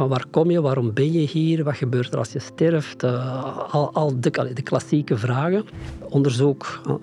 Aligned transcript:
van 0.00 0.08
waar 0.08 0.24
kom 0.30 0.50
je, 0.50 0.60
waarom 0.60 0.92
ben 0.92 1.12
je 1.12 1.18
hier, 1.18 1.64
wat 1.64 1.76
gebeurt 1.76 2.12
er 2.12 2.18
als 2.18 2.32
je 2.32 2.38
sterft, 2.38 3.04
uh, 3.04 3.74
al, 3.74 3.92
al 3.92 4.20
de, 4.20 4.30
de, 4.54 4.62
klassieke 4.62 5.16
vragen. 5.16 5.64
Onderzoek 6.08 6.80
uh, 6.86 6.94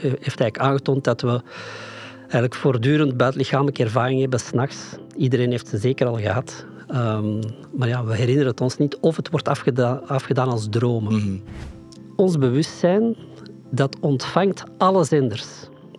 heeft 0.00 0.40
eigenlijk 0.40 0.58
aangetoond 0.58 1.04
dat 1.04 1.20
we 1.20 1.40
eigenlijk 2.20 2.54
voortdurend 2.54 3.16
buitenlichamelijke 3.16 3.82
ervaring 3.82 4.20
hebben 4.20 4.40
s'nachts. 4.40 4.96
Iedereen 5.16 5.50
heeft 5.50 5.68
ze 5.68 5.78
zeker 5.78 6.06
al 6.06 6.18
gehad. 6.18 6.64
Um, 6.94 7.40
maar 7.76 7.88
ja, 7.88 8.04
we 8.04 8.14
herinneren 8.14 8.50
het 8.50 8.60
ons 8.60 8.76
niet 8.76 8.96
of 9.00 9.16
het 9.16 9.30
wordt 9.30 9.48
afgedaan, 9.48 10.08
afgedaan 10.08 10.48
als 10.48 10.66
dromen. 10.70 11.12
Mm 11.12 11.20
-hmm. 11.20 11.42
Ons 12.16 12.38
bewustzijn, 12.38 13.16
dat 13.70 13.96
ontvangt 14.00 14.62
alle 14.76 15.04
zenders. 15.04 15.46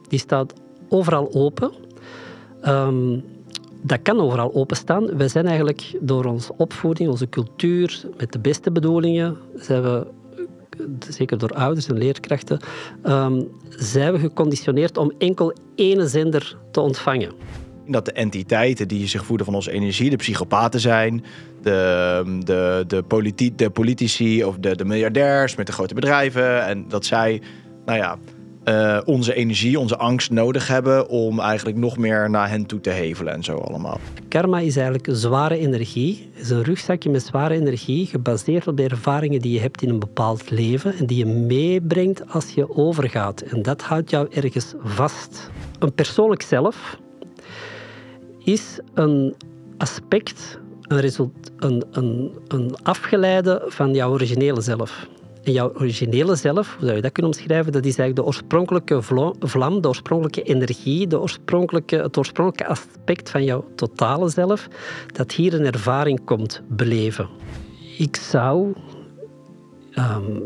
Die 0.07 0.19
staat 0.19 0.53
overal 0.89 1.33
open. 1.33 1.71
Um, 2.67 3.23
dat 3.81 3.99
kan 4.01 4.19
overal 4.19 4.53
openstaan. 4.53 5.17
Wij 5.17 5.27
zijn 5.27 5.45
eigenlijk 5.45 5.97
door 5.99 6.25
onze 6.25 6.53
opvoeding, 6.57 7.09
onze 7.09 7.29
cultuur, 7.29 8.01
met 8.17 8.31
de 8.31 8.39
beste 8.39 8.71
bedoelingen, 8.71 9.37
zijn 9.55 9.81
we, 9.81 10.07
zeker 11.09 11.37
door 11.37 11.49
ouders 11.49 11.87
en 11.87 11.97
leerkrachten, 11.97 12.59
um, 13.05 13.47
zijn 13.69 14.13
we 14.13 14.19
geconditioneerd 14.19 14.97
om 14.97 15.11
enkel 15.17 15.53
ene 15.75 16.07
zender 16.07 16.57
te 16.71 16.79
ontvangen. 16.79 17.31
Dat 17.87 18.05
de 18.05 18.11
entiteiten 18.11 18.87
die 18.87 19.07
zich 19.07 19.25
voeden 19.25 19.45
van 19.45 19.55
onze 19.55 19.71
energie, 19.71 20.09
de 20.09 20.15
psychopaten 20.15 20.79
zijn, 20.79 21.23
de, 21.61 22.39
de, 22.43 22.83
de, 22.87 23.03
de 23.55 23.69
politici 23.69 24.43
of 24.43 24.57
de, 24.57 24.75
de 24.75 24.85
miljardairs 24.85 25.55
met 25.55 25.67
de 25.67 25.73
grote 25.73 25.93
bedrijven. 25.93 26.65
En 26.65 26.85
dat 26.87 27.05
zij, 27.05 27.41
nou 27.85 27.97
ja, 27.97 28.17
uh, 28.69 28.97
onze 29.05 29.33
energie, 29.33 29.79
onze 29.79 29.97
angst 29.97 30.31
nodig 30.31 30.67
hebben 30.67 31.07
om 31.07 31.39
eigenlijk 31.39 31.77
nog 31.77 31.97
meer 31.97 32.29
naar 32.29 32.49
hen 32.49 32.65
toe 32.65 32.81
te 32.81 32.89
hevelen 32.89 33.33
en 33.33 33.43
zo 33.43 33.57
allemaal. 33.57 33.99
Karma 34.27 34.59
is 34.59 34.75
eigenlijk 34.75 35.07
zware 35.11 35.57
energie. 35.57 36.29
Is 36.33 36.49
een 36.49 36.63
rugzakje 36.63 37.09
met 37.09 37.23
zware 37.23 37.53
energie, 37.53 38.05
gebaseerd 38.05 38.67
op 38.67 38.77
de 38.77 38.83
ervaringen 38.83 39.41
die 39.41 39.53
je 39.53 39.59
hebt 39.59 39.81
in 39.81 39.89
een 39.89 39.99
bepaald 39.99 40.49
leven 40.49 40.93
en 40.97 41.05
die 41.05 41.17
je 41.17 41.25
meebrengt 41.25 42.23
als 42.29 42.49
je 42.49 42.75
overgaat. 42.75 43.41
En 43.41 43.61
dat 43.61 43.81
houdt 43.81 44.09
jou 44.09 44.27
ergens 44.31 44.73
vast. 44.83 45.49
Een 45.79 45.93
persoonlijk 45.93 46.41
zelf 46.41 46.97
is 48.43 48.79
een 48.93 49.35
aspect, 49.77 50.59
een, 50.81 51.43
een, 51.59 51.83
een, 51.91 52.31
een 52.47 52.75
afgeleide 52.83 53.63
van 53.67 53.93
jouw 53.93 54.11
originele 54.11 54.61
zelf. 54.61 55.07
En 55.49 55.55
jouw 55.55 55.73
originele 55.73 56.35
zelf, 56.35 56.75
hoe 56.75 56.85
zou 56.85 56.95
je 56.95 57.01
dat 57.01 57.11
kunnen 57.11 57.31
omschrijven? 57.31 57.71
Dat 57.71 57.85
is 57.85 57.97
eigenlijk 57.97 58.15
de 58.15 58.25
oorspronkelijke 58.25 59.01
vlam, 59.39 59.81
de 59.81 59.87
oorspronkelijke 59.87 60.41
energie, 60.41 61.07
de 61.07 61.19
oorspronkelijke, 61.19 61.95
het 61.95 62.17
oorspronkelijke 62.17 62.71
aspect 62.71 63.29
van 63.29 63.43
jouw 63.43 63.65
totale 63.75 64.29
zelf, 64.29 64.67
dat 65.07 65.31
hier 65.31 65.53
een 65.53 65.65
ervaring 65.65 66.23
komt 66.25 66.61
beleven. 66.67 67.27
Ik 67.97 68.15
zou 68.15 68.73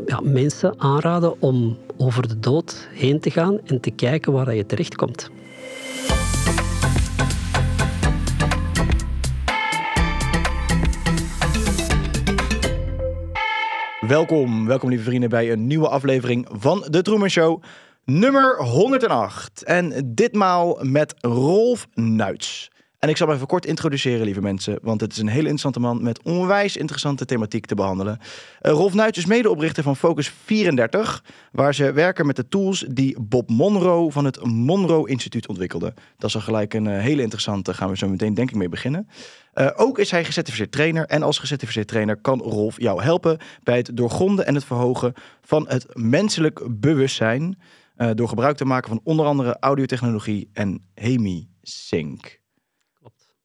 ja, 0.06 0.20
mensen 0.22 0.74
aanraden 0.80 1.42
om 1.42 1.76
over 1.96 2.28
de 2.28 2.40
dood 2.40 2.88
heen 2.92 3.20
te 3.20 3.30
gaan 3.30 3.58
en 3.64 3.80
te 3.80 3.90
kijken 3.90 4.32
waar 4.32 4.54
je 4.54 4.66
terechtkomt. 4.66 5.30
Welkom, 14.08 14.66
welkom 14.66 14.88
lieve 14.88 15.04
vrienden 15.04 15.28
bij 15.28 15.52
een 15.52 15.66
nieuwe 15.66 15.88
aflevering 15.88 16.46
van 16.50 16.86
de 16.90 17.02
Truman 17.02 17.30
Show, 17.30 17.62
nummer 18.04 18.62
108. 18.62 19.62
En 19.62 20.12
ditmaal 20.14 20.78
met 20.82 21.14
Rolf 21.20 21.86
Nuits. 21.94 22.70
En 22.98 23.10
ik 23.10 23.16
zal 23.16 23.26
hem 23.26 23.36
even 23.36 23.48
kort 23.48 23.66
introduceren, 23.66 24.24
lieve 24.24 24.40
mensen, 24.40 24.78
want 24.82 25.00
het 25.00 25.12
is 25.12 25.18
een 25.18 25.26
hele 25.26 25.38
interessante 25.38 25.80
man 25.80 26.02
met 26.02 26.22
onwijs 26.22 26.76
interessante 26.76 27.24
thematiek 27.24 27.66
te 27.66 27.74
behandelen. 27.74 28.18
Uh, 28.20 28.72
Rolf 28.72 28.94
Nuits 28.94 29.18
is 29.18 29.26
medeoprichter 29.26 29.82
van 29.82 29.96
Focus 29.96 30.32
34, 30.44 31.24
waar 31.52 31.74
ze 31.74 31.92
werken 31.92 32.26
met 32.26 32.36
de 32.36 32.48
tools 32.48 32.84
die 32.88 33.20
Bob 33.20 33.50
Monroe 33.50 34.12
van 34.12 34.24
het 34.24 34.44
Monroe 34.44 35.08
Instituut 35.08 35.48
ontwikkelde. 35.48 35.94
Dat 36.18 36.28
is 36.28 36.34
al 36.34 36.40
gelijk 36.40 36.74
een 36.74 36.86
uh, 36.86 36.98
hele 36.98 37.22
interessante, 37.22 37.74
gaan 37.74 37.88
we 37.88 37.96
zo 37.96 38.08
meteen 38.08 38.34
denk 38.34 38.50
ik 38.50 38.56
mee 38.56 38.68
beginnen. 38.68 39.08
Uh, 39.54 39.70
ook 39.76 39.98
is 39.98 40.10
hij 40.10 40.24
gecertificeerd 40.24 40.72
trainer 40.72 41.06
en 41.06 41.22
als 41.22 41.38
gecertificeerd 41.38 41.88
trainer 41.88 42.16
kan 42.16 42.40
Rolf 42.40 42.80
jou 42.80 43.02
helpen 43.02 43.38
bij 43.62 43.76
het 43.76 43.90
doorgronden 43.96 44.46
en 44.46 44.54
het 44.54 44.64
verhogen 44.64 45.12
van 45.42 45.68
het 45.68 45.86
menselijk 45.92 46.80
bewustzijn 46.80 47.58
door 48.14 48.28
gebruik 48.28 48.56
te 48.56 48.64
maken 48.64 48.88
van 48.88 49.00
onder 49.04 49.26
andere 49.26 49.56
audiotechnologie 49.60 50.50
en 50.52 50.86
HemiSync. 50.94 52.42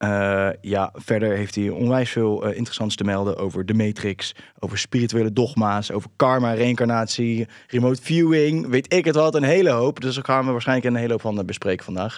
Uh, 0.03 0.50
ja, 0.62 0.94
verder 0.94 1.36
heeft 1.36 1.56
hij 1.56 1.69
onwijs 1.69 2.12
veel 2.12 2.48
uh, 2.48 2.56
interessants 2.56 2.96
te 2.96 3.03
melden 3.03 3.38
over 3.38 3.66
de 3.66 3.74
Matrix, 3.74 4.36
over 4.59 4.78
spirituele 4.78 5.34
dogma's, 5.34 5.92
over 5.92 6.09
karma, 6.16 6.53
reïncarnatie, 6.53 7.48
remote 7.68 8.02
viewing, 8.02 8.68
weet 8.68 8.94
ik 8.94 9.06
het 9.06 9.16
wat, 9.16 9.36
een 9.36 9.44
hele 9.44 9.69
hoop. 9.69 10.00
Dus 10.00 10.16
daar 10.16 10.24
gaan 10.24 10.46
we 10.46 10.52
waarschijnlijk 10.52 10.88
een 10.88 10.96
hele 10.96 11.12
hoop 11.12 11.22
van 11.22 11.46
bespreken 11.46 11.86
vandaag. 11.86 12.18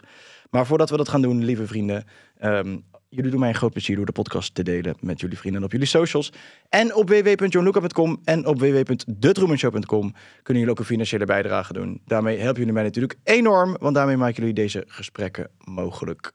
Maar 0.49 0.65
voordat 0.65 0.89
we 0.89 0.97
dat 0.97 1.09
gaan 1.09 1.21
doen, 1.21 1.43
lieve 1.43 1.67
vrienden, 1.67 2.05
um, 2.41 2.83
jullie 3.11 3.31
doen 3.31 3.39
mij 3.39 3.49
een 3.49 3.55
groot 3.55 3.71
plezier 3.71 3.95
door 3.95 4.05
de 4.05 4.11
podcast 4.11 4.55
te 4.55 4.63
delen 4.63 4.95
met 4.99 5.19
jullie 5.19 5.37
vrienden 5.37 5.63
op 5.63 5.71
jullie 5.71 5.87
socials. 5.87 6.31
En 6.69 6.95
op 6.95 7.09
www.johnluca.com 7.09 8.21
en 8.23 8.45
op 8.45 8.59
www.detrumanshow.com 8.59 10.13
kunnen 10.43 10.63
jullie 10.63 10.69
ook 10.69 10.79
een 10.79 10.85
financiële 10.85 11.25
bijdrage 11.25 11.73
doen. 11.73 12.01
Daarmee 12.05 12.37
helpen 12.37 12.57
jullie 12.57 12.73
mij 12.73 12.83
natuurlijk 12.83 13.15
enorm, 13.23 13.77
want 13.79 13.95
daarmee 13.95 14.17
maken 14.17 14.35
jullie 14.35 14.53
deze 14.53 14.83
gesprekken 14.87 15.51
mogelijk. 15.57 16.33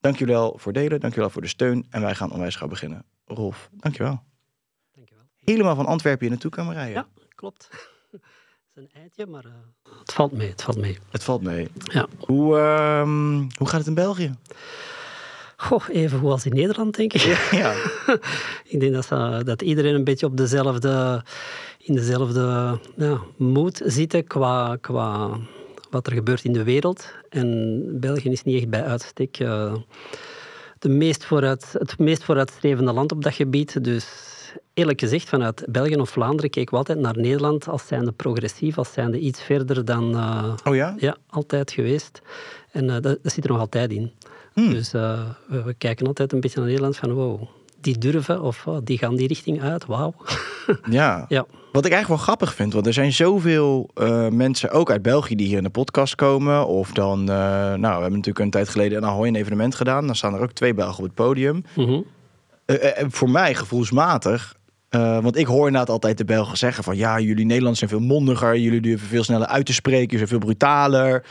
Dank 0.00 0.16
jullie 0.16 0.34
wel 0.34 0.58
voor 0.58 0.72
delen, 0.72 0.90
dank 0.90 1.02
jullie 1.02 1.18
wel 1.18 1.30
voor 1.30 1.42
de 1.42 1.48
steun. 1.48 1.86
En 1.90 2.00
wij 2.00 2.14
gaan 2.14 2.32
onwijs 2.32 2.56
gaan 2.56 2.68
beginnen. 2.68 3.04
Rolf, 3.24 3.68
dankjewel. 3.72 4.22
Dankjewel. 4.92 5.24
Helemaal 5.44 5.74
van 5.74 5.86
Antwerpen 5.86 6.20
hier 6.20 6.30
naartoe 6.30 6.50
komen 6.50 6.74
rijden. 6.74 6.94
Ja, 6.94 7.08
klopt. 7.34 7.68
Het 8.74 8.84
is 8.84 8.90
een 8.94 9.00
eitje, 9.02 9.26
maar 9.26 9.44
uh, 9.44 9.52
het 10.00 10.12
valt 10.12 10.32
mee. 10.32 10.48
Het 10.48 10.62
valt 10.62 10.78
mee. 10.78 10.98
Het 11.10 11.24
valt 11.24 11.42
mee. 11.42 11.68
Ja. 11.84 12.06
Hoe, 12.18 12.56
uh, 12.56 13.02
hoe 13.58 13.68
gaat 13.68 13.78
het 13.78 13.86
in 13.86 13.94
België? 13.94 14.34
Goh, 15.56 15.88
even 15.88 16.18
goed 16.18 16.30
als 16.30 16.46
in 16.46 16.54
Nederland, 16.54 16.96
denk 16.96 17.12
ik. 17.12 17.20
Ja. 17.20 17.38
ja. 17.50 17.74
ik 18.72 18.80
denk 18.80 18.92
dat, 18.92 19.10
uh, 19.12 19.38
dat 19.44 19.62
iedereen 19.62 19.94
een 19.94 20.04
beetje 20.04 20.26
op 20.26 20.36
dezelfde, 20.36 21.24
in 21.78 21.94
dezelfde 21.94 22.78
ja, 22.96 23.20
moed 23.36 23.82
zit 23.84 24.24
qua, 24.26 24.76
qua 24.80 25.38
wat 25.90 26.06
er 26.06 26.12
gebeurt 26.12 26.44
in 26.44 26.52
de 26.52 26.64
wereld. 26.64 27.12
En 27.28 27.82
België 28.00 28.30
is 28.30 28.42
niet 28.42 28.56
echt 28.56 28.70
bij 28.70 28.84
uitstek 28.84 29.38
uh, 29.38 29.74
de 30.78 30.88
meest 30.88 31.24
vooruit, 31.24 31.74
het 31.78 31.98
meest 31.98 32.24
vooruitstrevende 32.24 32.92
land 32.92 33.12
op 33.12 33.22
dat 33.22 33.34
gebied. 33.34 33.84
Dus 33.84 34.06
eerlijk 34.74 35.00
gezegd, 35.00 35.28
vanuit 35.28 35.64
België 35.68 35.96
of 35.96 36.10
Vlaanderen 36.10 36.50
keken 36.50 36.70
we 36.70 36.76
altijd 36.76 36.98
naar 36.98 37.16
Nederland 37.18 37.68
als 37.68 37.86
zijnde 37.86 38.12
progressief, 38.12 38.78
als 38.78 38.92
zijnde 38.92 39.18
iets 39.18 39.42
verder 39.42 39.84
dan... 39.84 40.14
Uh, 40.14 40.54
oh 40.64 40.74
ja? 40.74 40.94
Ja, 40.98 41.16
altijd 41.30 41.70
geweest. 41.70 42.22
En 42.70 42.84
uh, 42.84 42.92
dat, 42.92 43.02
dat, 43.22 43.32
zit 43.32 43.44
er 43.44 43.50
nog 43.50 43.60
altijd 43.60 43.90
in. 43.90 44.12
Hmm. 44.56 44.70
Dus 44.70 44.90
we, 44.90 45.24
we, 45.46 45.74
kijken 45.78 46.06
altijd 46.06 46.32
een 46.32 46.40
beetje 46.40 46.58
naar 46.58 46.66
Nederland 46.68 46.96
van 46.96 47.12
wow, 47.12 47.42
die 47.80 47.98
durven 47.98 48.42
of 48.42 48.66
oh, 48.66 48.78
die 48.84 48.98
gaan 48.98 49.16
die 49.16 49.28
richting 49.28 49.62
uit, 49.62 49.86
wauw. 49.86 50.14
ja. 50.90 51.24
ja. 51.28 51.46
Wat 51.72 51.84
ik 51.84 51.92
eigenlijk 51.92 52.08
wel 52.08 52.16
grappig 52.16 52.54
vind, 52.54 52.72
want 52.72 52.86
er 52.86 52.92
zijn 52.92 53.12
zoveel 53.12 53.90
uh, 53.94 54.28
mensen, 54.28 54.70
ook 54.70 54.90
uit 54.90 55.02
België, 55.02 55.34
die 55.34 55.46
hier 55.46 55.56
in 55.56 55.62
de 55.62 55.70
podcast 55.70 56.14
komen. 56.14 56.66
Of 56.66 56.92
dan, 56.92 57.20
uh, 57.20 57.26
nou, 57.26 57.80
we 57.80 57.88
hebben 57.88 58.10
natuurlijk 58.10 58.38
een 58.38 58.50
tijd 58.50 58.68
geleden 58.68 58.98
een 58.98 59.08
Ahoy 59.08 59.26
een 59.26 59.34
evenement 59.34 59.74
gedaan. 59.74 60.06
Dan 60.06 60.16
staan 60.16 60.34
er 60.34 60.40
ook 60.40 60.52
twee 60.52 60.74
Belgen 60.74 60.98
op 60.98 61.04
het 61.04 61.14
podium. 61.14 61.64
Mm 61.74 61.84
-hmm. 61.84 62.04
voor 63.10 63.30
mij 63.30 63.54
gevoelsmatig, 63.54 64.54
want 64.90 65.36
ik 65.36 65.46
hoor 65.46 65.66
inderdaad 65.66 65.90
altijd 65.90 66.18
de 66.18 66.24
Belgen 66.24 66.58
zeggen 66.58 66.84
van... 66.84 66.96
ja, 66.96 67.20
jullie 67.20 67.44
Nederlanders 67.44 67.78
zijn 67.78 67.90
veel 67.90 68.00
mondiger, 68.00 68.58
jullie 68.58 68.80
durven 68.80 69.08
veel 69.08 69.24
sneller 69.24 69.46
uit 69.46 69.66
te 69.66 69.72
spreken, 69.72 70.10
jullie 70.10 70.26
zijn 70.26 70.40
veel 70.40 70.48
brutaler. 70.48 71.24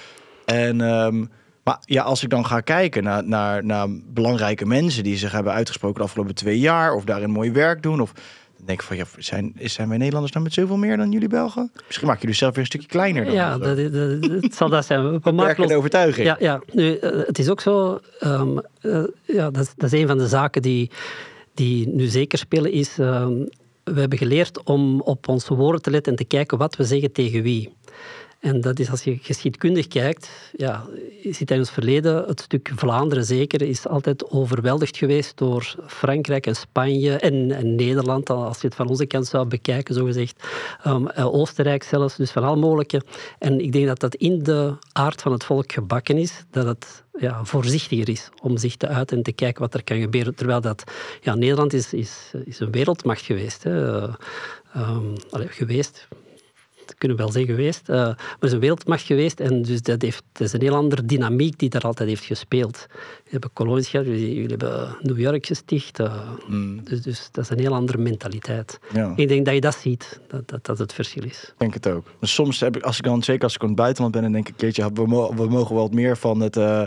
En... 0.45 0.81
Um, 0.81 1.29
maar 1.65 1.77
ja, 1.85 2.03
als 2.03 2.23
ik 2.23 2.29
dan 2.29 2.45
ga 2.45 2.59
kijken 2.59 3.03
naar, 3.03 3.27
naar, 3.27 3.65
naar 3.65 3.87
belangrijke 4.13 4.65
mensen 4.65 5.03
die 5.03 5.17
zich 5.17 5.31
hebben 5.31 5.53
uitgesproken 5.53 5.97
de 5.97 6.03
afgelopen 6.03 6.35
twee 6.35 6.59
jaar, 6.59 6.93
of 6.93 7.03
daarin 7.03 7.29
mooi 7.29 7.51
werk 7.51 7.83
doen, 7.83 8.01
of 8.01 8.11
dan 8.57 8.65
denk 8.65 8.79
ik 8.79 8.85
van 8.85 8.97
ja, 8.97 9.05
zijn, 9.17 9.53
zijn 9.61 9.87
wij 9.87 9.97
Nederlanders 9.97 10.33
dan 10.33 10.43
met 10.43 10.53
zoveel 10.53 10.77
meer 10.77 10.97
dan 10.97 11.11
jullie 11.11 11.27
Belgen? 11.27 11.71
Misschien 11.85 12.07
maken 12.07 12.21
jullie 12.21 12.37
zelf 12.37 12.51
weer 12.51 12.59
een 12.59 12.65
stukje 12.65 12.87
kleiner. 12.87 13.25
Dan 13.25 13.33
ja, 13.33 13.57
dat, 13.57 13.77
dat, 13.77 13.93
dat, 13.93 14.41
het 14.41 14.55
zal 14.55 14.69
dat 14.69 14.85
zijn. 14.85 15.19
We 15.19 15.31
maken 15.41 15.67
de 15.67 15.75
overtuiging. 15.75 16.27
Ja, 16.27 16.35
ja. 16.39 16.61
Nu, 16.71 16.97
het 17.01 17.39
is 17.39 17.49
ook 17.49 17.61
zo, 17.61 17.99
um, 18.23 18.61
uh, 18.81 19.03
ja, 19.23 19.49
dat, 19.51 19.73
dat 19.77 19.93
is 19.93 19.99
een 19.99 20.07
van 20.07 20.17
de 20.17 20.27
zaken 20.27 20.61
die, 20.61 20.91
die 21.53 21.87
nu 21.87 22.05
zeker 22.05 22.37
spelen, 22.37 22.71
is 22.71 22.97
um, 22.97 23.49
we 23.83 23.99
hebben 23.99 24.17
geleerd 24.17 24.63
om 24.63 25.01
op 25.01 25.27
onze 25.27 25.55
woorden 25.55 25.81
te 25.81 25.91
letten 25.91 26.11
en 26.11 26.17
te 26.17 26.25
kijken 26.25 26.57
wat 26.57 26.75
we 26.75 26.83
zeggen 26.83 27.11
tegen 27.11 27.41
wie. 27.41 27.73
En 28.45 28.61
dat 28.61 28.79
is 28.79 28.89
als 28.89 29.03
je 29.03 29.17
geschiedkundig 29.21 29.87
kijkt, 29.87 30.29
ja, 30.57 30.85
zit 31.23 31.51
in 31.51 31.57
ons 31.57 31.71
verleden, 31.71 32.23
het 32.25 32.41
stuk 32.41 32.71
Vlaanderen 32.75 33.25
zeker, 33.25 33.61
is 33.61 33.87
altijd 33.87 34.31
overweldigd 34.31 34.97
geweest 34.97 35.37
door 35.37 35.75
Frankrijk 35.87 36.47
en 36.47 36.55
Spanje 36.55 37.17
en, 37.17 37.75
Nederland, 37.75 38.29
als 38.29 38.61
je 38.61 38.67
het 38.67 38.75
van 38.75 38.87
onze 38.87 39.05
kant 39.05 39.27
zou 39.27 39.47
bekijken, 39.47 39.93
zogezegd. 39.93 40.43
Um, 40.87 41.09
Oostenrijk 41.09 41.83
zelfs, 41.83 42.15
dus 42.15 42.31
van 42.31 42.43
al 42.43 42.57
mogelijke. 42.57 43.01
En 43.39 43.59
ik 43.59 43.71
denk 43.71 43.87
dat 43.87 43.99
dat 43.99 44.15
in 44.15 44.43
de 44.43 44.73
aard 44.91 45.21
van 45.21 45.31
het 45.31 45.43
volk 45.43 45.71
gebakken 45.71 46.17
is, 46.17 46.43
dat 46.51 46.65
het 46.65 47.03
ja, 47.19 47.45
voorzichtiger 47.45 48.09
is 48.09 48.29
om 48.41 48.57
zich 48.57 48.75
te 48.75 48.87
uiten 48.87 49.17
en 49.17 49.23
te 49.23 49.31
kijken 49.31 49.61
wat 49.61 49.73
er 49.73 49.83
kan 49.83 49.99
gebeuren. 49.99 50.35
Terwijl 50.35 50.61
dat, 50.61 50.83
ja, 51.21 51.35
Nederland 51.35 51.73
is, 51.73 51.93
is, 51.93 52.31
is 52.43 52.59
een 52.59 52.71
wereldmacht 52.71 53.21
geweest. 53.21 53.63
Hè. 53.63 54.03
Uh, 54.03 54.13
um, 54.75 55.13
geweest, 55.31 56.07
kunnen 56.97 57.17
we 57.17 57.23
wel 57.23 57.31
zeggen 57.31 57.55
geweest, 57.55 57.89
uh, 57.89 57.95
maar 57.95 58.17
het 58.29 58.43
is 58.43 58.51
een 58.51 58.59
wereldmacht 58.59 59.03
geweest 59.03 59.39
en 59.39 59.61
dus 59.61 59.81
dat, 59.81 60.01
heeft, 60.01 60.23
dat 60.31 60.47
is 60.47 60.53
een 60.53 60.61
heel 60.61 60.75
andere 60.75 61.05
dynamiek 61.05 61.59
die 61.59 61.69
daar 61.69 61.81
altijd 61.81 62.09
heeft 62.09 62.23
gespeeld. 62.23 62.85
We 63.23 63.29
hebben 63.29 63.49
kolonies 63.53 63.87
gehad, 63.87 64.05
jullie, 64.05 64.45
hebben 64.45 64.97
New 65.01 65.19
York 65.19 65.45
gesticht, 65.45 65.99
uh, 65.99 66.29
mm. 66.47 66.83
dus, 66.83 67.01
dus 67.01 67.29
dat 67.31 67.43
is 67.43 67.49
een 67.49 67.59
heel 67.59 67.73
andere 67.73 67.97
mentaliteit. 67.97 68.79
Ja. 68.93 69.13
Ik 69.15 69.27
denk 69.27 69.45
dat 69.45 69.53
je 69.53 69.61
dat 69.61 69.75
ziet, 69.75 70.19
dat 70.27 70.49
dat, 70.49 70.65
dat 70.65 70.77
het 70.77 70.93
verschil 70.93 71.23
is. 71.23 71.43
Ik 71.43 71.53
denk 71.57 71.73
het 71.73 71.87
ook. 71.87 72.05
Maar 72.19 72.29
soms 72.29 72.59
heb 72.59 72.75
ik, 72.75 72.83
als 72.83 72.97
ik 72.97 73.03
dan, 73.03 73.23
zeker 73.23 73.43
als 73.43 73.55
ik 73.55 73.61
in 73.61 73.67
het 73.67 73.77
buitenland 73.77 74.13
ben, 74.13 74.23
dan 74.23 74.31
denk 74.31 74.47
ik 74.47 74.53
een 74.53 74.59
keertje, 74.59 74.91
we, 74.93 75.33
we 75.35 75.49
mogen 75.49 75.75
wel 75.75 75.83
wat 75.83 75.93
meer 75.93 76.17
van 76.17 76.39
het, 76.39 76.55
uh, 76.57 76.85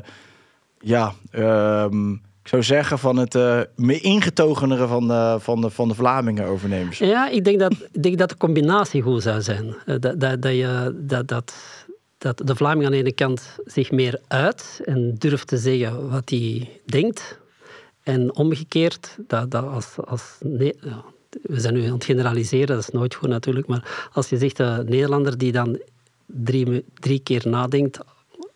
ja, 0.78 1.14
um, 1.32 2.22
zou 2.48 2.62
zeggen, 2.62 2.98
van 2.98 3.16
het 3.16 3.34
uh, 3.34 3.60
meer 3.76 4.04
ingetogenere 4.04 4.86
van 4.86 5.08
de, 5.08 5.36
van, 5.40 5.60
de, 5.60 5.70
van 5.70 5.88
de 5.88 5.94
Vlamingen 5.94 6.44
overnemen. 6.44 7.06
Ja, 7.06 7.28
ik 7.28 7.44
denk 7.44 7.58
dat, 7.58 7.72
ik 7.92 8.02
denk 8.02 8.18
dat 8.18 8.28
de 8.28 8.36
combinatie 8.36 9.02
goed 9.02 9.22
zou 9.22 9.42
zijn. 9.42 9.74
Eh, 9.86 9.96
dat, 10.00 10.20
dat, 10.20 10.42
dat, 10.42 10.52
je, 10.52 10.94
dat, 11.00 11.28
dat, 11.28 11.54
dat 12.18 12.40
de 12.44 12.56
Vlaming 12.56 12.84
aan 12.84 12.92
de 12.92 12.98
ene 12.98 13.12
kant 13.12 13.58
zich 13.64 13.90
meer 13.90 14.20
uit 14.28 14.80
en 14.84 15.14
durft 15.18 15.46
te 15.46 15.56
zeggen 15.56 16.10
wat 16.10 16.30
hij 16.30 16.80
denkt. 16.84 17.38
En 18.02 18.34
omgekeerd, 18.36 19.16
dat, 19.26 19.50
dat 19.50 19.64
als, 19.64 19.96
als 20.04 20.36
nee, 20.40 20.74
we 21.42 21.60
zijn 21.60 21.74
nu 21.74 21.84
aan 21.84 21.92
het 21.92 22.04
generaliseren, 22.04 22.66
dat 22.66 22.78
is 22.78 22.90
nooit 22.90 23.14
goed 23.14 23.28
natuurlijk, 23.28 23.66
maar 23.66 24.08
als 24.12 24.28
je 24.28 24.38
zegt 24.38 24.56
de 24.56 24.84
Nederlander 24.86 25.38
die 25.38 25.52
dan 25.52 25.78
drie, 26.26 26.84
drie 26.94 27.20
keer 27.20 27.48
nadenkt 27.48 27.98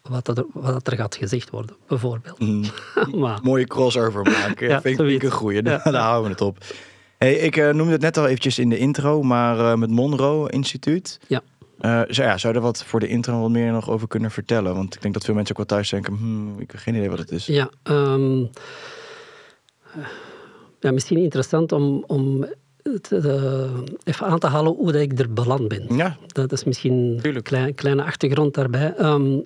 wat 0.03 0.29
er, 0.29 0.45
wat 0.53 0.87
er 0.87 0.97
gaat 0.97 1.15
gezegd 1.15 1.51
worden, 1.51 1.77
bijvoorbeeld. 1.87 2.39
Mm. 2.39 2.65
maar, 3.21 3.39
Mooie 3.43 3.67
crossover 3.67 4.23
maken, 4.23 4.69
ja, 4.69 4.81
vind 4.81 5.01
ik 5.01 5.23
een 5.23 5.31
goeie. 5.31 5.63
Ja. 5.65 5.81
Daar 5.91 6.03
houden 6.03 6.25
we 6.25 6.31
het 6.31 6.41
op. 6.41 6.59
Hey, 7.19 7.35
ik 7.35 7.57
uh, 7.57 7.71
noemde 7.71 7.93
het 7.93 8.01
net 8.01 8.17
al 8.17 8.27
eventjes 8.27 8.59
in 8.59 8.69
de 8.69 8.79
intro, 8.79 9.23
maar 9.23 9.59
uh, 9.59 9.75
met 9.75 9.91
Monroe 9.91 10.51
Instituut. 10.51 11.21
Ja. 11.27 11.43
Uh, 11.81 12.01
zou, 12.09 12.29
ja, 12.29 12.39
zou 12.39 12.53
je 12.53 12.59
er 12.59 12.65
wat 12.65 12.85
voor 12.85 13.01
de 13.01 13.09
intro 13.09 13.41
wat 13.41 13.51
meer 13.51 13.73
nog 13.73 13.91
over 13.91 14.09
kunnen 14.09 14.31
vertellen? 14.31 14.75
Want 14.75 14.95
ik 14.95 15.03
denk 15.03 15.15
dat 15.15 15.25
veel 15.25 15.35
mensen 15.35 15.57
ook 15.59 15.69
wel 15.69 15.79
thuis 15.79 15.91
denken, 15.91 16.15
hmm, 16.17 16.61
ik 16.61 16.71
heb 16.71 16.81
geen 16.81 16.95
idee 16.95 17.11
wat 17.11 17.19
het 17.19 17.31
is. 17.31 17.47
Ja, 17.47 17.71
um, 17.83 18.51
ja 20.81 20.93
misschien 20.93 21.19
interessant 21.19 21.73
om, 21.73 22.05
om 22.07 22.47
even 24.05 24.27
aan 24.27 24.39
te 24.39 24.47
halen 24.47 24.73
hoe 24.73 24.93
dat 24.93 25.01
ik 25.01 25.19
er 25.19 25.33
beland 25.33 25.69
ben. 25.69 25.97
Ja. 25.97 26.17
Dat 26.27 26.53
is 26.53 26.65
misschien 26.65 27.19
een 27.23 27.43
klein, 27.43 27.75
kleine 27.75 28.03
achtergrond 28.03 28.55
daarbij. 28.55 28.95
Um, 29.01 29.43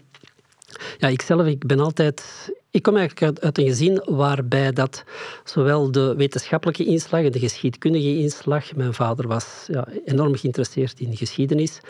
ja, 0.98 1.08
ikzelf, 1.08 1.46
ik 1.46 1.66
ben 1.66 1.80
altijd... 1.80 2.24
Ik 2.70 2.82
kom 2.82 2.96
eigenlijk 2.96 3.42
uit, 3.42 3.58
een 3.58 3.66
gezin 3.66 4.02
waarbij 4.04 4.72
dat 4.72 5.04
zowel 5.44 5.90
de 5.90 6.14
wetenschappelijke 6.16 6.84
inslag 6.84 7.22
en 7.24 7.32
de 7.32 7.38
geschiedkundige 7.38 8.18
inslag... 8.18 8.74
Mijn 8.74 8.94
vader 8.94 9.28
was 9.28 9.64
ja, 9.66 9.88
enorm 10.04 10.36
geïnteresseerd 10.36 11.00
in 11.00 11.16
geschiedenis. 11.16 11.80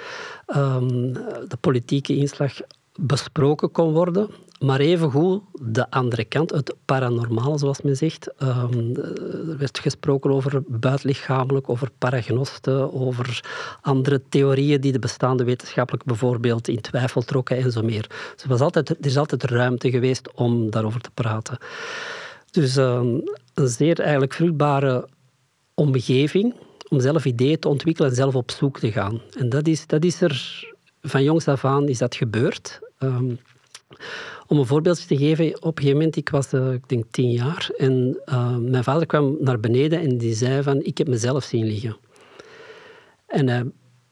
Um, 0.57 1.13
de 1.49 1.57
politieke 1.61 2.17
inslag 2.17 2.53
besproken 2.99 3.71
kon 3.71 3.93
worden. 3.93 4.29
Maar 4.61 4.81
evengoed 4.81 5.43
de 5.61 5.91
andere 5.91 6.25
kant, 6.25 6.51
het 6.51 6.75
paranormale, 6.85 7.59
zoals 7.59 7.83
men 7.83 7.97
zegt. 7.97 8.43
Um, 8.43 8.97
er 8.97 9.59
werd 9.59 9.79
gesproken 9.79 10.31
over 10.31 10.63
buitenlichamelijk, 10.67 11.69
over 11.69 11.91
paragnosten, 11.99 12.95
over 12.95 13.45
andere 13.81 14.23
theorieën 14.29 14.81
die 14.81 14.93
de 14.93 14.99
bestaande 14.99 15.45
wetenschappelijk 15.45 16.05
bijvoorbeeld 16.05 16.69
in 16.69 16.81
twijfel 16.81 17.23
trokken 17.23 17.57
en 17.57 17.73
zo 17.73 17.83
meer. 17.83 18.07
Dus 18.35 18.43
er, 18.43 18.49
was 18.49 18.61
altijd, 18.61 18.89
er 18.89 18.97
is 19.01 19.17
altijd 19.17 19.45
ruimte 19.45 19.91
geweest 19.91 20.35
om 20.35 20.71
daarover 20.71 21.01
te 21.01 21.11
praten. 21.15 21.59
Dus 22.51 22.77
um, 22.77 23.23
een 23.55 23.69
zeer 23.69 24.01
eigenlijk 24.01 24.33
vruchtbare 24.35 25.09
omgeving 25.75 26.55
om 26.89 27.01
zelf 27.01 27.25
ideeën 27.25 27.59
te 27.59 27.69
ontwikkelen 27.69 28.11
en 28.11 28.17
zelf 28.17 28.35
op 28.35 28.51
zoek 28.51 28.79
te 28.79 28.93
gaan. 28.93 29.21
En 29.39 29.49
dat 29.49 29.67
is, 29.67 29.87
dat 29.87 30.05
is 30.05 30.21
er 30.21 30.65
van 31.01 31.23
jongs 31.23 31.49
af 31.49 31.65
aan 31.65 31.89
is 31.89 31.99
dat 31.99 32.15
gebeurd. 32.15 32.81
Um, 32.99 33.39
om 34.47 34.59
een 34.59 34.67
voorbeeldje 34.67 35.07
te 35.07 35.17
geven, 35.17 35.55
op 35.57 35.63
een 35.63 35.83
gegeven 35.83 35.97
moment, 35.97 36.17
ik 36.17 36.29
was 36.29 36.53
uh, 36.53 36.73
ik 36.73 36.89
denk 36.89 37.05
tien 37.11 37.31
jaar 37.31 37.71
en 37.77 38.21
uh, 38.27 38.57
mijn 38.57 38.85
vader 38.85 39.07
kwam 39.07 39.37
naar 39.41 39.61
beneden 39.61 40.01
en 40.01 40.19
die 40.19 40.35
zei 40.35 40.63
van, 40.63 40.83
ik 40.83 40.99
heb 40.99 41.09
mezelf 41.09 41.45
zien 41.45 41.67
liggen. 41.67 41.97
En 43.27 43.49
hij 43.49 43.65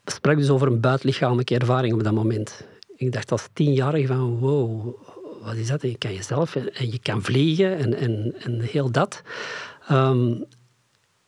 sprak 0.05 0.37
dus 0.37 0.51
over 0.51 0.67
een 0.67 0.81
buitenlichamelijke 0.81 1.59
ervaring 1.59 1.95
op 1.95 2.05
dat 2.05 2.13
moment. 2.13 2.67
Ik 2.97 3.13
dacht 3.13 3.33
als 3.33 3.49
tienjarige 3.53 4.07
van, 4.07 4.39
wow, 4.39 4.95
wat 5.43 5.55
is 5.55 5.69
dat? 5.69 5.83
En 5.83 5.89
je 5.89 5.99
kan 5.99 6.15
jezelf 6.15 6.57
en 6.57 6.91
je 6.91 6.99
kan 6.99 7.23
vliegen 7.23 7.77
en, 7.77 7.95
en, 7.95 8.35
en 8.39 8.61
heel 8.61 8.91
dat. 8.91 9.23
Um, 9.91 10.45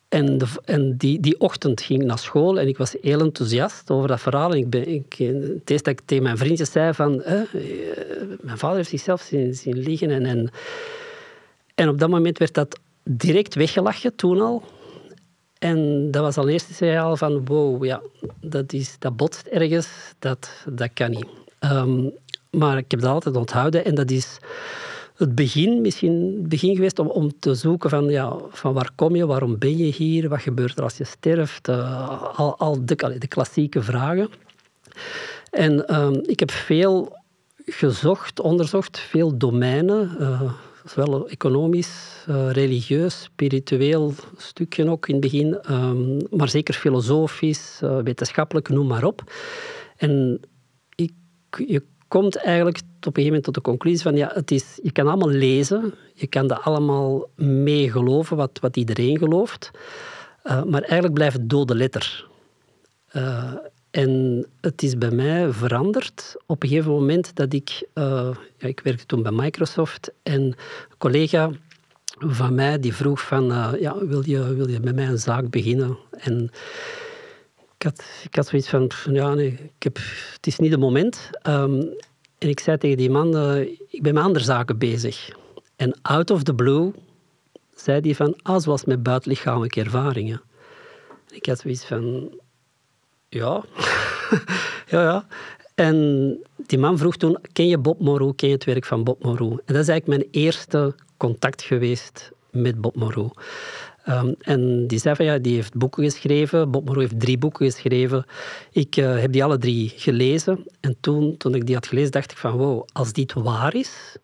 en, 0.09 0.39
en 0.65 0.97
die, 0.97 1.19
die 1.19 1.39
ochtend 1.39 1.81
ging 1.81 2.01
ik 2.01 2.07
naar 2.07 2.19
school 2.19 2.59
en 2.59 2.67
ik 2.67 2.77
was 2.77 2.95
heel 3.01 3.19
enthousiast 3.19 3.91
over 3.91 4.07
dat 4.07 4.21
verhaal. 4.21 4.51
En 4.51 4.57
ik 4.57 4.69
ben, 4.69 4.87
ik, 4.87 5.15
het 5.17 5.69
eerste 5.69 5.89
dat 5.89 5.99
ik 5.99 6.01
tegen 6.05 6.23
mijn 6.23 6.37
vriendjes 6.37 6.71
zei 6.71 6.93
van... 6.93 7.21
Eh, 7.23 7.41
mijn 8.41 8.57
vader 8.57 8.77
heeft 8.77 8.89
zichzelf 8.89 9.21
zien, 9.21 9.53
zien 9.53 9.77
liggen. 9.77 10.09
En, 10.09 10.25
en, 10.25 10.49
en 11.75 11.89
op 11.89 11.99
dat 11.99 12.09
moment 12.09 12.37
werd 12.37 12.53
dat 12.53 12.79
direct 13.03 13.55
weggelachen, 13.55 14.15
toen 14.15 14.41
al. 14.41 14.63
En 15.59 16.11
dat 16.11 16.21
was 16.21 16.37
al 16.37 16.47
eerst 16.47 16.73
signaal 16.73 17.17
van... 17.17 17.45
Wow, 17.45 17.85
ja, 17.85 18.01
dat, 18.41 18.73
is, 18.73 18.95
dat 18.99 19.15
botst 19.15 19.47
ergens. 19.47 19.87
Dat, 20.19 20.49
dat 20.65 20.89
kan 20.93 21.09
niet. 21.09 21.25
Um, 21.59 22.11
maar 22.51 22.77
ik 22.77 22.91
heb 22.91 22.99
dat 22.99 23.11
altijd 23.11 23.35
onthouden. 23.35 23.85
En 23.85 23.95
dat 23.95 24.11
is 24.11 24.37
het 25.17 25.35
begin, 25.35 25.81
misschien 25.81 26.45
begin 26.47 26.75
geweest 26.75 26.99
om, 26.99 27.07
om 27.07 27.39
te 27.39 27.55
zoeken 27.55 27.89
van, 27.89 28.09
ja, 28.09 28.37
van 28.49 28.73
waar 28.73 28.91
kom 28.95 29.15
je, 29.15 29.25
waarom 29.25 29.57
ben 29.57 29.77
je 29.77 29.93
hier, 29.93 30.29
wat 30.29 30.41
gebeurt 30.41 30.77
er 30.77 30.83
als 30.83 30.97
je 30.97 31.03
sterft, 31.03 31.67
uh, 31.67 32.37
al, 32.37 32.57
al 32.57 32.85
de, 32.85 32.95
de, 33.17 33.27
klassieke 33.27 33.81
vragen. 33.81 34.29
En 35.51 35.85
uh, 35.87 36.09
ik 36.21 36.39
heb 36.39 36.51
veel 36.51 37.15
gezocht, 37.65 38.39
onderzocht, 38.39 38.99
veel 38.99 39.37
domeinen, 39.37 40.17
uh, 40.19 40.51
zowel 40.85 41.29
economisch, 41.29 42.25
uh, 42.29 42.51
religieus, 42.51 43.21
spiritueel 43.21 44.13
stukje 44.37 44.89
ook 44.89 45.07
in 45.07 45.13
het 45.13 45.23
begin, 45.23 45.59
um, 45.71 46.17
maar 46.29 46.49
zeker 46.49 46.73
filosofisch, 46.73 47.79
wetenschappelijk, 48.03 48.69
noem 48.69 48.87
maar 48.87 49.03
op. 49.03 49.31
En 49.97 50.39
ik, 50.95 51.13
je 51.67 51.83
komt 52.07 52.35
eigenlijk 52.35 52.79
op 53.07 53.17
een 53.17 53.23
gegeven 53.23 53.25
moment 53.25 53.43
tot 53.43 53.53
de 53.53 53.61
conclusie 53.71 54.01
van 54.01 54.15
ja, 54.15 54.31
het 54.33 54.51
is, 54.51 54.79
je 54.83 54.91
kan 54.91 55.07
allemaal 55.07 55.29
lezen, 55.29 55.93
je 56.13 56.27
kan 56.27 56.47
dat 56.47 56.61
allemaal 56.61 57.29
mee 57.35 57.91
geloven, 57.91 58.37
wat, 58.37 58.59
wat 58.61 58.77
iedereen 58.77 59.17
gelooft, 59.17 59.71
uh, 60.43 60.63
maar 60.63 60.81
eigenlijk 60.81 61.13
blijft 61.13 61.37
het 61.37 61.49
dode 61.49 61.75
letter. 61.75 62.27
Uh, 63.15 63.53
en 63.91 64.45
het 64.61 64.83
is 64.83 64.97
bij 64.97 65.11
mij 65.11 65.51
veranderd 65.51 66.35
op 66.45 66.63
een 66.63 66.69
gegeven 66.69 66.91
moment 66.91 67.35
dat 67.35 67.53
ik, 67.53 67.87
uh, 67.93 68.29
ja, 68.57 68.67
ik 68.67 68.79
werkte 68.79 69.05
toen 69.05 69.23
bij 69.23 69.31
Microsoft 69.31 70.11
en 70.23 70.41
een 70.41 70.55
collega 70.97 71.51
van 72.19 72.55
mij 72.55 72.79
die 72.79 72.93
vroeg 72.93 73.21
van, 73.21 73.75
ja, 73.79 74.05
wil 74.05 74.21
je, 74.25 74.55
wil 74.55 74.69
je 74.69 74.79
met 74.79 74.95
mij 74.95 75.07
een 75.07 75.19
zaak 75.19 75.49
beginnen? 75.49 75.97
En 76.17 76.51
ik 77.77 77.83
had, 77.83 78.03
ik 78.23 78.35
had 78.35 78.47
zoiets 78.47 78.69
van, 78.69 78.91
ja, 79.11 79.33
nee, 79.33 79.51
ik 79.51 79.83
heb, 79.83 79.97
het 80.33 80.47
is 80.47 80.57
niet 80.57 80.71
het 80.71 80.79
moment. 80.79 81.29
Um, 81.47 81.95
en 82.37 82.49
ik 82.49 82.59
zei 82.59 82.77
tegen 82.77 82.97
die 82.97 83.09
man, 83.09 83.35
uh, 83.35 83.59
ik 83.89 84.01
ben 84.01 84.13
met 84.13 84.23
andere 84.23 84.45
zaken 84.45 84.77
bezig. 84.77 85.29
En 85.75 85.99
out 86.01 86.31
of 86.31 86.43
the 86.43 86.53
blue 86.53 86.91
zei 87.75 87.99
hij 88.01 88.15
van, 88.15 88.35
ah, 88.41 88.61
zoals 88.61 88.85
met 88.85 89.03
buitenlichamelijke 89.03 89.79
ervaringen. 89.79 90.41
Ik 91.29 91.45
had 91.45 91.59
zoiets 91.59 91.85
van, 91.85 92.31
ja, 93.29 93.63
ja, 94.91 95.01
ja. 95.01 95.27
En 95.75 96.37
die 96.55 96.79
man 96.79 96.97
vroeg 96.97 97.17
toen, 97.17 97.37
ken 97.53 97.67
je 97.67 97.77
Bob 97.77 97.99
Moreau, 97.99 98.35
ken 98.35 98.47
je 98.47 98.53
het 98.53 98.63
werk 98.63 98.85
van 98.85 99.03
Bob 99.03 99.23
Moreau? 99.23 99.51
En 99.51 99.73
dat 99.73 99.81
is 99.81 99.87
eigenlijk 99.87 100.07
mijn 100.07 100.31
eerste 100.31 100.95
contact 101.17 101.61
geweest 101.61 102.31
met 102.51 102.81
Bob 102.81 102.95
Moreau. 102.95 103.31
Um, 104.09 104.35
en 104.39 104.87
die 104.87 104.99
zei 104.99 105.15
van 105.15 105.25
ja, 105.25 105.37
die 105.37 105.55
heeft 105.55 105.73
boeken 105.73 106.03
geschreven. 106.03 106.71
Bob 106.71 106.85
Moreau 106.85 107.07
heeft 107.07 107.19
drie 107.19 107.37
boeken 107.37 107.65
geschreven. 107.65 108.25
Ik 108.71 108.97
uh, 108.97 109.19
heb 109.19 109.31
die 109.31 109.43
alle 109.43 109.57
drie 109.57 109.93
gelezen. 109.95 110.65
En 110.79 110.97
toen, 110.99 111.37
toen 111.37 111.55
ik 111.55 111.65
die 111.65 111.75
had 111.75 111.87
gelezen, 111.87 112.11
dacht 112.11 112.31
ik 112.31 112.37
van 112.37 112.51
wow, 112.51 112.87
als 112.93 113.13
dit 113.13 113.33
waar 113.33 113.75
is, 113.75 114.17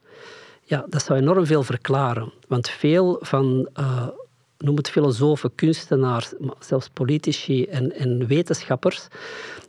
ja, 0.63 0.85
dat 0.89 1.03
zou 1.03 1.19
enorm 1.19 1.45
veel 1.45 1.63
verklaren. 1.63 2.33
Want 2.47 2.69
veel 2.69 3.17
van, 3.21 3.69
uh, 3.79 4.07
noem 4.57 4.75
het 4.75 4.89
filosofen, 4.89 5.55
kunstenaars, 5.55 6.33
zelfs 6.59 6.89
politici 6.89 7.63
en, 7.65 7.95
en 7.95 8.27
wetenschappers, 8.27 9.07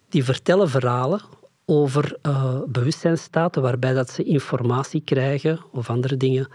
die 0.09 0.25
vertellen 0.25 0.69
verhalen 0.69 1.21
over 1.67 2.17
uh, 2.23 2.61
bewustzijnstaten 2.67 3.63
waarbij 3.63 3.93
dat 3.93 4.11
ze 4.11 4.23
informatie 4.23 5.03
krijgen 5.05 5.61
of 5.73 5.91
andere 5.91 6.17
dingen. 6.17 6.49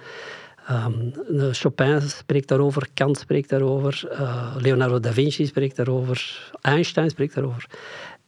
Um, 0.72 1.14
Chopin 1.52 2.02
spreekt 2.02 2.48
daarover, 2.48 2.88
Kant 2.94 3.18
spreekt 3.18 3.50
daarover, 3.50 4.10
uh, 4.12 4.56
Leonardo 4.58 5.00
da 5.00 5.12
Vinci 5.12 5.46
spreekt 5.46 5.76
daarover, 5.76 6.52
Einstein 6.62 7.10
spreekt 7.10 7.36
daarover. 7.36 7.66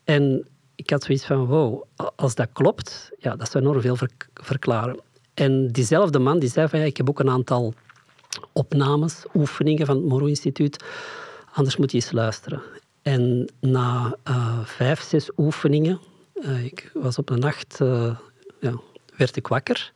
En 0.04 0.48
ik 0.76 0.90
had 0.90 1.04
zoiets 1.04 1.26
van, 1.26 1.46
wow, 1.46 1.84
als 2.16 2.36
dat 2.36 2.50
klopt, 2.54 3.12
ja, 3.20 3.36
dat 3.36 3.52
zou 3.52 3.64
enorm 3.64 3.82
veel 3.82 3.98
verklaren. 4.34 5.00
En 5.34 5.68
diezelfde 5.68 6.20
man 6.20 6.40
die 6.40 6.50
zei 6.50 6.68
van, 6.68 6.80
ja, 6.80 6.86
ik 6.86 6.98
heb 6.98 7.10
ook 7.10 7.20
een 7.20 7.30
aantal 7.30 7.74
opnames, 8.54 9.26
oefeningen 9.34 9.86
van 9.86 9.96
het 9.96 10.06
Moro 10.06 10.26
Instituut, 10.26 10.84
anders 11.54 11.78
moet 11.78 11.92
je 11.92 11.98
eens 11.98 12.12
luisteren. 12.12 12.62
En 13.02 13.50
na 13.60 14.16
uh, 14.30 14.60
vijf, 14.64 15.02
zes 15.02 15.30
oefeningen, 15.38 16.00
uh, 16.36 16.64
ik 16.64 16.92
was 16.94 17.18
op 17.18 17.30
een 17.30 17.40
nacht, 17.40 17.78
ja, 18.60 18.74
werd 19.16 19.36
ik 19.36 19.48
wakker, 19.48 19.92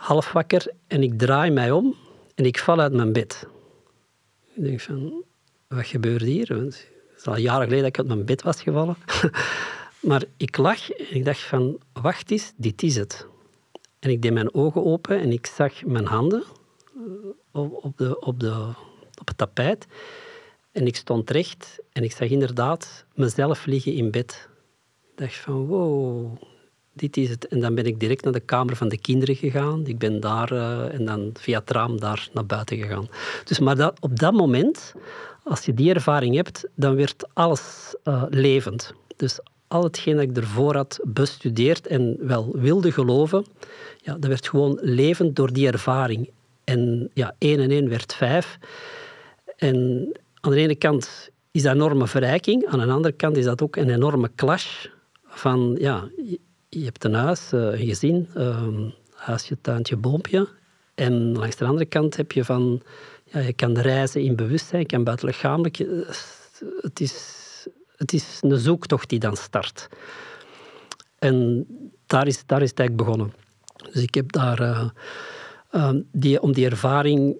half 0.00 0.32
wakker, 0.32 0.72
en 0.86 1.02
ik 1.02 1.18
draai 1.18 1.50
mij 1.50 1.70
om 1.70 1.96
en 2.34 2.44
ik 2.44 2.58
val 2.58 2.80
uit 2.80 2.92
mijn 2.92 3.12
bed. 3.12 3.46
Ik 4.54 4.64
denk 4.64 4.80
van, 4.80 5.24
wat 5.68 5.86
gebeurt 5.86 6.22
hier? 6.22 6.46
Want 6.48 6.86
het 7.10 7.18
is 7.18 7.26
al 7.26 7.36
jaren 7.36 7.62
geleden 7.62 7.82
dat 7.82 7.88
ik 7.88 7.98
uit 7.98 8.06
mijn 8.06 8.24
bed 8.24 8.42
was 8.42 8.62
gevallen. 8.62 8.96
maar 10.08 10.24
ik 10.36 10.56
lag 10.56 10.90
en 10.90 11.14
ik 11.14 11.24
dacht 11.24 11.40
van, 11.40 11.80
wacht 11.92 12.30
eens, 12.30 12.52
dit 12.56 12.82
is 12.82 12.96
het. 12.96 13.26
En 13.98 14.10
ik 14.10 14.22
deed 14.22 14.32
mijn 14.32 14.54
ogen 14.54 14.84
open 14.84 15.20
en 15.20 15.32
ik 15.32 15.46
zag 15.46 15.84
mijn 15.84 16.06
handen 16.06 16.44
op, 17.52 17.92
de, 17.96 18.20
op, 18.20 18.40
de, 18.40 18.72
op 19.20 19.28
het 19.28 19.36
tapijt. 19.38 19.86
En 20.72 20.86
ik 20.86 20.96
stond 20.96 21.30
recht 21.30 21.78
en 21.92 22.02
ik 22.02 22.12
zag 22.12 22.28
inderdaad 22.28 23.04
mezelf 23.14 23.66
liggen 23.66 23.94
in 23.94 24.10
bed. 24.10 24.48
Ik 25.10 25.18
dacht 25.18 25.36
van, 25.36 25.66
wow, 25.66 26.42
dit 26.92 27.16
is 27.16 27.28
het. 27.28 27.48
En 27.48 27.60
dan 27.60 27.74
ben 27.74 27.86
ik 27.86 28.00
direct 28.00 28.24
naar 28.24 28.32
de 28.32 28.40
kamer 28.40 28.76
van 28.76 28.88
de 28.88 28.98
kinderen 28.98 29.36
gegaan. 29.36 29.86
Ik 29.86 29.98
ben 29.98 30.20
daar 30.20 30.52
uh, 30.52 30.94
en 30.94 31.04
dan 31.04 31.30
via 31.34 31.58
het 31.58 31.70
raam 31.70 32.00
daar 32.00 32.28
naar 32.32 32.46
buiten 32.46 32.76
gegaan. 32.76 33.08
Dus 33.44 33.58
maar 33.58 33.76
dat, 33.76 34.00
op 34.00 34.18
dat 34.18 34.32
moment, 34.32 34.94
als 35.44 35.64
je 35.64 35.74
die 35.74 35.94
ervaring 35.94 36.34
hebt, 36.34 36.68
dan 36.74 36.96
werd 36.96 37.28
alles 37.32 37.94
uh, 38.04 38.22
levend. 38.28 38.94
Dus 39.16 39.40
al 39.68 39.82
hetgeen 39.82 40.14
dat 40.14 40.24
ik 40.24 40.36
ervoor 40.36 40.76
had 40.76 41.00
bestudeerd 41.04 41.86
en 41.86 42.16
wel 42.20 42.50
wilde 42.52 42.92
geloven, 42.92 43.44
ja, 44.02 44.12
dat 44.12 44.26
werd 44.26 44.48
gewoon 44.48 44.78
levend 44.80 45.36
door 45.36 45.52
die 45.52 45.66
ervaring. 45.66 46.30
En 46.64 47.10
ja, 47.14 47.34
één 47.38 47.60
en 47.60 47.70
één 47.70 47.88
werd 47.88 48.14
vijf. 48.14 48.58
En 49.56 50.08
aan 50.40 50.50
de 50.50 50.56
ene 50.56 50.74
kant 50.74 51.30
is 51.50 51.62
dat 51.62 51.72
een 51.72 51.80
enorme 51.80 52.06
verrijking, 52.06 52.66
aan 52.66 52.78
de 52.78 52.86
andere 52.86 53.14
kant 53.14 53.36
is 53.36 53.44
dat 53.44 53.62
ook 53.62 53.76
een 53.76 53.90
enorme 53.90 54.30
clash 54.34 54.86
van, 55.24 55.76
ja, 55.78 56.08
je 56.70 56.84
hebt 56.84 57.04
een 57.04 57.14
huis, 57.14 57.52
eh, 57.52 57.60
een 57.60 57.86
gezin, 57.86 58.28
um, 58.36 58.94
huisje, 59.14 59.60
tuintje, 59.60 59.96
boompje. 59.96 60.48
En 60.94 61.36
langs 61.36 61.56
de 61.56 61.64
andere 61.64 61.86
kant 61.86 62.16
heb 62.16 62.32
je 62.32 62.44
van, 62.44 62.82
ja, 63.24 63.40
je 63.40 63.52
kan 63.52 63.78
reizen 63.78 64.22
in 64.22 64.36
bewustzijn, 64.36 64.80
je 64.80 64.86
kan 64.86 65.04
buitenlichamelijk. 65.04 65.76
Het 66.80 67.00
is, 67.00 67.66
het 67.96 68.12
is 68.12 68.38
een 68.40 68.58
zoektocht 68.58 69.08
die 69.08 69.18
dan 69.18 69.36
start. 69.36 69.88
En 71.18 71.66
daar 72.06 72.26
is, 72.26 72.46
daar 72.46 72.62
is 72.62 72.70
het 72.70 72.78
eigenlijk 72.78 73.08
begonnen. 73.08 73.34
Dus 73.92 74.02
ik 74.02 74.14
heb 74.14 74.32
daar, 74.32 74.60
uh, 74.60 74.88
um, 75.72 76.08
die, 76.12 76.42
om 76.42 76.52
die 76.52 76.68
ervaring 76.68 77.36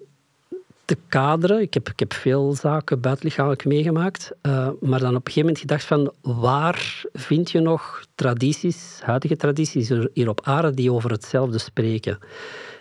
te 0.91 0.97
kaderen. 1.07 1.61
Ik 1.61 1.73
heb, 1.73 1.89
ik 1.89 1.99
heb 1.99 2.13
veel 2.13 2.53
zaken 2.53 3.01
buitenlichamelijk 3.01 3.65
meegemaakt. 3.65 4.31
Uh, 4.41 4.69
maar 4.79 4.99
dan 4.99 5.15
op 5.15 5.27
een 5.27 5.33
gegeven 5.33 5.41
moment 5.41 5.59
gedacht 5.59 5.83
van 5.83 6.13
waar 6.21 7.03
vind 7.13 7.51
je 7.51 7.59
nog 7.59 8.05
tradities, 8.15 8.99
huidige 9.03 9.35
tradities 9.35 9.89
hier 10.13 10.29
op 10.29 10.41
aarde 10.43 10.73
die 10.73 10.91
over 10.91 11.11
hetzelfde 11.11 11.57
spreken. 11.57 12.17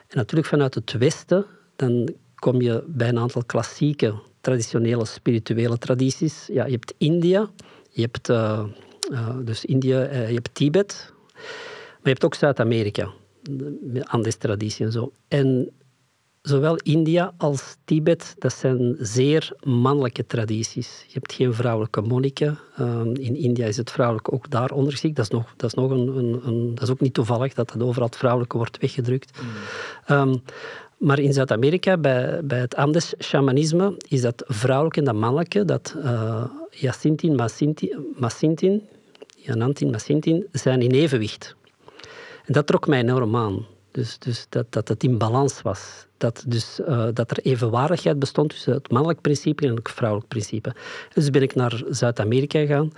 En 0.08 0.16
natuurlijk 0.16 0.48
vanuit 0.48 0.74
het 0.74 0.92
Westen, 0.92 1.44
dan 1.76 2.12
kom 2.34 2.60
je 2.60 2.84
bij 2.86 3.08
een 3.08 3.18
aantal 3.18 3.44
klassieke, 3.44 4.14
traditionele, 4.40 5.04
spirituele 5.04 5.78
tradities. 5.78 6.46
Ja, 6.52 6.64
je 6.64 6.72
hebt 6.72 6.94
India, 6.98 7.50
je 7.90 8.00
hebt, 8.00 8.28
uh, 8.28 8.64
uh, 9.10 9.36
dus 9.44 9.64
India, 9.64 10.00
je 10.00 10.34
hebt 10.34 10.54
Tibet, 10.54 11.12
maar 11.34 12.02
je 12.02 12.08
hebt 12.08 12.24
ook 12.24 12.34
Zuid-Amerika, 12.34 13.10
Andes-traditie 14.02 14.84
en 14.84 14.92
zo. 14.92 15.12
En 15.28 15.70
zowel 16.42 16.76
India 16.76 17.32
als 17.36 17.76
Tibet, 17.84 18.34
dat 18.38 18.52
zijn 18.52 18.96
zeer 18.98 19.52
mannelijke 19.62 20.26
tradities. 20.26 21.04
Je 21.06 21.12
hebt 21.12 21.32
geen 21.32 21.54
vrouwelijke 21.54 22.00
monniken. 22.00 22.58
Ehm, 22.76 23.14
in 23.14 23.36
India 23.36 23.66
is 23.66 23.76
het 23.76 23.90
vrouwelijke 23.90 24.32
ook 24.32 24.50
daar 24.50 24.70
ondergeschikt. 24.70 25.16
Dat 25.16 25.24
is, 25.24 25.30
nog, 25.30 25.54
dat 25.56 25.70
is, 25.70 25.74
nog 25.74 25.90
een, 25.90 26.16
een, 26.16 26.40
een, 26.44 26.74
dat 26.74 26.82
is 26.82 26.90
ook 26.90 27.00
niet 27.00 27.14
toevallig 27.14 27.54
dat 27.54 27.72
het 27.72 27.82
overal 27.82 28.06
het 28.06 28.16
vrouwelijke 28.16 28.56
wordt 28.56 28.78
weggedrukt. 28.78 29.40
Mm. 29.40 30.16
Um, 30.16 30.42
maar 31.00 31.18
in 31.18 31.32
Zuid-Amerika, 31.32 31.96
bij, 31.96 32.40
bij 32.44 32.58
het 32.58 32.74
Andes-shamanisme, 32.74 33.94
is 34.08 34.20
dat 34.20 34.44
vrouwelijke 34.46 34.98
en 34.98 35.04
dat 35.04 35.14
mannelijke, 35.14 35.64
dat 35.64 35.94
uh, 35.96 36.44
Jacintin, 36.70 37.34
Masintin, 38.16 38.82
Janantin, 39.36 39.90
Masintin, 39.90 40.46
zijn 40.52 40.82
in 40.82 40.90
evenwicht. 40.90 41.56
En 42.44 42.52
dat 42.52 42.66
trok 42.66 42.86
mij 42.86 42.98
enorm 42.98 43.36
aan. 43.36 43.66
Dus, 43.90 44.18
dus 44.18 44.46
dat, 44.48 44.72
dat 44.72 44.88
het 44.88 45.02
in 45.02 45.18
balans 45.18 45.62
was. 45.62 46.06
Dat, 46.16 46.44
dus, 46.46 46.80
uh, 46.80 47.08
dat 47.12 47.30
er 47.30 47.38
evenwaardigheid 47.38 48.18
bestond 48.18 48.50
tussen 48.50 48.72
het 48.72 48.90
mannelijk 48.90 49.20
principe 49.20 49.66
en 49.66 49.74
het 49.74 49.90
vrouwelijk 49.90 50.28
principe. 50.28 50.74
Dus 51.14 51.30
ben 51.30 51.42
ik 51.42 51.54
naar 51.54 51.82
Zuid-Amerika 51.88 52.58
gegaan. 52.58 52.92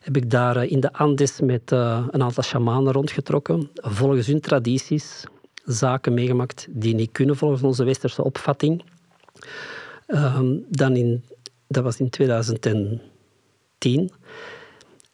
Heb 0.00 0.16
ik 0.16 0.30
daar 0.30 0.56
uh, 0.56 0.70
in 0.70 0.80
de 0.80 0.92
Andes 0.92 1.40
met 1.40 1.72
uh, 1.72 2.06
een 2.10 2.22
aantal 2.22 2.42
shamanen 2.42 2.92
rondgetrokken. 2.92 3.70
Volgens 3.74 4.26
hun 4.26 4.40
tradities 4.40 5.24
zaken 5.64 6.14
meegemaakt 6.14 6.66
die 6.70 6.94
niet 6.94 7.12
kunnen 7.12 7.36
volgens 7.36 7.62
onze 7.62 7.84
westerse 7.84 8.24
opvatting. 8.24 8.82
Um, 10.06 10.64
dan 10.68 10.96
in, 10.96 11.24
dat 11.66 11.84
was 11.84 12.00
in 12.00 12.10
2010. 12.10 13.00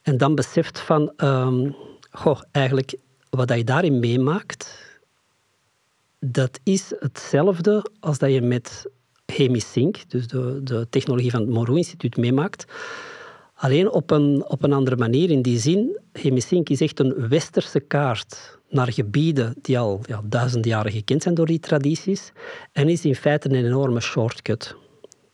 En 0.02 0.16
dan 0.16 0.34
beseft 0.34 0.80
van, 0.80 1.12
um, 1.16 1.76
goh, 2.10 2.40
eigenlijk 2.50 2.94
wat 3.30 3.54
je 3.54 3.64
daarin 3.64 3.98
meemaakt, 3.98 4.83
dat 6.24 6.60
is 6.62 6.92
hetzelfde 6.98 7.90
als 8.00 8.18
dat 8.18 8.32
je 8.32 8.40
met 8.40 8.86
Hemisync, 9.26 9.96
dus 10.08 10.26
de, 10.26 10.60
de 10.62 10.86
technologie 10.90 11.30
van 11.30 11.40
het 11.40 11.50
Moreau 11.50 11.78
Instituut, 11.78 12.16
meemaakt. 12.16 12.64
Alleen 13.54 13.90
op 13.90 14.10
een, 14.10 14.44
op 14.48 14.62
een 14.62 14.72
andere 14.72 14.96
manier. 14.96 15.30
In 15.30 15.42
die 15.42 15.58
zin, 15.58 16.00
Hemisync 16.12 16.68
is 16.68 16.80
echt 16.80 17.00
een 17.00 17.28
westerse 17.28 17.80
kaart 17.80 18.58
naar 18.68 18.92
gebieden 18.92 19.54
die 19.62 19.78
al 19.78 20.00
ja, 20.02 20.20
duizenden 20.24 20.70
jaren 20.70 20.92
gekend 20.92 21.22
zijn 21.22 21.34
door 21.34 21.46
die 21.46 21.60
tradities. 21.60 22.32
En 22.72 22.88
is 22.88 23.04
in 23.04 23.14
feite 23.14 23.48
een 23.48 23.64
enorme 23.64 24.00
shortcut. 24.00 24.76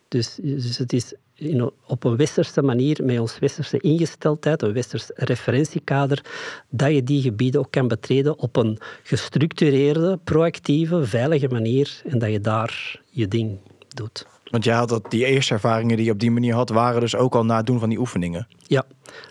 Dus, 0.07 0.39
dus 0.41 0.77
het 0.77 0.93
is 0.93 1.13
in, 1.41 1.71
op 1.85 2.03
een 2.03 2.15
westerse 2.15 2.61
manier, 2.61 2.99
met 3.03 3.19
ons 3.19 3.39
westerse 3.39 3.77
ingesteldheid, 3.79 4.61
een 4.61 4.73
westers 4.73 5.11
referentiekader, 5.15 6.23
dat 6.69 6.91
je 6.91 7.03
die 7.03 7.21
gebieden 7.21 7.59
ook 7.59 7.71
kan 7.71 7.87
betreden 7.87 8.37
op 8.37 8.55
een 8.55 8.77
gestructureerde, 9.03 10.19
proactieve, 10.23 11.05
veilige 11.05 11.47
manier 11.47 12.01
en 12.05 12.19
dat 12.19 12.31
je 12.31 12.39
daar 12.39 13.01
je 13.09 13.27
ding 13.27 13.57
doet. 13.87 14.25
Want 14.49 14.63
jij 14.63 14.75
had 14.75 14.89
dat, 14.89 15.11
die 15.11 15.25
eerste 15.25 15.53
ervaringen 15.53 15.95
die 15.95 16.05
je 16.05 16.11
op 16.11 16.19
die 16.19 16.31
manier 16.31 16.53
had, 16.53 16.69
waren 16.69 16.99
dus 16.99 17.15
ook 17.15 17.35
al 17.35 17.45
na 17.45 17.57
het 17.57 17.65
doen 17.65 17.79
van 17.79 17.89
die 17.89 17.99
oefeningen? 17.99 18.47
Ja, 18.67 18.85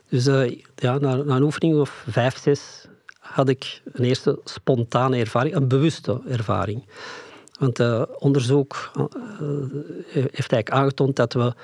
dus 0.09 0.27
uh, 0.27 0.51
ja, 0.75 0.99
na, 0.99 1.17
na, 1.17 1.37
een 1.37 1.43
oefening 1.43 1.81
of 1.81 2.05
vijf, 2.09 2.39
zes 2.39 2.87
had 3.19 3.49
ik 3.49 3.83
een 3.93 4.05
eerste 4.05 4.39
spontane 4.45 5.17
ervaring, 5.17 5.55
een 5.55 5.69
bewuste 5.69 6.21
ervaring. 6.29 6.85
Want 7.61 7.81
uh, 7.81 8.03
onderzoek 8.19 8.91
uh, 8.97 9.05
heeft 10.13 10.53
eigenlijk 10.53 10.71
aangetoond 10.71 11.17
dat 11.17 11.33
we 11.33 11.55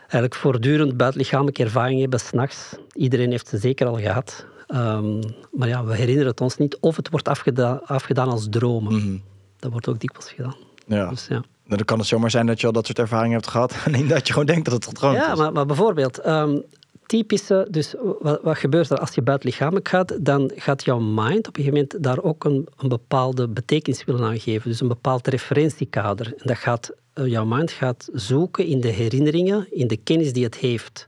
eigenlijk 0.00 0.34
voortdurend 0.34 0.96
buitenlichamelijke 0.96 1.62
ervaring 1.62 2.00
hebben 2.00 2.20
s'nachts. 2.20 2.74
Iedereen 2.92 3.30
heeft 3.30 3.48
ze 3.48 3.58
zeker 3.58 3.86
al 3.86 3.98
gehad. 3.98 4.46
Um, 4.68 5.20
maar 5.52 5.68
ja, 5.68 5.84
we 5.84 5.94
herinneren 5.94 6.30
het 6.30 6.40
ons 6.40 6.56
niet. 6.56 6.76
Of 6.80 6.96
het 6.96 7.10
wordt 7.10 7.28
afgedaan, 7.28 7.86
afgedaan 7.86 8.28
als 8.28 8.46
dromen. 8.50 8.92
Mm 8.92 9.00
-hmm. 9.00 9.22
Dat 9.58 9.70
wordt 9.70 9.88
ook 9.88 10.00
dikwijls 10.00 10.32
gedaan. 10.32 10.56
Ja. 10.86 11.08
Dus, 11.08 11.26
ja. 11.26 11.34
Nou, 11.64 11.76
dan 11.76 11.84
kan 11.84 11.98
het 11.98 12.06
zomaar 12.06 12.30
zijn 12.30 12.46
dat 12.46 12.60
je 12.60 12.66
al 12.66 12.72
dat 12.72 12.86
soort 12.86 12.98
ervaringen 12.98 13.36
hebt 13.36 13.48
gehad. 13.48 13.74
En 13.84 14.08
dat 14.08 14.26
je 14.26 14.32
gewoon 14.32 14.46
denkt 14.46 14.64
dat 14.64 14.74
het 14.74 14.86
gedroomd 14.86 15.16
ja, 15.16 15.22
is. 15.22 15.28
Ja, 15.28 15.34
maar, 15.34 15.52
maar, 15.52 15.66
bijvoorbeeld... 15.66 16.26
Um, 16.26 16.62
typische, 17.08 17.66
dus 17.70 17.94
wat, 18.20 18.40
wat, 18.42 18.58
gebeurt 18.58 18.90
er 18.90 18.98
als 18.98 19.14
je 19.14 19.22
buitenlichamelijk 19.22 19.88
gaat, 19.88 20.24
dan 20.24 20.52
gaat 20.54 20.84
jouw 20.84 20.98
mind 20.98 21.48
op 21.48 21.56
een 21.56 21.64
gegeven 21.64 21.72
moment 21.72 22.02
daar 22.02 22.22
ook 22.22 22.44
een, 22.44 22.68
een 22.76 22.88
bepaalde 22.88 23.48
betekenis 23.48 24.04
willen 24.04 24.24
aangeven. 24.24 24.70
Dus 24.70 24.80
een 24.80 24.88
bepaald 24.88 25.26
referentiekader. 25.26 26.26
En 26.26 26.46
dat 26.46 26.56
gaat, 26.56 26.92
uh, 27.14 27.26
jouw 27.26 27.44
mind 27.44 27.70
gaat 27.70 28.08
zoeken 28.12 28.66
in 28.66 28.80
de 28.80 28.88
herinneringen, 28.88 29.66
in 29.70 29.86
de 29.86 29.96
kennis 29.96 30.32
die 30.32 30.44
het 30.44 30.56
heeft. 30.56 31.04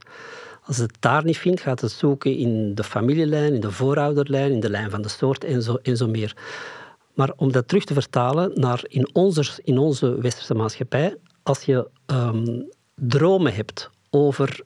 Als 0.63 0.77
het 0.77 0.97
daar 0.99 1.23
niet 1.23 1.37
vindt, 1.37 1.61
gaat 1.61 1.81
het 1.81 1.91
zoeken 1.91 2.37
in 2.37 2.75
de 2.75 2.83
familielijn, 2.83 3.53
in 3.53 3.61
de 3.61 3.71
voorouderlijn, 3.71 4.51
in 4.51 4.59
de 4.59 4.69
lijn 4.69 4.89
van 4.89 5.01
de 5.01 5.09
soort 5.09 5.43
en 5.43 5.61
zo, 5.61 5.75
en 5.75 5.97
zo 5.97 6.07
meer. 6.07 6.35
Maar 7.13 7.33
om 7.35 7.51
dat 7.51 7.67
terug 7.67 7.83
te 7.83 7.93
vertalen 7.93 8.51
naar 8.53 8.83
in 8.87 9.09
onze, 9.13 9.61
in 9.63 9.77
onze 9.77 10.21
westerse 10.21 10.53
maatschappij, 10.53 11.15
als 11.43 11.61
je 11.61 11.87
um, 12.05 12.69
dromen 12.95 13.53
hebt 13.53 13.89
over 14.09 14.61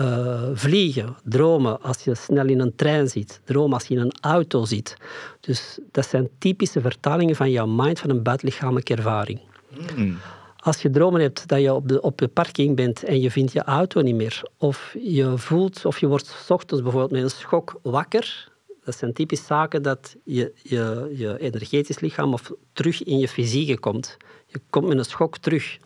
uh, 0.00 0.42
vliegen, 0.54 1.16
dromen 1.24 1.82
als 1.82 2.04
je 2.04 2.14
snel 2.14 2.46
in 2.46 2.60
een 2.60 2.74
trein 2.74 3.08
zit, 3.08 3.40
dromen 3.44 3.72
als 3.72 3.86
je 3.86 3.94
in 3.94 4.00
een 4.00 4.14
auto 4.20 4.64
zit. 4.64 4.96
Dus 5.40 5.78
dat 5.92 6.06
zijn 6.06 6.28
typische 6.38 6.80
vertalingen 6.80 7.36
van 7.36 7.50
jouw 7.50 7.66
mind 7.66 7.98
van 7.98 8.10
een 8.10 8.22
buitenlichamelijke 8.22 8.94
ervaring. 8.94 9.40
Mm. 9.96 10.18
Als 10.56 10.82
je 10.82 10.90
dromen 10.90 11.20
hebt 11.20 11.48
dat 11.48 11.60
je 11.60 11.74
op 11.74 11.88
de, 11.88 12.00
op 12.00 12.18
de 12.18 12.28
parking 12.28 12.76
bent 12.76 13.02
en 13.02 13.20
je 13.20 13.30
vindt 13.30 13.52
je 13.52 13.62
auto 13.62 14.00
niet 14.00 14.14
meer, 14.14 14.42
of 14.56 14.94
je 15.02 15.38
voelt, 15.38 15.84
of 15.84 15.98
je 15.98 16.06
wordt 16.06 16.26
s 16.26 16.50
ochtends 16.50 16.82
bijvoorbeeld 16.82 17.12
met 17.12 17.22
een 17.22 17.30
schok 17.30 17.80
wakker, 17.82 18.48
dat 18.84 18.96
zijn 18.96 19.12
typische 19.12 19.44
zaken 19.44 19.82
dat 19.82 20.16
je, 20.24 20.52
je, 20.62 21.14
je 21.16 21.38
energetisch 21.38 22.00
lichaam 22.00 22.32
of 22.32 22.52
terug 22.72 23.02
in 23.02 23.18
je 23.18 23.28
fysieke 23.28 23.78
komt. 23.78 24.16
Je 24.46 24.60
komt 24.70 24.86
met 24.88 24.98
een 24.98 25.04
schok 25.04 25.38
terug. 25.38 25.78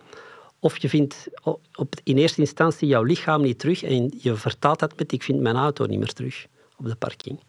Of 0.64 0.78
je 0.78 0.88
vindt 0.88 1.28
op, 1.74 1.94
in 2.02 2.16
eerste 2.16 2.40
instantie 2.40 2.88
jouw 2.88 3.02
lichaam 3.02 3.42
niet 3.42 3.58
terug 3.58 3.82
en 3.82 4.12
je 4.18 4.34
vertaalt 4.34 4.78
dat 4.78 4.98
met 4.98 5.12
ik 5.12 5.22
vind 5.22 5.40
mijn 5.40 5.56
auto 5.56 5.86
niet 5.86 5.98
meer 5.98 6.12
terug 6.12 6.46
op 6.76 6.86
de 6.86 6.94
parking. 6.94 7.40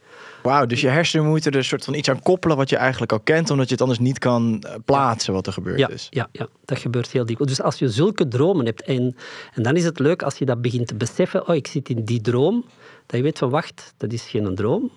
Wauw, 0.44 0.66
dus 0.66 0.82
je 0.82 0.88
hersenen 0.88 1.26
moeten 1.26 1.52
er 1.52 1.58
een 1.58 1.64
soort 1.64 1.84
van 1.84 1.94
iets 1.94 2.10
aan 2.10 2.22
koppelen 2.22 2.58
wat 2.58 2.70
je 2.70 2.76
eigenlijk 2.76 3.12
al 3.12 3.20
kent, 3.20 3.50
omdat 3.50 3.66
je 3.66 3.72
het 3.72 3.82
anders 3.82 4.00
niet 4.00 4.20
kan 4.20 4.62
eh, 4.62 4.76
plaatsen 4.86 5.34
wat 5.34 5.48
er 5.48 5.54
gebeurd 5.54 5.80
ja, 5.80 5.90
is. 5.90 6.08
Ja, 6.10 6.30
ja, 6.32 6.48
dat 6.66 6.78
gebeurt 6.78 7.12
heel 7.12 7.26
dikwijls. 7.26 7.56
Dus 7.56 7.66
als 7.66 7.80
je 7.80 7.90
zulke 7.90 8.28
dromen 8.28 8.66
hebt, 8.66 8.82
en, 8.82 9.16
en 9.54 9.64
dan 9.64 9.76
is 9.76 9.84
het 9.84 10.00
leuk 10.00 10.24
als 10.24 10.38
je 10.38 10.46
dat 10.46 10.62
begint 10.62 10.88
te 10.88 10.96
beseffen, 10.96 11.48
oh, 11.48 11.56
ik 11.56 11.68
zit 11.68 11.90
in 11.90 12.04
die 12.04 12.22
droom, 12.22 12.66
dat 13.06 13.18
je 13.18 13.24
weet 13.24 13.38
van, 13.38 13.50
wacht, 13.50 13.94
dat 13.98 14.14
is 14.14 14.24
geen 14.24 14.56
droom. 14.56 14.92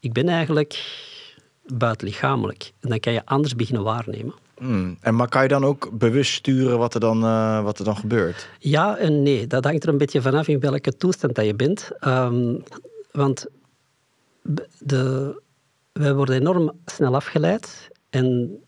Ik 0.00 0.12
ben 0.12 0.28
eigenlijk 0.28 1.00
buitenlichamelijk. 1.66 2.72
En 2.80 2.88
dan 2.88 3.00
kan 3.00 3.12
je 3.12 3.26
anders 3.26 3.56
beginnen 3.56 3.84
waarnemen. 3.84 4.34
Hmm. 4.62 4.96
En 5.00 5.14
maar 5.14 5.28
kan 5.28 5.42
je 5.42 5.48
dan 5.48 5.64
ook 5.64 5.90
bewust 5.98 6.32
sturen 6.32 6.78
wat 6.78 6.94
er 6.94 7.00
dan, 7.00 7.24
uh, 7.24 7.62
wat 7.62 7.78
er 7.78 7.84
dan 7.84 7.96
gebeurt? 7.96 8.48
Ja 8.58 8.96
en 8.96 9.22
nee. 9.22 9.46
Dat 9.46 9.64
hangt 9.64 9.82
er 9.82 9.88
een 9.88 9.98
beetje 9.98 10.22
vanaf 10.22 10.48
in 10.48 10.60
welke 10.60 10.96
toestand 10.96 11.34
dat 11.34 11.44
je 11.44 11.54
bent. 11.54 11.90
Um, 12.06 12.62
want 13.12 13.46
de, 14.78 15.34
wij 15.92 16.14
worden 16.14 16.34
enorm 16.34 16.72
snel 16.84 17.14
afgeleid. 17.14 17.88
En 18.10 18.58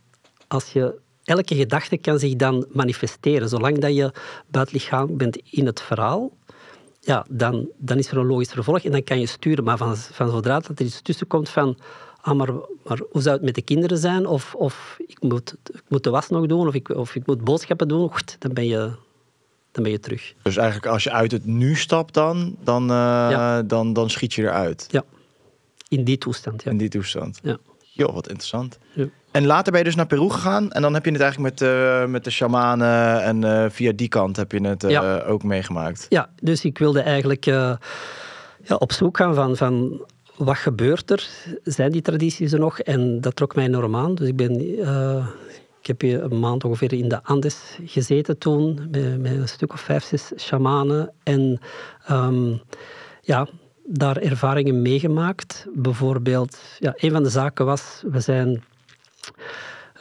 als 0.48 0.72
je, 0.72 0.94
elke 1.24 1.54
gedachte 1.54 1.96
kan 1.96 2.18
zich 2.18 2.36
dan 2.36 2.66
manifesteren. 2.72 3.48
Zolang 3.48 3.78
dat 3.78 3.94
je 3.94 4.12
buitenlichaam 4.46 5.16
bent 5.16 5.36
in 5.36 5.66
het 5.66 5.80
verhaal, 5.80 6.32
ja, 7.00 7.26
dan, 7.30 7.68
dan 7.76 7.98
is 7.98 8.10
er 8.10 8.16
een 8.16 8.26
logisch 8.26 8.52
vervolg 8.52 8.84
en 8.84 8.92
dan 8.92 9.04
kan 9.04 9.20
je 9.20 9.26
sturen. 9.26 9.64
Maar 9.64 9.76
van, 9.76 9.96
van 9.96 10.30
zodra 10.30 10.60
dat 10.60 10.78
er 10.78 10.84
iets 10.84 11.02
tussen 11.02 11.26
komt 11.26 11.48
van 11.48 11.78
ah, 12.24 12.36
maar, 12.36 12.52
maar 12.84 13.00
hoe 13.10 13.22
zou 13.22 13.34
het 13.34 13.44
met 13.44 13.54
de 13.54 13.62
kinderen 13.62 13.98
zijn? 13.98 14.26
Of, 14.26 14.54
of 14.54 14.96
ik, 15.06 15.22
moet, 15.22 15.56
ik 15.72 15.82
moet 15.88 16.04
de 16.04 16.10
was 16.10 16.28
nog 16.28 16.46
doen, 16.46 16.66
of 16.66 16.74
ik, 16.74 16.88
of 16.88 17.14
ik 17.14 17.26
moet 17.26 17.44
boodschappen 17.44 17.88
doen. 17.88 18.12
Goed, 18.12 18.36
dan 18.38 18.52
ben 18.52 18.66
je, 18.66 18.90
dan 19.72 19.82
ben 19.82 19.92
je 19.92 20.00
terug. 20.00 20.34
Dus 20.42 20.56
eigenlijk 20.56 20.86
als 20.86 21.04
je 21.04 21.12
uit 21.12 21.32
het 21.32 21.46
nu 21.46 21.76
stapt 21.76 22.14
dan, 22.14 22.56
dan, 22.62 22.90
uh, 22.90 23.58
dan, 23.66 23.92
dan 23.92 24.10
schiet 24.10 24.34
je 24.34 24.42
eruit? 24.42 24.86
Ja, 24.90 25.04
in 25.88 26.04
die 26.04 26.18
toestand. 26.18 26.62
Ja. 26.62 26.70
In 26.70 26.76
die 26.76 26.88
toestand. 26.88 27.38
Ja. 27.42 27.56
Joh, 27.80 28.14
wat 28.14 28.28
interessant. 28.28 28.78
Ja. 28.92 29.06
En 29.30 29.46
later 29.46 29.72
ben 29.72 29.80
je 29.80 29.86
dus 29.86 29.96
naar 29.96 30.06
Peru 30.06 30.30
gegaan 30.30 30.72
en 30.72 30.82
dan 30.82 30.94
heb 30.94 31.04
je 31.04 31.10
het 31.10 31.20
eigenlijk 31.20 31.60
met, 31.60 31.68
uh, 31.68 32.06
met 32.06 32.24
de 32.24 32.30
shamanen 32.30 33.22
en 33.22 33.42
uh, 33.42 33.70
via 33.70 33.92
die 33.92 34.08
kant 34.08 34.36
heb 34.36 34.52
je 34.52 34.66
het 34.66 34.82
ja. 34.82 35.18
ook 35.18 35.42
meegemaakt. 35.42 36.06
Ja, 36.08 36.30
dus 36.40 36.64
ik 36.64 36.78
wilde 36.78 37.00
eigenlijk 37.00 37.44
ja, 37.44 37.78
op 38.78 38.92
zoek 38.92 39.16
gaan 39.16 39.34
van, 39.34 39.56
van 39.56 40.04
wat 40.36 40.56
gebeurt 40.56 41.10
er? 41.10 41.28
Zijn 41.62 41.92
die 41.92 42.02
tradities 42.02 42.52
er 42.52 42.58
nog? 42.58 42.78
En 42.78 43.20
dat 43.20 43.36
trok 43.36 43.54
mij 43.54 43.64
enorm 43.64 43.96
aan. 43.96 44.14
Dus 44.14 44.28
ik 44.28 44.36
ben... 44.36 44.78
Uh, 44.78 45.26
ik 45.80 46.00
heb 46.00 46.22
een 46.22 46.40
maand 46.40 46.64
ongeveer 46.64 46.92
in 46.92 47.08
de 47.08 47.22
Andes 47.22 47.78
gezeten 47.84 48.38
toen, 48.38 48.88
met, 48.90 49.32
een 49.32 49.48
stuk 49.48 49.72
of 49.72 49.80
vijf, 49.80 50.04
zes 50.04 50.32
shamanen. 50.36 51.12
En 51.22 51.60
um, 52.10 52.60
ja, 53.20 53.48
daar 53.84 54.16
ervaringen 54.16 54.82
meegemaakt. 54.82 55.66
Bijvoorbeeld, 55.74 56.58
ja, 56.78 56.94
een 56.96 57.10
van 57.10 57.22
de 57.22 57.28
zaken 57.28 57.64
was, 57.64 58.02
we 58.10 58.20
zijn 58.20 58.64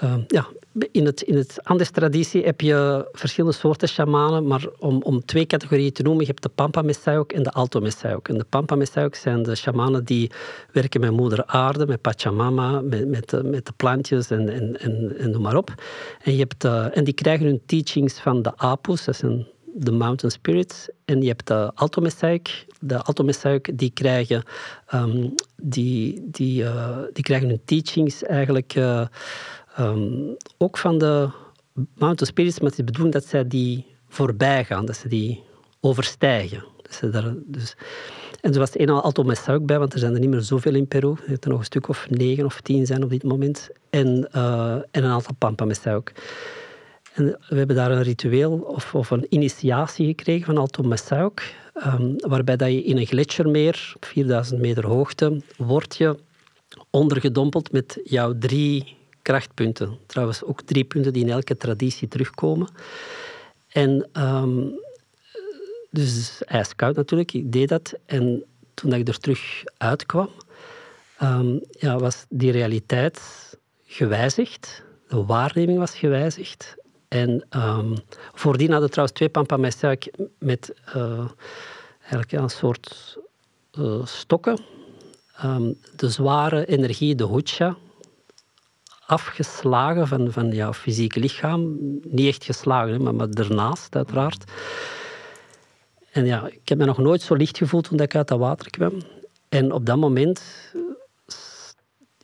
uh, 0.04 0.16
ja, 0.28 0.48
in 0.92 1.06
het, 1.06 1.22
in 1.22 1.36
het 1.36 1.60
Andes-traditie 1.64 2.44
heb 2.44 2.62
je 2.62 3.10
verschillende 3.12 3.56
soorten 3.56 3.88
shamanen, 3.88 4.48
maar 4.48 4.66
om, 4.80 5.02
om 5.02 5.26
twee 5.26 5.46
categorieën 5.46 5.92
te 5.92 6.04
noemen, 6.04 6.22
je 6.22 6.28
hebt 6.28 6.44
de 6.44 6.50
Pampa 6.50 6.82
Messayok 6.82 7.32
en 7.32 7.44
de 7.44 7.52
Alto 7.52 7.80
Messayok. 7.80 8.28
En 8.28 8.38
de 8.38 8.46
Pampa 8.50 8.76
Messayok 8.76 9.16
zijn 9.16 9.44
de 9.44 9.56
shamanen 9.56 10.06
die 10.06 10.32
werken 10.72 11.02
met 11.02 11.12
moeder 11.12 11.46
aarde, 11.46 11.88
met 11.88 12.02
Pachamama, 12.02 12.82
met, 12.82 13.30
de, 13.30 13.44
met 13.44 13.66
de 13.66 13.74
plantjes 13.76 14.30
en, 14.30 14.50
en, 14.50 14.80
en, 14.80 15.18
en 15.18 15.32
noem 15.32 15.42
maar 15.42 15.58
op. 15.58 15.74
En, 16.24 16.32
je 16.32 16.40
hebt, 16.40 16.66
uh, 16.66 16.98
en 16.98 17.04
die 17.04 17.14
krijgen 17.14 17.46
hun 17.46 17.62
teachings 17.66 18.20
van 18.20 18.42
de 18.42 18.58
Apus, 18.58 19.06
dat 19.06 19.16
zijn 19.16 19.48
de 19.76 19.92
Mountain 19.92 20.32
Spirits. 20.32 20.90
En 21.06 21.22
je 21.22 21.28
hebt 21.28 21.48
de 21.48 21.72
Alto 21.76 22.02
Messayok. 22.02 22.48
De 22.80 23.02
Alto 23.02 23.24
Messayok 23.24 23.78
die 23.78 23.92
krijgen, 23.92 24.44
um, 24.94 25.34
die, 25.62 26.28
die, 26.32 26.64
uh, 26.64 26.98
die 27.14 27.24
krijgen 27.24 27.48
hun 27.48 27.62
teachings 27.66 28.24
eigenlijk... 28.24 28.76
Um, 29.80 30.36
ook 30.58 30.78
van 30.78 30.98
de 30.98 31.30
mountain 31.76 32.32
spirits, 32.32 32.60
het 32.60 32.80
is 32.80 32.84
bedoeld 32.84 33.12
dat 33.12 33.26
zij 33.26 33.48
die 33.48 33.86
voorbij 34.08 34.66
gaan, 34.66 34.86
dat 34.86 34.96
ze 34.96 35.08
die 35.08 35.44
overstijgen. 35.80 36.64
Dat 36.82 36.94
ze 36.94 37.10
daar, 37.10 37.34
dus, 37.46 37.76
en 38.42 38.54
zo 38.54 38.60
was 38.60 38.80
een 38.80 38.90
Alto 38.90 39.24
Mesa 39.24 39.60
bij, 39.60 39.80
want 39.80 39.94
er 39.94 40.00
zijn 40.00 40.14
er 40.14 40.20
niet 40.20 40.30
meer 40.30 40.42
zoveel 40.42 40.76
in 40.76 40.88
Peru. 40.88 41.16
Er 41.28 41.38
er 41.40 41.50
nog 41.50 41.60
een 41.60 41.66
stuk 41.66 41.88
of 41.90 42.10
negen 42.10 42.46
of 42.46 42.62
tien 42.62 42.86
zijn 42.86 43.04
op 43.04 43.10
dit 43.10 43.24
moment. 43.24 43.70
En, 43.90 44.30
uh, 44.36 44.74
en 44.74 45.04
een 45.04 45.12
aantal 45.12 45.36
Pampa 45.38 45.66
Mesa. 45.66 46.02
En 47.14 47.26
we 47.50 47.58
hebben 47.58 47.76
daar 47.76 47.92
een 47.92 48.04
ritueel 48.04 48.52
of, 48.52 48.96
of 48.96 49.10
een 49.12 49.26
initiatie 49.30 50.06
gekregen 50.08 50.46
van 50.46 50.58
Alto 50.58 50.84
Mesa 50.84 51.32
um, 51.86 52.16
waarbij 52.18 52.56
dat 52.56 52.70
je 52.70 52.84
in 52.84 52.98
een 52.98 53.06
gletsjermeer 53.06 53.94
op 53.96 54.06
4000 54.06 54.62
meter 54.62 54.86
hoogte 54.86 55.42
wordt 55.58 55.96
je 55.96 56.18
ondergedompeld 56.90 57.72
met 57.72 58.00
jouw 58.04 58.38
drie 58.38 58.98
krachtpunten. 59.24 59.98
Trouwens, 60.06 60.44
ook 60.44 60.62
drie 60.62 60.84
punten 60.84 61.14
die 61.14 61.24
in 61.24 61.32
elke 61.32 61.58
traditie 61.58 62.08
terugkomen. 62.08 62.68
En 63.68 64.10
um, 64.14 64.80
dus 65.92 66.44
ijskoud 66.44 66.96
natuurlijk, 66.96 67.34
ik 67.34 67.52
deed 67.52 67.70
dat. 67.70 67.94
En 68.06 68.44
toen 68.74 68.94
ik 68.94 69.08
er 69.08 69.20
terug 69.20 69.64
uitkwam, 69.78 70.30
um, 71.22 71.62
ja, 71.72 71.98
was 71.98 72.26
die 72.30 72.52
realiteit 72.52 73.22
gewijzigd. 73.86 74.84
De 75.08 75.26
waarneming 75.26 75.80
was 75.80 75.96
gewijzigd. 75.96 76.76
En 77.08 77.46
um, 77.50 77.94
voordien 78.34 78.72
hadden 78.72 78.90
trouwens 78.90 79.18
twee 79.18 79.30
pampamessuik 79.30 80.12
met 80.40 80.74
uh, 80.96 81.30
eigenlijk 82.00 82.32
een 82.32 82.50
soort 82.50 83.18
uh, 83.80 84.06
stokken. 84.06 84.60
De 85.96 86.10
zware 86.10 86.66
energie, 86.66 87.16
de 87.16 87.28
hucha, 87.28 87.78
afgeslagen 89.14 90.08
van, 90.08 90.32
van 90.32 90.52
jouw 90.52 90.74
fysieke 90.74 91.20
lichaam. 91.20 91.78
Niet 92.04 92.28
echt 92.28 92.44
geslagen, 92.44 93.04
maar, 93.04 93.16
maar 93.16 93.30
daarnaast 93.30 93.96
uiteraard. 93.96 94.52
En 96.12 96.26
ja, 96.26 96.48
ik 96.48 96.70
heb 96.70 96.78
me 96.78 96.86
nog 96.86 96.98
nooit 96.98 97.22
zo 97.22 97.36
licht 97.36 97.58
gevoeld 97.58 97.88
toen 97.88 98.00
ik 98.00 98.16
uit 98.16 98.28
dat 98.28 98.40
water 98.40 98.70
kwam. 98.70 99.02
En 99.50 99.72
op 99.72 99.86
dat 99.86 99.98
moment, 99.98 100.42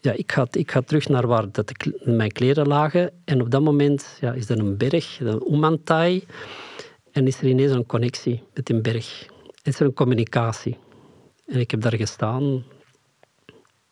ja, 0.02 0.12
ik 0.12 0.32
ga, 0.32 0.48
ik 0.52 0.72
ga 0.72 0.82
terug 0.82 1.08
naar 1.08 1.28
waar 1.28 1.52
dat 1.52 1.72
mijn 2.04 2.32
kleren 2.32 2.68
lagen. 2.68 3.12
En 3.26 3.42
op 3.42 3.50
dat 3.50 3.62
moment 3.62 4.18
ja, 4.22 4.34
is 4.34 4.50
er 4.50 4.60
een 4.60 4.78
berg, 4.78 5.20
een 5.20 5.54
Umantai. 5.54 6.24
En 7.12 7.28
is 7.28 7.40
er 7.40 7.48
ineens 7.48 7.72
een 7.72 7.86
connectie 7.86 8.44
met 8.54 8.66
die 8.66 8.82
berg. 8.82 9.28
Is 9.64 9.80
er 9.80 9.86
een 9.86 9.94
communicatie. 9.94 10.78
En 11.46 11.60
ik 11.60 11.72
heb 11.72 11.82
daar 11.82 11.96
gestaan, 11.96 12.64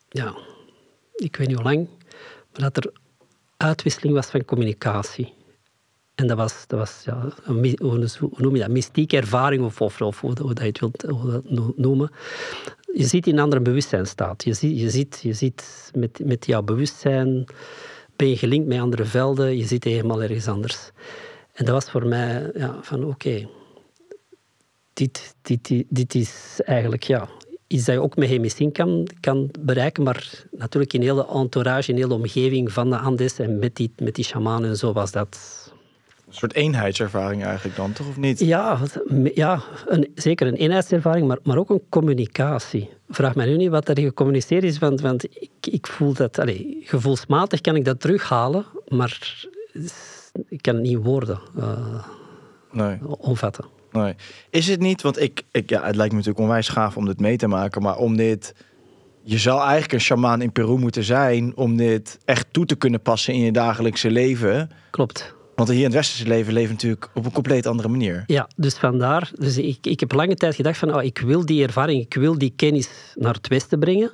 ja, 0.09 0.35
ik 1.15 1.35
weet 1.35 1.47
niet 1.47 1.55
hoe 1.55 1.65
lang, 1.65 1.87
dat 2.57 2.77
er 2.77 2.91
uitwisseling 3.57 4.15
was 4.15 4.27
van 4.27 4.45
communicatie. 4.45 5.33
En 6.15 6.27
dat 6.27 6.37
was, 6.37 6.67
dat 6.67 6.79
was 6.79 7.01
ja, 7.05 7.29
een, 7.43 7.75
hoe 7.79 8.09
noem 8.37 8.55
je 8.55 8.61
dat, 8.61 8.69
mystieke 8.69 9.17
ervaring, 9.17 9.63
of, 9.63 9.81
of, 9.81 10.21
hoe, 10.21 10.33
dat 10.33 10.57
je 10.59 10.63
het 10.63 10.79
wilt 10.79 11.03
noemen. 11.77 12.11
Je 12.93 13.05
ziet 13.05 13.27
in 13.27 13.33
een 13.33 13.43
andere 13.43 13.61
bewustzijnstaat. 13.61 14.43
Je 14.43 14.53
ziet, 14.53 14.79
je 14.79 14.89
ziet, 14.89 15.19
je 15.21 15.33
ziet 15.33 15.91
met, 15.95 16.19
met 16.23 16.45
jouw 16.45 16.61
bewustzijn, 16.61 17.45
ben 18.15 18.29
je 18.29 18.37
gelinkt 18.37 18.67
met 18.67 18.79
andere 18.79 19.05
velden, 19.05 19.57
je 19.57 19.65
ziet 19.65 19.83
helemaal 19.83 20.21
ergens 20.21 20.47
anders. 20.47 20.89
En 21.53 21.65
dat 21.65 21.73
was 21.73 21.91
voor 21.91 22.05
mij 22.05 22.51
ja, 22.53 22.77
van 22.81 23.03
oké, 23.03 23.47
dit, 24.93 25.35
dit, 25.41 25.83
dit 25.89 26.15
is 26.15 26.59
eigenlijk 26.63 27.03
ja, 27.03 27.29
is 27.67 27.85
dat 27.85 27.95
je 27.95 28.01
ook 28.01 28.15
met 28.15 28.29
hemicin 28.29 28.71
kan, 28.71 29.07
kan 29.19 29.49
bereiken, 29.59 30.03
maar 30.03 30.43
natuurlijk 30.51 30.93
in 30.93 31.01
hele 31.01 31.27
entourage, 31.27 31.91
in 31.91 31.97
hele 31.97 32.13
omgeving 32.13 32.71
van 32.71 32.89
de 32.89 32.97
Andes 32.97 33.39
en 33.39 33.59
met 33.59 33.75
die, 33.75 33.91
met 33.97 34.15
die 34.15 34.25
shamanen 34.25 34.69
en 34.69 34.77
zo 34.77 34.93
was 34.93 35.11
dat... 35.11 35.37
Een 36.27 36.33
soort 36.33 36.53
eenheidservaring 36.53 37.43
eigenlijk 37.43 37.75
dan, 37.75 37.93
toch 37.93 38.07
of 38.07 38.17
niet? 38.17 38.39
Ja, 38.39 38.79
ja 39.33 39.61
een, 39.85 40.11
zeker 40.15 40.47
een 40.47 40.55
eenheidservaring, 40.55 41.27
maar, 41.27 41.37
maar 41.43 41.57
ook 41.57 41.69
een 41.69 41.83
communicatie. 41.89 42.89
Vraag 43.09 43.35
mij 43.35 43.45
nu 43.45 43.57
niet 43.57 43.69
wat 43.69 43.89
er 43.89 43.99
gecommuniceerd 43.99 44.63
is, 44.63 44.77
want, 44.77 45.01
want 45.01 45.23
ik, 45.23 45.51
ik 45.61 45.87
voel 45.87 46.13
dat... 46.13 46.39
Allez, 46.39 46.61
gevoelsmatig 46.81 47.61
kan 47.61 47.75
ik 47.75 47.85
dat 47.85 47.99
terughalen, 47.99 48.65
maar 48.87 49.45
ik 50.47 50.61
kan 50.61 50.73
het 50.73 50.83
niet 50.83 50.91
in 50.91 51.01
woorden 51.01 51.39
uh, 51.57 52.03
nee. 52.71 52.97
omvatten. 53.17 53.65
Nee. 53.91 54.15
Is 54.49 54.67
het 54.67 54.79
niet, 54.79 55.01
want 55.01 55.21
ik, 55.21 55.43
ik, 55.51 55.69
ja, 55.69 55.83
het 55.83 55.95
lijkt 55.95 56.11
me 56.11 56.17
natuurlijk 56.17 56.45
onwijs 56.45 56.69
gaaf 56.69 56.97
om 56.97 57.05
dit 57.05 57.19
mee 57.19 57.37
te 57.37 57.47
maken, 57.47 57.81
maar 57.81 57.97
om 57.97 58.17
dit, 58.17 58.55
je 59.21 59.37
zou 59.37 59.59
eigenlijk 59.61 59.93
een 59.93 60.01
shamaan 60.01 60.41
in 60.41 60.51
Peru 60.51 60.77
moeten 60.77 61.03
zijn 61.03 61.55
om 61.55 61.77
dit 61.77 62.17
echt 62.25 62.47
toe 62.51 62.65
te 62.65 62.75
kunnen 62.75 63.01
passen 63.01 63.33
in 63.33 63.39
je 63.39 63.51
dagelijkse 63.51 64.11
leven. 64.11 64.69
Klopt. 64.91 65.35
Want 65.55 65.69
hier 65.69 65.77
in 65.77 65.83
het 65.83 65.93
westerse 65.93 66.27
leven 66.27 66.53
leven 66.53 66.71
natuurlijk 66.71 67.09
op 67.13 67.25
een 67.25 67.31
compleet 67.31 67.65
andere 67.65 67.87
manier. 67.87 68.23
Ja, 68.27 68.49
dus 68.55 68.77
vandaar. 68.77 69.31
Dus 69.35 69.57
ik, 69.57 69.77
ik 69.81 69.99
heb 69.99 70.11
lange 70.11 70.35
tijd 70.35 70.55
gedacht 70.55 70.77
van, 70.77 70.95
oh, 70.95 71.03
ik 71.03 71.17
wil 71.17 71.45
die 71.45 71.63
ervaring, 71.63 72.01
ik 72.01 72.13
wil 72.13 72.37
die 72.37 72.53
kennis 72.55 72.89
naar 73.15 73.33
het 73.33 73.47
westen 73.47 73.79
brengen. 73.79 74.13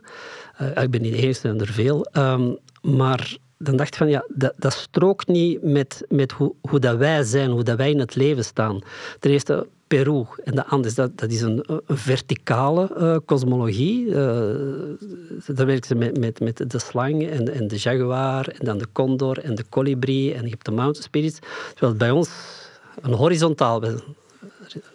Uh, 0.62 0.84
ik 0.84 0.92
ben 0.92 1.02
niet 1.02 1.14
de 1.14 1.22
eerste 1.22 1.50
en 1.50 1.60
er 1.60 1.68
veel. 1.68 2.08
Um, 2.14 2.58
maar 2.82 3.38
dan 3.64 3.76
dacht 3.76 3.90
ik 3.90 3.96
van, 3.96 4.10
ja, 4.10 4.26
dat, 4.28 4.54
dat 4.58 4.74
strookt 4.74 5.28
niet 5.28 5.64
met, 5.64 6.06
met 6.10 6.32
hoe, 6.32 6.54
hoe 6.62 6.80
dat 6.80 6.98
wij 6.98 7.24
zijn, 7.24 7.50
hoe 7.50 7.64
dat 7.64 7.78
wij 7.78 7.90
in 7.90 8.00
het 8.00 8.16
leven 8.16 8.46
staan. 8.46 8.82
Ten 9.20 9.32
eerste, 9.32 9.68
Peru. 9.88 10.26
En 10.44 10.56
de 10.56 10.66
andere, 10.66 10.94
dat, 10.94 11.18
dat 11.18 11.32
is 11.32 11.42
een, 11.42 11.64
een 11.68 11.98
verticale 11.98 12.90
uh, 12.98 13.18
cosmologie. 13.26 14.06
Uh, 14.06 14.16
daar 15.46 15.66
werken 15.66 15.88
ze 15.88 15.96
met, 15.96 16.20
met, 16.20 16.40
met 16.40 16.72
de 16.72 16.80
slang 16.80 17.30
en, 17.30 17.54
en 17.54 17.68
de 17.68 17.78
jaguar 17.78 18.48
en 18.48 18.66
dan 18.66 18.78
de 18.78 18.88
condor 18.92 19.40
en 19.40 19.56
de 19.56 19.64
kolibrie 19.70 20.34
en 20.34 20.44
je 20.44 20.50
hebt 20.50 20.66
de 20.66 20.72
mountain 20.72 21.04
spirits. 21.04 21.40
Terwijl 21.74 21.98
bij 21.98 22.12
ons 22.12 22.30
een 23.02 23.14
horizontaal... 23.14 23.84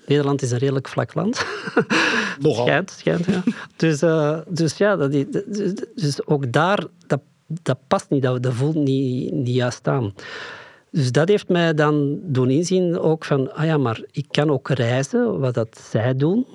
Nederland 0.07 0.43
is 0.43 0.51
een 0.51 0.59
redelijk 0.59 0.89
vlak 0.89 1.15
land. 1.15 1.47
Nogal. 2.41 2.65
Schijnt, 2.67 2.91
schijnt, 2.91 3.25
ja. 3.25 3.43
dus, 3.77 4.03
uh, 4.03 4.39
dus 4.49 4.77
ja, 4.77 4.97
dat, 4.97 5.11
dus, 5.11 5.73
dus 5.95 6.27
ook 6.27 6.53
daar, 6.53 6.85
dat, 7.07 7.21
dat 7.49 7.79
past 7.87 8.11
niet, 8.11 8.23
dat, 8.23 8.43
dat 8.43 8.53
voelt 8.53 8.75
niet, 8.75 9.33
niet 9.33 9.55
juist 9.55 9.89
aan. 9.89 10.15
Dus 10.91 11.13
dat 11.13 11.29
heeft 11.29 11.49
mij 11.49 11.75
dan 11.75 12.19
doen 12.23 12.51
inzien 12.51 12.99
ook 12.99 13.25
van, 13.25 13.55
ah 13.55 13.65
ja, 13.65 13.77
maar 13.77 14.03
ik 14.11 14.27
kan 14.31 14.51
ook 14.51 14.69
reizen, 14.69 15.41
wat 15.41 15.55
dat 15.55 15.79
zij 15.91 16.15
doen, 16.15 16.47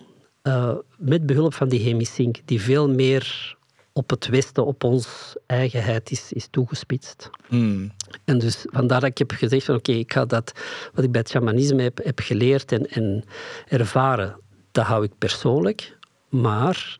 uh, 0.43 0.75
met 0.97 1.25
behulp 1.25 1.53
van 1.53 1.69
die 1.69 1.79
hemisync, 1.79 2.37
die 2.45 2.61
veel 2.61 2.89
meer 2.89 3.55
op 3.93 4.09
het 4.09 4.27
Westen, 4.27 4.65
op 4.65 4.83
ons 4.83 5.35
eigenheid 5.45 6.11
is, 6.11 6.33
is 6.33 6.47
toegespitst. 6.51 7.29
Hmm. 7.47 7.91
En 8.25 8.39
dus 8.39 8.65
vandaar 8.69 8.99
dat 8.99 9.09
ik 9.09 9.17
heb 9.17 9.31
gezegd 9.31 9.65
van 9.65 9.75
oké, 9.75 9.89
okay, 9.89 10.01
ik 10.01 10.13
ga 10.13 10.25
dat 10.25 10.51
wat 10.93 11.03
ik 11.03 11.11
bij 11.11 11.21
het 11.21 11.29
shamanisme 11.29 11.81
heb, 11.81 11.99
heb 12.03 12.19
geleerd 12.19 12.71
en, 12.71 12.87
en 12.89 13.23
ervaren, 13.67 14.35
dat 14.71 14.85
hou 14.85 15.03
ik 15.03 15.11
persoonlijk. 15.17 15.97
Maar 16.29 16.97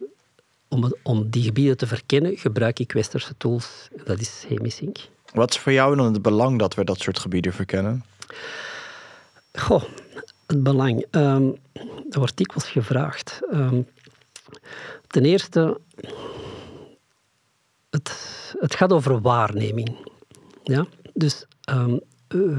om, 0.73 0.93
om 1.03 1.29
die 1.29 1.43
gebieden 1.43 1.77
te 1.77 1.87
verkennen, 1.87 2.37
gebruik 2.37 2.79
ik 2.79 2.91
westerse 2.91 3.37
tools. 3.37 3.87
Dat 4.05 4.19
is 4.19 4.45
hemisync. 4.47 4.97
Wat 5.33 5.49
is 5.49 5.57
voor 5.57 5.71
jou 5.71 5.95
dan 5.95 6.13
het 6.13 6.21
belang 6.21 6.59
dat 6.59 6.73
we 6.75 6.83
dat 6.83 6.99
soort 6.99 7.19
gebieden 7.19 7.53
verkennen? 7.53 8.03
Goh, 9.53 9.83
het 10.47 10.63
belang. 10.63 11.05
Um, 11.11 11.57
dat 12.03 12.15
wordt 12.15 12.37
dikwijls 12.37 12.69
gevraagd. 12.69 13.39
Um, 13.51 13.87
ten 15.07 15.25
eerste, 15.25 15.79
het, 17.89 18.11
het 18.59 18.75
gaat 18.75 18.93
over 18.93 19.21
waarneming. 19.21 19.95
Ja? 20.63 20.85
Dus 21.13 21.45
um, 21.69 22.01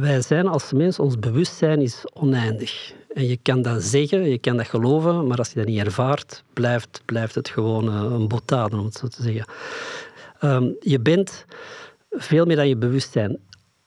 wij 0.01 0.23
zijn 0.23 0.47
als 0.47 0.73
mens, 0.73 0.99
ons 0.99 1.19
bewustzijn 1.19 1.81
is 1.81 2.05
oneindig. 2.13 2.95
En 3.15 3.27
je 3.27 3.37
kan 3.37 3.63
dat 3.63 3.83
zeggen, 3.83 4.31
je 4.31 4.39
kan 4.39 4.57
dat 4.57 4.67
geloven, 4.67 5.27
maar 5.27 5.39
als 5.39 5.49
je 5.49 5.59
dat 5.59 5.67
niet 5.67 5.79
ervaart, 5.79 6.45
blijft, 6.53 7.03
blijft 7.05 7.35
het 7.35 7.49
gewoon 7.49 7.89
eh, 7.89 7.95
een 7.95 8.29
botade, 8.29 8.77
om 8.77 8.85
het 8.85 8.95
zo 8.95 9.07
te 9.07 9.23
zeggen. 9.23 9.47
je 10.81 11.01
bent 11.01 11.47
veel 12.11 12.45
meer 12.45 12.57
dan 12.57 12.69
je 12.69 12.77
bewustzijn. 12.77 13.39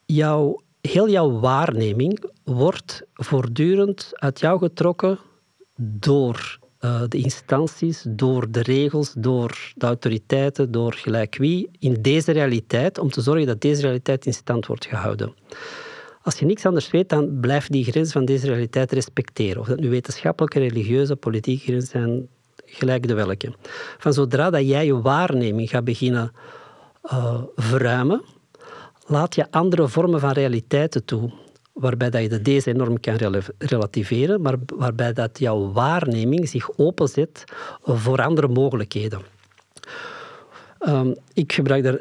Jouw, 0.05 0.61
heel 0.81 1.09
jouw 1.09 1.39
waarneming 1.39 2.23
wordt 2.43 3.03
voortdurend 3.13 4.11
uit 4.13 4.39
jou 4.39 4.59
getrokken 4.59 5.19
door 5.75 6.59
uh, 6.79 7.01
de 7.07 7.17
instanties, 7.17 8.05
door 8.09 8.51
de 8.51 8.61
regels, 8.61 9.13
door 9.17 9.71
de 9.75 9.85
autoriteiten, 9.85 10.71
door 10.71 10.93
gelijk 10.93 11.37
wie, 11.37 11.69
in 11.79 12.01
deze 12.01 12.31
realiteit, 12.31 12.97
om 12.97 13.09
te 13.09 13.21
zorgen 13.21 13.45
dat 13.45 13.61
deze 13.61 13.81
realiteit 13.81 14.25
in 14.25 14.33
stand 14.33 14.65
wordt 14.65 14.85
gehouden. 14.85 15.33
Als 16.27 16.39
je 16.39 16.45
niks 16.45 16.65
anders 16.65 16.91
weet, 16.91 17.09
dan 17.09 17.39
blijf 17.39 17.67
die 17.67 17.83
grens 17.83 18.11
van 18.11 18.25
deze 18.25 18.47
realiteit 18.47 18.91
respecteren. 18.91 19.61
Of 19.61 19.67
dat 19.67 19.79
nu 19.79 19.89
wetenschappelijke, 19.89 20.59
religieuze, 20.59 21.15
politieke 21.15 21.63
grenzen 21.63 21.89
zijn, 21.89 22.27
gelijk 22.65 23.07
de 23.07 23.13
welke. 23.13 23.53
Van 23.97 24.13
zodra 24.13 24.49
dat 24.49 24.67
jij 24.67 24.85
je 24.85 25.01
waarneming 25.01 25.69
gaat 25.69 25.83
beginnen 25.83 26.31
uh, 27.03 27.41
verruimen, 27.55 28.21
laat 29.05 29.35
je 29.35 29.51
andere 29.51 29.87
vormen 29.87 30.19
van 30.19 30.31
realiteiten 30.31 31.05
toe. 31.05 31.31
Waarbij 31.73 32.09
dat 32.09 32.21
je 32.21 32.41
deze 32.41 32.69
enorm 32.69 32.99
kan 32.99 33.15
relativeren, 33.57 34.41
maar 34.41 34.55
waarbij 34.75 35.13
dat 35.13 35.39
jouw 35.39 35.71
waarneming 35.71 36.49
zich 36.49 36.77
openzet 36.77 37.43
voor 37.83 38.21
andere 38.21 38.47
mogelijkheden. 38.47 39.21
Um, 40.87 41.15
ik 41.33 41.53
gebruik 41.53 41.83
daar 41.83 41.99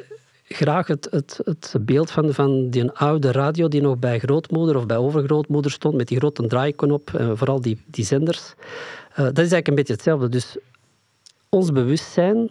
graag 0.48 0.86
het, 0.86 1.08
het, 1.10 1.40
het 1.44 1.76
beeld 1.80 2.10
van, 2.10 2.34
van 2.34 2.70
die 2.70 2.90
oude 2.90 3.32
radio 3.32 3.68
die 3.68 3.80
nog 3.80 3.98
bij 3.98 4.18
grootmoeder 4.18 4.76
of 4.76 4.86
bij 4.86 4.96
overgrootmoeder 4.96 5.70
stond, 5.70 5.94
met 5.94 6.08
die 6.08 6.18
grote 6.18 6.46
draaiknop, 6.46 7.10
uh, 7.20 7.30
vooral 7.34 7.60
die, 7.60 7.82
die 7.86 8.04
zenders. 8.04 8.54
Uh, 9.10 9.16
dat 9.16 9.26
is 9.26 9.36
eigenlijk 9.36 9.68
een 9.68 9.74
beetje 9.74 9.92
hetzelfde. 9.92 10.28
Dus 10.28 10.56
ons 11.48 11.72
bewustzijn, 11.72 12.50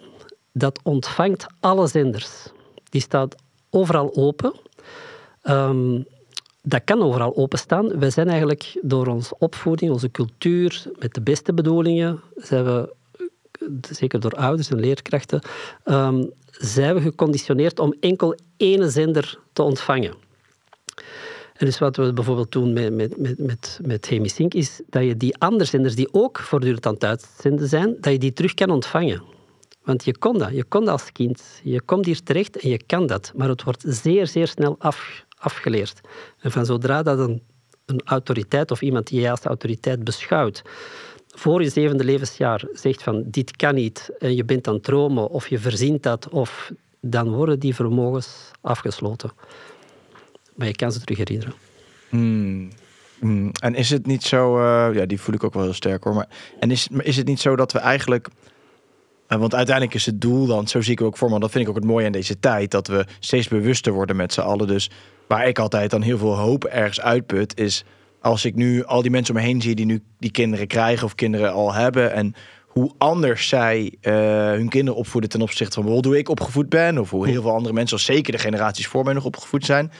dat 0.51 0.79
ontvangt 0.83 1.45
alle 1.59 1.87
zenders. 1.87 2.47
Die 2.89 3.01
staat 3.01 3.35
overal 3.69 4.15
open. 4.15 4.53
Um, 5.43 6.05
dat 6.61 6.81
kan 6.83 7.01
overal 7.01 7.35
openstaan. 7.35 7.99
Wij 7.99 8.09
zijn 8.09 8.27
eigenlijk 8.27 8.79
door 8.81 9.07
onze 9.07 9.35
opvoeding, 9.37 9.91
onze 9.91 10.11
cultuur, 10.11 10.83
met 10.99 11.13
de 11.13 11.21
beste 11.21 11.53
bedoelingen, 11.53 12.21
zijn 12.35 12.65
we, 12.65 12.93
zeker 13.89 14.19
door 14.19 14.31
ouders 14.31 14.69
en 14.69 14.79
leerkrachten, 14.79 15.41
um, 15.85 16.31
zijn 16.51 16.95
we 16.95 17.01
geconditioneerd 17.01 17.79
om 17.79 17.93
enkel 17.99 18.35
ene 18.57 18.89
zender 18.89 19.39
te 19.53 19.63
ontvangen. 19.63 20.13
En 21.53 21.65
dus 21.65 21.79
wat 21.79 21.95
we 21.95 22.13
bijvoorbeeld 22.13 22.51
doen 22.51 22.73
met, 22.73 22.93
met, 22.93 23.17
met, 23.17 23.39
met, 23.39 23.79
met 23.81 24.05
Hemisync 24.05 24.53
is 24.53 24.81
dat 24.89 25.03
je 25.03 25.17
die 25.17 25.37
andere 25.37 25.69
zenders 25.69 25.95
die 25.95 26.13
ook 26.13 26.39
voortdurend 26.39 26.85
aan 26.85 26.93
het 26.93 27.03
uitzenden 27.03 27.67
zijn, 27.67 27.97
dat 27.99 28.11
je 28.11 28.19
die 28.19 28.33
terug 28.33 28.53
kan 28.53 28.69
ontvangen. 28.69 29.23
Want 29.83 30.05
je 30.05 30.17
kon 30.17 30.37
dat, 30.37 30.51
je 30.51 30.63
kon 30.63 30.85
dat 30.85 30.89
als 30.89 31.11
kind. 31.11 31.43
Je 31.63 31.81
komt 31.81 32.05
hier 32.05 32.23
terecht 32.23 32.57
en 32.57 32.69
je 32.69 32.83
kan 32.85 33.07
dat. 33.07 33.31
Maar 33.35 33.49
het 33.49 33.63
wordt 33.63 33.83
zeer, 33.87 34.27
zeer 34.27 34.47
snel 34.47 34.75
af, 34.79 35.25
afgeleerd. 35.37 36.01
En 36.39 36.51
van 36.51 36.65
zodra 36.65 37.03
dat 37.03 37.19
een, 37.19 37.41
een 37.85 38.01
autoriteit 38.05 38.71
of 38.71 38.81
iemand 38.81 39.07
die 39.07 39.21
je 39.21 39.31
als 39.31 39.43
autoriteit 39.43 40.03
beschouwt, 40.03 40.61
voor 41.35 41.61
je 41.63 41.69
zevende 41.69 42.03
levensjaar 42.03 42.63
zegt 42.73 43.03
van 43.03 43.23
dit 43.25 43.55
kan 43.55 43.75
niet 43.75 44.09
en 44.19 44.35
je 44.35 44.45
bent 44.45 44.67
aan 44.67 44.73
het 44.73 44.83
dromen 44.83 45.29
of 45.29 45.47
je 45.47 45.59
verzint 45.59 46.03
dat, 46.03 46.29
of 46.29 46.71
dan 46.99 47.29
worden 47.29 47.59
die 47.59 47.75
vermogens 47.75 48.51
afgesloten. 48.61 49.31
Maar 50.55 50.67
je 50.67 50.75
kan 50.75 50.91
ze 50.91 50.99
terug 50.99 51.17
herinneren. 51.17 51.53
Hmm. 52.09 52.69
Hmm. 53.19 53.51
En 53.61 53.75
is 53.75 53.89
het 53.89 54.05
niet 54.05 54.23
zo, 54.23 54.57
uh, 54.57 54.89
ja, 54.93 55.05
die 55.05 55.21
voel 55.21 55.35
ik 55.35 55.43
ook 55.43 55.53
wel 55.53 55.63
heel 55.63 55.73
sterk 55.73 56.03
hoor. 56.03 56.13
Maar, 56.13 56.27
en 56.59 56.71
is, 56.71 56.87
is 56.97 57.17
het 57.17 57.27
niet 57.27 57.39
zo 57.39 57.55
dat 57.55 57.71
we 57.71 57.79
eigenlijk 57.79 58.27
uh, 59.29 59.37
want 59.39 59.55
uiteindelijk 59.55 59.95
is 59.95 60.05
het 60.05 60.21
doel 60.21 60.45
dan, 60.45 60.67
zo 60.67 60.81
zie 60.81 60.91
ik 60.91 61.01
ook 61.01 61.17
voor 61.17 61.29
me, 61.29 61.39
dat 61.39 61.51
vind 61.51 61.63
ik 61.63 61.69
ook 61.69 61.75
het 61.75 61.85
mooie 61.85 62.05
aan 62.05 62.11
deze 62.11 62.39
tijd, 62.39 62.71
dat 62.71 62.87
we 62.87 63.05
steeds 63.19 63.47
bewuster 63.47 63.93
worden 63.93 64.15
met 64.15 64.33
z'n 64.33 64.41
allen. 64.41 64.67
Dus 64.67 64.89
waar 65.27 65.47
ik 65.47 65.59
altijd 65.59 65.89
dan 65.89 66.01
heel 66.01 66.17
veel 66.17 66.37
hoop 66.37 66.63
ergens 66.65 67.01
uitput, 67.01 67.59
is 67.59 67.83
als 68.25 68.45
ik 68.45 68.55
nu 68.55 68.83
al 68.83 69.01
die 69.01 69.11
mensen 69.11 69.35
om 69.35 69.41
me 69.41 69.47
heen 69.47 69.61
zie 69.61 69.75
die 69.75 69.85
nu 69.85 70.01
die 70.19 70.31
kinderen 70.31 70.67
krijgen 70.67 71.05
of 71.05 71.15
kinderen 71.15 71.53
al 71.53 71.73
hebben. 71.73 72.13
En 72.13 72.33
hoe 72.65 72.91
anders 72.97 73.47
zij 73.47 73.93
uh, 74.01 74.13
hun 74.49 74.69
kinderen 74.69 74.99
opvoeden 74.99 75.29
ten 75.29 75.41
opzichte 75.41 75.73
van 75.73 75.83
bijvoorbeeld 75.83 76.13
hoe 76.13 76.23
ik 76.23 76.29
opgevoed 76.29 76.69
ben. 76.69 76.97
Of 76.97 77.09
hoe 77.09 77.27
heel 77.27 77.41
veel 77.41 77.51
andere 77.51 77.73
mensen, 77.73 77.97
als 77.97 78.05
zeker 78.05 78.31
de 78.31 78.37
generaties 78.37 78.87
voor 78.87 79.03
mij 79.03 79.13
nog 79.13 79.25
opgevoed 79.25 79.65
zijn. 79.65 79.91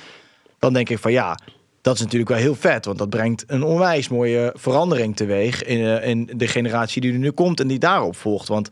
Dan 0.60 0.74
denk 0.74 0.90
ik 0.90 1.00
van 1.00 1.12
ja, 1.12 1.40
dat 1.82 1.96
is 1.96 2.02
natuurlijk 2.02 2.30
wel 2.30 2.40
heel 2.40 2.56
vet. 2.56 2.86
Want 2.86 2.98
dat 2.98 3.10
brengt 3.10 3.44
een 3.48 3.64
onwijs 3.64 4.10
mooie 4.10 4.54
verandering 4.58 5.16
teweeg 5.16 5.64
in, 5.64 5.80
uh, 5.80 6.08
in 6.08 6.30
de 6.36 6.48
generatie 6.48 7.02
die 7.02 7.14
er 7.14 7.20
nu 7.20 7.32
komt 7.32 7.60
en 7.60 7.68
die 7.68 7.80
daarop 7.80 8.16
volgt. 8.16 8.48
Want 8.48 8.70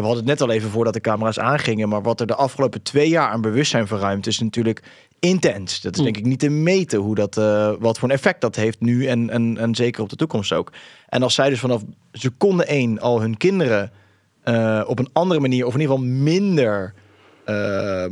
we 0.00 0.06
hadden 0.06 0.28
het 0.28 0.38
net 0.38 0.48
al 0.48 0.54
even 0.54 0.70
voordat 0.70 0.92
de 0.92 1.00
camera's 1.00 1.38
aangingen. 1.38 1.88
Maar 1.88 2.02
wat 2.02 2.20
er 2.20 2.26
de 2.26 2.34
afgelopen 2.34 2.82
twee 2.82 3.08
jaar 3.08 3.28
aan 3.28 3.40
bewustzijn 3.40 3.86
verruimd 3.86 4.26
is 4.26 4.38
natuurlijk 4.38 4.82
intens. 5.18 5.80
Dat 5.80 5.96
is 5.96 6.02
denk 6.02 6.16
ik 6.16 6.24
niet 6.24 6.38
te 6.38 6.48
meten 6.48 6.98
hoe 6.98 7.14
dat, 7.14 7.36
uh, 7.36 7.72
wat 7.78 7.98
voor 7.98 8.08
een 8.08 8.14
effect 8.14 8.40
dat 8.40 8.56
heeft 8.56 8.80
nu 8.80 9.06
en, 9.06 9.30
en, 9.30 9.58
en 9.58 9.74
zeker 9.74 10.02
op 10.02 10.08
de 10.08 10.16
toekomst 10.16 10.52
ook. 10.52 10.72
En 11.08 11.22
als 11.22 11.34
zij 11.34 11.48
dus 11.48 11.60
vanaf 11.60 11.82
seconde 12.12 12.64
één 12.64 13.00
al 13.00 13.20
hun 13.20 13.36
kinderen 13.36 13.92
uh, 14.44 14.82
op 14.86 14.98
een 14.98 15.08
andere 15.12 15.40
manier, 15.40 15.66
of 15.66 15.74
in 15.74 15.80
ieder 15.80 15.96
geval 15.96 16.10
minder, 16.10 16.94
uh, 17.46 18.06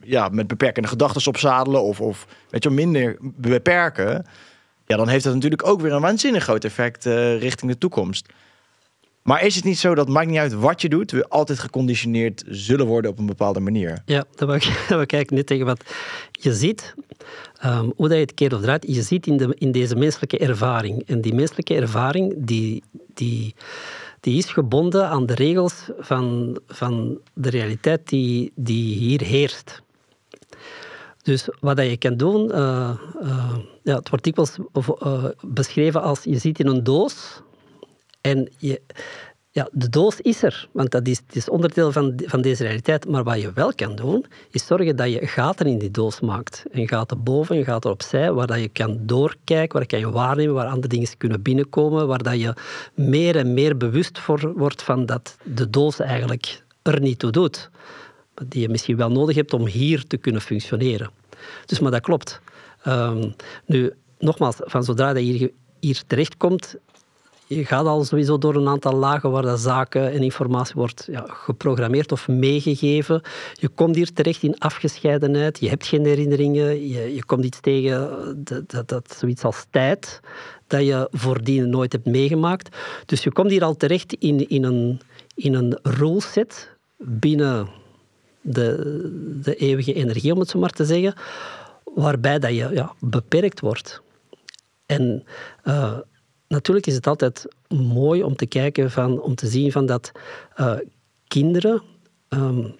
ja, 0.00 0.28
met 0.28 0.46
beperkende 0.46 0.88
gedachten 0.88 1.26
opzadelen 1.26 1.82
of, 1.82 2.00
of 2.00 2.26
weet 2.50 2.62
je, 2.62 2.70
minder 2.70 3.16
beperken, 3.20 4.26
ja, 4.86 4.96
dan 4.96 5.08
heeft 5.08 5.24
dat 5.24 5.34
natuurlijk 5.34 5.66
ook 5.66 5.80
weer 5.80 5.92
een 5.92 6.00
waanzinnig 6.00 6.42
groot 6.42 6.64
effect 6.64 7.06
uh, 7.06 7.38
richting 7.38 7.70
de 7.70 7.78
toekomst. 7.78 8.26
Maar 9.22 9.44
is 9.44 9.54
het 9.54 9.64
niet 9.64 9.78
zo 9.78 9.94
dat 9.94 10.08
maakt 10.08 10.28
niet 10.28 10.38
uit 10.38 10.52
wat 10.52 10.82
je 10.82 10.88
doet, 10.88 11.10
we 11.10 11.28
altijd 11.28 11.58
geconditioneerd 11.58 12.44
zullen 12.46 12.86
worden 12.86 13.10
op 13.10 13.18
een 13.18 13.26
bepaalde 13.26 13.60
manier? 13.60 14.02
Ja, 14.06 14.24
dat 14.34 14.48
wil 14.48 15.00
ik, 15.00 15.12
ik 15.20 15.30
net 15.30 15.46
tegen 15.46 15.66
wat 15.66 15.84
je 16.30 16.54
ziet. 16.54 16.94
Um, 17.64 17.92
hoe 17.96 18.08
dat 18.08 18.16
je 18.16 18.22
het 18.22 18.34
keert 18.34 18.52
of 18.52 18.60
draait, 18.60 18.84
je 18.86 19.02
ziet 19.02 19.26
in, 19.26 19.36
de, 19.36 19.54
in 19.58 19.72
deze 19.72 19.96
menselijke 19.96 20.38
ervaring. 20.38 21.02
En 21.06 21.20
die 21.20 21.34
menselijke 21.34 21.74
ervaring, 21.74 22.34
die, 22.36 22.82
die, 23.14 23.54
die 24.20 24.38
is 24.38 24.44
gebonden 24.44 25.08
aan 25.08 25.26
de 25.26 25.34
regels 25.34 25.88
van, 25.98 26.58
van 26.66 27.18
de 27.34 27.50
realiteit 27.50 28.08
die, 28.08 28.52
die 28.54 28.94
hier 28.94 29.20
heerst. 29.20 29.82
Dus 31.22 31.48
wat 31.60 31.76
dat 31.76 31.86
je 31.86 31.96
kan 31.96 32.16
doen, 32.16 32.50
uh, 32.50 32.90
uh, 33.22 33.56
ja, 33.82 33.96
het 33.96 34.08
wordt 34.08 34.24
dikwijls 34.24 34.58
uh, 35.02 35.24
beschreven 35.46 36.02
als 36.02 36.24
je 36.24 36.38
zit 36.38 36.58
in 36.58 36.66
een 36.66 36.84
doos 36.84 37.42
en 38.20 38.48
je, 38.58 38.80
ja, 39.50 39.68
de 39.72 39.88
doos 39.88 40.20
is 40.20 40.42
er, 40.42 40.68
want 40.72 40.90
dat 40.90 41.06
is, 41.06 41.20
is 41.30 41.48
onderdeel 41.48 41.92
van, 41.92 42.20
van 42.24 42.40
deze 42.40 42.62
realiteit. 42.62 43.08
Maar 43.08 43.24
wat 43.24 43.40
je 43.40 43.52
wel 43.52 43.74
kan 43.74 43.96
doen, 43.96 44.24
is 44.50 44.66
zorgen 44.66 44.96
dat 44.96 45.12
je 45.12 45.26
gaten 45.26 45.66
in 45.66 45.78
die 45.78 45.90
doos 45.90 46.20
maakt. 46.20 46.64
En 46.72 46.88
gaten 46.88 47.22
boven 47.22 47.56
en 47.56 47.64
gaten 47.64 47.90
opzij, 47.90 48.32
waar 48.32 48.46
dat 48.46 48.60
je 48.60 48.68
kan 48.68 48.98
doorkijken, 49.00 49.78
waar 49.78 49.86
kan 49.86 49.98
je 49.98 50.10
waarnemen, 50.10 50.54
waar 50.54 50.66
andere 50.66 50.88
dingen 50.88 51.16
kunnen 51.16 51.42
binnenkomen, 51.42 52.06
waar 52.06 52.22
dat 52.22 52.40
je 52.40 52.54
meer 52.94 53.36
en 53.36 53.54
meer 53.54 53.76
bewust 53.76 54.18
voor 54.18 54.52
wordt 54.56 54.82
van 54.82 55.06
dat 55.06 55.36
de 55.44 55.70
doos 55.70 55.98
eigenlijk 55.98 56.62
er 56.82 57.00
niet 57.00 57.18
toe 57.18 57.30
doet. 57.30 57.70
Die 58.48 58.60
je 58.60 58.68
misschien 58.68 58.96
wel 58.96 59.10
nodig 59.10 59.36
hebt 59.36 59.52
om 59.52 59.66
hier 59.66 60.06
te 60.06 60.16
kunnen 60.16 60.42
functioneren. 60.42 61.10
Dus, 61.66 61.78
maar 61.78 61.90
dat 61.90 62.00
klopt. 62.00 62.40
Um, 62.86 63.34
nu, 63.66 63.92
nogmaals, 64.18 64.56
van 64.60 64.84
zodra 64.84 65.10
je 65.10 65.20
hier, 65.20 65.50
hier 65.80 66.02
terechtkomt, 66.06 66.76
je 67.48 67.64
gaat 67.64 67.86
al 67.86 68.04
sowieso 68.04 68.38
door 68.38 68.54
een 68.54 68.68
aantal 68.68 68.94
lagen 68.94 69.30
waar 69.30 69.42
dat 69.42 69.60
zaken 69.60 70.12
en 70.12 70.22
informatie 70.22 70.74
wordt 70.74 71.08
ja, 71.10 71.24
geprogrammeerd 71.26 72.12
of 72.12 72.28
meegegeven. 72.28 73.22
Je 73.52 73.68
komt 73.68 73.94
hier 73.94 74.12
terecht 74.12 74.42
in 74.42 74.58
afgescheidenheid, 74.58 75.60
je 75.60 75.68
hebt 75.68 75.86
geen 75.86 76.04
herinneringen, 76.04 76.88
je, 76.88 77.14
je 77.14 77.24
komt 77.24 77.44
iets 77.44 77.60
tegen, 77.60 78.10
dat, 78.44 78.70
dat, 78.70 78.88
dat, 78.88 79.16
zoiets 79.18 79.44
als 79.44 79.66
tijd, 79.70 80.20
dat 80.66 80.84
je 80.84 81.08
voordien 81.10 81.70
nooit 81.70 81.92
hebt 81.92 82.06
meegemaakt. 82.06 82.76
Dus 83.06 83.22
je 83.22 83.32
komt 83.32 83.50
hier 83.50 83.64
al 83.64 83.76
terecht 83.76 84.12
in, 84.12 84.48
in 84.48 84.64
een, 84.64 85.00
in 85.34 85.54
een 85.54 85.78
ruleset 85.82 86.76
binnen 86.96 87.68
de, 88.40 89.40
de 89.42 89.54
eeuwige 89.54 89.92
energie, 89.92 90.32
om 90.32 90.38
het 90.38 90.48
zo 90.48 90.58
maar 90.58 90.70
te 90.70 90.84
zeggen, 90.84 91.14
waarbij 91.94 92.38
dat 92.38 92.54
je 92.54 92.68
ja, 92.72 92.92
beperkt 93.00 93.60
wordt. 93.60 94.02
En 94.86 95.24
uh, 95.64 95.98
natuurlijk 96.48 96.86
is 96.86 96.94
het 96.94 97.06
altijd 97.06 97.46
mooi 97.68 98.22
om 98.22 98.36
te 98.36 98.46
kijken 98.46 98.90
van, 98.90 99.20
om 99.20 99.34
te 99.34 99.46
zien 99.46 99.72
van 99.72 99.86
dat 99.86 100.12
uh, 100.56 100.74
kinderen 101.26 101.82
um, 102.28 102.74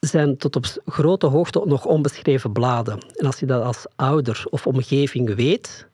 zijn 0.00 0.36
tot 0.36 0.56
op 0.56 0.64
grote 0.86 1.26
hoogte 1.26 1.62
nog 1.64 1.84
onbeschreven 1.84 2.52
bladen. 2.52 2.98
En 3.16 3.26
als 3.26 3.38
je 3.38 3.46
dat 3.46 3.62
als 3.62 3.86
ouder 3.96 4.44
of 4.50 4.66
omgeving 4.66 5.34
weet, 5.34 5.86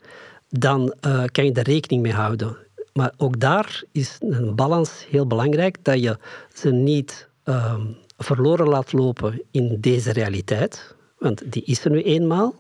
dan 0.48 0.94
uh, 1.06 1.24
kan 1.32 1.44
je 1.44 1.52
er 1.52 1.62
rekening 1.62 2.02
mee 2.02 2.12
houden. 2.12 2.56
Maar 2.92 3.12
ook 3.16 3.40
daar 3.40 3.82
is 3.92 4.16
een 4.20 4.54
balans 4.54 5.06
heel 5.08 5.26
belangrijk, 5.26 5.76
dat 5.82 6.00
je 6.00 6.18
ze 6.54 6.70
niet 6.70 7.28
uh, 7.44 7.74
verloren 8.18 8.68
laat 8.68 8.92
lopen 8.92 9.42
in 9.50 9.76
deze 9.80 10.12
realiteit, 10.12 10.94
want 11.18 11.52
die 11.52 11.62
is 11.64 11.84
er 11.84 11.90
nu 11.90 12.02
eenmaal 12.02 12.54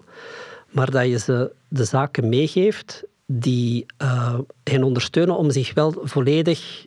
maar 0.70 0.90
dat 0.90 1.06
je 1.06 1.18
ze 1.18 1.52
de 1.68 1.84
zaken 1.84 2.28
meegeeft 2.28 3.04
die 3.26 3.86
uh, 4.02 4.38
hen 4.64 4.82
ondersteunen 4.82 5.36
om 5.36 5.50
zich 5.50 5.74
wel 5.74 5.94
volledig 6.02 6.86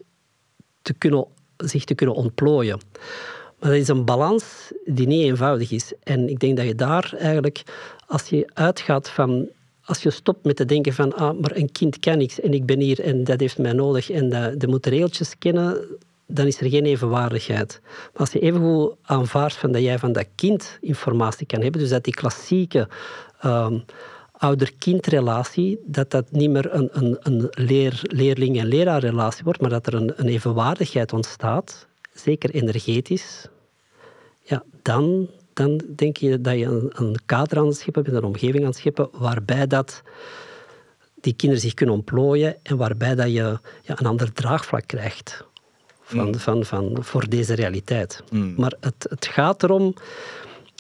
te 0.81 0.93
kunnen, 0.93 1.25
zich 1.57 1.83
te 1.83 1.95
kunnen 1.95 2.15
ontplooien. 2.15 2.79
Maar 3.59 3.71
dat 3.71 3.79
is 3.79 3.87
een 3.87 4.05
balans 4.05 4.71
die 4.85 5.07
niet 5.07 5.23
eenvoudig 5.23 5.71
is. 5.71 5.93
En 6.03 6.29
ik 6.29 6.39
denk 6.39 6.57
dat 6.57 6.65
je 6.65 6.75
daar 6.75 7.13
eigenlijk, 7.19 7.63
als 8.07 8.27
je 8.27 8.49
uitgaat 8.53 9.09
van 9.09 9.49
als 9.85 10.03
je 10.03 10.09
stopt 10.09 10.45
met 10.45 10.55
te 10.55 10.65
denken 10.65 10.93
van, 10.93 11.15
ah, 11.15 11.39
maar 11.39 11.55
een 11.55 11.71
kind 11.71 11.99
kan 11.99 12.17
niks 12.17 12.39
en 12.39 12.53
ik 12.53 12.65
ben 12.65 12.79
hier 12.79 12.99
en 12.99 13.23
dat 13.23 13.39
heeft 13.39 13.57
mij 13.57 13.73
nodig 13.73 14.09
en 14.09 14.29
dat, 14.29 14.59
de 14.59 14.67
moet 14.67 14.85
regeltjes 14.85 15.37
kennen, 15.37 15.77
dan 16.33 16.45
is 16.47 16.59
er 16.59 16.69
geen 16.69 16.85
evenwaardigheid. 16.85 17.79
Maar 17.83 18.11
als 18.21 18.31
je 18.31 18.39
evengoed 18.39 18.95
aanvaardt 19.01 19.55
van 19.55 19.71
dat 19.71 19.81
jij 19.81 19.99
van 19.99 20.11
dat 20.11 20.27
kind 20.35 20.77
informatie 20.81 21.45
kan 21.45 21.61
hebben, 21.61 21.81
dus 21.81 21.89
dat 21.89 22.03
die 22.03 22.13
klassieke 22.13 22.87
um, 23.45 23.85
ouder-kindrelatie, 24.31 25.79
dat 25.85 26.11
dat 26.11 26.31
niet 26.31 26.49
meer 26.49 26.73
een, 26.73 26.89
een, 26.91 27.17
een 27.19 27.47
leer, 27.49 27.99
leerling- 28.01 28.59
en 28.59 28.65
leraarrelatie 28.65 29.43
wordt, 29.43 29.61
maar 29.61 29.69
dat 29.69 29.87
er 29.87 29.93
een, 29.93 30.13
een 30.15 30.27
evenwaardigheid 30.27 31.13
ontstaat, 31.13 31.87
zeker 32.13 32.49
energetisch, 32.49 33.47
ja, 34.41 34.63
dan, 34.81 35.29
dan 35.53 35.81
denk 35.95 36.17
je 36.17 36.41
dat 36.41 36.57
je 36.57 36.65
een, 36.65 36.91
een 36.93 37.19
kader 37.25 37.57
aan 37.57 37.65
het 37.65 37.77
scheppen 37.77 38.03
bent, 38.03 38.15
een 38.15 38.23
omgeving 38.23 38.59
aan 38.63 38.69
het 38.69 38.77
scheppen, 38.77 39.09
waarbij 39.11 39.67
dat 39.67 40.01
die 41.21 41.33
kinderen 41.33 41.63
zich 41.63 41.73
kunnen 41.73 41.95
ontplooien 41.95 42.55
en 42.63 42.77
waarbij 42.77 43.15
dat 43.15 43.27
je 43.27 43.59
ja, 43.81 43.99
een 43.99 44.05
ander 44.05 44.33
draagvlak 44.33 44.87
krijgt 44.87 45.45
van, 46.15 46.27
mm. 46.27 46.35
van, 46.35 46.65
van, 46.65 46.97
voor 46.99 47.29
deze 47.29 47.53
realiteit. 47.53 48.23
Mm. 48.31 48.53
Maar 48.57 48.73
het, 48.79 49.05
het 49.09 49.25
gaat 49.25 49.63
erom 49.63 49.93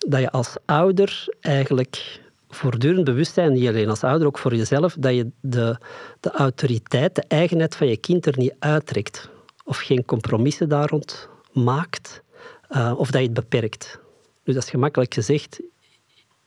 dat 0.07 0.19
je 0.19 0.31
als 0.31 0.55
ouder 0.65 1.27
eigenlijk 1.41 2.21
voortdurend 2.49 3.03
bewust 3.03 3.33
zijn, 3.33 3.53
niet 3.53 3.67
alleen 3.67 3.89
als 3.89 4.03
ouder, 4.03 4.27
ook 4.27 4.37
voor 4.37 4.55
jezelf, 4.55 4.95
dat 4.99 5.15
je 5.15 5.31
de, 5.39 5.77
de 6.19 6.31
autoriteit, 6.31 7.15
de 7.15 7.23
eigenheid 7.27 7.75
van 7.75 7.87
je 7.87 7.97
kind 7.97 8.25
er 8.25 8.37
niet 8.37 8.55
uittrekt. 8.59 9.29
Of 9.63 9.77
geen 9.77 10.05
compromissen 10.05 10.69
daar 10.69 10.89
rond 10.89 11.29
maakt, 11.51 12.23
uh, 12.69 12.93
of 12.97 13.11
dat 13.11 13.21
je 13.21 13.27
het 13.27 13.35
beperkt. 13.35 13.99
Dus 14.43 14.53
dat 14.53 14.63
is 14.63 14.69
gemakkelijk 14.69 15.13
gezegd. 15.13 15.61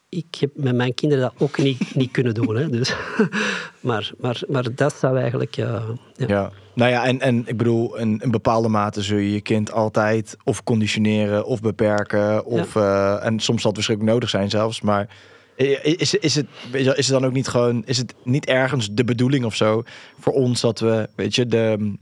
Ik 0.08 0.34
heb 0.40 0.50
met 0.54 0.74
mijn 0.74 0.94
kinderen 0.94 1.24
dat 1.24 1.48
ook 1.48 1.58
niet, 1.58 1.94
niet 1.94 2.10
kunnen 2.10 2.34
doen. 2.34 2.56
Hè. 2.56 2.68
Dus, 2.68 2.94
maar, 3.80 4.12
maar, 4.18 4.42
maar 4.48 4.74
dat 4.74 4.94
zou 4.94 5.18
eigenlijk... 5.18 5.56
Uh, 5.56 5.88
ja. 6.16 6.26
ja. 6.28 6.52
Nou 6.74 6.90
ja, 6.90 7.04
en, 7.04 7.20
en 7.20 7.42
ik 7.46 7.56
bedoel, 7.56 7.96
in 7.96 8.20
een 8.22 8.30
bepaalde 8.30 8.68
mate 8.68 9.02
zul 9.02 9.18
je 9.18 9.32
je 9.32 9.40
kind 9.40 9.72
altijd 9.72 10.36
of 10.44 10.62
conditioneren 10.62 11.46
of 11.46 11.60
beperken. 11.60 12.44
Of, 12.44 12.74
ja. 12.74 13.18
uh, 13.18 13.26
en 13.26 13.40
soms 13.40 13.60
zal 13.60 13.70
het 13.70 13.74
waarschijnlijk 13.74 14.10
nodig 14.10 14.28
zijn 14.28 14.50
zelfs, 14.50 14.80
maar 14.80 15.08
is, 15.56 16.14
is, 16.14 16.34
het, 16.34 16.46
is 16.72 16.86
het 16.86 17.06
dan 17.06 17.24
ook 17.24 17.32
niet 17.32 17.48
gewoon, 17.48 17.82
is 17.84 17.98
het 17.98 18.14
niet 18.22 18.46
ergens 18.46 18.88
de 18.92 19.04
bedoeling 19.04 19.44
of 19.44 19.54
zo 19.54 19.82
voor 20.18 20.32
ons 20.32 20.60
dat 20.60 20.80
we, 20.80 21.08
weet 21.14 21.34
je, 21.34 21.46
de, 21.46 21.94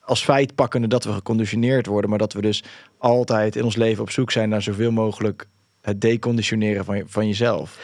als 0.00 0.24
feit 0.24 0.54
pakkende 0.54 0.88
dat 0.88 1.04
we 1.04 1.12
geconditioneerd 1.12 1.86
worden, 1.86 2.10
maar 2.10 2.18
dat 2.18 2.32
we 2.32 2.40
dus 2.40 2.64
altijd 2.98 3.56
in 3.56 3.64
ons 3.64 3.76
leven 3.76 4.02
op 4.02 4.10
zoek 4.10 4.30
zijn 4.30 4.48
naar 4.48 4.62
zoveel 4.62 4.90
mogelijk 4.90 5.46
het 5.82 6.00
deconditioneren 6.00 6.84
van, 6.84 7.02
van 7.06 7.26
jezelf? 7.26 7.78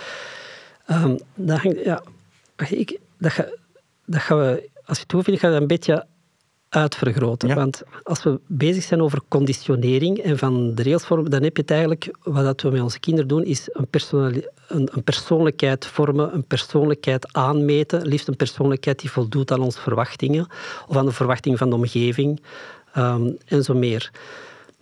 Um, 0.91 1.19
dat, 1.35 1.61
ja, 1.85 2.03
ik, 2.69 2.99
dat, 3.19 3.33
ga, 3.33 3.47
dat 4.05 4.21
gaan 4.21 4.39
we, 4.39 4.69
als 4.85 4.97
je 4.97 5.03
het 5.03 5.13
hoeft, 5.13 5.41
ga 5.41 5.49
je 5.49 5.55
een 5.55 5.67
beetje 5.67 6.07
uitvergroten. 6.69 7.55
Want 7.55 7.83
als 8.03 8.23
we 8.23 8.41
bezig 8.47 8.83
zijn 8.83 9.03
over 9.03 9.21
conditionering 9.29 10.19
en 10.19 10.39
van 10.39 10.75
de 10.75 10.83
railsvorm, 10.83 11.31
dan 11.31 11.43
heb 11.43 11.57
je 11.57 11.63
het 11.63 11.71
eigenlijk, 11.71 12.11
wat 12.23 12.63
we 12.63 12.71
met 12.71 12.81
onze 12.81 13.01
kinderen 13.01 13.29
doen, 13.29 13.45
is 13.45 13.69
een, 13.73 13.89
een, 14.69 14.89
een, 14.93 15.03
persoonlijkheid 15.05 15.87
vormen, 15.87 16.35
een 16.35 16.45
persoonlijkheid 16.45 17.33
aanmeten, 17.33 18.07
liefst 18.07 18.29
een 18.29 18.37
persoonlijkheid 18.37 19.01
die 19.01 19.11
voldoet 19.11 19.53
aan 19.53 19.61
onze 19.61 19.81
verwachtingen 19.81 20.47
of 20.87 20.97
aan 20.97 21.07
de 21.07 21.13
verwachtingen 21.13 21.59
van 21.59 21.71
de 21.71 21.77
omgeving 21.77 22.41
um, 22.97 23.37
en 23.47 23.63
zo 23.63 23.75
meer. 23.75 24.11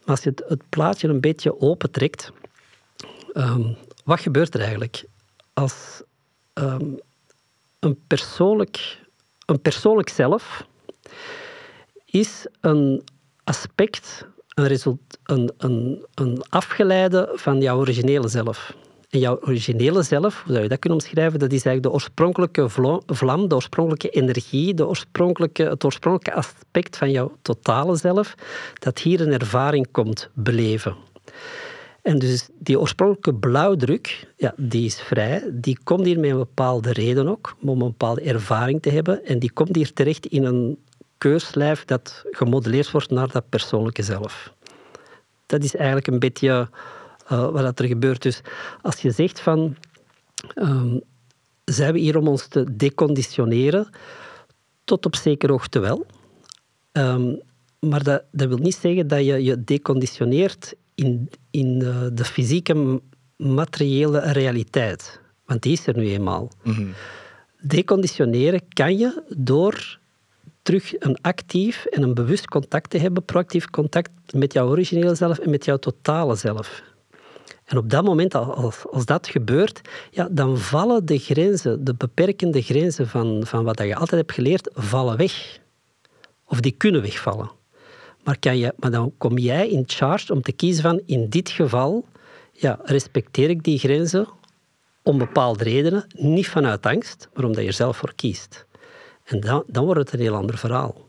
Maar 0.04 0.14
als 0.14 0.24
je 0.24 0.30
het, 0.30 0.44
het 0.48 0.62
plaatje 0.68 1.08
een 1.08 1.20
beetje 1.20 1.60
opentrekt, 1.60 2.32
um, 3.36 3.76
wat 4.04 4.20
gebeurt 4.20 4.54
er 4.54 4.60
eigenlijk? 4.60 5.04
Als 5.52 6.02
um, 6.54 6.98
een, 7.78 7.98
persoonlijk, 8.06 9.00
een 9.46 9.60
persoonlijk 9.60 10.08
zelf 10.08 10.66
is 12.04 12.46
een 12.60 13.02
aspect, 13.44 14.26
een, 14.54 14.66
result, 14.66 15.18
een, 15.24 15.52
een, 15.58 16.06
een 16.14 16.42
afgeleide 16.48 17.30
van 17.34 17.60
jouw 17.60 17.78
originele 17.78 18.28
zelf. 18.28 18.74
En 19.10 19.18
jouw 19.18 19.40
originele 19.40 20.02
zelf, 20.02 20.42
hoe 20.42 20.52
zou 20.52 20.62
je 20.62 20.68
dat 20.68 20.78
kunnen 20.78 20.98
omschrijven? 20.98 21.38
Dat 21.38 21.52
is 21.52 21.64
eigenlijk 21.64 21.82
de 21.82 21.92
oorspronkelijke 21.92 22.68
vlam, 23.06 23.48
de 23.48 23.54
oorspronkelijke 23.54 24.08
energie, 24.08 24.74
de 24.74 24.86
oorspronkelijke, 24.86 25.62
het 25.62 25.84
oorspronkelijke 25.84 26.40
aspect 26.40 26.96
van 26.96 27.10
jouw 27.10 27.36
totale 27.42 27.96
zelf, 27.96 28.34
dat 28.74 28.98
hier 28.98 29.20
een 29.20 29.32
ervaring 29.32 29.90
komt 29.90 30.30
beleven. 30.34 31.05
En 32.06 32.18
dus 32.18 32.48
die 32.58 32.80
oorspronkelijke 32.80 33.34
blauwdruk, 33.34 34.28
ja, 34.36 34.54
die 34.56 34.84
is 34.84 35.00
vrij. 35.00 35.50
Die 35.52 35.78
komt 35.84 36.04
hier 36.04 36.20
met 36.20 36.30
een 36.30 36.36
bepaalde 36.36 36.92
reden 36.92 37.28
ook, 37.28 37.56
om 37.60 37.68
een 37.68 37.78
bepaalde 37.78 38.20
ervaring 38.20 38.82
te 38.82 38.90
hebben. 38.90 39.24
En 39.24 39.38
die 39.38 39.52
komt 39.52 39.76
hier 39.76 39.92
terecht 39.92 40.26
in 40.26 40.44
een 40.44 40.78
keurslijf 41.18 41.84
dat 41.84 42.24
gemodelleerd 42.30 42.90
wordt 42.90 43.10
naar 43.10 43.30
dat 43.30 43.48
persoonlijke 43.48 44.02
zelf. 44.02 44.52
Dat 45.46 45.64
is 45.64 45.74
eigenlijk 45.76 46.06
een 46.06 46.18
beetje 46.18 46.68
uh, 47.32 47.48
wat 47.48 47.78
er 47.78 47.86
gebeurt. 47.86 48.22
Dus 48.22 48.40
als 48.82 49.00
je 49.00 49.10
zegt 49.10 49.40
van, 49.40 49.76
um, 50.54 51.00
zijn 51.64 51.92
we 51.92 51.98
hier 51.98 52.18
om 52.18 52.28
ons 52.28 52.46
te 52.46 52.76
deconditioneren 52.76 53.88
Tot 54.84 55.06
op 55.06 55.16
zekere 55.16 55.52
hoogte 55.52 55.78
wel. 55.78 56.06
Ehm, 56.92 57.34
maar 57.80 58.02
dat, 58.02 58.22
dat 58.30 58.48
wil 58.48 58.58
niet 58.58 58.76
zeggen 58.76 59.08
dat 59.08 59.24
je 59.24 59.44
je 59.44 59.64
deconditioneert 59.64 60.74
in, 60.96 61.30
in 61.50 61.78
de, 61.78 62.10
de 62.14 62.24
fysieke 62.24 63.00
materiële 63.36 64.18
realiteit. 64.18 65.20
Want 65.44 65.62
die 65.62 65.72
is 65.72 65.86
er 65.86 65.96
nu 65.96 66.08
eenmaal. 66.08 66.50
Deconditioneren 67.60 68.60
kan 68.68 68.98
je 68.98 69.22
door 69.36 69.98
terug 70.62 71.00
een 71.00 71.18
actief 71.20 71.84
en 71.84 72.02
een 72.02 72.14
bewust 72.14 72.46
contact 72.46 72.90
te 72.90 72.98
hebben, 72.98 73.24
proactief 73.24 73.70
contact 73.70 74.10
met 74.32 74.52
jouw 74.52 74.68
originele 74.68 75.14
zelf 75.14 75.38
en 75.38 75.50
met 75.50 75.64
jouw 75.64 75.76
totale 75.76 76.34
zelf. 76.34 76.82
En 77.64 77.76
op 77.76 77.90
dat 77.90 78.04
moment, 78.04 78.34
als, 78.34 78.84
als 78.90 79.04
dat 79.04 79.28
gebeurt, 79.28 79.80
ja, 80.10 80.28
dan 80.30 80.58
vallen 80.58 81.06
de 81.06 81.18
grenzen, 81.18 81.84
de 81.84 81.94
beperkende 81.94 82.62
grenzen 82.62 83.08
van, 83.08 83.46
van 83.46 83.64
wat 83.64 83.78
je 83.78 83.94
altijd 83.94 84.20
hebt 84.20 84.32
geleerd, 84.32 84.70
vallen 84.72 85.16
weg. 85.16 85.58
Of 86.44 86.60
die 86.60 86.72
kunnen 86.72 87.02
wegvallen. 87.02 87.50
Maar, 88.26 88.38
kan 88.38 88.58
je, 88.58 88.74
maar 88.76 88.90
dan 88.90 89.12
kom 89.18 89.38
jij 89.38 89.68
in 89.68 89.82
charge 89.86 90.32
om 90.32 90.42
te 90.42 90.52
kiezen 90.52 90.82
van, 90.82 91.00
in 91.06 91.28
dit 91.28 91.50
geval, 91.50 92.04
ja, 92.52 92.78
respecteer 92.82 93.50
ik 93.50 93.62
die 93.62 93.78
grenzen 93.78 94.28
om 95.02 95.18
bepaalde 95.18 95.64
redenen, 95.64 96.06
niet 96.16 96.48
vanuit 96.48 96.86
angst, 96.86 97.28
maar 97.34 97.44
omdat 97.44 97.62
je 97.62 97.68
er 97.68 97.74
zelf 97.74 97.96
voor 97.96 98.14
kiest. 98.14 98.66
En 99.24 99.40
dan, 99.40 99.64
dan 99.66 99.84
wordt 99.84 100.00
het 100.00 100.12
een 100.12 100.20
heel 100.20 100.34
ander 100.34 100.58
verhaal. 100.58 101.04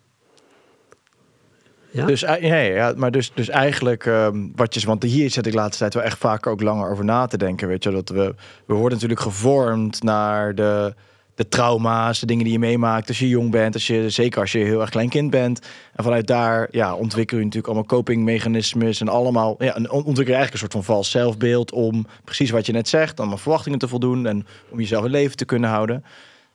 Ja? 1.90 2.06
Dus, 2.06 2.20
ja, 2.20 2.56
ja, 2.56 2.94
maar 2.96 3.12
dus, 3.12 3.32
dus 3.34 3.50
eigenlijk, 3.50 4.06
um, 4.06 4.52
wat 4.56 4.74
je, 4.74 4.86
want 4.86 5.04
hier 5.04 5.30
zit 5.30 5.46
ik 5.46 5.52
de 5.52 5.58
laatste 5.58 5.80
tijd 5.80 5.94
wel 5.94 6.04
echt 6.04 6.18
vaker 6.18 6.52
ook 6.52 6.62
langer 6.62 6.90
over 6.90 7.06
na 7.06 7.26
te 7.26 7.38
denken. 7.38 7.68
Weet 7.68 7.84
je, 7.84 7.92
dat 7.92 8.10
we, 8.10 8.36
we 8.66 8.74
worden 8.74 8.94
natuurlijk 8.94 9.22
gevormd 9.22 10.04
naar 10.04 10.56
de, 10.56 10.94
de 11.38 11.48
trauma's, 11.48 12.20
de 12.20 12.26
dingen 12.26 12.44
die 12.44 12.54
je 12.54 12.60
meemaakt 12.60 13.08
als 13.08 13.20
je 13.20 13.28
jong 13.28 13.52
bent, 13.52 13.74
als 13.74 13.88
je, 13.88 14.10
zeker 14.10 14.42
als 14.42 14.52
je 14.52 14.60
heel 14.60 14.82
erg 14.82 14.90
klein 14.90 15.10
kind 15.10 15.30
bent. 15.30 15.62
En 15.96 16.04
vanuit 16.04 16.28
daar 16.28 16.68
ja, 16.72 16.96
ontwikkel 16.96 17.38
je 17.38 17.44
natuurlijk 17.44 17.74
allemaal 17.74 17.90
copingmechanismes 17.90 19.02
en 19.02 19.08
allemaal, 19.08 19.56
ja, 19.60 19.76
en 19.76 19.92
ontwikkel 19.92 20.34
je 20.34 20.34
eigenlijk 20.34 20.54
een 20.54 20.60
soort 20.60 20.72
van 20.72 20.84
vals 20.84 21.12
zelfbeeld 21.12 21.72
om 21.72 22.08
precies 22.24 22.50
wat 22.50 22.66
je 22.66 22.72
net 22.72 22.88
zegt, 22.88 23.20
allemaal 23.20 23.38
verwachtingen 23.38 23.80
te 23.80 23.88
voldoen 23.88 24.28
en 24.28 24.48
om 24.70 24.80
jezelf 24.80 25.06
in 25.06 25.12
leven 25.12 25.38
te 25.38 25.46
kunnen 25.46 25.70
houden. 25.70 26.04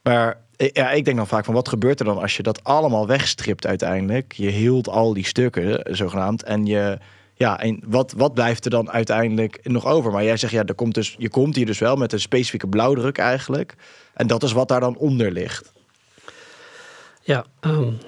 Maar 0.03 0.41
ja, 0.57 0.91
ik 0.91 1.05
denk 1.05 1.17
dan 1.17 1.27
vaak 1.27 1.45
van 1.45 1.55
wat 1.55 1.69
gebeurt 1.69 2.01
er 2.01 2.07
dan 2.07 2.21
als 2.21 2.37
je 2.37 2.43
dat 2.43 2.65
allemaal 2.65 3.07
wegstript 3.07 3.67
uiteindelijk? 3.67 4.33
Je 4.33 4.51
hield 4.51 4.89
al 4.89 5.13
die 5.13 5.27
stukken, 5.27 5.97
zogenaamd, 5.97 6.43
en 6.43 6.67
je 6.67 6.99
ja, 7.43 7.61
en 7.61 7.83
wat, 7.87 8.13
wat 8.17 8.35
blijft 8.35 8.65
er 8.65 8.71
dan 8.71 8.91
uiteindelijk 8.91 9.61
nog 9.63 9.87
over? 9.87 10.13
Maar 10.13 10.25
jij 10.25 10.37
zegt, 10.37 10.53
ja, 10.53 10.65
er 10.65 10.75
komt 10.75 10.95
dus, 10.95 11.15
je 11.19 11.29
komt 11.29 11.57
hier 11.57 11.67
dus 11.67 11.79
wel 11.79 11.97
met 11.97 12.13
een 12.13 12.21
specifieke 12.21 12.67
blauwdruk 12.67 13.19
eigenlijk. 13.19 13.75
En 14.15 14.27
dat 14.27 14.43
is 14.43 14.53
wat 14.53 14.69
daar 14.69 14.81
dan 14.81 14.97
onder 14.97 15.31
ligt. 15.31 15.73
Ja, 17.23 17.45
um, 17.61 17.99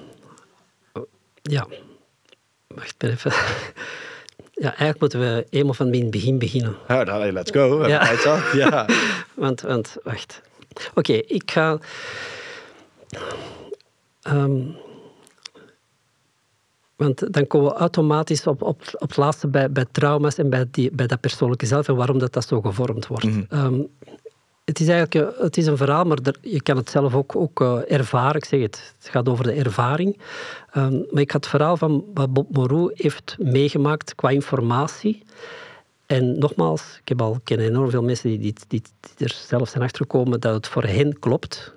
ja. 1.41 1.67
Wacht 2.67 3.03
even. 3.03 3.31
Ja, 4.57 4.67
eigenlijk 4.67 4.99
moeten 4.99 5.19
we 5.19 5.45
eenmaal 5.49 5.73
van 5.73 5.91
het 5.91 6.11
begin 6.11 6.39
beginnen. 6.39 6.75
Ja, 6.87 7.03
dan, 7.03 7.31
let's 7.31 7.51
go. 7.51 7.87
Ja. 7.87 8.11
ja. 8.53 8.87
want, 9.33 9.61
want, 9.61 9.95
wacht. 10.03 10.41
Oké, 10.93 11.13
ik 11.13 11.51
ga... 11.51 11.77
Um, 14.27 14.77
want 16.95 17.33
dan 17.33 17.47
komen 17.47 17.71
we 17.71 17.77
automatisch 17.77 18.47
op, 18.47 18.61
op, 18.61 18.81
op 18.93 19.07
het 19.07 19.17
laatste 19.17 19.47
bij, 19.47 19.71
bij 19.71 19.85
trauma's 19.91 20.37
en 20.37 20.49
bij, 20.49 20.65
die, 20.71 20.91
bij 20.91 21.07
dat 21.07 21.19
persoonlijke 21.19 21.65
zelf 21.65 21.87
en 21.87 21.95
waarom 21.95 22.19
dat, 22.19 22.33
dat 22.33 22.47
zo 22.47 22.61
gevormd 22.61 23.07
wordt. 23.07 23.25
Mm 23.25 23.45
-hmm. 23.49 23.87
het 24.63 24.79
is 24.79 24.87
eigenlijk 24.87 25.37
het 25.39 25.57
is 25.57 25.65
een 25.65 25.77
verhaal, 25.77 26.03
maar 26.03 26.17
je 26.41 26.61
kan 26.61 26.77
het 26.77 26.89
zelf 26.89 27.15
ook, 27.15 27.35
ook 27.35 27.61
uh, 27.61 27.91
ervaren. 27.91 28.35
Ik 28.35 28.45
zeg 28.45 28.61
het, 28.61 28.93
het 28.97 29.09
gaat 29.09 29.29
over 29.29 29.43
de 29.43 29.51
ervaring. 29.51 30.17
Um, 30.77 31.05
maar 31.11 31.21
ik 31.21 31.31
had 31.31 31.41
het 31.41 31.49
verhaal 31.49 31.77
van 31.77 32.05
wat 32.13 32.33
Bob 32.33 32.55
Moreau 32.55 32.91
heeft 32.93 33.35
meegemaakt 33.39 34.15
qua 34.15 34.29
informatie. 34.29 35.23
En 36.05 36.39
nogmaals, 36.39 36.97
ik 37.01 37.07
heb 37.07 37.21
al 37.21 37.39
ken 37.43 37.59
enorm 37.59 37.89
veel 37.89 38.03
mensen 38.03 38.29
die, 38.29 38.39
die, 38.39 38.53
die, 38.67 38.81
die 39.15 39.27
er 39.27 39.33
zelf 39.47 39.69
zijn 39.69 39.83
achtergekomen 39.83 40.39
dat 40.39 40.53
het 40.53 40.67
voor 40.67 40.83
hen 40.83 41.19
klopt. 41.19 41.73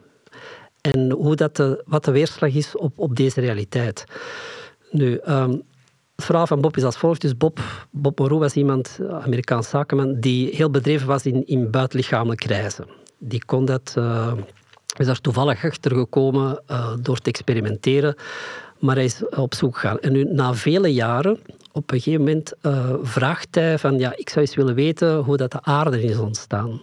En 0.80 1.10
hoe 1.10 1.36
dat 1.36 1.56
de, 1.56 1.82
wat 1.86 2.04
de 2.04 2.10
weerslag 2.10 2.54
is 2.54 2.76
op, 2.76 2.98
op 2.98 3.16
deze 3.16 3.40
realiteit. 3.40 4.04
Nu, 4.90 5.20
um, 5.28 5.62
het 6.16 6.26
verhaal 6.26 6.46
van 6.46 6.60
Bob 6.60 6.76
is 6.76 6.84
als 6.84 6.96
volgt. 6.96 7.20
Dus 7.20 7.36
Bob, 7.36 7.60
Bob 7.90 8.18
was 8.18 8.54
iemand, 8.54 8.98
Amerikaans 9.10 9.68
zakenman, 9.68 10.20
die 10.20 10.56
heel 10.56 10.70
bedreven 10.70 11.06
was 11.06 11.26
in, 11.26 11.46
in 11.46 11.70
buitenlichamelijk 11.70 12.44
reizen. 12.44 12.86
Die 13.18 13.44
kon 13.44 13.64
dat, 13.64 13.94
uh, 13.98 14.32
is 14.96 15.06
daar 15.06 15.20
toevallig 15.20 15.64
achter 15.64 15.94
gekomen 15.94 16.62
uh, 16.70 16.92
door 17.00 17.18
te 17.18 17.30
experimenteren, 17.30 18.14
maar 18.78 18.94
hij 18.94 19.04
is 19.04 19.28
op 19.28 19.54
zoek 19.54 19.74
gegaan. 19.74 19.98
En 20.00 20.12
nu, 20.12 20.24
na 20.24 20.54
vele 20.54 20.92
jaren, 20.92 21.38
op 21.72 21.90
een 21.90 22.00
gegeven 22.00 22.24
moment 22.24 22.52
vraagt 23.02 23.54
hij 23.54 23.78
van, 23.78 23.98
ja, 23.98 24.12
ik 24.16 24.28
zou 24.28 24.40
eens 24.40 24.54
willen 24.54 24.74
weten 24.74 25.16
hoe 25.16 25.36
dat 25.36 25.52
de 25.52 25.62
aarde 25.62 26.02
is 26.02 26.18
ontstaan. 26.18 26.80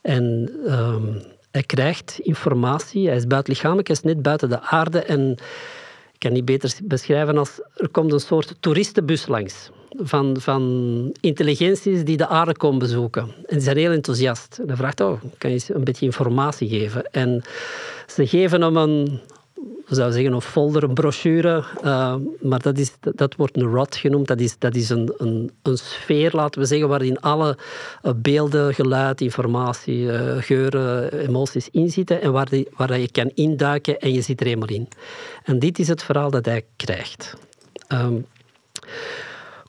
En 0.00 0.50
um, 0.66 1.22
hij 1.50 1.62
krijgt 1.62 2.18
informatie, 2.18 3.06
hij 3.06 3.16
is 3.16 3.26
buitenlichamelijk, 3.26 3.86
hij 3.86 3.96
is 3.96 4.02
net 4.02 4.22
buiten 4.22 4.48
de 4.48 4.60
aarde 4.60 5.02
en 5.02 5.38
kan 6.20 6.32
niet 6.32 6.44
beter 6.44 6.74
beschrijven 6.82 7.38
als 7.38 7.60
er 7.76 7.88
komt 7.88 8.12
een 8.12 8.20
soort 8.20 8.54
toeristenbus 8.60 9.26
langs 9.26 9.70
van, 9.96 10.36
van 10.40 11.14
intelligenties 11.20 12.04
die 12.04 12.16
de 12.16 12.26
aarde 12.26 12.56
komen 12.56 12.78
bezoeken. 12.78 13.22
En 13.22 13.56
die 13.56 13.60
zijn 13.60 13.76
heel 13.76 13.92
enthousiast. 13.92 14.58
En 14.60 14.66
hij 14.66 14.76
vraagt, 14.76 15.00
oh, 15.00 15.20
kan 15.38 15.50
je 15.50 15.60
een 15.68 15.84
beetje 15.84 16.06
informatie 16.06 16.68
geven? 16.68 17.10
En 17.10 17.42
ze 18.06 18.26
geven 18.26 18.60
hem 18.60 18.76
een, 18.76 19.20
zouden 19.86 20.16
zeggen 20.16 20.32
een 20.32 20.40
folder, 20.40 20.92
brochure, 20.92 21.64
uh, 21.84 22.14
maar 22.40 22.60
dat, 22.60 22.78
is, 22.78 22.92
dat, 23.00 23.34
wordt 23.34 23.56
een 23.56 23.72
rod 23.72 23.96
genoemd. 23.96 24.26
Dat 24.26 24.40
is, 24.40 24.58
dat 24.58 24.74
is 24.74 24.88
een, 24.88 25.12
een, 25.16 25.50
een 25.62 25.78
sfeer, 25.78 26.30
laten 26.32 26.60
we 26.60 26.66
zeggen, 26.66 26.88
waarin 26.88 27.20
alle 27.20 27.56
uh, 28.02 28.12
beelden, 28.16 28.74
geluid, 28.74 29.20
informatie, 29.20 30.02
uh, 30.02 30.36
geuren, 30.38 31.12
emoties 31.12 31.68
inzitten 31.70 32.22
en 32.22 32.32
waar, 32.32 32.48
die, 32.48 32.68
waar 32.76 32.98
je 32.98 33.10
kan 33.10 33.30
induiken 33.34 34.00
en 34.00 34.12
je 34.12 34.20
zit 34.20 34.40
er 34.40 34.46
helemaal 34.46 34.68
in. 34.68 34.88
En 35.44 35.58
dit 35.58 35.78
is 35.78 35.88
het 35.88 36.02
verhaal 36.02 36.30
dat 36.30 36.44
hij 36.44 36.64
krijgt. 36.76 37.34
Um, 37.88 38.26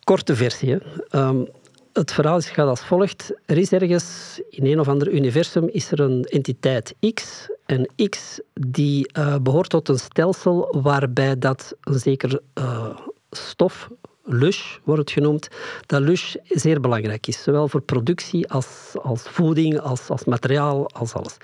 korte 0.04 0.36
versie. 0.36 0.77
Um, 1.12 1.47
het 1.93 2.12
verhaal 2.12 2.41
gaat 2.41 2.67
als 2.67 2.82
volgt. 2.82 3.34
Er 3.45 3.58
is 3.58 3.71
ergens 3.71 4.39
in 4.49 4.65
een 4.65 4.80
of 4.80 4.88
ander 4.88 5.12
universum 5.12 5.67
is 5.67 5.91
er 5.91 5.99
een 5.99 6.23
entiteit 6.23 6.95
X. 7.13 7.49
En 7.72 8.10
X 8.10 8.40
die 8.54 9.10
uh, 9.18 9.36
behoort 9.42 9.70
tot 9.70 9.90
een 9.90 10.00
stelsel 10.00 10.78
waarbij 10.82 11.38
dat 11.38 11.76
een 11.82 12.00
zeker 12.00 12.42
uh, 12.60 12.98
stof, 13.30 13.90
lush 14.24 14.78
wordt 14.84 15.02
het 15.02 15.12
genoemd, 15.12 15.48
dat 15.86 16.02
lush 16.02 16.36
zeer 16.48 16.82
belangrijk 16.82 17.28
is. 17.28 17.44
Zowel 17.44 17.68
voor 17.68 17.82
productie 17.82 18.50
als, 18.50 18.94
als 19.02 19.22
voeding, 19.22 19.80
als, 19.80 20.10
als 20.10 20.26
materiaal, 20.26 20.90
als 20.90 21.14
alles. 21.14 21.38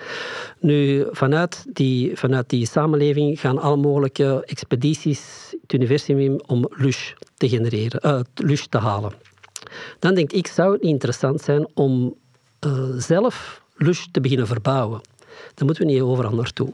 Nu, 0.60 1.06
vanuit 1.10 1.64
die, 1.72 2.16
vanuit 2.16 2.48
die 2.48 2.66
samenleving 2.66 3.40
gaan 3.40 3.58
alle 3.58 3.76
mogelijke 3.76 4.42
expedities 4.44 5.54
het 5.62 5.72
universum 5.72 6.40
om 6.46 6.66
lush 6.70 7.12
te 7.34 7.48
genereren, 7.48 8.00
uh, 8.04 8.20
lush 8.34 8.64
te 8.64 8.78
halen. 8.78 9.12
Dan 9.98 10.14
denk 10.14 10.32
ik, 10.32 10.46
zou 10.46 10.72
het 10.72 10.82
niet 10.82 10.92
interessant 10.92 11.40
zijn 11.40 11.68
om 11.74 12.14
zelf 12.96 13.62
lush 13.76 14.06
te 14.10 14.20
beginnen 14.20 14.46
verbouwen. 14.46 15.00
Dan 15.54 15.66
moeten 15.66 15.86
we 15.86 15.92
niet 15.92 16.00
overal 16.00 16.34
naartoe. 16.34 16.72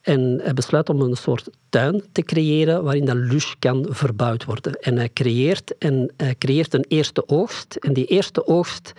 En 0.00 0.40
hij 0.42 0.54
besluit 0.54 0.88
om 0.88 1.00
een 1.00 1.16
soort 1.16 1.48
tuin 1.68 2.02
te 2.12 2.22
creëren 2.22 2.84
waarin 2.84 3.04
dat 3.04 3.16
lush 3.16 3.52
kan 3.58 3.86
verbouwd 3.88 4.44
worden. 4.44 4.80
En 4.80 4.96
hij 4.96 5.10
creëert, 5.12 5.78
en 5.78 6.12
hij 6.16 6.34
creëert 6.38 6.74
een 6.74 6.84
eerste 6.88 7.28
oogst. 7.28 7.74
En 7.74 7.92
die 7.92 8.06
eerste 8.06 8.46
oogst, 8.46 8.92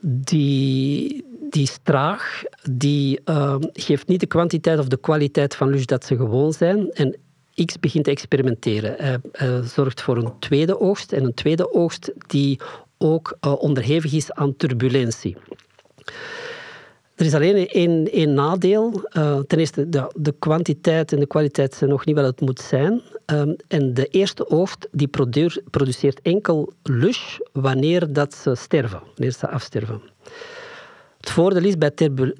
die, 0.00 1.24
die 1.50 1.62
is 1.62 1.78
traag, 1.82 2.42
die 2.70 3.20
uh, 3.24 3.56
geeft 3.72 4.06
niet 4.06 4.20
de 4.20 4.26
kwantiteit 4.26 4.78
of 4.78 4.88
de 4.88 4.96
kwaliteit 4.96 5.54
van 5.54 5.70
lush 5.70 5.84
dat 5.84 6.04
ze 6.04 6.16
gewoon 6.16 6.52
zijn. 6.52 6.90
En 6.90 7.16
X 7.64 7.80
begint 7.80 8.04
te 8.04 8.10
experimenteren. 8.10 9.20
Hij, 9.32 9.62
zorgt 9.62 10.00
voor 10.02 10.16
een 10.16 10.38
tweede 10.38 10.80
oogst 10.80 11.12
en 11.12 11.24
een 11.24 11.34
tweede 11.34 11.72
oogst 11.72 12.12
die 12.26 12.60
ook 12.98 13.36
uh, 13.40 13.52
onderhevig 13.58 14.12
is 14.12 14.32
aan 14.32 14.56
turbulentie. 14.56 15.36
Er 17.16 17.26
is 17.26 17.34
alleen 17.34 17.68
één, 17.68 18.12
één 18.12 18.34
nadeel. 18.34 19.08
Uh, 19.12 19.38
ten 19.38 19.58
eerste, 19.58 19.88
de, 19.88 20.12
de, 20.16 20.34
kwantiteit 20.38 21.12
en 21.12 21.18
de 21.18 21.26
kwaliteit 21.26 21.74
zijn 21.74 21.90
nog 21.90 22.04
niet 22.04 22.16
wat 22.16 22.24
het 22.24 22.40
moet 22.40 22.60
zijn. 22.60 23.02
Um, 23.26 23.56
en 23.68 23.94
de 23.94 24.06
eerste 24.06 24.50
oogst 24.50 24.88
die 24.92 25.08
produceert 25.70 26.20
enkel 26.22 26.72
lush 26.82 27.38
wanneer 27.52 28.12
dat 28.12 28.34
ze 28.34 28.54
sterven, 28.54 29.00
wanneer 29.14 29.32
ze 29.32 29.48
afsterven. 29.48 30.00
Het 31.18 31.30
voordeel 31.30 31.64
is 31.64 31.78
bij 31.78 31.90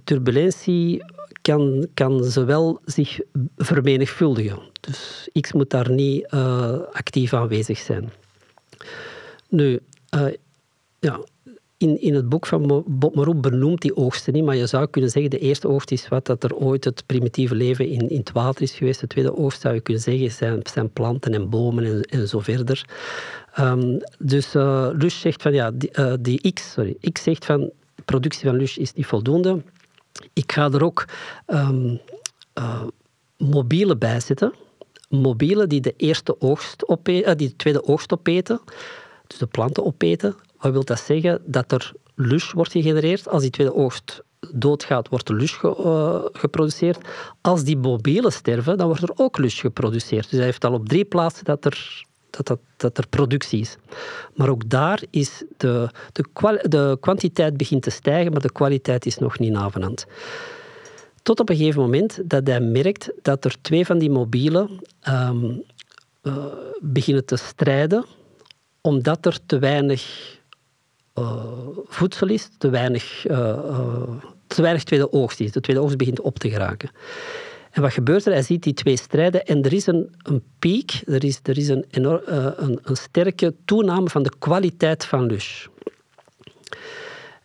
turbulentie 0.05 1.05
kan, 1.43 1.87
kan 1.95 2.25
ze 2.25 2.45
wel 2.45 2.81
zich 2.85 3.21
vermenigvuldigen. 3.57 4.59
Dus 4.81 5.29
X 5.41 5.53
moet 5.53 5.71
daar 5.71 5.91
niet 5.91 6.33
uh, 6.35 6.79
actief 6.93 7.33
aanwezig 7.33 7.79
zijn. 7.79 8.12
Nu, 9.49 9.81
uh, 10.14 10.27
ja, 10.99 11.20
in, 11.79 12.01
in 12.01 12.14
het 12.14 12.29
boek 12.29 12.47
van 12.47 12.85
Bob 12.87 13.14
Maroep 13.14 13.43
benoemt 13.43 13.81
die 13.81 13.97
oogsten 13.97 14.33
niet, 14.33 14.45
maar 14.45 14.57
je 14.57 14.66
zou 14.66 14.87
kunnen 14.87 15.11
zeggen 15.11 15.31
de 15.31 15.39
eerste 15.39 15.68
oogst 15.68 15.91
is 15.91 16.09
wat 16.09 16.27
dat 16.27 16.45
er 16.45 16.55
ooit 16.55 16.85
het 16.85 17.03
primitieve 17.07 17.55
leven 17.55 17.89
in, 17.89 18.09
in 18.09 18.18
het 18.18 18.33
water 18.33 18.62
is 18.62 18.72
geweest. 18.72 19.01
De 19.01 19.07
tweede 19.07 19.37
oogst 19.37 19.61
zou 19.61 19.74
je 19.74 19.81
kunnen 19.81 20.03
zeggen 20.03 20.31
zijn, 20.31 20.61
zijn 20.62 20.91
planten 20.91 21.35
en 21.35 21.49
bomen 21.51 21.85
en, 21.85 22.03
en 22.03 22.29
zo 22.29 22.39
verder. 22.39 22.85
Um, 23.59 23.99
dus 24.18 24.55
uh, 24.55 24.89
Lush 24.93 25.20
zegt 25.20 25.43
van 25.43 25.53
ja, 25.53 25.70
die, 25.70 25.91
uh, 25.99 26.14
die, 26.20 26.53
X, 26.53 26.72
sorry, 26.72 26.97
X 27.12 27.22
zegt 27.22 27.45
van 27.45 27.70
productie 28.05 28.49
van 28.49 28.57
Lush 28.57 28.77
is 28.77 28.93
niet 28.93 29.07
voldoende. 29.07 29.62
Ik 30.33 30.53
ga 30.53 30.70
er 30.70 30.85
ook 30.85 31.05
um, 31.47 32.01
uh, 32.59 32.83
mobielen 33.37 33.99
bij 33.99 34.20
zetten. 34.20 34.53
Mobielen 35.09 35.68
die 35.68 35.81
de, 35.81 35.95
eerste 35.97 36.41
oogst 36.41 36.89
opeten, 36.89 37.39
die 37.39 37.49
de 37.49 37.57
tweede 37.57 37.85
oogst 37.85 38.12
opeten, 38.12 38.61
dus 39.27 39.39
de 39.39 39.47
planten 39.47 39.85
opeten. 39.85 40.37
Wat 40.67 40.75
wil 40.75 40.85
dat 40.85 41.01
zeggen? 41.01 41.43
Dat 41.45 41.73
er 41.73 41.93
lus 42.14 42.53
wordt 42.53 42.73
gegenereerd. 42.73 43.29
Als 43.29 43.43
die 43.43 43.51
tweede 43.51 43.75
oogst 43.75 44.23
doodgaat, 44.55 45.09
wordt 45.09 45.29
er 45.29 45.35
lus 45.35 45.53
ge, 45.53 45.77
uh, 45.79 46.41
geproduceerd. 46.41 46.99
Als 47.41 47.64
die 47.64 47.77
mobielen 47.77 48.33
sterven, 48.33 48.77
dan 48.77 48.87
wordt 48.87 49.03
er 49.03 49.12
ook 49.14 49.39
lus 49.39 49.61
geproduceerd. 49.61 50.31
Dus 50.31 50.39
hij 50.39 50.45
heeft 50.45 50.64
al 50.64 50.73
op 50.73 50.89
drie 50.89 51.05
plaatsen 51.05 51.45
dat 51.45 51.64
er, 51.64 52.05
dat, 52.31 52.47
dat, 52.47 52.59
dat 52.77 52.99
er 52.99 53.09
productie 53.09 53.61
is. 53.61 53.77
Maar 54.35 54.49
ook 54.49 54.69
daar 54.69 55.03
is 55.11 55.45
de, 55.57 55.91
de, 56.12 56.25
de 56.69 56.97
kwantiteit 57.01 57.57
begint 57.57 57.83
te 57.83 57.91
stijgen, 57.91 58.33
maar 58.33 58.41
de 58.41 58.53
kwaliteit 58.53 59.07
is 59.07 59.19
nog 59.19 59.39
niet 59.39 59.53
navenant. 59.53 60.07
Tot 61.23 61.41
op 61.41 61.49
een 61.49 61.57
gegeven 61.57 61.81
moment 61.81 62.21
dat 62.25 62.47
hij 62.47 62.61
merkt 62.61 63.11
dat 63.23 63.45
er 63.45 63.57
twee 63.61 63.87
van 63.87 63.99
die 63.99 64.11
mobielen 64.11 64.81
um, 65.09 65.62
uh, 66.23 66.35
beginnen 66.81 67.25
te 67.25 67.37
strijden, 67.37 68.05
omdat 68.81 69.27
er 69.27 69.39
te 69.47 69.59
weinig 69.59 70.35
voedsel 71.87 72.29
is, 72.29 72.49
te 72.59 72.71
weinig, 72.71 73.29
uh, 73.29 74.03
te 74.47 74.62
weinig 74.62 74.85
tweede 74.85 75.12
oogst 75.12 75.41
is. 75.41 75.53
De 75.53 75.61
tweede 75.61 75.83
oogst 75.83 75.97
begint 75.97 76.21
op 76.21 76.39
te 76.39 76.51
geraken. 76.51 76.91
En 77.71 77.83
wat 77.83 77.93
gebeurt 77.93 78.27
er? 78.27 78.33
Hij 78.33 78.43
ziet 78.43 78.62
die 78.62 78.75
twee 78.75 78.97
strijden 78.97 79.45
en 79.45 79.62
er 79.62 79.73
is 79.73 79.87
een, 79.87 80.14
een 80.23 80.43
piek, 80.59 81.03
er 81.07 81.25
is, 81.25 81.41
er 81.43 81.59
is 81.59 81.69
een, 81.69 81.85
enorm, 81.91 82.21
een, 82.57 82.79
een 82.83 82.97
sterke 82.97 83.55
toename 83.64 84.09
van 84.09 84.23
de 84.23 84.33
kwaliteit 84.39 85.05
van 85.05 85.27
lus. 85.27 85.69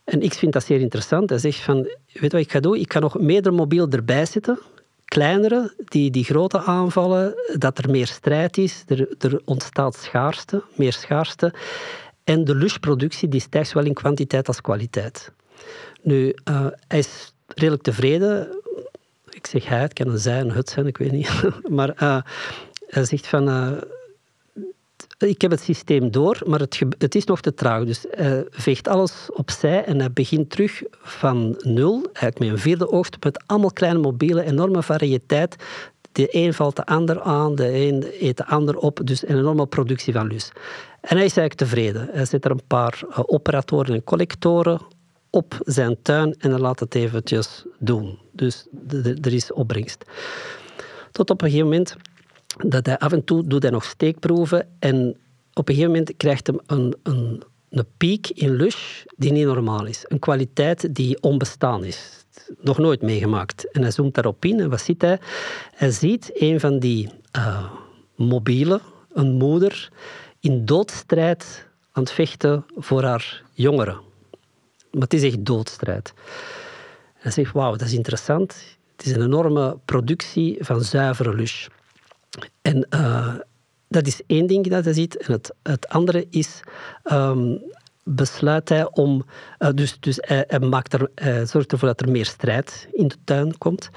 En 0.03 0.21
ik 0.21 0.33
vind 0.33 0.53
dat 0.53 0.63
zeer 0.63 0.79
interessant. 0.79 1.29
Hij 1.29 1.39
zegt 1.39 1.59
van, 1.59 1.87
weet 2.13 2.31
wat 2.31 2.41
ik 2.41 2.51
ga 2.51 2.59
doen? 2.59 2.75
Ik 2.75 2.93
ga 2.93 2.99
nog 2.99 3.19
meerdere 3.19 3.55
mobiel 3.55 3.89
erbij 3.89 4.25
zetten. 4.25 4.59
Kleinere, 5.05 5.73
die, 5.85 6.11
die 6.11 6.23
grote 6.23 6.59
aanvallen, 6.59 7.33
dat 7.57 7.77
er 7.77 7.89
meer 7.89 8.07
strijd 8.07 8.57
is. 8.57 8.83
Er, 8.87 9.15
er 9.19 9.41
ontstaat 9.45 9.95
schaarste, 9.95 10.63
meer 10.75 10.93
schaarste. 10.93 11.53
En 12.31 12.43
de 12.43 12.55
lusproductie 12.55 13.27
die 13.27 13.39
stijgt 13.39 13.69
zowel 13.69 13.85
in 13.85 13.93
kwantiteit 13.93 14.47
als 14.47 14.61
kwaliteit. 14.61 15.31
Nu, 16.01 16.35
uh, 16.49 16.67
hij 16.87 16.99
is 16.99 17.33
redelijk 17.47 17.83
tevreden. 17.83 18.61
Ik 19.29 19.47
zeg 19.47 19.67
hij, 19.67 19.81
het 19.81 19.93
kan 19.93 20.07
een 20.07 20.17
zij, 20.17 20.39
een 20.39 20.51
het 20.51 20.69
zijn, 20.69 20.87
ik 20.87 20.97
weet 20.97 21.11
niet. 21.11 21.43
maar 21.77 21.89
uh, 22.03 22.21
hij 22.87 23.05
zegt 23.05 23.27
van... 23.27 23.47
Uh, 23.49 23.71
ik 25.17 25.41
heb 25.41 25.51
het 25.51 25.61
systeem 25.61 26.11
door, 26.11 26.41
maar 26.45 26.59
het, 26.59 26.79
het, 26.97 27.15
is 27.15 27.25
nog 27.25 27.41
te 27.41 27.53
traag. 27.53 27.85
Dus 27.85 28.05
hij 28.09 28.45
veegt 28.49 28.87
alles 28.87 29.29
opzij 29.33 29.83
en 29.83 29.99
hij 29.99 30.11
begint 30.11 30.49
terug 30.49 30.83
van 30.91 31.55
nul, 31.59 32.03
eigenlijk 32.03 32.39
met 32.39 32.49
een 32.49 32.57
vierde 32.57 32.91
oogst, 32.91 33.17
met 33.23 33.43
allemaal 33.45 33.71
kleine 33.71 33.99
mobielen, 33.99 34.45
enorme 34.45 34.83
variëteit. 34.83 35.55
De 36.11 36.27
een 36.31 36.53
valt 36.53 36.75
de 36.75 36.85
ander 36.85 37.21
aan, 37.21 37.55
de 37.55 37.73
een 37.73 38.05
eet 38.19 38.37
de 38.37 38.45
ander 38.45 38.77
op, 38.77 38.99
dus 39.03 39.27
een 39.27 39.37
enorme 39.37 39.65
productie 39.65 40.13
van 40.13 40.27
lus. 40.27 40.51
En 41.01 41.17
hij 41.17 41.25
is 41.25 41.37
eigenlijk 41.37 41.53
tevreden. 41.53 42.09
Hij 42.11 42.25
zet 42.25 42.45
er 42.45 42.51
een 42.51 42.67
paar 42.67 43.01
uh, 43.09 43.19
operatoren 43.25 43.95
en 43.95 44.03
collectoren 44.03 44.81
op 45.29 45.59
zijn 45.63 45.97
tuin 46.01 46.35
en 46.37 46.49
hij 46.51 46.59
laat 46.59 46.79
het 46.79 46.95
eventjes 46.95 47.65
doen. 47.79 48.19
Dus 48.31 48.67
er 49.21 49.33
is 49.33 49.53
opbrengst. 49.53 50.05
Tot 51.11 51.29
op 51.29 51.41
een 51.41 51.47
gegeven 51.49 51.69
moment 51.69 51.95
dat 52.57 52.85
hij 52.85 52.97
af 52.97 53.11
en 53.11 53.23
toe 53.23 53.47
doet 53.47 53.61
hij 53.61 53.71
nog 53.71 53.83
steekproeven 53.83 54.67
en 54.79 55.17
op 55.53 55.69
een 55.69 55.75
gegeven 55.75 55.95
moment 55.95 56.17
krijgt 56.17 56.47
hij 56.47 56.59
een, 56.65 56.95
een, 57.03 57.43
een 57.69 57.85
piek 57.97 58.29
in 58.29 58.55
lush 58.55 59.03
die 59.17 59.31
niet 59.31 59.45
normaal 59.45 59.85
is. 59.85 60.05
Een 60.07 60.19
kwaliteit 60.19 60.95
die 60.95 61.21
onbestaan 61.21 61.83
is. 61.83 62.25
Nog 62.61 62.77
nooit 62.77 63.01
meegemaakt. 63.01 63.71
En 63.71 63.81
hij 63.81 63.91
zoomt 63.91 64.13
daarop 64.13 64.45
in 64.45 64.59
en 64.59 64.69
wat 64.69 64.81
ziet 64.81 65.01
hij? 65.01 65.19
Hij 65.75 65.91
ziet 65.91 66.31
een 66.33 66.59
van 66.59 66.79
die 66.79 67.09
uh, 67.37 67.71
mobielen, 68.15 68.81
een 69.13 69.31
moeder, 69.31 69.89
in 70.41 70.65
doodstrijd 70.65 71.67
aan 71.91 72.03
het 72.03 72.11
vechten 72.11 72.65
voor 72.75 73.03
haar 73.03 73.43
jongeren. 73.53 73.99
Maar 74.91 75.01
het 75.01 75.13
is 75.13 75.23
echt 75.23 75.45
doodstrijd. 75.45 76.13
En 77.19 77.31
zegt, 77.31 77.53
wauw, 77.53 77.71
dat 77.71 77.87
is 77.87 77.93
interessant. 77.93 78.55
Het 78.95 79.05
is 79.05 79.11
een 79.11 79.21
enorme 79.21 79.77
productie 79.85 80.57
van 80.59 80.81
zuivere 80.81 81.35
lush. 81.35 81.67
En 82.61 82.87
uh, 82.89 83.35
dat 83.87 84.07
is 84.07 84.21
één 84.27 84.47
ding 84.47 84.67
dat 84.67 84.83
hij 84.83 84.93
ziet. 84.93 85.17
En 85.17 85.31
het, 85.31 85.53
het 85.63 85.87
andere 85.87 86.27
is, 86.29 86.59
um, 87.11 87.61
besluit 88.03 88.69
hij 88.69 88.91
om... 88.91 89.25
Uh, 89.59 89.69
dus 89.75 89.99
dus 89.99 90.17
hij, 90.21 90.43
hij, 90.47 90.59
maakt 90.59 90.93
er, 90.93 91.09
hij 91.15 91.45
zorgt 91.45 91.71
ervoor 91.71 91.87
dat 91.87 92.01
er 92.01 92.11
meer 92.11 92.25
strijd 92.25 92.87
in 92.91 93.07
de 93.07 93.17
tuin 93.23 93.57
komt. 93.57 93.89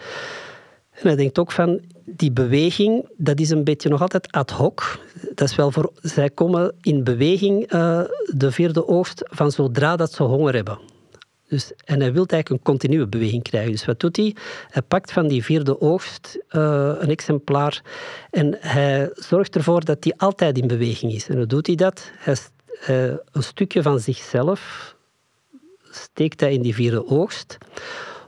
En 0.91 1.07
hij 1.07 1.17
denkt 1.17 1.39
ook 1.39 1.53
van, 1.53 1.81
die 2.05 2.33
beweging, 2.33 3.09
dat 3.17 3.41
is 3.41 3.51
een 3.51 3.65
beetje 3.65 3.89
nog 3.89 4.01
altijd 4.01 4.33
ad 4.33 4.51
hoc. 4.51 4.99
Dat 5.35 5.49
is 5.49 5.57
wel 5.57 5.71
voor, 5.71 5.93
zij 6.03 6.31
komen 6.31 6.75
in 6.81 7.05
beweging, 7.05 7.73
uh, 7.73 8.01
de 8.27 8.53
vierde 8.53 8.89
oogst, 8.89 9.23
van 9.25 9.53
zodra 9.53 9.97
dat 9.97 10.13
ze 10.13 10.23
honger 10.23 10.55
hebben. 10.55 10.79
Dus, 11.49 11.73
en 11.85 12.01
hij 12.01 12.13
wil 12.13 12.27
eigenlijk 12.27 12.49
een 12.49 12.73
continue 12.73 13.07
beweging 13.07 13.43
krijgen. 13.43 13.71
Dus 13.71 13.85
wat 13.85 14.01
doet 14.01 14.17
hij? 14.17 14.37
Hij 14.69 14.83
pakt 14.83 15.13
van 15.13 15.29
die 15.29 15.45
vierde 15.45 15.81
oogst 15.81 16.39
uh, 16.51 16.93
een 16.99 17.11
exemplaar 17.11 17.83
en 18.31 18.57
hij 18.61 19.11
zorgt 19.15 19.57
ervoor 19.57 19.85
dat 19.85 20.03
die 20.03 20.15
altijd 20.17 20.59
in 20.59 20.67
beweging 20.67 21.13
is. 21.13 21.29
En 21.29 21.37
hoe 21.37 21.47
doet 21.47 21.67
hij 21.67 21.77
dat? 21.77 22.11
Hij, 22.17 22.37
uh, 22.89 23.17
een 23.33 23.43
stukje 23.43 23.83
van 23.83 24.01
zichzelf 24.01 24.95
steekt 25.91 26.41
hij 26.41 26.53
in 26.53 26.63
die 26.63 26.75
vierde 26.75 27.07
oogst, 27.07 27.59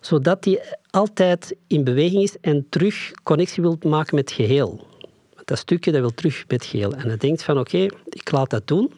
zodat 0.00 0.44
hij 0.44 0.78
altijd 0.96 1.56
in 1.66 1.84
beweging 1.84 2.22
is 2.22 2.36
en 2.40 2.66
terug 2.68 3.12
connectie 3.22 3.62
wil 3.62 3.78
maken 3.86 4.14
met 4.14 4.28
het 4.28 4.38
geheel. 4.38 4.86
Dat 5.44 5.58
stukje 5.58 5.92
dat 5.92 6.00
wil 6.00 6.14
terug 6.14 6.44
met 6.48 6.60
het 6.62 6.70
geheel. 6.70 6.92
En 6.92 7.08
hij 7.08 7.16
denkt 7.16 7.42
van 7.42 7.58
oké, 7.58 7.86
ik 8.08 8.30
laat 8.30 8.50
dat 8.50 8.66
doen. 8.66 8.92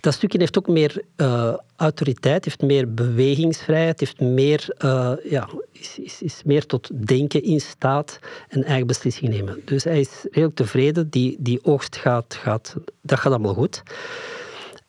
Dat 0.00 0.14
stukje 0.14 0.38
heeft 0.38 0.58
ook 0.58 0.68
meer 0.68 1.02
uh, 1.16 1.54
autoriteit, 1.76 2.44
heeft 2.44 2.62
meer 2.62 2.94
bewegingsvrijheid, 2.94 4.00
heeft 4.00 4.20
meer, 4.20 4.74
uh, 4.84 5.12
ja, 5.24 5.48
is, 5.72 5.98
is, 5.98 6.22
is, 6.22 6.42
meer 6.44 6.66
tot 6.66 7.06
denken 7.06 7.42
in 7.42 7.60
staat 7.60 8.18
en 8.48 8.64
eigen 8.64 8.86
beslissingen 8.86 9.32
nemen. 9.32 9.62
Dus 9.64 9.84
hij 9.84 10.00
is 10.00 10.26
heel 10.30 10.52
tevreden. 10.52 11.10
Die, 11.10 11.36
die 11.38 11.64
oogst 11.64 11.96
gaat, 11.96 12.34
gaat, 12.34 12.76
dat 13.02 13.18
gaat 13.18 13.32
allemaal 13.32 13.54
goed. 13.54 13.82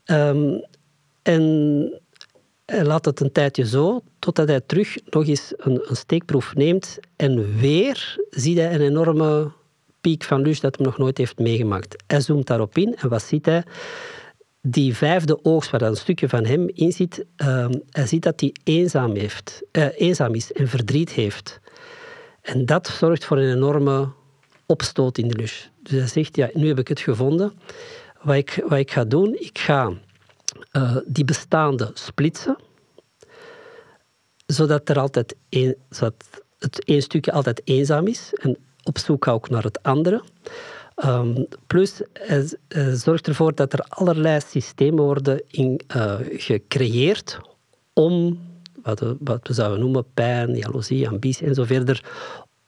Um, 0.05 0.63
en 1.21 2.00
hij 2.71 2.85
laat 2.85 3.05
het 3.05 3.19
een 3.19 3.31
tijdje 3.31 3.65
zo, 3.65 4.01
totdat 4.19 4.47
hij 4.47 4.61
terug 4.61 4.97
nog 5.09 5.27
eens 5.27 5.53
een, 5.57 5.81
een 5.89 5.95
steekproef 5.95 6.55
neemt. 6.55 6.99
En 7.15 7.57
weer 7.57 8.19
ziet 8.29 8.57
hij 8.57 8.73
een 8.73 8.81
enorme 8.81 9.51
piek 10.01 10.23
van 10.23 10.41
lus 10.41 10.59
dat 10.59 10.75
hij 10.77 10.85
nog 10.85 10.97
nooit 10.97 11.17
heeft 11.17 11.39
meegemaakt. 11.39 12.03
Hij 12.07 12.21
zoomt 12.21 12.47
daarop 12.47 12.77
in 12.77 12.95
en 12.95 13.09
wat 13.09 13.23
ziet 13.23 13.45
hij? 13.45 13.63
die 14.61 14.95
vijfde 14.95 15.43
oogst, 15.43 15.71
waar 15.71 15.81
een 15.81 15.95
stukje 15.95 16.29
van 16.29 16.45
hem 16.45 16.69
in 16.73 16.91
zit, 16.91 17.25
uh, 17.37 17.67
hij 17.89 18.05
ziet 18.07 18.23
dat 18.23 18.39
hij 18.39 18.55
eenzaam, 18.63 19.15
heeft, 19.15 19.61
uh, 19.71 19.87
eenzaam 19.95 20.33
is 20.33 20.51
en 20.51 20.67
verdriet 20.67 21.11
heeft. 21.11 21.59
En 22.41 22.65
dat 22.65 22.87
zorgt 22.87 23.25
voor 23.25 23.37
een 23.37 23.55
enorme 23.55 24.09
opstoot 24.65 25.17
in 25.17 25.27
de 25.27 25.35
lus. 25.35 25.71
Dus 25.83 25.91
hij 25.91 26.07
zegt, 26.07 26.35
ja, 26.35 26.49
nu 26.53 26.67
heb 26.67 26.79
ik 26.79 26.87
het 26.87 26.99
gevonden. 26.99 27.53
Wat 28.21 28.35
ik, 28.35 28.63
wat 28.67 28.77
ik 28.77 28.91
ga 28.91 29.03
doen, 29.03 29.35
ik 29.39 29.59
ga 29.59 29.93
uh, 30.71 30.97
die 31.05 31.25
bestaande 31.25 31.91
splitsen, 31.93 32.57
zodat, 34.45 34.89
er 34.89 34.99
altijd 34.99 35.35
een, 35.49 35.75
zodat 35.89 36.13
het 36.59 36.83
één 36.83 37.01
stukje 37.01 37.31
altijd 37.31 37.61
eenzaam 37.63 38.07
is 38.07 38.33
en 38.33 38.57
op 38.83 38.97
zoek 38.97 39.27
ook 39.27 39.49
naar 39.49 39.63
het 39.63 39.83
andere. 39.83 40.23
Um, 41.05 41.47
plus, 41.67 42.01
hij, 42.13 42.49
zorgt 42.95 43.27
ervoor 43.27 43.55
dat 43.55 43.73
er 43.73 43.79
allerlei 43.79 44.39
systemen 44.47 45.03
worden 45.03 45.41
in, 45.47 45.81
uh, 45.95 46.15
gecreëerd 46.21 47.39
om, 47.93 48.39
wat 48.83 48.99
we, 49.43 49.53
zouden 49.53 49.79
noemen, 49.79 50.05
pijn, 50.13 50.55
jaloezie, 50.55 51.09
ambitie 51.09 51.47
en 51.47 51.53
zo 51.53 51.63
verder, 51.63 52.03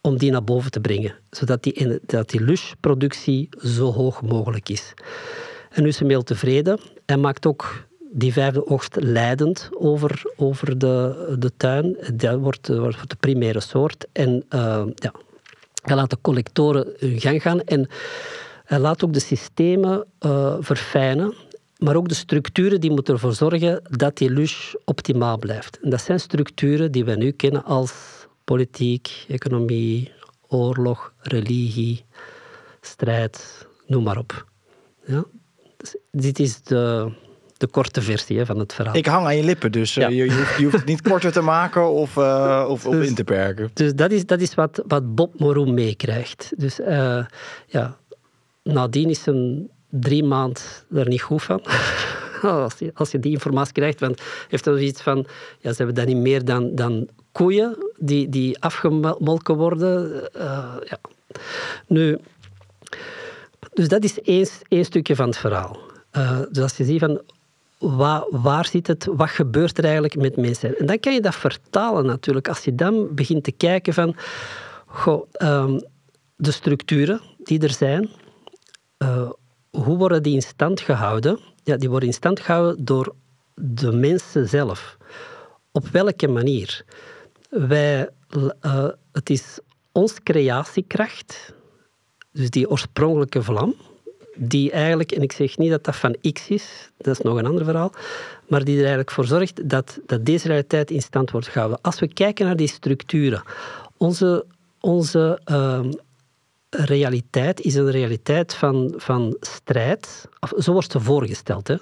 om 0.02 0.18
die 0.18 0.32
naar 0.32 0.44
boven 0.44 0.72
te 0.72 0.80
brengen. 0.80 1.16
Zodat 1.30 1.64
die, 1.64 2.00
dat 2.06 2.30
die 2.30 2.42
lusproductie 2.42 3.50
zo 3.58 3.92
hoog 3.92 4.22
mogelijk 4.22 4.70
is. 4.70 4.94
En 5.70 5.82
nu 5.82 5.88
is 5.88 6.00
hij 6.00 6.08
heel 6.08 6.24
tevreden. 6.24 6.80
Hij 7.06 7.18
maakt 7.18 7.46
ook 7.46 7.86
die 8.12 8.34
vijfde 8.34 8.68
oogst 8.68 8.96
leidend 8.96 9.70
over, 9.74 10.22
over 10.36 10.78
de, 10.78 11.36
de 11.40 11.52
tuin. 11.58 11.98
Dat 12.14 12.40
wordt, 12.40 12.68
wordt 12.68 13.10
de 13.10 13.16
primaire 13.16 13.60
soort. 13.60 14.06
En 14.12 14.46
uh, 14.50 14.84
ja, 14.96 15.14
hij 15.84 15.96
laat 15.96 16.10
de 16.10 16.18
collectoren 16.22 16.94
hun 16.98 17.20
gang 17.20 17.42
gaan 17.42 17.62
en 17.62 17.88
hij 18.64 18.80
laat 18.80 19.04
ook 19.04 19.14
de 19.14 19.20
systemen 19.20 20.06
uh, 20.20 20.56
verfijnen. 20.60 21.34
maar 21.78 21.96
ook 21.96 22.08
de 22.08 22.14
structuren 22.16 22.82
die 22.82 22.92
moeten 22.92 23.14
ervoor 23.14 23.34
zorgen 23.34 23.82
dat 23.90 24.18
die 24.18 24.30
lush 24.30 24.74
optimaal 24.86 25.38
blijft. 25.38 25.80
En 25.82 25.90
dat 25.90 26.02
zijn 26.02 26.20
structuren 26.20 26.92
die 26.92 27.06
we 27.06 27.16
nu 27.16 27.32
kennen 27.32 27.64
als 27.64 27.94
politiek, 28.44 29.26
economie, 29.28 30.12
oorlog, 30.48 31.14
religie, 31.20 32.06
strijd, 32.82 33.68
noem 33.88 34.04
maar 34.04 34.18
op. 34.18 34.46
Ja? 35.06 35.24
Dit 36.12 36.40
is 36.40 36.62
de, 36.62 37.12
de 37.58 37.68
korte 37.68 38.02
versie 38.02 38.38
hè, 38.38 38.46
van 38.46 38.60
het 38.60 38.74
verhaal. 38.74 38.96
Ik 38.96 39.06
hang 39.06 39.26
aan 39.26 39.36
je 39.36 39.44
lippen, 39.44 39.72
dus 39.72 39.98
uh, 39.98 40.10
je, 40.10 40.16
je, 40.16 40.34
hoeft, 40.34 40.58
je, 40.58 40.64
hoeft, 40.64 40.76
het 40.76 40.86
niet 40.86 41.02
korter 41.12 41.32
te 41.32 41.42
maken 41.42 41.90
of, 41.90 42.16
uh, 42.16 42.66
of, 42.68 42.84
dus, 42.84 42.96
of, 42.96 43.04
in 43.04 43.16
te 43.16 43.24
perken. 43.24 43.70
Dus 43.74 43.96
dat 43.96 44.12
is, 44.12 44.26
dat 44.26 44.42
is 44.42 44.56
wat, 44.56 44.84
wat 44.88 45.16
Bob 45.16 45.40
Moreau 45.40 45.72
meekrijgt. 45.72 46.52
Dus 46.58 46.80
uh, 46.80 47.26
ja, 47.68 47.98
nadien 48.64 49.10
is 49.10 49.26
hem 49.26 49.68
drie 49.90 50.24
maanden 50.24 50.64
er 50.94 51.08
niet 51.08 51.22
goed 51.22 51.44
van. 51.44 51.62
als, 52.42 52.76
je, 52.80 52.92
als 52.94 53.12
je 53.12 53.20
die 53.20 53.32
informatie 53.32 53.74
krijgt, 53.74 54.00
want 54.00 54.22
heeft 54.48 54.66
hij 54.66 54.74
zoiets 54.74 55.02
van, 55.02 55.26
ja, 55.60 55.70
ze 55.70 55.78
hebben 55.78 55.96
dat 55.96 56.06
niet 56.06 56.24
meer 56.24 56.46
dan, 56.46 56.76
dan 56.76 57.08
koeien 57.32 57.78
die, 57.98 58.30
die 58.30 58.62
afgemolken 58.62 59.56
worden. 59.56 60.22
ja. 60.84 61.00
Nu, 61.88 62.18
dus 63.74 63.88
dat 63.88 64.04
is 64.04 64.22
één, 64.68 64.86
stukje 64.86 65.16
van 65.16 65.28
het 65.28 65.38
verhaal. 65.38 65.80
Uh, 66.18 66.40
dus 66.52 66.64
als 66.64 66.78
je 66.78 66.84
ziet 66.84 67.00
van 67.00 67.22
waar, 67.78 68.24
waar 68.30 68.66
zit 68.66 68.88
het, 68.88 69.06
wat 69.06 69.30
gebeurt 69.30 69.78
er 69.78 69.84
eigenlijk 69.84 70.16
met 70.16 70.38
mensen? 70.38 70.80
En 70.80 70.86
dan 70.86 71.00
kan 71.00 71.14
je 71.14 71.22
dat 71.22 71.36
vertalen 71.36 72.06
natuurlijk. 72.06 72.48
Als 72.48 72.64
je 72.64 72.76
dan 72.76 73.16
begint 73.16 73.44
te 73.44 73.52
kijken 73.52 73.94
van 73.94 74.16
goh, 74.86 75.28
um, 75.42 75.82
de 76.36 76.52
structuren 76.52 77.22
die 77.44 77.60
er 77.60 77.74
zijn, 77.74 78.10
uh, 78.98 79.30
hoe 79.70 79.98
worden 79.98 80.24
die 80.24 80.34
in 80.34 80.42
stand 80.42 80.82
gehouden? 80.82 81.40
Ja, 81.64 81.78
die 81.78 81.90
worden 81.90 82.08
in 82.08 82.14
stand 82.14 82.40
gehouden 82.40 82.86
door 82.86 83.16
de 83.54 83.92
mensen 83.92 84.48
zelf. 84.50 84.98
Op 85.72 85.88
welke 85.88 86.28
manier? 86.28 86.86
Wij, 87.50 88.10
uh, 88.62 88.88
het 89.12 89.30
is 89.30 89.60
onze 89.92 90.24
creatiekracht, 90.24 91.54
dus 92.34 92.50
die 92.50 92.70
oorspronkelijke 92.70 93.44
vlam, 93.44 93.76
die 94.36 94.72
eigenlijk, 94.72 95.12
en 95.12 95.22
ik 95.22 95.32
zeg 95.32 95.58
niet 95.58 95.70
dat 95.70 95.84
dat 95.84 95.96
van 95.96 96.16
X 96.34 96.48
is, 96.48 96.92
dat 96.98 97.18
is 97.18 97.24
nog 97.24 97.38
een 97.38 97.46
ander 97.46 97.66
verhaal, 97.66 97.92
maar 98.48 98.64
die 98.64 98.74
er 98.74 98.80
eigenlijk 98.80 99.12
voor 99.12 99.26
zorgt 99.26 99.70
dat, 99.70 100.00
dat 100.06 100.26
deze 100.26 100.48
realiteit 100.48 100.92
in 100.92 101.02
stand 101.02 101.32
wordt 101.32 101.48
gehouden. 101.48 101.80
Als 101.82 102.00
we 102.00 102.14
kijken 102.14 102.46
naar 102.46 102.56
die 102.56 102.68
structuren, 102.68 103.44
onze, 103.98 104.46
onze 104.80 105.40
uh, 105.52 105.80
realiteit 106.70 107.62
is 107.62 107.76
een 107.76 107.92
realiteit 107.92 108.54
van, 108.54 108.94
van 108.98 109.38
strijd, 109.40 110.28
of 110.40 110.54
zo 110.58 110.72
wordt 110.72 110.92
ze 110.92 111.00
voorgesteld, 111.00 111.68
hè, 111.68 111.76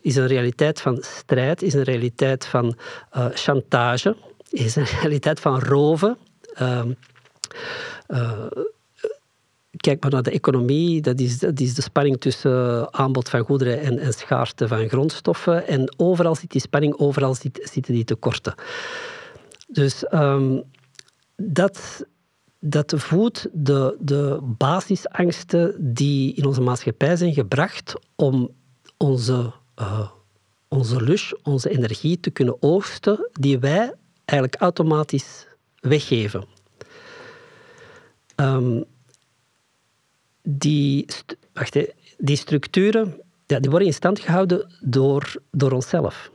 is 0.00 0.16
een 0.16 0.26
realiteit 0.26 0.80
van 0.80 0.98
strijd, 1.00 1.62
is 1.62 1.74
een 1.74 1.82
realiteit 1.82 2.46
van 2.46 2.76
uh, 3.16 3.26
chantage, 3.32 4.16
is 4.50 4.76
een 4.76 4.86
realiteit 5.00 5.40
van 5.40 5.60
roven. 5.60 6.16
Uh, 6.60 6.82
kijk 9.86 10.02
maar 10.02 10.10
naar 10.10 10.22
de 10.22 10.30
economie, 10.30 11.00
dat 11.00 11.20
is, 11.20 11.38
dat 11.38 11.60
is 11.60 11.74
de 11.74 11.82
spanning 11.82 12.20
tussen 12.20 12.92
aanbod 12.94 13.28
van 13.28 13.44
goederen 13.44 13.80
en, 13.80 13.98
en 13.98 14.68
van 14.68 14.88
grondstoffen. 14.88 15.66
En 15.66 15.94
overal 15.96 16.34
zit 16.34 16.50
die 16.50 16.60
spanning, 16.60 16.98
overal 16.98 17.34
zit, 17.34 17.70
zitten 17.72 17.94
die 17.94 18.04
tekorten. 18.04 18.54
Dus 19.68 20.04
um, 20.12 20.62
dat, 21.36 22.06
dat 22.60 22.92
voedt 22.96 23.48
de, 23.52 23.96
de 24.00 24.38
basisangsten 24.42 25.74
die 25.78 26.34
in 26.34 26.46
onze 26.46 26.60
maatschappij 26.60 27.16
zijn 27.16 27.34
gebracht 27.34 27.94
om 28.14 28.50
onze, 28.96 29.52
uh, 29.80 30.10
onze 30.68 31.02
lush, 31.02 31.32
onze 31.42 31.70
energie 31.70 32.20
te 32.20 32.30
kunnen 32.30 32.62
oogsten, 32.62 33.28
die 33.32 33.58
wij 33.58 33.92
eigenlijk 34.24 34.60
automatisch 34.60 35.46
weggeven. 35.80 36.44
Um, 38.36 38.84
die, 40.48 41.06
wacht, 41.52 41.78
die 42.18 42.36
structuren 42.36 43.20
ja, 43.46 43.60
die 43.60 43.70
worden 43.70 43.88
in 43.88 43.94
stand 43.94 44.20
gehouden 44.20 44.72
door, 44.80 45.34
door 45.50 45.72
onszelf. 45.72 46.30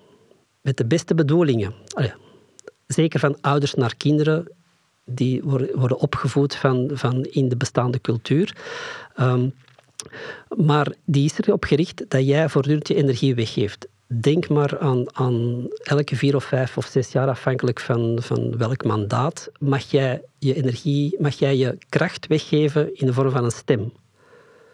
Met 0.61 0.77
de 0.77 0.85
beste 0.85 1.15
bedoelingen. 1.15 1.73
Allee, 1.93 2.13
zeker 2.87 3.19
van 3.19 3.37
ouders 3.41 3.73
naar 3.73 3.95
kinderen, 3.95 4.51
die 5.05 5.43
worden, 5.43 5.79
worden 5.79 5.99
opgevoed 5.99 6.55
van, 6.55 6.89
van 6.93 7.23
in 7.23 7.49
de 7.49 7.57
bestaande 7.57 8.01
cultuur. 8.01 8.55
Um, 9.19 9.53
maar 10.57 10.93
die 11.05 11.25
is 11.25 11.37
erop 11.37 11.63
gericht 11.63 12.05
dat 12.07 12.25
jij 12.25 12.49
voortdurend 12.49 12.87
je 12.87 12.95
energie 12.95 13.35
weggeeft. 13.35 13.87
Denk 14.07 14.49
maar 14.49 14.79
aan, 14.79 15.15
aan 15.15 15.67
elke 15.83 16.15
vier 16.15 16.35
of 16.35 16.43
vijf 16.43 16.77
of 16.77 16.85
zes 16.85 17.11
jaar, 17.11 17.27
afhankelijk 17.27 17.79
van, 17.79 18.17
van 18.21 18.57
welk 18.57 18.83
mandaat, 18.83 19.49
mag 19.59 19.91
jij 19.91 20.21
je 20.39 20.53
energie, 20.53 21.15
mag 21.19 21.39
jij 21.39 21.57
je 21.57 21.77
kracht 21.89 22.27
weggeven 22.27 22.95
in 22.95 23.05
de 23.05 23.13
vorm 23.13 23.31
van 23.31 23.43
een 23.43 23.51
stem. 23.51 23.91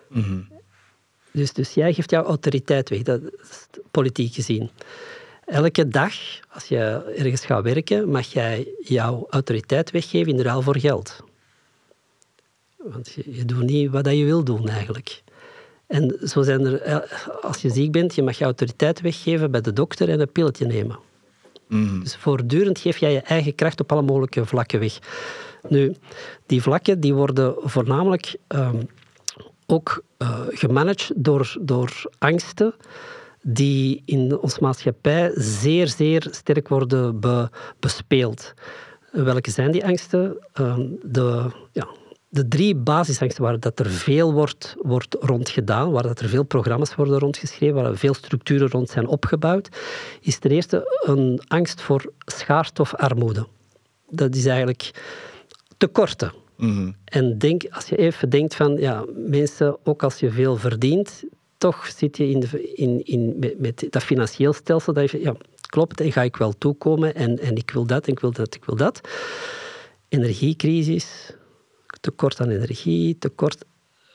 Mm 0.10 0.48
dus, 1.38 1.54
dus 1.54 1.74
jij 1.74 1.94
geeft 1.94 2.10
jouw 2.10 2.24
autoriteit 2.24 2.90
weg, 2.90 3.02
dat 3.02 3.22
is 3.22 3.68
politiek 3.92 4.34
gezien. 4.34 4.70
Elke 5.46 5.88
dag, 5.88 6.14
als 6.50 6.66
je 6.66 7.14
ergens 7.18 7.46
gaat 7.46 7.64
werken, 7.64 8.10
mag 8.10 8.26
jij 8.34 8.68
jouw 8.84 9.28
autoriteit 9.30 9.92
weggeven 9.92 10.34
in 10.34 10.42
ruil 10.42 10.62
voor 10.62 10.78
geld. 10.78 11.24
Want 12.78 13.12
je, 13.12 13.36
je 13.36 13.46
doet 13.46 13.64
niet 13.64 13.90
wat 13.90 14.06
je 14.06 14.26
wil 14.26 14.44
doen 14.44 14.70
eigenlijk. 14.70 15.24
En 15.88 16.18
zo 16.24 16.42
zijn 16.42 16.66
er, 16.66 16.82
eh, 16.82 16.98
als 17.42 17.62
je 17.62 17.70
ziek 17.70 17.92
bent, 17.92 18.16
je 18.16 18.24
mag 18.24 18.38
je 18.38 18.44
autoriteit 18.44 19.02
weggeven 19.02 19.52
bij 19.52 19.62
de 19.62 19.74
dokter 19.74 20.10
en 20.10 20.20
een 20.20 20.32
pilletje 20.32 20.66
nemen. 20.66 21.00
Mm. 21.68 22.04
Dus 22.04 22.16
voortdurend 22.16 22.80
geef 22.80 22.98
jij 22.98 23.12
je 23.12 23.22
eigen 23.22 23.56
kracht 23.56 23.80
op 23.80 23.92
alle 23.92 24.02
mogelijke 24.02 24.46
vlakken 24.46 24.80
weg. 24.80 25.00
Nu, 25.70 25.96
die 26.46 26.62
vlakken 26.62 27.00
die 27.00 27.14
worden 27.14 27.56
voornamelijk 27.58 28.36
um, 28.48 28.90
ook 29.68 30.04
uh, 30.18 30.40
gemanaged 30.50 31.12
door, 31.16 31.58
door 31.62 32.12
angsten 32.18 32.74
die 33.42 34.02
in 34.06 34.38
onze 34.38 34.58
maatschappij 34.62 35.32
zeer, 35.36 35.88
zeer 35.88 36.28
sterk 36.32 36.68
worden 36.68 37.20
be, 37.20 37.50
bespeeld. 37.80 38.54
Welke 39.12 39.52
zijn 39.52 39.72
die 39.72 39.86
angsten? 39.86 40.38
Uh, 40.60 40.78
de, 41.04 41.52
ja, 41.72 41.88
de 42.30 42.48
drie 42.48 42.76
basisangsten 42.76 43.44
waar 43.44 43.60
dat 43.60 43.80
er 43.80 43.90
veel 43.90 44.34
wordt, 44.34 44.76
wordt 44.82 45.16
rondgedaan, 45.20 45.92
waar 45.92 46.04
dat 46.04 46.20
er 46.20 46.30
veel 46.30 46.44
programma's 46.44 46.96
worden 46.96 47.20
rondgeschreven, 47.20 47.76
waar 47.82 47.96
veel 47.96 48.14
structuren 48.14 48.70
rond 48.70 48.90
zijn 48.90 49.08
opgebouwd, 49.08 49.70
is 50.22 50.40
ten 50.40 50.52
eerste 50.52 51.02
een 51.06 51.42
angst 51.48 51.82
voor 51.82 52.12
schaarste 52.26 52.82
of 52.82 52.96
armoede. 52.96 53.48
Dat 54.10 54.36
is 54.36 54.46
eigenlijk 54.46 54.92
tekorten. 55.78 56.32
Mm 56.58 56.96
En 57.06 57.38
denk, 57.38 57.64
als 57.70 57.90
je 57.90 57.96
even 57.96 58.30
denkt 58.30 58.56
van, 58.56 58.78
ja, 58.78 59.06
mensen, 59.16 59.78
ook 59.84 60.04
als 60.04 60.20
je 60.20 60.32
veel 60.32 60.58
verdient, 60.58 61.24
toch 61.58 61.88
zit 61.88 62.18
je 62.18 62.30
in, 62.30 62.40
de, 62.40 62.74
in, 62.74 63.06
in, 63.06 63.54
met, 63.58 63.88
dat 63.90 64.04
financieel 64.04 64.54
stelsel 64.54 64.94
dat 64.94 65.12
je, 65.12 65.22
ja, 65.22 65.36
klopt, 65.70 66.02
en 66.02 66.12
ga 66.12 66.22
ik 66.22 66.38
wel 66.38 66.58
toekomen 66.58 67.16
en, 67.16 67.40
en 67.40 67.56
ik 67.56 67.72
wil 67.72 67.86
dat, 67.86 68.06
en 68.06 68.12
ik 68.12 68.20
wil 68.20 68.32
dat, 68.32 68.56
ik 68.56 68.66
wil 68.66 68.76
dat. 68.76 69.02
Energiecrisis, 70.10 71.34
tekort 72.02 72.40
aan 72.40 72.50
energie, 72.50 73.18
tekort... 73.18 73.66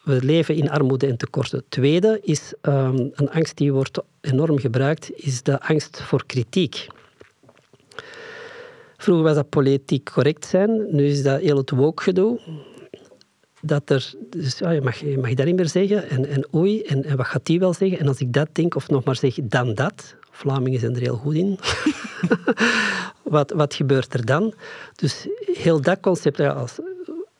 We 0.02 0.24
leven 0.24 0.54
in 0.54 0.70
armoede 0.70 1.06
en 1.06 1.16
tekorten. 1.16 1.64
Tweede 1.68 2.20
is 2.22 2.52
um, 2.62 3.10
een 3.14 3.30
angst 3.30 3.56
die 3.56 3.72
wordt 3.72 3.98
enorm 4.20 4.58
gebruikt, 4.58 5.10
is 5.14 5.42
de 5.42 5.60
angst 5.60 6.02
voor 6.02 6.26
kritiek. 6.26 6.86
Vroeger 9.02 9.24
was 9.24 9.34
dat 9.34 9.48
politiek 9.48 10.10
correct 10.12 10.46
zijn, 10.46 10.86
nu 10.90 11.06
is 11.06 11.22
dat 11.22 11.40
heel 11.40 11.56
het 11.56 11.70
woke 11.70 12.02
gedoe. 12.02 12.40
Dat 13.60 13.90
er, 13.90 14.14
dus 14.30 14.58
ja, 14.58 14.70
je, 14.70 14.80
mag, 14.80 14.96
je 14.96 15.18
mag 15.18 15.34
dat 15.34 15.46
niet 15.46 15.56
meer 15.56 15.68
zeggen 15.68 16.08
en, 16.08 16.26
en 16.26 16.54
oei, 16.54 16.82
en, 16.82 17.04
en 17.04 17.16
wat 17.16 17.26
gaat 17.26 17.46
die 17.46 17.58
wel 17.58 17.72
zeggen? 17.72 17.98
En 17.98 18.08
als 18.08 18.20
ik 18.20 18.32
dat 18.32 18.48
denk, 18.52 18.74
of 18.74 18.88
nog 18.88 19.04
maar 19.04 19.16
zeg 19.16 19.34
dan 19.42 19.74
dat, 19.74 20.14
Vlamingen 20.30 20.80
zijn 20.80 20.94
er 20.94 21.00
heel 21.00 21.16
goed 21.16 21.34
in. 21.34 21.58
wat, 23.22 23.50
wat 23.50 23.74
gebeurt 23.74 24.14
er 24.14 24.24
dan? 24.24 24.54
Dus 24.94 25.26
heel 25.52 25.80
dat 25.80 26.00
concept, 26.00 26.40
als, 26.40 26.78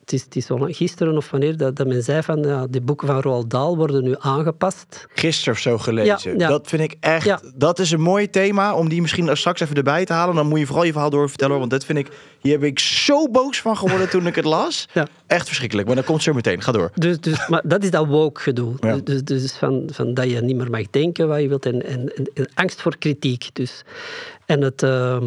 het 0.03 0.13
is, 0.13 0.23
het 0.23 0.37
is 0.37 0.77
gisteren 0.77 1.17
of 1.17 1.31
wanneer 1.31 1.57
dat, 1.57 1.77
dat 1.77 1.87
men 1.87 2.03
zei 2.03 2.23
van 2.23 2.43
ja, 2.43 2.67
de 2.67 2.81
boeken 2.81 3.07
van 3.07 3.21
Roald 3.21 3.51
Dahl 3.51 3.77
worden 3.77 4.03
nu 4.03 4.15
aangepast. 4.19 5.07
Gisteren 5.15 5.55
of 5.55 5.61
zo 5.61 5.79
gelezen. 5.79 6.39
Ja, 6.39 6.49
Dat 6.49 6.69
vind 6.69 6.83
ik 6.83 6.97
echt, 7.01 7.53
dat 7.55 7.79
is 7.79 7.91
een 7.91 8.01
mooi 8.01 8.31
thema 8.31 8.75
om 8.75 8.89
die 8.89 9.01
misschien 9.01 9.37
straks 9.37 9.61
even 9.61 9.77
erbij 9.77 10.05
te 10.05 10.13
halen. 10.13 10.35
Dan 10.35 10.47
moet 10.47 10.59
je 10.59 10.67
vooral 10.67 10.85
je 10.85 10.93
verhaal 10.93 11.11
door 11.11 11.29
vertellen, 11.29 11.59
want 11.59 11.71
dat 11.71 11.85
vind 11.85 11.99
ik, 11.99 12.09
hier 12.41 12.53
heb 12.53 12.63
ik 12.63 12.79
zo 12.79 13.29
boos 13.29 13.61
van 13.61 13.77
geworden 13.77 14.11
toen 14.11 14.27
ik 14.27 14.35
het 14.35 14.45
las. 14.45 14.89
Echt 15.27 15.47
verschrikkelijk, 15.47 15.87
maar 15.87 15.97
dat 15.97 16.05
komt 16.05 16.23
zo 16.23 16.33
meteen. 16.33 16.63
Ga 16.63 16.73
door. 16.73 16.91
Dus, 16.95 17.21
dus, 17.21 17.49
maar 17.49 17.63
dat 17.65 17.83
is 17.83 17.91
dat 17.91 18.07
woke 18.07 18.41
gedoe. 18.41 18.75
Dus, 18.81 19.03
dus, 19.05 19.25
dus 19.25 19.53
van, 19.53 19.89
van 19.93 20.15
dat 20.15 20.31
je 20.31 20.41
niet 20.41 20.57
meer 20.57 20.71
mag 20.71 20.91
denken 20.91 21.29
wat 21.29 21.41
je 21.41 21.49
wilt 21.49 21.67
en, 21.67 21.87
en, 21.87 22.13
en, 22.35 22.51
angst 22.55 22.83
voor 22.83 22.99
kritiek. 22.99 23.49
Dus. 23.53 23.83
En 24.47 24.63
het, 24.63 24.83
uh, 24.83 25.23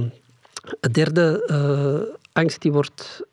het 0.82 0.94
derde 0.94 1.44
uh, 1.48 2.16
angst 2.34 2.62
die 2.62 2.72
wordt 2.72 3.24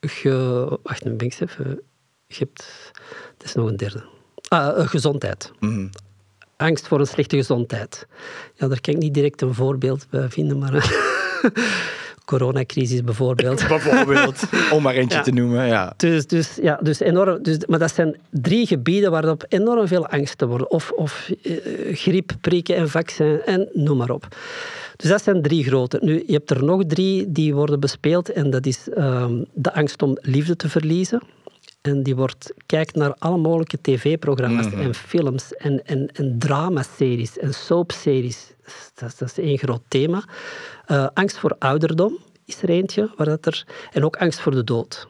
ge... 0.00 0.78
Wacht, 0.82 1.04
nu 1.04 1.12
ben 1.12 1.32
even... 1.38 1.80
Je 2.26 2.36
hebt... 2.38 2.92
Het 3.32 3.44
is 3.44 3.54
nog 3.54 3.68
een 3.68 3.76
derde. 3.76 4.04
Ah, 4.48 4.88
gezondheid. 4.88 5.52
Mm 5.60 5.90
angst 6.58 6.86
voor 6.86 7.00
een 7.00 7.06
slechte 7.06 7.36
gezondheid. 7.36 8.06
Ja, 8.54 8.68
daar 8.68 8.80
kan 8.80 8.94
ik 8.94 9.00
niet 9.00 9.14
direct 9.14 9.40
een 9.40 9.54
voorbeeld 9.54 10.06
bij 10.10 10.28
vinden, 10.28 10.58
maar 10.58 10.72
coronacrisis 12.24 13.04
bijvoorbeeld. 13.04 13.68
Bijvoorbeeld, 13.68 14.42
om 14.70 14.82
maar 14.82 14.94
eentje 14.94 15.20
te 15.20 15.30
noemen. 15.30 15.66
Ja. 15.66 15.92
Dus, 15.96 16.26
dus, 16.26 16.58
ja, 16.62 16.78
dus 16.82 17.00
enorm, 17.00 17.42
dus, 17.42 17.66
maar 17.66 17.78
dat 17.78 17.94
zijn 17.94 18.16
drie 18.30 18.66
gebieden 18.66 19.10
waarop 19.10 19.44
enorm 19.48 19.86
veel 19.86 20.06
angsten 20.06 20.48
worden. 20.48 20.70
Of, 20.70 20.90
of 20.90 21.30
uh, 21.42 21.56
griep, 21.96 22.32
prikken 22.40 22.76
en 22.76 22.88
vaccin 22.88 23.40
en 23.44 23.68
noem 23.72 23.96
maar 23.96 24.10
op. 24.10 24.28
Dus 24.98 25.10
dat 25.10 25.22
zijn 25.22 25.42
drie 25.42 25.64
grote. 25.64 25.98
Nu, 26.02 26.22
je 26.26 26.32
hebt 26.32 26.50
er 26.50 26.64
nog 26.64 26.82
drie 26.86 27.32
die 27.32 27.54
worden 27.54 27.80
bespeeld 27.80 28.32
en 28.32 28.50
dat 28.50 28.66
is 28.66 28.88
um, 28.96 29.46
de 29.52 29.74
angst 29.74 30.02
om 30.02 30.16
liefde 30.20 30.56
te 30.56 30.68
verliezen. 30.68 31.22
En 31.80 32.02
die 32.02 32.16
wordt, 32.16 32.52
kijkt 32.66 32.94
naar 32.94 33.14
alle 33.18 33.36
mogelijke 33.36 33.78
tv-programma's 33.80 34.66
mm 34.66 34.72
-hmm. 34.72 34.80
en 34.80 34.94
films 34.94 35.54
en, 35.54 35.84
en, 35.86 36.08
en 36.12 36.38
dramaseries 36.38 37.38
en 37.38 37.54
soapseries. 37.54 38.54
Dat, 38.94 39.14
dat 39.18 39.28
is 39.28 39.44
één 39.44 39.58
groot 39.58 39.82
thema. 39.88 40.24
Uh, 40.90 41.06
angst 41.14 41.38
voor 41.38 41.56
ouderdom 41.58 42.18
is 42.44 42.62
er 42.62 42.68
eentje. 42.68 43.10
Waar 43.16 43.26
dat 43.26 43.46
er, 43.46 43.66
en 43.92 44.04
ook 44.04 44.16
angst 44.16 44.40
voor 44.40 44.52
de 44.52 44.64
dood. 44.64 45.08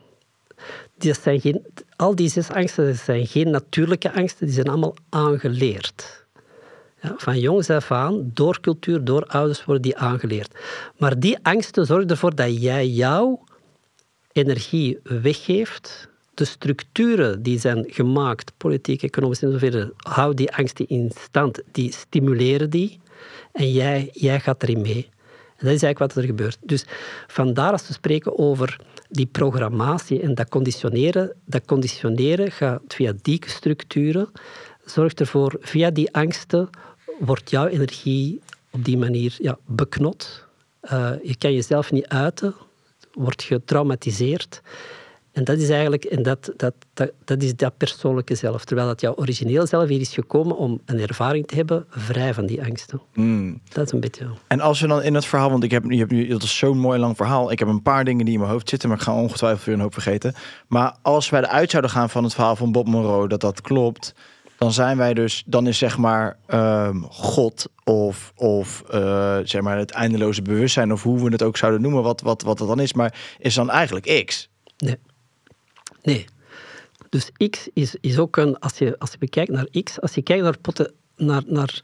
Die 0.99 1.15
zijn 1.15 1.41
geen, 1.41 1.67
al 1.97 2.15
die 2.15 2.29
zes 2.29 2.51
angsten 2.51 2.97
zijn 2.97 3.27
geen 3.27 3.51
natuurlijke 3.51 4.13
angsten, 4.13 4.47
die 4.47 4.55
zijn 4.55 4.69
allemaal 4.69 4.95
aangeleerd. 5.09 6.18
Van 7.17 7.39
jongs 7.39 7.71
af 7.71 7.91
aan, 7.91 8.31
door 8.35 8.61
cultuur, 8.61 9.05
door 9.05 9.25
ouders 9.27 9.65
worden 9.65 9.83
die 9.83 9.97
aangeleerd. 9.97 10.55
Maar 10.97 11.21
die 11.21 11.39
angsten 11.43 11.87
zorgen 11.87 12.09
ervoor 12.09 12.35
dat 12.35 12.63
jij 12.63 12.89
jouw 12.89 13.45
energie 14.33 14.99
weggeeft. 15.03 16.09
De 16.35 16.45
structuren 16.45 17.43
die 17.43 17.59
zijn 17.59 17.85
gemaakt, 17.89 18.53
politiek, 18.57 19.03
economisch 19.03 19.43
en 19.43 19.53
zoverre, 19.53 19.93
houden 19.97 20.37
die 20.37 20.55
angsten 20.55 20.87
in 20.87 21.13
stand, 21.21 21.63
die 21.73 21.93
stimuleren 21.93 22.71
die. 22.71 23.01
En 23.53 23.73
jij, 23.73 24.09
jij 24.13 24.41
gaat 24.41 24.63
erin 24.63 24.81
mee. 24.81 25.09
Dat 25.59 25.73
is 25.73 25.83
eigenlijk 25.83 25.99
wat 25.99 26.15
er 26.15 26.31
gebeurt. 26.31 26.59
Dus 26.63 26.85
vandaar 27.27 27.73
als 27.73 27.87
we 27.87 27.93
spreken 27.93 28.39
over 28.39 28.81
die 29.09 29.27
programmatie 29.27 30.21
en 30.21 30.35
dat 30.35 30.49
conditioneren, 30.49 31.33
dat 31.45 31.65
conditioneren 31.65 32.53
gaat 32.53 32.81
via 32.89 33.13
die 33.23 33.43
structuren, 33.47 34.29
zorgt 34.85 35.21
ervoor, 35.21 35.57
via 35.61 35.91
die 35.91 36.15
angsten 36.15 36.69
wordt 37.19 37.51
jouw 37.51 37.67
energie 37.67 38.41
op 38.71 38.85
die 38.85 38.99
manier 38.99 39.37
ja, 39.39 39.59
beknot. 39.67 40.47
Uh, 40.83 41.11
je 41.23 41.37
kan 41.37 41.53
jezelf 41.53 41.93
niet 41.93 42.09
uiten, 42.09 42.55
wordt 43.13 43.43
getraumatiseerd. 43.43 44.61
En 45.33 45.45
dat 45.45 45.59
is 45.59 45.69
eigenlijk 45.69 46.05
en 46.05 46.23
dat, 46.23 46.53
dat, 46.57 46.75
dat, 46.95 47.11
dat, 47.25 47.43
is 47.43 47.57
dat 47.57 47.77
persoonlijke 47.77 48.35
zelf. 48.35 48.65
Terwijl 48.65 48.89
dat 48.89 49.01
jouw 49.01 49.15
origineel 49.15 49.67
zelf 49.67 49.89
hier 49.89 50.01
is 50.01 50.15
gekomen 50.15 50.57
om 50.57 50.81
een 50.85 51.01
ervaring 51.01 51.47
te 51.47 51.55
hebben 51.55 51.87
vrij 51.89 52.35
van 52.35 52.47
die 52.47 52.63
angsten. 52.63 53.01
Mm. 53.15 53.61
Dat 53.73 53.87
is 53.87 53.93
een 53.93 54.01
beetje... 54.01 54.27
En 54.47 54.61
als 54.61 54.81
we 54.81 54.87
dan 54.87 55.03
in 55.03 55.15
het 55.15 55.25
verhaal, 55.25 55.51
want 55.51 55.65
ik 55.65 55.71
heb, 55.71 55.85
je 55.91 55.99
hebt 55.99 56.11
nu, 56.11 56.27
dat 56.27 56.43
is 56.43 56.59
zo'n 56.59 56.79
mooi 56.79 56.99
lang 56.99 57.17
verhaal. 57.17 57.53
Ik 57.53 57.59
heb 57.59 57.69
een 57.69 57.83
paar 57.83 58.05
dingen 58.05 58.25
die 58.25 58.35
in 58.35 58.41
mijn 58.41 58.53
hoofd 58.53 58.69
zitten, 58.69 58.89
maar 58.89 58.99
ik 58.99 59.05
ga 59.05 59.15
ongetwijfeld 59.15 59.65
weer 59.65 59.75
een 59.75 59.81
hoop 59.81 59.93
vergeten. 59.93 60.35
Maar 60.67 60.97
als 61.03 61.31
wij 61.31 61.43
eruit 61.43 61.71
zouden 61.71 61.91
gaan 61.91 62.11
van 62.11 62.25
het 62.25 62.35
verhaal 62.35 62.57
van 62.57 62.73
Bob 62.73 62.87
Monroe, 62.87 63.29
dat 63.29 63.41
dat 63.41 63.61
klopt 63.61 64.15
dan 64.59 64.73
zijn 64.73 64.97
wij 64.97 65.15
dus, 65.15 65.43
dan 65.47 65.67
is 65.67 65.79
zeg 65.79 65.99
maar 65.99 66.39
um, 66.49 67.05
God 67.11 67.67
of, 67.85 68.33
of 68.37 68.85
uh, 68.95 69.39
zeg 69.45 69.61
maar 69.63 69.79
het 69.79 69.91
eindeloze 69.91 70.43
bewustzijn, 70.43 70.93
of 70.93 71.03
hoe 71.03 71.25
we 71.25 71.31
het 71.31 71.43
ook 71.43 71.57
zouden 71.57 71.81
noemen, 71.81 72.03
wat, 72.03 72.21
wat, 72.21 72.43
wat 72.43 72.59
het 72.59 72.69
dan 72.69 72.81
is, 72.81 72.93
maar 72.93 73.15
is 73.39 73.55
dan 73.55 73.71
eigenlijk 73.71 74.25
X. 74.25 74.49
Nee. 74.79 74.97
Nee. 76.03 76.25
Dus 77.09 77.31
X 77.51 77.69
is, 77.73 77.97
is 78.01 78.19
ook 78.19 78.37
een, 78.37 78.59
als 78.59 78.79
je, 78.79 78.99
als 78.99 79.11
je 79.11 79.19
bekijkt 79.19 79.51
naar 79.51 79.69
X, 79.83 80.01
als 80.01 80.15
je 80.15 80.23
kijkt 80.23 80.43
naar, 80.43 80.59
poten, 80.59 80.93
naar, 81.17 81.43
naar 81.47 81.81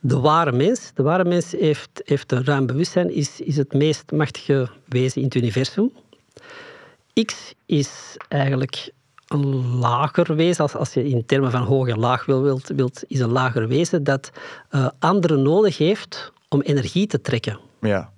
de 0.00 0.18
ware 0.18 0.52
mens, 0.52 0.90
de 0.94 1.02
ware 1.02 1.24
mens 1.24 1.52
heeft, 1.52 2.02
heeft 2.04 2.32
een 2.32 2.44
ruim 2.44 2.66
bewustzijn, 2.66 3.14
is, 3.14 3.40
is 3.40 3.56
het 3.56 3.72
meest 3.72 4.12
machtige 4.12 4.68
wezen 4.84 5.20
in 5.20 5.26
het 5.26 5.34
universum. 5.34 5.92
X 7.24 7.54
is 7.66 8.16
eigenlijk 8.28 8.92
lager 9.80 10.36
wezen, 10.36 10.62
als, 10.62 10.74
als 10.74 10.94
je 10.94 11.08
in 11.08 11.26
termen 11.26 11.50
van 11.50 11.62
hoog 11.62 11.88
en 11.88 11.98
laag 11.98 12.24
wil, 12.24 12.42
wilt, 12.42 12.68
wilt 12.68 13.02
is 13.06 13.20
een 13.20 13.32
lager 13.32 13.68
wezen 13.68 14.04
dat 14.04 14.30
uh, 14.70 14.88
anderen 14.98 15.42
nodig 15.42 15.78
heeft 15.78 16.32
om 16.48 16.60
energie 16.60 17.06
te 17.06 17.20
trekken. 17.20 17.58
Ja. 17.80 18.10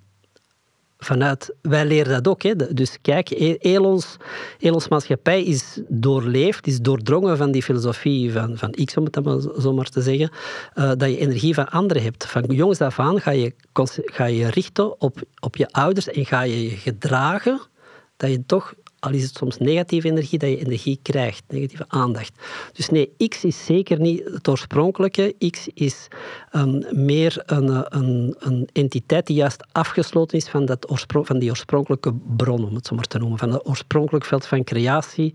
Vanuit, 0.97 1.53
wij 1.61 1.85
leren 1.85 2.13
dat 2.13 2.27
ook. 2.27 2.41
Hè. 2.41 2.73
Dus 2.73 2.97
kijk, 3.01 3.29
heel 3.59 3.83
ons, 3.83 4.17
heel 4.57 4.73
ons 4.73 4.87
maatschappij 4.87 5.43
is 5.43 5.79
doorleefd, 5.87 6.67
is 6.67 6.79
doordrongen 6.79 7.37
van 7.37 7.51
die 7.51 7.63
filosofie 7.63 8.31
van, 8.31 8.57
van 8.57 8.71
X, 8.85 8.97
om 8.97 9.03
het 9.03 9.13
dan 9.13 9.23
maar 9.23 9.61
zo 9.61 9.73
maar 9.73 9.89
te 9.89 10.01
zeggen, 10.01 10.29
uh, 10.75 10.91
dat 10.97 11.09
je 11.09 11.17
energie 11.17 11.53
van 11.53 11.69
anderen 11.69 12.03
hebt. 12.03 12.25
Van 12.25 12.43
jongs 12.47 12.81
af 12.81 12.99
aan 12.99 13.21
ga 13.21 13.31
je, 13.31 13.53
ga 14.05 14.25
je 14.25 14.49
richten 14.49 15.01
op, 15.01 15.21
op 15.39 15.55
je 15.55 15.67
ouders 15.71 16.07
en 16.07 16.25
ga 16.25 16.41
je 16.41 16.63
je 16.63 16.75
gedragen 16.75 17.61
dat 18.17 18.29
je 18.29 18.45
toch 18.45 18.73
al 19.01 19.11
is 19.11 19.23
het 19.23 19.35
soms 19.35 19.57
negatieve 19.57 20.07
energie, 20.07 20.39
dat 20.39 20.49
je 20.49 20.57
energie 20.57 20.99
krijgt, 21.01 21.43
negatieve 21.47 21.85
aandacht. 21.87 22.31
Dus 22.73 22.89
nee, 22.89 23.13
X 23.27 23.43
is 23.43 23.65
zeker 23.65 23.99
niet 23.99 24.23
het 24.23 24.47
oorspronkelijke. 24.47 25.35
X 25.49 25.67
is 25.73 26.07
um, 26.55 26.83
meer 26.91 27.43
een, 27.45 27.95
een, 27.97 28.35
een, 28.39 28.69
entiteit 28.73 29.27
die 29.27 29.35
juist 29.35 29.63
afgesloten 29.71 30.37
is 30.37 30.47
van, 30.47 30.65
dat 30.65 30.89
oorsprong, 30.89 31.27
van 31.27 31.39
die 31.39 31.49
oorspronkelijke 31.49 32.13
bron, 32.35 32.65
om 32.65 32.75
het 32.75 32.87
zo 32.87 32.95
maar 32.95 33.05
te 33.05 33.17
noemen. 33.17 33.37
Van 33.37 33.51
het 33.51 33.67
oorspronkelijk 33.67 34.25
veld 34.25 34.45
van 34.45 34.63
creatie 34.63 35.33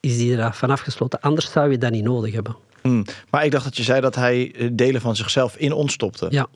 is 0.00 0.16
die 0.16 0.36
er 0.36 0.54
van 0.54 0.70
afgesloten. 0.70 1.20
Anders 1.20 1.50
zou 1.50 1.70
je 1.70 1.78
dat 1.78 1.90
niet 1.90 2.04
nodig 2.04 2.34
hebben. 2.34 2.56
Hmm. 2.80 3.04
Maar 3.30 3.44
ik 3.44 3.50
dacht 3.50 3.64
dat 3.64 3.76
je 3.76 3.82
zei 3.82 4.00
dat 4.00 4.14
hij 4.14 4.70
delen 4.72 5.00
van 5.00 5.16
zichzelf 5.16 5.56
in 5.56 5.72
ons 5.72 5.92
stopte. 5.92 6.26
Ja. 6.30 6.46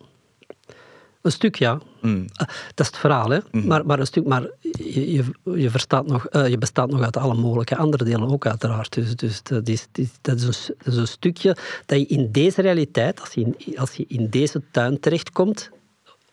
Een 1.22 1.32
stuk, 1.32 1.56
ja. 1.56 1.80
Mm. 2.00 2.26
Dat 2.74 2.86
is 2.86 2.86
het 2.86 2.96
verhaal, 2.96 3.30
hè. 3.30 3.38
Mm. 3.50 3.66
Maar, 3.66 3.86
maar 3.86 3.98
een 3.98 4.06
stuk, 4.06 4.26
maar 4.26 4.50
je, 4.60 5.24
je, 5.44 5.70
verstaat 5.70 6.06
nog, 6.06 6.26
uh, 6.32 6.48
je 6.48 6.58
bestaat 6.58 6.90
nog 6.90 7.02
uit 7.02 7.16
alle 7.16 7.34
mogelijke 7.34 7.76
andere 7.76 8.04
delen 8.04 8.28
ook 8.28 8.46
uiteraard. 8.46 8.92
Dus, 8.92 9.16
dus 9.16 9.42
dat, 9.42 9.68
is, 9.68 9.88
dat, 10.20 10.36
is 10.36 10.42
een, 10.42 10.74
dat 10.78 10.92
is 10.92 10.96
een 10.96 11.08
stukje 11.08 11.56
dat 11.86 11.98
je 11.98 12.06
in 12.06 12.32
deze 12.32 12.62
realiteit, 12.62 13.20
als 13.20 13.32
je 13.32 13.40
in, 13.40 13.78
als 13.78 13.92
je 13.92 14.04
in 14.08 14.28
deze 14.28 14.62
tuin 14.70 15.00
terechtkomt, 15.00 15.70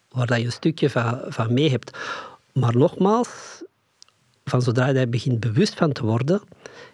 waar 0.09 0.27
dat 0.27 0.37
je 0.37 0.45
een 0.45 0.51
stukje 0.51 0.89
van, 0.89 1.21
van 1.27 1.53
mee 1.53 1.69
hebt. 1.69 1.97
Maar 2.53 2.77
nogmaals, 2.77 3.63
van 4.43 4.61
zodra 4.61 4.87
je 4.87 5.07
begint 5.07 5.39
bewust 5.39 5.73
van 5.73 5.91
te 5.91 6.05
worden, 6.05 6.41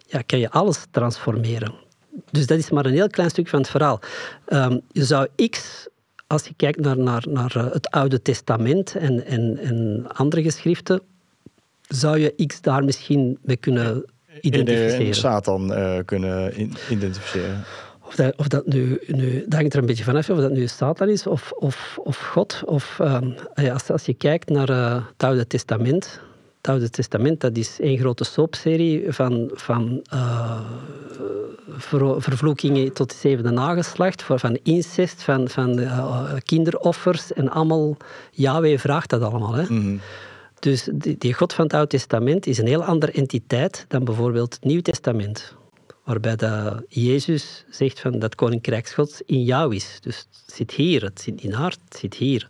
ja, 0.07 0.21
kan 0.21 0.39
je 0.39 0.49
alles 0.49 0.85
transformeren. 0.91 1.73
Dus 2.31 2.47
dat 2.47 2.57
is 2.57 2.69
maar 2.69 2.85
een 2.85 2.93
heel 2.93 3.07
klein 3.07 3.29
stuk 3.29 3.47
van 3.47 3.59
het 3.59 3.69
verhaal. 3.69 3.99
Um, 4.47 4.81
je 4.91 5.05
zou 5.05 5.27
X 5.49 5.87
als 6.31 6.47
je 6.47 6.53
kijkt 6.55 6.79
naar, 6.79 6.97
naar, 6.97 7.23
naar 7.29 7.55
eh, 7.55 7.71
het 7.71 7.89
Oude 7.89 8.21
Testament 8.21 8.95
en, 8.95 9.25
en, 9.25 9.57
en 9.57 10.05
andere 10.07 10.41
geschriften, 10.43 11.01
zou 11.87 12.19
je 12.19 12.45
X 12.47 12.61
daar 12.61 12.83
misschien 12.83 13.37
mee 13.41 13.57
kunnen 13.57 14.05
identificeren. 14.41 14.99
In, 14.99 15.05
de, 15.05 15.13
Satan 15.13 15.71
uh, 15.71 15.97
kunnen 16.05 16.55
in, 16.55 16.73
identificeren. 16.89 17.63
Of 18.01 18.15
dat, 18.15 18.37
of 18.37 18.47
dat 18.47 18.67
nu, 18.67 19.01
nu, 19.07 19.43
dat 19.47 19.59
hangt 19.59 19.73
er 19.73 19.79
een 19.79 19.85
beetje 19.85 20.03
vanaf 20.03 20.29
of 20.29 20.37
dat 20.37 20.51
nu 20.51 20.67
Satan 20.67 21.09
is 21.09 21.27
of, 21.27 21.51
of, 21.51 21.97
of 22.03 22.17
God. 22.17 22.61
Of, 22.65 22.99
um, 23.01 23.35
als, 23.71 23.89
als 23.89 24.05
je 24.05 24.13
kijkt 24.13 24.49
naar 24.49 24.69
uh, 24.69 25.05
het 25.11 25.23
Oude 25.23 25.47
Testament, 25.47 26.19
het 26.61 26.69
Oude 26.69 26.89
Testament, 26.89 27.41
dat 27.41 27.57
is 27.57 27.79
één 27.79 27.97
grote 27.97 28.23
soapserie 28.23 29.13
van, 29.13 29.49
van 29.53 30.03
uh, 30.13 30.59
ver, 31.69 32.21
vervloekingen 32.21 32.93
tot 32.93 33.09
de 33.09 33.15
zevende 33.15 33.51
nageslacht, 33.51 34.23
van 34.23 34.59
incest, 34.63 35.23
van, 35.23 35.49
van 35.49 35.79
uh, 35.79 36.33
kinderoffers 36.43 37.33
en 37.33 37.49
allemaal. 37.49 37.97
Yahweh 38.31 38.79
vraagt 38.79 39.09
dat 39.09 39.21
allemaal. 39.21 39.53
Hè? 39.53 39.61
Mm 39.61 39.81
-hmm. 39.81 39.99
Dus 40.59 40.89
die, 40.93 41.17
die, 41.17 41.33
God 41.33 41.53
van 41.53 41.63
het 41.63 41.73
Oude 41.73 41.89
Testament 41.89 42.47
is 42.47 42.57
een 42.57 42.67
heel 42.67 42.83
andere 42.83 43.11
entiteit 43.11 43.85
dan 43.87 44.03
bijvoorbeeld 44.03 44.53
het 44.53 44.63
Nieuw 44.63 44.81
Testament. 44.81 45.55
Waarbij 46.03 46.35
dat 46.35 46.83
Jezus 46.87 47.65
zegt 47.69 47.99
van 47.99 48.19
dat 48.19 48.35
Koninkrijk 48.35 48.89
Gods 48.89 49.21
in 49.25 49.43
jou 49.43 49.75
is. 49.75 49.97
Dus 50.01 50.17
het 50.17 50.55
zit 50.55 50.71
hier, 50.71 51.03
het 51.03 51.21
zit 51.21 51.41
in 51.41 51.51
haar, 51.51 51.75
het 51.87 51.97
zit 51.99 52.13
hier. 52.13 52.47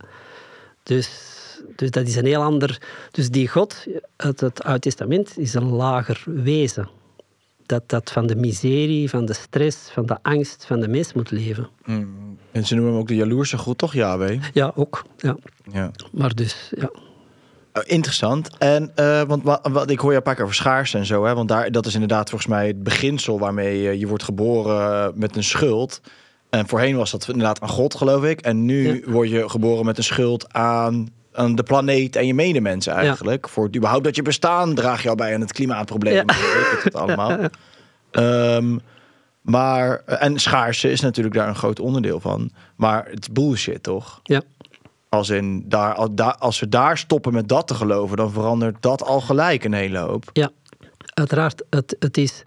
Dus 0.84 1.40
dus 1.76 1.92
dat 1.92 2.08
is 2.08 2.16
een 2.16 2.26
heel 2.26 2.42
ander. 2.42 2.82
Dus 3.12 3.30
die 3.30 3.48
God 3.48 3.88
uit 4.16 4.40
het 4.40 4.64
Oude 4.64 4.80
Testament 4.80 5.38
is 5.38 5.54
een 5.54 5.70
lager 5.70 6.24
wezen. 6.26 6.90
Dat, 7.66 7.90
dat 7.90 8.12
van 8.12 8.28
de 8.28 8.36
miserie, 8.36 9.10
van 9.10 9.26
de 9.26 9.34
stress, 9.34 9.90
van 9.92 10.06
de 10.06 10.18
angst 10.22 10.66
van 10.66 10.80
de 10.80 10.88
mens 10.88 11.14
moet 11.14 11.32
leven. 11.32 11.70
Mm. 11.86 12.38
En 12.52 12.66
ze 12.66 12.74
noemen 12.74 12.92
hem 12.92 13.02
ook 13.02 13.08
de 13.08 13.16
jaloerse 13.16 13.58
God, 13.58 13.78
toch, 13.78 13.94
Yahweh? 13.94 14.42
Ja, 14.54 14.72
ook. 14.76 15.06
Ja. 15.18 15.38
ja. 15.72 15.92
Maar 16.12 16.36
dus, 16.36 16.72
ja. 16.76 16.90
Oh, 17.74 17.84
interessant. 17.86 18.58
En, 18.58 18.92
uh, 18.96 19.22
want 19.22 19.44
wat, 19.62 19.90
ik 19.90 20.00
hoor 20.00 20.12
je 20.12 20.18
een 20.18 20.24
paar 20.24 20.36
keer 20.36 20.44
over 20.44 20.56
schaarste 20.56 20.98
en 20.98 21.06
zo, 21.06 21.26
hè? 21.26 21.34
want 21.34 21.50
daar, 21.50 21.72
dat 21.72 21.86
is 21.86 21.94
inderdaad 21.94 22.30
volgens 22.30 22.50
mij 22.50 22.68
het 22.68 22.84
beginsel 22.84 23.40
waarmee 23.40 23.82
je, 23.82 24.00
je 24.00 24.08
wordt 24.08 24.24
geboren 24.24 25.14
met 25.16 25.36
een 25.36 25.44
schuld. 25.44 26.02
En 26.50 26.68
voorheen 26.68 26.96
was 26.96 27.12
dat 27.12 27.28
inderdaad 27.28 27.62
aan 27.62 27.70
God, 27.70 27.96
geloof 27.96 28.24
ik. 28.24 28.42
En 28.42 28.66
nu 28.66 29.02
ja. 29.06 29.12
word 29.12 29.30
je 29.30 29.50
geboren 29.50 29.86
met 29.86 29.98
een 29.98 30.04
schuld 30.04 30.54
aan 30.54 31.10
aan 31.34 31.56
de 31.56 31.64
planeet 31.64 32.16
en 32.16 32.28
je 32.28 32.34
medemensen 32.34 32.94
eigenlijk. 32.94 33.46
Ja. 33.46 33.52
Voor 33.52 33.66
het 33.66 33.76
überhaupt 33.76 34.04
dat 34.04 34.16
je 34.16 34.22
bestaan 34.22 34.74
draag 34.76 35.04
je 35.04 35.10
al 35.10 35.16
bij 35.16 35.34
aan 35.34 35.42
het 35.42 35.54
klimaatprobleem. 35.54 36.14
Ja. 36.14 36.24
Weet 36.26 36.84
het 36.84 36.96
allemaal. 36.96 37.38
Um, 38.12 38.80
Maar, 39.42 40.04
en 40.06 40.40
schaarste 40.40 40.92
is 40.92 41.00
natuurlijk 41.02 41.36
daar 41.36 41.48
een 41.48 41.56
groot 41.56 41.80
onderdeel 41.80 42.20
van. 42.20 42.52
Maar 42.76 43.06
het 43.10 43.20
is 43.22 43.32
bullshit, 43.32 43.84
toch? 43.84 44.20
Ja. 44.24 44.42
Als, 45.10 45.30
in, 45.30 45.66
daar, 45.70 45.94
al- 45.94 46.16
daar, 46.16 46.36
als 46.38 46.60
we 46.60 46.70
daar 46.70 46.98
stoppen 46.98 47.34
met 47.34 47.48
dat 47.48 47.68
te 47.68 47.74
geloven, 47.74 48.18
dan 48.18 48.32
verandert 48.32 48.76
dat 48.80 49.04
al 49.04 49.22
gelijk 49.22 49.64
een 49.64 49.74
hele 49.74 49.98
hoop. 49.98 50.30
Ja, 50.34 50.50
uiteraard. 51.14 51.64
Het, 51.70 51.96
het, 52.00 52.18
is, 52.18 52.44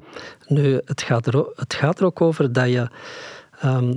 nu, 0.47 0.81
het, 0.85 1.03
gaat 1.03 1.27
er, 1.27 1.47
het 1.55 1.75
gaat 1.75 1.99
er 2.01 2.07
ook 2.07 2.21
over 2.21 2.53
dat 2.53 2.69
je. 2.69 2.89
ehm, 3.61 3.95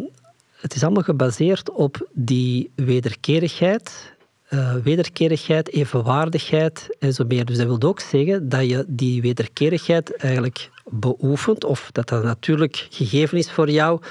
het 0.60 0.76
is 0.76 0.84
allemaal 0.84 1.04
gebaseerd 1.04 1.72
op 1.72 2.08
die 2.14 2.72
wederkerigheid. 2.76 4.16
Eh, 4.48 4.76
wederkerigheid, 4.76 5.72
evenwaardigheid 5.74 6.96
en 7.00 7.14
zo 7.14 7.26
meer. 7.26 7.46
Dus 7.46 7.58
dat 7.58 7.66
wil 7.66 7.90
ook 7.90 8.00
zeggen 8.00 8.50
dat 8.50 8.70
je 8.70 8.86
die 8.88 9.22
wederkerigheid 9.22 10.16
eigenlijk 10.16 10.70
beoefent, 10.86 11.64
of 11.64 11.90
dat 11.92 12.08
dat 12.10 12.24
natuurlijk 12.24 12.88
gegeven 12.90 13.38
is 13.38 13.52
voor 13.52 13.70
jou, 13.70 14.02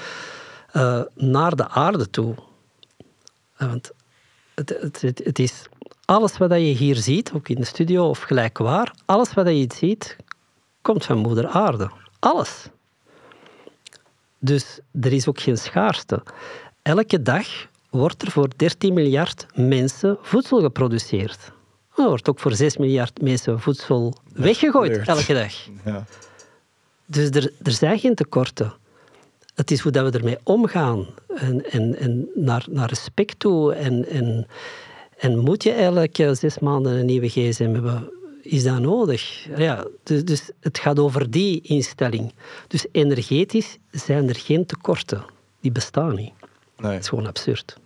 eh, 0.71 1.01
naar 1.15 1.55
de 1.55 1.67
aarde 1.67 2.09
toe. 2.09 2.35
Eh, 3.55 3.67
Want 3.67 3.91
het, 4.55 4.77
het, 5.01 5.21
het, 5.23 5.39
is 5.39 5.65
alles 6.05 6.37
wat 6.37 6.51
je 6.51 6.57
hier 6.57 6.95
ziet, 6.95 7.31
ook 7.33 7.49
in 7.49 7.59
de 7.59 7.65
studio 7.65 8.09
of 8.09 8.19
gelijk 8.19 8.57
waar, 8.57 8.93
alles 9.05 9.33
wat 9.33 9.47
je 9.47 9.69
ziet, 9.75 10.15
komt 10.81 11.05
van 11.05 11.17
moeder 11.17 11.47
aarde. 11.47 11.91
Alles. 12.19 12.67
Dus 14.39 14.79
er 15.01 15.13
is 15.13 15.27
ook 15.27 15.39
geen 15.39 15.57
schaarste. 15.57 16.23
Elke 16.81 17.21
dag 17.21 17.47
wordt 17.89 18.21
er 18.21 18.31
voor 18.31 18.49
13 18.55 18.93
miljard 18.93 19.45
mensen 19.55 20.17
voedsel 20.21 20.61
geproduceerd. 20.61 21.51
Er 21.95 22.07
wordt 22.07 22.29
ook 22.29 22.39
voor 22.39 22.53
6 22.53 22.77
miljard 22.77 23.21
mensen 23.21 23.59
voedsel 23.59 24.15
weggegooid 24.33 25.07
elke 25.07 25.33
dag. 25.33 25.53
Ja. 25.85 26.05
Dus 27.05 27.29
er, 27.29 27.51
er 27.63 27.71
zijn 27.71 27.99
geen 27.99 28.15
tekorten. 28.15 28.73
Het 29.55 29.71
is 29.71 29.79
hoe 29.79 29.91
dat 29.91 30.11
we 30.11 30.17
ermee 30.17 30.37
omgaan. 30.43 31.05
En, 31.35 31.71
en, 31.71 31.95
en 31.95 32.29
naar, 32.35 32.65
naar 32.69 32.89
respect 32.89 33.39
toe. 33.39 33.73
En, 33.73 34.09
en, 34.09 34.47
en 35.17 35.37
moet 35.37 35.63
je 35.63 35.71
eigenlijk 35.71 36.15
zes 36.31 36.59
maanden 36.59 36.93
een 36.93 37.05
nieuwe 37.05 37.29
gsm 37.29 37.73
hebben? 37.73 38.11
Is 38.41 38.63
dat 38.63 38.79
nodig? 38.79 39.47
Ja, 39.57 39.87
dus, 40.03 40.25
dus 40.25 40.49
het 40.59 40.77
gaat 40.77 40.99
over 40.99 41.31
die 41.31 41.61
instelling. 41.61 42.33
Dus 42.67 42.85
energetisch 42.91 43.77
zijn 43.91 44.29
er 44.29 44.35
geen 44.35 44.65
tekorten. 44.65 45.25
Die 45.61 45.71
bestaan 45.71 46.15
niet. 46.15 46.31
Nee. 46.77 46.91
Het 46.91 47.01
is 47.01 47.09
gewoon 47.09 47.27
absurd. 47.27 47.77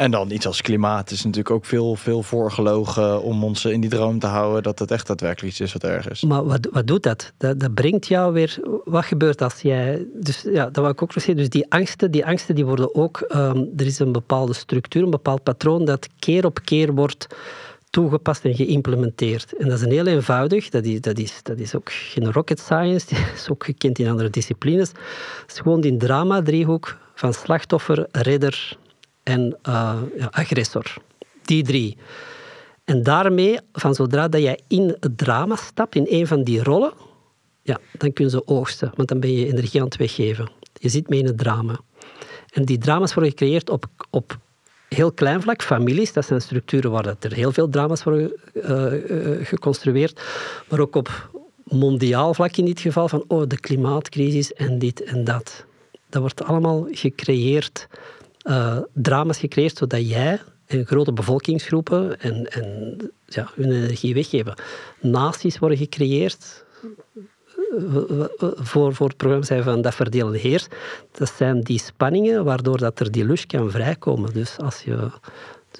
En 0.00 0.10
dan 0.10 0.30
iets 0.30 0.46
als 0.46 0.60
klimaat 0.60 1.10
is 1.10 1.18
natuurlijk 1.24 1.50
ook 1.50 1.64
veel, 1.64 1.94
veel 1.94 2.22
voorgelogen 2.22 3.22
om 3.22 3.44
ons 3.44 3.64
in 3.64 3.80
die 3.80 3.90
droom 3.90 4.18
te 4.18 4.26
houden 4.26 4.62
dat 4.62 4.78
het 4.78 4.90
echt 4.90 5.06
daadwerkelijk 5.06 5.52
iets 5.52 5.60
is 5.60 5.72
wat 5.72 5.84
erg 5.84 6.08
is. 6.08 6.22
Maar 6.22 6.44
wat, 6.44 6.68
wat 6.72 6.86
doet 6.86 7.02
dat? 7.02 7.32
dat? 7.36 7.60
Dat 7.60 7.74
brengt 7.74 8.06
jou 8.06 8.32
weer... 8.32 8.58
Wat 8.84 9.04
gebeurt 9.04 9.42
als 9.42 9.60
jij... 9.60 10.06
Dus 10.14 10.42
ja, 10.42 10.64
dat 10.64 10.76
wil 10.76 10.88
ik 10.88 11.02
ook 11.02 11.14
nog 11.14 11.24
zeggen. 11.24 11.36
Dus 11.36 11.48
die 11.48 11.70
angsten, 11.70 12.10
die 12.10 12.26
angsten 12.26 12.54
die 12.54 12.66
worden 12.66 12.94
ook... 12.94 13.20
ehm, 13.20 13.64
er 13.76 13.86
is 13.86 13.98
een 13.98 14.12
bepaalde 14.12 14.52
structuur, 14.52 15.02
een 15.02 15.10
bepaald 15.10 15.42
patroon 15.42 15.84
dat 15.84 16.08
keer 16.18 16.44
op 16.44 16.60
keer 16.64 16.94
wordt 16.94 17.26
toegepast 17.90 18.44
en 18.44 18.54
geïmplementeerd. 18.54 19.56
En 19.56 19.68
dat 19.68 19.78
is 19.78 19.84
een 19.84 19.92
heel 19.92 20.06
eenvoudig. 20.06 20.68
Dat 20.68 20.84
is, 20.84 21.00
dat 21.00 21.18
is, 21.18 21.40
dat 21.42 21.58
is 21.58 21.74
ook 21.74 21.90
geen 21.92 22.32
rocket 22.32 22.58
science. 22.58 23.06
Die 23.14 23.18
is 23.34 23.50
ook 23.50 23.64
gekend 23.64 23.98
in 23.98 24.08
andere 24.08 24.30
disciplines. 24.30 24.88
Het 24.88 25.52
is 25.52 25.58
gewoon 25.58 25.80
die 25.80 25.96
drama-driehoek 25.96 26.96
van 27.20 27.34
slachtoffer, 27.34 28.06
redder 28.10 28.76
en 29.22 29.58
eh, 29.62 30.00
agressor. 30.30 30.94
Die 31.44 31.62
drie. 31.62 31.96
En 32.84 33.02
daarmee, 33.02 33.58
van 33.72 33.94
zodra 33.94 34.28
dat 34.28 34.42
jij 34.42 34.60
in 34.68 34.96
het 35.00 35.18
drama 35.18 35.56
stapt, 35.56 35.94
in 35.94 36.06
een 36.08 36.26
van 36.26 36.44
die 36.44 36.62
rollen, 36.62 36.92
ja, 37.62 37.78
dan 37.98 38.12
kun 38.12 38.24
je 38.24 38.30
ze 38.30 38.46
oogsten, 38.46 38.92
want 38.94 39.08
dan 39.08 39.20
ben 39.20 39.32
je 39.32 39.46
energie 39.46 39.80
aan 39.80 39.86
het 39.86 39.96
weggeven. 39.96 40.50
Je 40.72 40.88
zit 40.88 41.08
mee 41.08 41.18
in 41.18 41.26
het 41.26 41.38
drama. 41.38 41.80
En 42.52 42.64
die 42.64 42.78
drama's 42.78 43.14
worden 43.14 43.32
gecreëerd 43.32 43.70
op, 43.70 43.86
op 44.10 44.38
heel 44.88 45.12
klein 45.12 45.42
vlak, 45.42 45.62
families, 45.62 46.12
dat 46.12 46.24
zijn 46.26 46.40
structuren 46.40 46.90
waar 46.90 47.02
dat 47.02 47.24
er 47.24 47.32
heel 47.32 47.52
veel 47.52 47.68
drama's 47.68 48.02
worden 48.02 48.32
eh, 48.52 48.94
eh, 48.94 49.46
geconstrueerd, 49.46 50.20
maar 50.68 50.80
ook 50.80 50.94
op 50.94 51.30
mondiaal 51.64 52.34
vlak 52.34 52.56
in 52.56 52.64
dit 52.64 52.80
geval, 52.80 53.08
van 53.08 53.24
oh, 53.28 53.46
de 53.46 53.60
klimaatcrisis 53.60 54.52
en 54.52 54.78
dit 54.78 55.02
en 55.02 55.24
dat. 55.24 55.68
Dat 56.10 56.20
wordt 56.20 56.44
allemaal 56.44 56.86
gecreëerd, 56.90 57.88
eh, 58.42 58.78
drama's 58.92 59.38
gecreëerd, 59.38 59.76
zodat 59.76 60.08
jij 60.08 60.40
en 60.66 60.86
grote 60.86 61.12
bevolkingsgroepen 61.12 62.20
en, 62.20 62.46
en 62.46 62.96
ja, 63.26 63.50
hun 63.54 63.72
energie 63.72 64.14
weggeven. 64.14 64.54
Naties 65.00 65.58
worden 65.58 65.78
gecreëerd 65.78 66.64
eh, 67.78 68.24
voor, 68.54 68.94
voor 68.94 69.08
het 69.08 69.16
programma 69.16 69.46
zijn 69.46 69.62
van 69.62 69.82
dat 69.82 69.94
verdelen 69.94 70.34
heers. 70.34 70.66
Dat 71.12 71.32
zijn 71.36 71.60
die 71.60 71.78
spanningen 71.78 72.44
waardoor 72.44 72.78
dat 72.78 73.00
er 73.00 73.10
die 73.10 73.24
lust 73.24 73.46
kan 73.46 73.70
vrijkomen. 73.70 74.32
Dus 74.32 74.56
als 74.58 74.82
je 74.82 75.10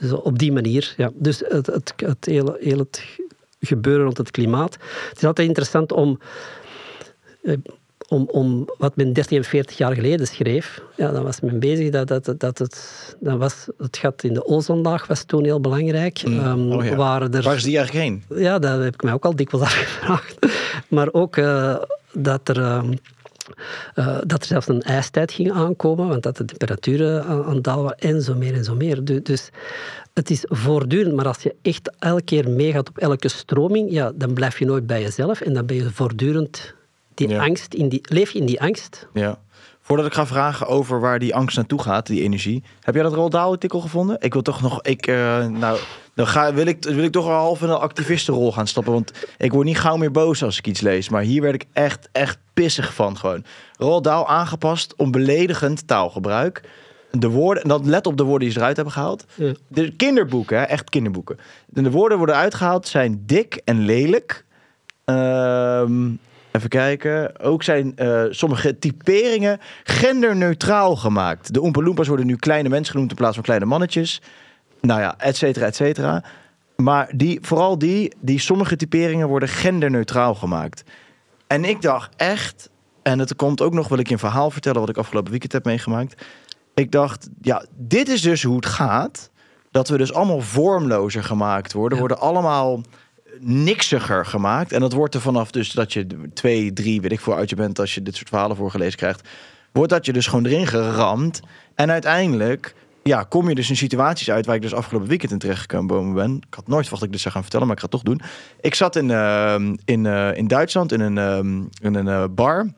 dus 0.01 0.13
op 0.13 0.39
die 0.39 0.53
manier, 0.53 0.95
ja. 0.97 1.11
Dus 1.15 1.43
het, 1.47 1.67
het, 1.67 1.93
het 1.97 2.25
hele, 2.25 2.57
heel 2.61 2.79
het 2.79 3.05
gebeuren 3.61 4.05
rond 4.05 4.17
het 4.17 4.31
klimaat. 4.31 4.73
Het 5.09 5.17
is 5.17 5.25
altijd 5.25 5.49
interessant 5.49 5.93
om 5.93 6.19
eh, 7.43 7.57
om, 8.11 8.29
om 8.31 8.69
wat 8.79 8.97
men 8.97 9.13
30 9.13 9.37
en 9.39 9.45
40 9.45 9.77
jaar 9.79 9.95
geleden 9.95 10.27
schreef, 10.27 10.83
ja, 10.97 11.11
dan 11.13 11.23
was 11.23 11.41
men 11.41 11.59
bezig 11.59 11.91
dat, 11.91 12.09
dat, 12.09 12.35
dat 12.41 12.59
het, 12.59 13.17
dan 13.21 13.39
was 13.39 13.67
het 13.79 13.97
gat 13.97 14.23
in 14.23 14.35
de 14.35 14.45
ozonlaag 14.47 15.07
was 15.07 15.25
toen 15.25 15.45
heel 15.45 15.61
belangrijk. 15.61 16.23
Oh 16.27 16.85
ja. 16.85 16.95
waren 16.97 17.33
er, 17.35 17.43
Waar 17.43 17.57
is 17.57 17.63
die 17.63 17.77
eigenlijk 17.79 18.07
heen? 18.07 18.43
ja, 18.43 18.59
dat 18.59 18.83
heb 18.83 18.95
ik 18.95 19.03
mij 19.03 19.13
ook 19.13 19.25
al 19.25 19.37
dikwijls 19.37 19.67
afgevraagd. 19.71 20.37
Maar 20.89 21.09
ook 21.13 21.37
eh, 21.37 21.77
dat 22.13 22.49
er... 22.49 22.61
ehm, 22.61 22.93
eh, 23.95 24.19
dat 24.27 24.41
er 24.41 24.47
zelfs 24.47 24.69
een 24.69 24.83
ijstijd 24.83 25.33
ging 25.33 25.53
aankomen, 25.53 26.09
want 26.09 26.23
dat 26.23 26.37
de 26.37 26.45
temperaturen 26.45 27.25
aan, 27.25 27.45
aan 27.45 27.55
het 27.55 27.65
dalen 27.65 27.83
waren 27.85 27.99
en 27.99 28.23
zo 28.23 28.35
meer 28.35 28.55
en 28.55 28.65
zo 28.65 28.75
meer. 28.75 29.05
Du- 29.05 29.23
Dus 29.23 29.49
het 30.15 30.31
is 30.31 30.45
voortdurend, 30.49 31.15
maar 31.15 31.27
als 31.27 31.43
je 31.43 31.55
echt 31.63 31.91
elke 31.99 32.23
keer 32.23 32.49
meegaat 32.51 32.89
op 32.89 32.99
elke 32.99 33.29
stroming, 33.29 33.91
ja, 33.93 34.13
dan 34.15 34.35
blijf 34.35 34.59
je 34.59 34.65
nooit 34.65 34.87
bij 34.87 35.03
jezelf 35.03 35.41
en 35.41 35.53
dan 35.53 35.67
ben 35.67 35.77
je 35.77 35.91
voortdurend 35.91 36.75
die 37.27 37.37
Ja. 37.37 37.45
angst, 37.45 37.75
in 37.75 37.89
die, 37.89 38.01
leef 38.03 38.31
je 38.31 38.39
in 38.39 38.47
die 38.47 38.61
angst. 38.61 39.09
Ja. 39.13 39.39
Voordat 39.81 40.07
ik 40.07 40.15
ga 40.15 40.27
vragen 40.27 40.67
over 40.67 41.01
waar 41.01 41.19
die 41.19 41.35
angst 41.35 41.57
naartoe 41.57 41.83
gaat, 41.83 42.07
die 42.07 42.23
energie. 42.23 42.63
Heb 42.81 42.95
jij 42.95 43.03
dat 43.03 43.13
Roald 43.13 43.33
Dahl 43.33 43.51
artikel 43.53 43.81
gevonden? 43.81 44.17
Ik 44.21 44.33
wil 44.33 44.43
toch 44.43 44.61
nog, 44.63 44.83
ik, 44.83 45.07
eh, 45.07 45.47
nou, 45.47 45.79
dan 46.15 46.27
ga, 46.27 46.55
wil, 46.55 46.67
ik, 46.67 46.85
wil 46.85 47.05
ik 47.05 47.13
toch 47.13 47.27
wel 47.27 47.35
half 47.35 47.63
in 47.63 47.69
een 47.69 47.77
activistenrol 47.77 48.53
gaan 48.53 48.67
stappen. 48.67 48.93
Want 48.93 49.13
ik 49.39 49.53
word 49.53 49.67
niet 49.67 49.79
gauw 49.79 49.97
meer 49.97 50.11
boos 50.11 50.43
als 50.43 50.59
ik 50.59 50.67
iets 50.67 50.81
lees. 50.81 51.09
Maar 51.09 51.23
hier 51.23 51.43
werd 51.43 51.55
ik 51.55 51.67
echt, 51.73 52.09
echt 52.13 52.39
pissig 52.55 52.95
van 52.95 53.17
gewoon. 53.19 53.45
Roald 53.77 54.05
Dahl 54.05 54.27
aangepast 54.29 54.95
om 54.97 55.11
beledigend 55.11 55.87
taalgebruik. 55.87 56.63
De 57.11 57.29
woorden, 57.29 57.63
en 57.63 57.69
dan 57.69 57.89
let 57.89 58.07
op 58.07 58.17
de 58.17 58.23
woorden 58.23 58.43
die 58.43 58.51
ze 58.51 58.59
eruit 58.59 58.77
hebben 58.77 58.95
gehaald. 58.95 59.25
Ja. 59.35 59.53
De 59.69 59.97
kinderboeken, 59.97 60.59
hè, 60.59 60.65
echt 60.65 60.91
kinderboeken. 60.91 61.39
De, 61.67 61.83
de 61.83 61.91
woorden 61.91 62.19
worden 62.19 62.37
uitgehaald 62.37 62.89
zijn 62.89 63.23
dik 63.27 63.61
en 63.65 63.81
lelijk. 63.85 64.45
Ehm, 65.05 66.09
even 66.53 66.69
kijken. 66.69 67.41
Ook 67.41 67.63
zijn 67.63 67.97
eh, 67.97 68.23
sommige 68.31 68.79
typeringen 68.79 69.59
genderneutraal 69.85 70.97
gemaakt. 70.97 71.53
De 71.53 71.63
Oompa 71.63 71.83
Loompas 71.83 72.09
worden 72.09 72.27
nu 72.27 72.37
kleine 72.37 72.69
mensen 72.69 72.93
genoemd 72.93 73.11
in 73.11 73.17
plaats 73.17 73.35
van 73.35 73.45
kleine 73.45 73.65
mannetjes. 73.65 74.23
Nou 74.81 75.01
ja, 75.01 75.15
et 75.19 75.37
cetera, 75.37 75.67
et 75.67 75.77
cetera. 75.77 76.25
Maar 76.77 77.11
die, 77.15 77.39
vooral 77.43 77.79
die, 77.79 78.15
die 78.21 78.39
sommige 78.39 78.77
typeringen 78.77 79.29
worden 79.29 79.49
genderneutraal 79.49 80.35
gemaakt. 80.35 80.83
En 81.47 81.65
ik 81.65 81.83
dacht 81.83 82.15
echt, 82.17 82.71
en 83.03 83.19
het 83.19 83.37
komt 83.37 83.61
ook 83.61 83.73
nog, 83.73 83.89
wil 83.89 83.99
ik 83.99 84.07
je 84.07 84.13
een 84.13 84.19
verhaal 84.19 84.51
vertellen 84.51 84.81
wat 84.81 84.89
ik 84.89 84.97
afgelopen 84.97 85.31
weekend 85.31 85.53
heb 85.53 85.65
meegemaakt. 85.65 86.25
Ik 86.75 86.93
dacht, 86.93 87.29
ja, 87.41 87.65
dit 87.77 88.09
is 88.09 88.23
dus 88.23 88.43
hoe 88.43 88.57
het 88.57 88.67
gaat. 88.67 89.31
Dat 89.71 89.89
we 89.89 89.99
dus 89.99 90.13
allemaal 90.13 90.41
vormlozer 90.41 91.25
gemaakt 91.25 91.73
worden. 91.73 91.99
Ja. 91.99 92.07
Worden 92.07 92.21
allemaal 92.21 92.81
niksiger 93.39 94.27
gemaakt. 94.27 94.73
En 94.73 94.81
dat 94.81 94.93
wordt 94.93 95.15
er 95.15 95.21
vanaf 95.21 95.51
dus 95.51 95.73
dat 95.73 95.93
je 95.93 96.07
twee, 96.35 96.73
drie, 96.73 97.01
weet 97.01 97.13
ik 97.13 97.21
voor 97.21 97.35
uit 97.35 97.51
je 97.51 97.57
bent 97.57 97.79
als 97.79 97.95
je 97.95 98.03
dit 98.03 98.17
soort 98.17 98.29
verhalen 98.29 98.57
voorgelezen 98.57 98.99
krijgt. 98.99 99.29
Wordt 99.73 99.91
dat 99.91 100.07
je 100.07 100.13
dus 100.13 100.27
gewoon 100.27 100.47
erin 100.47 100.67
geramd. 100.67 101.41
En 101.75 101.91
uiteindelijk 101.91 102.75
ja, 103.03 103.23
kom 103.23 103.49
je 103.49 103.55
dus 103.55 103.69
in 103.69 103.77
situaties 103.77 104.31
uit 104.31 104.47
waar 104.47 104.55
ik 104.55 104.63
dus 104.63 104.75
afgelopen 104.75 105.09
weekend 105.09 105.33
in 105.33 105.39
terechtgekomen 105.39 106.15
ben. 106.15 106.37
Ik 106.37 106.55
had 106.55 106.69
nooit 106.69 106.83
verwacht 106.83 106.91
dat 106.91 107.03
ik 107.03 107.13
dit 107.13 107.21
zou 107.21 107.35
gaan 107.35 107.43
vertellen, 107.43 107.67
maar 107.67 107.77
ik 107.77 107.83
ga 107.83 107.89
het 107.91 108.05
toch 108.05 108.15
doen. 108.15 108.21
Ik 108.61 108.75
zat 108.75 108.97
in, 108.97 109.11
ehm, 109.11 109.77
in, 109.85 110.07
eh, 110.07 110.37
in 110.37 110.49
Duitsland 110.49 110.93
in 110.93 111.01
een, 111.01 111.19
ehm, 111.19 111.63
in 111.83 111.95
een 111.95 112.09
eh, 112.09 112.25
bar. 112.31 112.73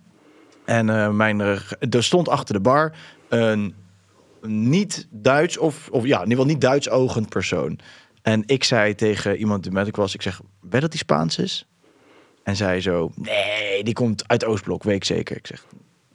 En 0.64 0.90
eh, 0.90 1.10
mijn, 1.10 1.40
er 1.40 2.04
stond 2.04 2.28
achter 2.28 2.54
de 2.54 2.60
bar 2.60 2.92
een 3.28 3.74
niet 4.46 5.06
Duits 5.10 5.58
of, 5.58 5.88
of 5.90 6.04
ja, 6.04 6.16
in 6.16 6.22
ieder 6.22 6.36
geval 6.38 6.52
niet 6.52 6.60
Duits 6.60 6.90
ogend 6.90 7.28
persoon. 7.28 7.78
En 8.22 8.42
ik 8.46 8.64
zei 8.64 8.94
tegen 8.94 9.36
iemand 9.36 9.62
die 9.62 9.72
met 9.72 9.86
ik 9.86 9.96
was, 9.96 10.14
ik 10.14 10.22
zeg, 10.22 10.40
weet 10.60 10.80
dat 10.80 10.90
die 10.90 11.00
Spaans 11.00 11.38
is? 11.38 11.66
En 12.42 12.56
zij 12.56 12.80
zo, 12.80 13.12
nee, 13.14 13.84
die 13.84 13.94
komt 13.94 14.28
uit 14.28 14.44
Oostblok, 14.44 14.82
weet 14.82 14.96
ik 14.96 15.04
zeker. 15.04 15.36
Ik 15.36 15.46
zeg, 15.46 15.64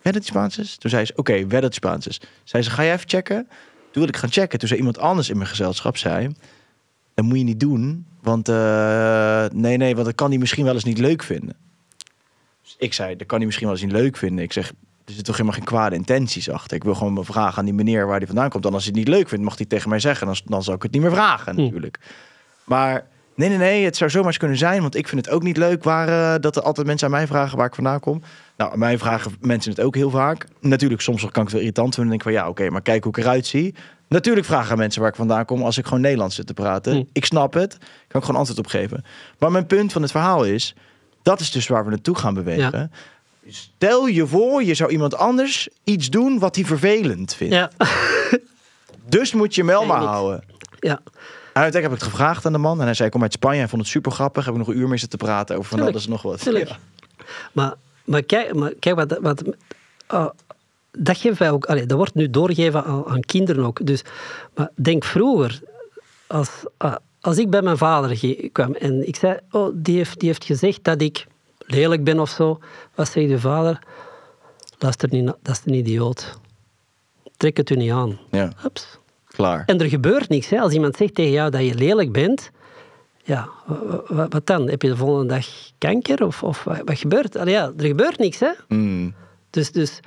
weet 0.02 0.14
dat 0.14 0.22
die 0.22 0.32
Spaans 0.32 0.58
is? 0.58 0.78
Toen 0.78 0.90
zei 0.90 1.06
ze, 1.06 1.14
oké, 1.16 1.34
weet 1.34 1.62
dat 1.62 1.62
die 1.62 1.74
Spaans 1.74 2.08
is. 2.08 2.22
Zei 2.44 2.64
ze, 2.64 2.70
ga 2.70 2.84
jij 2.84 2.94
even 2.94 3.10
checken? 3.10 3.48
Toen 3.48 4.06
wilde 4.06 4.12
ik 4.12 4.18
gaan 4.18 4.32
checken. 4.32 4.60
Toen 4.60 4.68
zei 4.68 4.80
iemand 4.80 5.00
anders 5.00 5.30
in 5.30 5.38
mijn 5.38 5.50
gezelschap, 5.50 5.98
zei, 5.98 6.32
dat 7.14 7.26
moet 7.26 7.38
je 7.38 7.44
niet 7.44 7.60
doen, 7.60 8.06
want 8.22 8.50
eh, 8.50 9.46
nee, 9.54 9.78
nee, 9.78 9.94
want 9.94 10.06
dat 10.06 10.16
kan 10.16 10.30
hij 10.30 10.38
misschien 10.38 10.66
wel 10.66 10.74
eens 10.74 10.84
niet 10.84 10.98
leuk 10.98 11.24
vinden. 11.24 11.56
Dus 12.62 12.76
ik 12.80 12.94
zei, 12.94 13.16
dat 13.16 13.28
kan 13.28 13.38
hij 13.38 13.46
misschien 13.46 13.68
wel 13.68 13.76
eens 13.76 13.86
niet 13.86 13.96
leuk 13.96 14.18
vinden. 14.18 14.44
Ik 14.44 14.54
zeg, 14.54 14.74
er 15.08 15.14
zit 15.14 15.26
toch 15.26 15.36
helemaal 15.38 15.58
geen 15.58 15.68
kwade 15.68 15.96
intenties 15.96 16.50
achter. 16.50 16.78
Ik 16.78 16.84
wil 16.84 16.96
gewoon 16.96 17.14
me 17.14 17.24
vragen 17.24 17.58
aan 17.58 17.66
die 17.66 17.74
meneer 17.74 18.08
waar 18.08 18.18
die 18.20 18.28
vandaan 18.28 18.50
komt. 18.50 18.64
Dan 18.64 18.74
als 18.74 18.84
hij 18.84 18.94
het 18.96 19.06
niet 19.06 19.16
leuk 19.16 19.30
vindt, 19.30 19.44
mag 19.44 19.58
hij 19.58 19.66
tegen 19.66 19.90
mij 19.90 20.00
zeggen. 20.00 20.28
Dan, 20.28 20.36
dan 20.46 20.64
zal 20.64 20.74
ik 20.74 20.82
het 20.84 20.92
niet 20.92 21.02
meer 21.02 21.12
vragen 21.12 21.56
Hm. 21.56 21.62
natuurlijk. 21.62 22.00
Maar 22.64 23.06
nee, 23.36 23.50
nee, 23.50 23.58
nee, 23.58 23.86
het 23.86 23.98
zou 23.98 24.10
zomaar 24.10 24.28
eens 24.28 24.38
kunnen 24.38 24.58
zijn. 24.58 24.82
Want 24.82 24.96
ik 24.96 25.08
vind 25.08 25.26
het 25.26 25.34
ook 25.36 25.44
niet 25.44 25.58
leuk 25.58 25.84
waar, 25.84 26.08
eh, 26.36 26.42
dat 26.42 26.56
er 26.56 26.62
altijd 26.62 26.88
mensen 26.88 27.08
aan 27.08 27.14
mij 27.14 27.28
vragen 27.28 27.58
waar 27.58 27.68
ik 27.68 27.76
vandaan 27.76 28.00
kom. 28.00 28.22
Nou, 28.58 28.78
mij 28.78 28.98
vragen 28.98 29.32
mensen 29.42 29.72
het 29.72 29.82
ook 29.82 29.96
heel 29.96 30.10
vaak. 30.10 30.48
Natuurlijk, 30.60 31.02
soms 31.02 31.22
kan 31.22 31.30
ik 31.30 31.36
het 31.36 31.52
wel 31.52 31.60
irritant 31.60 31.96
vinden. 31.96 32.18
Dan 32.18 32.18
denk 32.26 32.36
ik 32.36 32.44
van, 32.44 32.46
ja, 32.46 32.50
oké, 32.64 32.70
maar 32.74 32.82
kijk 32.82 33.04
hoe 33.04 33.18
ik 33.18 33.24
eruit 33.24 33.46
zie. 33.48 33.76
Natuurlijk 34.08 34.46
vragen 34.46 34.78
mensen 34.78 35.02
waar 35.02 35.10
ik 35.10 35.16
vandaan 35.16 35.46
kom 35.46 35.62
als 35.64 35.78
ik 35.78 35.86
gewoon 35.86 36.02
Nederlands 36.02 36.36
zit 36.36 36.48
te 36.48 36.54
praten. 36.54 36.94
Hm. 36.96 37.04
Ik 37.12 37.26
snap 37.26 37.54
het. 37.54 37.78
Kan 38.08 38.20
ik 38.20 38.26
gewoon 38.26 38.40
antwoord 38.40 38.60
op 38.60 38.68
geven. 38.68 39.04
Maar 39.40 39.52
mijn 39.52 39.66
punt 39.66 39.92
van 39.92 40.02
het 40.02 40.12
verhaal 40.12 40.46
is, 40.46 40.76
dat 41.22 41.40
is 41.40 41.52
dus 41.52 41.68
waar 41.68 41.84
we 41.84 41.90
naartoe 41.90 42.16
gaan 42.16 42.34
bewegen. 42.34 42.92
Stel 43.50 44.08
je 44.08 44.28
voor, 44.28 44.64
je 44.64 44.74
zou 44.74 44.92
iemand 44.92 45.16
anders 45.16 45.68
iets 45.84 46.10
doen 46.10 46.40
wat 46.40 46.56
hij 46.56 46.66
vervelend 46.66 47.34
vindt. 47.34 47.54
Ja. 47.54 47.72
Dus 49.10 49.34
moet 49.34 49.56
je 49.56 49.64
Nee, 49.64 49.76
niks. 49.76 49.90
houden. 49.90 50.44
ja. 50.80 51.00
En 51.54 51.64
uiteindelijk 51.64 51.84
heb 51.84 51.92
ik 51.92 52.00
het 52.00 52.04
gevraagd 52.04 52.46
aan 52.46 52.52
de 52.52 52.58
man. 52.58 52.80
En 52.80 52.86
hij 52.86 52.94
zei, 52.94 53.10
kom 53.10 53.22
uit 53.22 53.34
Spanje. 53.34 53.60
Hij 53.60 53.68
vond 53.68 53.82
het 53.82 53.92
super 53.92 54.12
grappig. 54.12 54.46
Heb 54.46 54.54
ik 54.54 54.60
nog 54.60 54.68
een 54.68 54.78
uur 54.78 54.88
mee 54.88 54.98
zitten 54.98 55.20
praten 55.20 55.58
over 55.58 55.70
van 55.78 55.88
alles 55.88 56.04
en 56.06 56.10
nog 56.10 56.22
wat. 56.22 56.44
Ja. 56.44 56.78
Maar, 57.52 57.74
maar 58.06 58.24
kijk, 58.24 58.54
maar 58.54 58.74
kijk 58.80 58.96
wat... 58.96 59.18
wat 59.22 59.44
ah, 60.08 60.30
dat 60.92 61.18
geven 61.18 61.38
wij 61.38 61.52
ook... 61.52 61.66
Allee, 61.66 61.86
dat 61.86 61.98
wordt 61.98 62.14
nu 62.14 62.30
doorgegeven 62.30 62.84
aan, 62.84 63.06
aan 63.06 63.22
kinderen 63.22 63.66
ook. 63.66 63.86
Dus, 63.86 64.02
maar 64.56 64.70
denk 64.76 65.04
vroeger, 65.04 65.62
als, 66.28 66.50
ah, 66.78 66.96
als 67.22 67.38
ik 67.38 67.50
bij 67.50 67.62
mijn 67.62 67.78
vader 67.78 68.18
kwam 68.52 68.74
en 68.74 69.08
ik 69.08 69.16
zei, 69.16 69.38
oh, 69.52 69.72
die 69.74 69.98
heeft, 69.98 70.20
die 70.20 70.28
heeft 70.30 70.46
gezegd 70.46 70.84
dat 70.84 71.02
ik 71.02 71.26
lelijk 71.68 72.04
ben 72.04 72.20
of 72.20 72.30
zo. 72.30 72.60
Wat 72.96 73.10
zegt 73.10 73.30
de 73.30 73.40
vader? 73.40 73.80
Luister 74.80 75.10
niet, 75.12 75.26
dat 75.26 75.38
is 75.56 75.62
een 75.66 75.74
idioot. 75.74 76.40
Trek 77.38 77.58
het 77.58 77.70
u 77.70 77.76
niet 77.76 77.92
aan. 77.92 78.20
ja, 78.32 78.52
Hups. 78.58 78.98
klaar. 79.28 79.64
En 79.66 79.80
er 79.80 79.90
gebeurt 79.90 80.30
niks. 80.30 80.50
Hè. 80.50 80.60
Als 80.60 80.74
iemand 80.74 80.96
zegt 80.96 81.16
tegen 81.16 81.32
jou 81.32 81.50
dat 81.52 81.66
je 81.66 81.76
lelijk 81.76 82.12
bent, 82.12 82.52
ja, 83.24 83.50
wa- 83.66 83.84
wa- 83.86 84.02
wa- 84.08 84.28
wat 84.28 84.46
dan? 84.46 84.70
Heb 84.70 84.82
je 84.82 84.88
de 84.90 84.96
volgende 84.96 85.34
dag 85.34 85.46
kanker? 85.78 86.26
Of, 86.26 86.44
of 86.44 86.64
wat, 86.64 86.82
wat 86.86 87.00
gebeurt? 87.00 87.36
Allee, 87.38 87.54
ja, 87.54 87.72
er 87.78 87.86
gebeurt 87.86 88.18
niks. 88.18 88.40
Hè. 88.40 88.50
Mm, 88.68 89.14
Dus, 89.50 89.72
dus, 89.72 90.00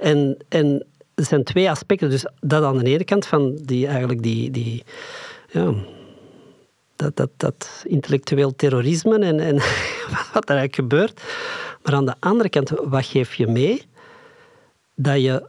en, 0.00 0.36
en 0.48 0.86
er 1.14 1.24
zijn 1.24 1.44
twee 1.44 1.70
aspecten. 1.70 2.10
Dus 2.10 2.26
dat 2.40 2.64
aan 2.64 2.78
de 2.78 2.90
ene 2.90 3.04
kant 3.04 3.26
van 3.26 3.54
die, 3.64 3.86
eigenlijk 3.86 4.22
die, 4.22 4.50
die 4.50 4.84
ja, 5.50 5.72
dat, 7.02 7.16
dat, 7.16 7.30
dat 7.36 7.84
intellectueel 7.86 8.54
terrorisme 8.56 9.18
en, 9.18 9.40
en 9.40 9.54
wat 10.32 10.48
er 10.48 10.56
eigenlijk 10.56 10.74
gebeurt. 10.74 11.22
Maar 11.82 11.94
aan 11.94 12.06
de 12.06 12.14
andere 12.18 12.48
kant, 12.48 12.70
wat 12.84 13.06
geef 13.06 13.34
je 13.34 13.46
mee? 13.46 13.82
Dat 14.94 15.20
je 15.22 15.48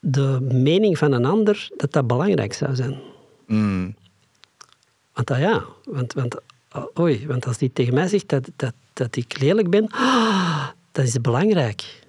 de 0.00 0.38
mening 0.40 0.98
van 0.98 1.12
een 1.12 1.24
ander, 1.24 1.68
dat 1.76 1.92
dat 1.92 2.06
belangrijk 2.06 2.52
zou 2.52 2.74
zijn. 2.74 3.00
mm, 3.46 3.94
Want 5.14 5.30
ah 5.30 5.38
ja, 5.38 5.64
want, 5.84 6.12
want, 6.12 6.36
oh, 6.72 6.84
oei, 6.98 7.26
want 7.26 7.46
als 7.46 7.58
die 7.58 7.72
tegen 7.72 7.94
mij 7.94 8.08
zegt 8.08 8.28
dat, 8.28 8.50
dat, 8.56 8.74
dat 8.92 9.16
ik 9.16 9.40
lelijk 9.40 9.70
ben, 9.70 9.88
ah, 9.90 10.68
dat 10.92 11.04
is 11.04 11.20
belangrijk. 11.20 12.00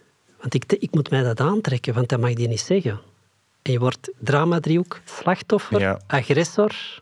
Want 0.41 0.53
ik, 0.53 0.73
ik 0.73 0.93
moet 0.93 1.09
mij 1.09 1.23
dat 1.23 1.39
aantrekken, 1.39 1.93
want 1.93 2.09
dat 2.09 2.19
mag 2.19 2.33
die 2.33 2.47
niet 2.47 2.59
zeggen. 2.59 2.99
En 3.61 3.71
je 3.71 3.79
wordt 3.79 4.09
drama-driehoek, 4.19 4.99
slachtoffer, 5.05 5.79
Ja. 5.79 5.99
agressor. 6.07 7.01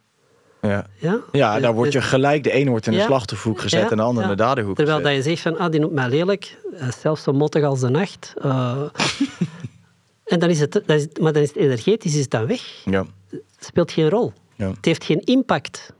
Ja. 0.62 0.86
Ja, 0.98 1.20
Ja, 1.32 1.52
daar 1.52 1.62
Dus- 1.62 1.72
word 1.72 1.94
je 1.94 2.00
dus- 2.00 2.08
gelijk, 2.08 2.44
de 2.44 2.52
ene 2.52 2.70
wordt 2.70 2.86
in 2.86 2.92
de 2.92 2.98
Ja. 2.98 3.06
slachtofferhoek 3.06 3.60
gezet 3.62 3.82
Ja, 3.82 3.90
en 3.90 3.98
de 3.98 4.04
andere 4.04 4.26
ja. 4.26 4.32
in 4.32 4.38
de 4.38 4.44
daderhoek 4.44 4.76
Terwijl 4.76 4.98
dat 4.98 5.08
gezet. 5.08 5.24
je 5.24 5.30
zegt 5.30 5.42
van, 5.42 5.58
ah, 5.58 5.72
die 5.72 5.80
noemt 5.80 5.94
mij 5.94 6.10
lelijk, 6.10 6.58
is 6.88 7.00
zelfs 7.00 7.24
zo 7.24 7.32
mottig 7.34 7.64
als 7.64 7.80
de 7.80 7.90
nacht. 7.90 8.34
eh. 8.42 8.82
en 10.32 10.40
dan 10.40 10.50
is 10.50 10.60
het, 10.60 10.72
dat 10.72 10.84
is, 10.88 11.08
maar 11.22 11.34
dan 11.34 11.42
is 11.42 11.48
het 11.48 11.58
energetisch 11.58 12.14
is 12.16 12.22
het 12.22 12.30
dan 12.32 12.48
weg. 12.48 12.62
Ja. 12.86 13.06
Het 13.30 13.42
speelt 13.66 13.92
geen 13.92 14.10
rol. 14.10 14.34
Het 14.56 14.86
heeft 14.86 15.04
geen 15.04 15.20
impact. 15.24 15.94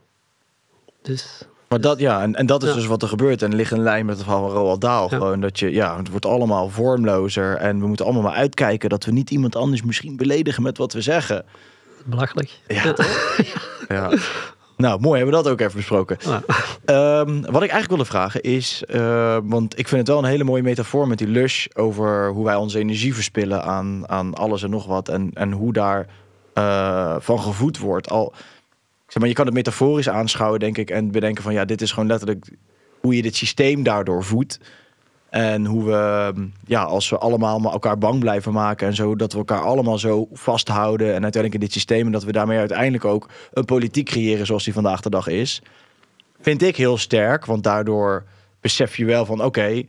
Dus 1.02 1.42
Maar 1.68 1.82
dat, 1.82 2.00
ja, 2.00 2.22
en, 2.22 2.36
en 2.36 2.46
dat 2.46 2.64
is 2.64 2.70
Ja. 2.70 2.76
dus 2.76 2.86
wat 2.86 3.02
er 3.02 3.08
gebeurt. 3.08 3.42
En 3.42 3.56
ligt 3.56 3.72
een 3.72 3.82
lijn 3.84 4.06
met 4.06 4.16
het 4.16 4.24
verhaal 4.24 4.48
van 4.50 4.58
Roald 4.58 4.82
Dahl. 4.82 5.04
Ja. 5.10 5.18
Gewoon 5.18 5.40
dat 5.42 5.60
je, 5.60 5.72
ja, 5.72 5.98
het 5.98 6.10
wordt 6.10 6.26
allemaal 6.26 6.70
vormlozer. 6.70 7.56
En 7.56 7.80
we 7.80 7.88
moeten 7.88 8.06
allemaal 8.06 8.24
maar 8.24 8.34
uitkijken 8.36 8.90
dat 8.90 9.06
we 9.06 9.12
niet 9.12 9.32
iemand 9.32 9.56
anders 9.56 9.82
misschien 9.84 10.16
beledigen 10.18 10.64
met 10.64 10.78
wat 10.78 10.94
we 10.94 11.02
zeggen. 11.02 11.46
Belachelijk. 12.06 12.50
Ja, 12.68 12.96
Ja. 13.88 14.12
Nou, 14.78 15.00
mooi, 15.00 15.18
hebben 15.22 15.38
we 15.38 15.44
dat 15.44 15.54
ook 15.54 15.60
even 15.60 15.76
besproken. 15.76 16.18
Ja. 16.20 16.44
Ehm, 16.86 17.42
wat 17.42 17.64
ik 17.64 17.70
eigenlijk 17.70 17.88
wilde 17.88 18.06
vragen 18.06 18.42
is, 18.42 18.84
eh, 18.88 19.38
want 19.44 19.80
ik 19.80 19.88
vind 19.88 20.00
het 20.02 20.10
wel 20.10 20.18
een 20.18 20.30
hele 20.30 20.44
mooie 20.44 20.64
metafoor 20.64 21.08
met 21.08 21.18
die 21.18 21.28
lush 21.28 21.68
over 21.74 22.30
hoe 22.30 22.46
wij 22.46 22.56
onze 22.56 22.80
energie 22.80 23.14
verspillen 23.14 23.64
aan, 23.64 24.10
aan 24.10 24.34
alles 24.34 24.64
en 24.64 24.70
nog 24.70 24.86
wat. 24.86 25.10
En, 25.10 25.32
en 25.34 25.52
hoe 25.52 25.74
daar 25.74 26.08
eh, 26.54 27.16
van 27.20 27.40
gevoed 27.40 27.78
wordt. 27.78 28.10
Al, 28.10 28.34
zeg 29.08 29.20
maar, 29.20 29.28
je 29.28 29.36
kan 29.36 29.46
het 29.46 29.54
metaforisch 29.54 30.10
aanschouwen, 30.10 30.60
denk 30.60 30.78
ik, 30.78 30.90
en 30.90 31.12
bedenken 31.12 31.44
van 31.44 31.54
ja, 31.54 31.66
dit 31.66 31.82
is 31.82 31.92
gewoon 31.92 32.10
letterlijk 32.10 32.50
hoe 33.00 33.16
je 33.16 33.22
dit 33.22 33.36
systeem 33.36 33.84
daardoor 33.84 34.24
voedt. 34.24 34.60
En 35.32 35.66
hoe 35.66 35.84
we, 35.84 36.34
ja, 36.66 36.84
als 36.84 37.10
we 37.10 37.18
allemaal 37.18 37.60
maar 37.60 37.72
elkaar 37.72 37.98
bang 37.98 38.20
blijven 38.20 38.54
maken 38.54 38.88
en 38.88 38.96
zo, 38.96 39.16
dat 39.16 39.32
we 39.32 39.38
elkaar 39.38 39.62
allemaal 39.62 39.98
zo 39.98 40.28
vasthouden 40.34 41.08
en 41.08 41.24
uiteindelijk 41.24 41.54
in 41.54 41.60
dit 41.60 41.72
systeem 41.72 42.06
en 42.06 42.12
dat 42.12 42.24
we 42.24 42.32
daarmee 42.32 42.58
uiteindelijk 42.58 43.06
ook 43.06 43.30
een 43.54 43.66
politiek 43.66 44.06
creëren 44.06 44.46
zoals 44.46 44.64
die 44.64 44.74
vandaag 44.74 45.02
de 45.02 45.10
dag 45.10 45.28
is, 45.28 45.62
vind 46.42 46.62
ik 46.62 46.76
heel 46.76 46.98
sterk, 46.98 47.46
want 47.46 47.64
daardoor 47.64 48.24
besef 48.62 48.98
je 48.98 49.06
wel 49.06 49.26
van 49.26 49.44
oké, 49.44 49.84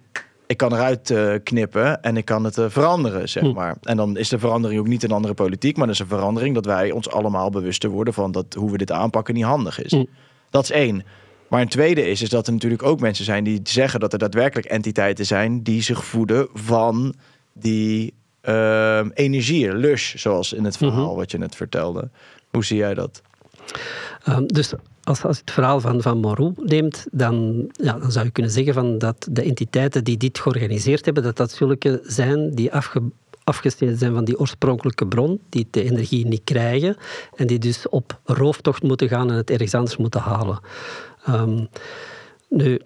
ik 0.47 0.57
kan 0.57 0.73
eruit 0.73 1.11
eh, 1.11 1.35
knippen 1.43 2.03
en 2.03 2.17
ik 2.17 2.25
kan 2.25 2.45
het 2.45 2.59
eh, 2.59 2.65
veranderen, 2.69 3.29
zeg 3.29 3.43
Hm. 3.43 3.53
maar. 3.53 3.77
En 3.83 3.97
dan 3.97 4.17
is 4.17 4.29
de 4.29 4.39
verandering 4.39 4.81
ook 4.81 4.87
niet 4.87 5.03
een 5.03 5.11
andere 5.11 5.35
politiek, 5.35 5.77
maar 5.77 5.87
dat 5.87 5.95
is 5.95 6.01
een 6.01 6.07
verandering 6.07 6.55
dat 6.55 6.65
wij 6.65 6.91
ons 6.91 7.11
allemaal 7.11 7.51
bewuster 7.51 7.91
worden 7.91 8.15
van 8.15 8.33
dat 8.33 8.55
hoe 8.55 8.71
we 8.71 8.79
dit 8.79 8.93
aanpakken 8.93 9.35
niet 9.35 9.45
handig 9.45 9.83
is. 9.83 9.91
Hm. 9.91 10.05
Dat 10.51 10.63
is 10.63 10.71
één. 10.71 11.05
Maar 11.53 11.61
een 11.61 11.69
tweede 11.69 12.09
is, 12.09 12.23
is 12.23 12.29
dat 12.29 12.47
er 12.47 12.53
natuurlijk 12.53 12.83
ook 12.83 13.01
mensen 13.01 13.25
zijn 13.25 13.45
die 13.45 13.61
zeggen 13.63 14.01
dat 14.01 14.13
er 14.13 14.19
daadwerkelijk 14.19 14.67
entiteiten 14.67 15.27
zijn 15.27 15.63
die 15.63 15.83
zich 15.83 16.05
voeden 16.05 16.49
van 16.55 17.15
die 17.53 18.15
ehm 18.41 19.11
energieën, 19.15 19.77
lush, 19.77 20.15
zoals 20.15 20.53
in 20.53 20.65
het 20.65 20.77
verhaal 20.77 21.07
Mhm. 21.07 21.17
wat 21.17 21.31
je 21.31 21.39
net 21.39 21.55
vertelde. 21.55 22.11
Hoe 22.51 22.65
zie 22.65 22.77
jij 22.77 22.95
dat? 22.95 23.23
Ehm, 24.25 24.47
dus 24.47 24.73
als, 25.05 25.25
als 25.25 25.37
je 25.37 25.43
het 25.45 25.53
verhaal 25.55 25.81
van, 25.81 26.03
van 26.03 26.19
Moreau 26.19 26.53
neemt, 26.57 27.07
dan, 27.11 27.65
ja, 27.73 27.99
dan 27.99 28.13
zou 28.13 28.25
je 28.25 28.31
kunnen 28.31 28.53
zeggen 28.53 28.75
van 28.75 28.99
dat 28.99 29.29
de 29.31 29.43
entiteiten 29.43 30.05
die 30.05 30.17
dit 30.17 30.39
georganiseerd 30.39 31.05
hebben, 31.05 31.23
dat 31.23 31.37
dat 31.37 31.51
zulke 31.51 32.01
zijn 32.03 32.51
die 32.51 32.73
afge, 32.73 33.03
afgesneden 33.45 33.99
zijn 33.99 34.15
van 34.15 34.25
die 34.25 34.39
oorspronkelijke 34.39 35.07
bron, 35.07 35.41
die 35.49 35.67
de 35.71 35.85
energie 35.85 36.27
niet 36.27 36.45
krijgen 36.45 36.97
en 37.37 37.47
die 37.47 37.59
dus 37.59 37.89
op 37.89 38.21
rooftocht 38.25 38.83
moeten 38.83 39.09
gaan 39.09 39.31
en 39.31 39.37
het 39.37 39.51
ergens 39.51 39.75
anders 39.75 39.97
moeten 39.97 40.21
halen. 40.21 40.61
Ehm, 41.25 41.65
nu, 42.49 42.81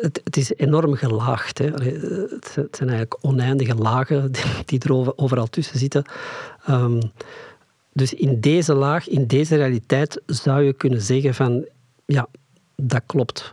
het, 0.00 0.36
is 0.36 0.54
enorm 0.56 0.94
gelaagd. 0.94 1.58
Hè. 1.58 1.66
Het, 1.66 2.54
het 2.54 2.76
zijn 2.76 2.88
eigenlijk 2.88 3.16
oneindige 3.20 3.74
lagen 3.74 4.32
die, 4.66 4.80
er 4.80 4.92
over- 4.92 5.16
overal 5.16 5.46
tussen 5.46 5.78
zitten. 5.78 6.04
Ehm, 6.64 7.00
dus 7.92 8.14
in 8.14 8.40
deze 8.40 8.74
laag, 8.74 9.08
in 9.08 9.26
deze 9.26 9.56
realiteit, 9.56 10.22
zou 10.26 10.62
je 10.62 10.72
kunnen 10.72 11.00
zeggen 11.00 11.34
van 11.34 11.64
ja, 12.04 12.28
dat 12.76 13.02
klopt 13.06 13.52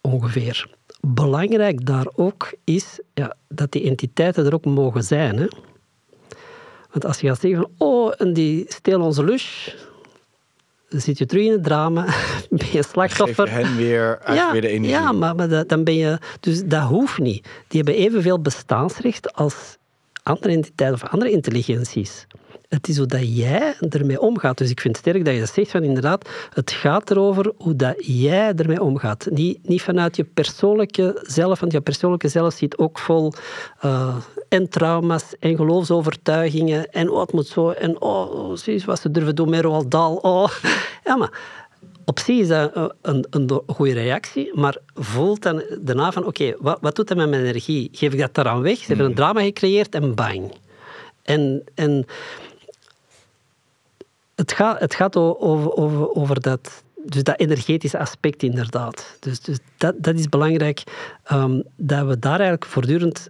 ongeveer. 0.00 0.70
Belangrijk 1.00 1.86
daar 1.86 2.06
ook 2.14 2.52
is 2.64 3.00
ja, 3.14 3.36
dat 3.48 3.72
die 3.72 3.84
entiteiten 3.84 4.46
er 4.46 4.54
ook 4.54 4.64
mogen 4.64 5.04
zijn. 5.04 5.36
Hè. 5.36 5.46
Want 6.90 7.04
als 7.04 7.20
je 7.20 7.26
gaat 7.26 7.40
zeggen 7.40 7.60
van 7.60 7.88
oh, 7.88 8.12
en 8.16 8.32
die 8.32 8.64
stelen 8.68 9.00
onze 9.00 9.24
dan 9.24 9.38
zit 11.00 11.18
je 11.18 11.26
terug 11.26 11.44
in 11.44 11.52
het 11.52 11.64
drama, 11.64 12.04
ben 12.50 12.66
je 12.66 12.66
Geef 12.66 12.88
slachtoffer. 12.90 13.44
je 13.44 13.50
hen 13.52 13.76
weer, 13.76 14.18
eigenlijk 14.18 14.52
weer 14.52 14.60
de 14.60 14.68
energie. 14.76 14.96
Ja, 14.96 15.12
maar, 15.12 15.34
maar 15.34 15.48
dat- 15.48 15.68
dan 15.68 15.84
ben 15.84 15.94
je... 15.96 16.18
Dus 16.40 16.62
dat 16.64 16.82
hoeft 16.82 17.18
niet. 17.18 17.48
Die 17.68 17.82
hebben 17.82 17.94
evenveel 18.04 18.40
bestaansrecht 18.40 19.32
als 19.34 19.54
andere 20.22 20.52
entiteiten 20.52 21.02
of 21.04 21.10
andere 21.12 21.30
intelligenties. 21.30 22.26
Het 22.72 22.88
is 22.88 22.96
hoe 22.96 23.06
dat 23.06 23.36
jij 23.36 23.74
ermee 23.88 24.20
omgaat. 24.20 24.58
Dus 24.58 24.70
ik 24.70 24.80
vind 24.80 24.96
het 24.96 25.06
sterk 25.06 25.24
dat 25.24 25.34
je 25.34 25.40
dat 25.40 25.52
zegt 25.52 25.70
van 25.70 25.82
inderdaad, 25.82 26.28
het 26.54 26.70
gaat 26.70 27.10
erover 27.10 27.52
hoe 27.56 27.76
dat 27.76 27.94
jij 27.98 28.54
ermee 28.54 28.82
omgaat. 28.82 29.26
Niet, 29.30 29.68
niet 29.68 29.82
vanuit 29.82 30.16
je 30.16 30.24
persoonlijke 30.24 31.20
zelf, 31.22 31.60
want 31.60 31.72
je 31.72 31.80
persoonlijke 31.80 32.28
zelf 32.28 32.54
zit 32.54 32.78
ook 32.78 32.98
vol 32.98 33.32
eh, 33.80 34.16
en 34.48 34.68
trauma's 34.68 35.34
en 35.40 35.56
geloofsovertuigingen 35.56 36.90
en 36.90 37.10
oh, 37.10 37.20
het 37.20 37.32
moet 37.32 37.46
zo 37.46 37.70
en 37.70 38.00
oh, 38.00 38.56
zie 38.56 38.72
eens 38.72 38.84
wat 38.84 39.00
ze 39.00 39.10
durven 39.10 39.34
doen 39.34 39.50
met 39.50 39.60
Roald 39.60 39.90
Dahl. 39.90 40.14
Oh. 40.14 40.48
Ja, 41.04 41.16
maar 41.16 41.40
op 42.04 42.18
zich 42.18 42.38
is 42.38 42.48
dat 42.48 42.72
eh, 42.72 42.84
een, 43.02 43.26
een 43.30 43.62
goede 43.66 43.92
reactie, 43.92 44.50
maar 44.54 44.76
voelt 44.94 45.42
dan 45.42 45.62
daarna 45.80 46.12
van, 46.12 46.26
oké, 46.26 46.54
wat, 46.58 46.78
wat 46.80 46.96
doet 46.96 47.08
dat 47.08 47.16
met 47.16 47.28
mijn 47.28 47.44
energie? 47.44 47.88
Geef 47.92 48.12
ik 48.12 48.18
dat 48.18 48.34
daaraan 48.34 48.62
weg? 48.62 48.78
Ze 48.78 48.86
hebben 48.86 49.06
een 49.06 49.14
drama 49.14 49.40
gecreëerd 49.40 49.94
en 49.94 50.14
bang. 50.14 50.52
En, 51.22 51.64
en 51.74 52.06
het, 54.42 54.52
gaat, 54.52 54.80
het 54.80 54.94
gaat 54.94 55.16
over, 55.16 55.72
over, 55.72 56.14
over 56.14 56.40
dat, 56.40 56.82
dus 57.04 57.22
dat 57.22 57.40
energetische 57.40 57.98
aspect 57.98 58.42
inderdaad. 58.42 59.16
Dus, 59.20 59.40
dus 59.40 59.58
dat, 59.76 59.94
dat 59.98 60.14
is 60.14 60.28
belangrijk, 60.28 60.82
ehm, 61.24 61.60
dat 61.76 62.06
we 62.06 62.18
daar 62.18 62.40
eigenlijk 62.40 62.66
voortdurend 62.66 63.28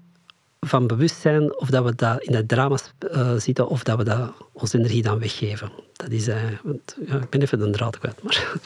van 0.61 0.87
bewust 0.87 1.21
zijn 1.21 1.59
of 1.59 1.69
dat 1.69 1.85
we 1.85 1.95
dat 1.95 2.23
in 2.23 2.33
dat 2.33 2.49
drama 2.49 2.77
uh, 3.15 3.33
zitten 3.37 3.69
of 3.69 3.83
dat 3.83 3.99
we 3.99 4.05
dat, 4.05 4.31
onze 4.53 4.79
energie 4.79 5.03
dan 5.03 5.19
weggeven. 5.19 5.71
Dat 5.93 6.11
is, 6.11 6.29
uh, 6.29 6.37
want, 6.63 6.97
ja, 7.07 7.15
ik 7.17 7.31
ben 7.31 7.43
even 7.43 7.59
de 7.59 7.71
draad 7.71 7.99
kwijt. 7.99 8.23
Maar. 8.23 8.53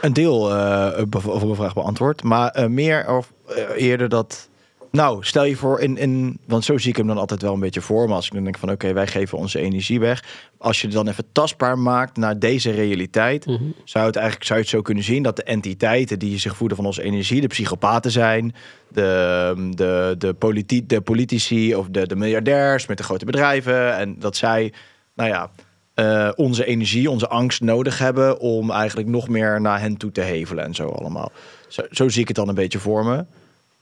Een 0.00 0.12
deel 0.12 0.50
uh, 0.50 1.02
van 1.10 1.40
mijn 1.46 1.54
vraag 1.54 1.74
beantwoord, 1.74 2.22
maar 2.22 2.70
meer 2.70 3.08
of 3.08 3.32
eerder 3.76 4.08
dat 4.08 4.48
nou, 4.92 5.24
stel 5.24 5.44
je 5.44 5.56
voor, 5.56 5.80
in, 5.80 5.96
in, 5.96 6.38
want 6.46 6.64
zo 6.64 6.78
zie 6.78 6.90
ik 6.90 6.96
hem 6.96 7.06
dan 7.06 7.18
altijd 7.18 7.42
wel 7.42 7.54
een 7.54 7.60
beetje 7.60 7.80
voor. 7.80 8.06
Maar 8.06 8.16
als 8.16 8.26
ik 8.26 8.32
dan 8.32 8.44
denk 8.44 8.58
van 8.58 8.70
oké, 8.70 8.92
wij 8.92 9.06
geven 9.06 9.38
onze 9.38 9.58
energie 9.58 10.00
weg. 10.00 10.24
Als 10.58 10.80
je 10.80 10.86
het 10.86 10.96
dan 10.96 11.08
even 11.08 11.24
tastbaar 11.32 11.78
maakt 11.78 12.16
naar 12.16 12.38
deze 12.38 12.70
realiteit, 12.70 13.46
mhm. 13.46 13.62
zou 13.84 14.06
het 14.06 14.16
eigenlijk 14.16 14.46
zou 14.46 14.58
je 14.58 14.64
het 14.64 14.74
zo 14.74 14.82
kunnen 14.82 15.04
zien 15.04 15.22
dat 15.22 15.36
de 15.36 15.42
entiteiten 15.42 16.18
die 16.18 16.38
zich 16.38 16.56
voeden 16.56 16.76
van 16.76 16.86
onze 16.86 17.02
energie, 17.02 17.40
de 17.40 17.46
psychopaten 17.46 18.10
zijn, 18.10 18.54
de, 18.88 19.70
de, 19.74 20.14
de, 20.18 20.34
politi 20.34 20.86
de 20.86 21.00
politici 21.00 21.74
of 21.74 21.86
de, 21.88 22.06
de 22.06 22.16
miljardairs 22.16 22.86
met 22.86 22.96
de 22.96 23.04
grote 23.04 23.24
bedrijven. 23.24 23.96
En 23.96 24.18
dat 24.18 24.36
zij, 24.36 24.72
nou 25.14 25.28
ja, 25.28 25.50
uh, 25.94 26.30
onze 26.36 26.64
energie, 26.64 27.10
onze 27.10 27.28
angst 27.28 27.60
nodig 27.60 27.98
hebben 27.98 28.38
om 28.38 28.70
eigenlijk 28.70 29.08
nog 29.08 29.28
meer 29.28 29.60
naar 29.60 29.80
hen 29.80 29.96
toe 29.96 30.12
te 30.12 30.20
hevelen 30.20 30.64
en 30.64 30.74
zo 30.74 30.88
allemaal. 30.88 31.32
Zo, 31.68 31.82
zo 31.90 32.08
zie 32.08 32.20
ik 32.20 32.28
het 32.28 32.36
dan 32.36 32.48
een 32.48 32.54
beetje 32.54 32.78
voor 32.78 33.04
me. 33.04 33.24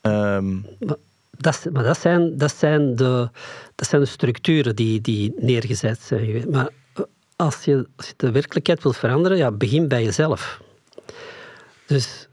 Um... 0.03 0.67
Maar, 0.79 0.97
dat, 1.31 1.67
maar 1.73 1.83
dat, 1.83 1.99
zijn, 1.99 2.37
dat, 2.37 2.55
zijn 2.57 2.97
de, 2.97 3.31
dat 3.75 3.89
zijn 3.89 4.01
de 4.01 4.07
structuren 4.07 4.77
die, 4.77 5.01
die 5.01 5.35
neergezet 5.37 6.01
zijn. 6.01 6.51
Maar 6.51 6.69
eh, 6.95 7.05
als 7.37 7.65
je, 7.65 7.87
als 7.97 8.07
je 8.07 8.15
de 8.17 8.31
werkelijkheid 8.31 8.83
wilt 8.83 8.97
veranderen, 8.97 9.39
ja, 9.39 9.51
begin 9.51 9.89
bij 9.89 10.05
jezelf. 10.05 10.61
Dus 11.87 12.29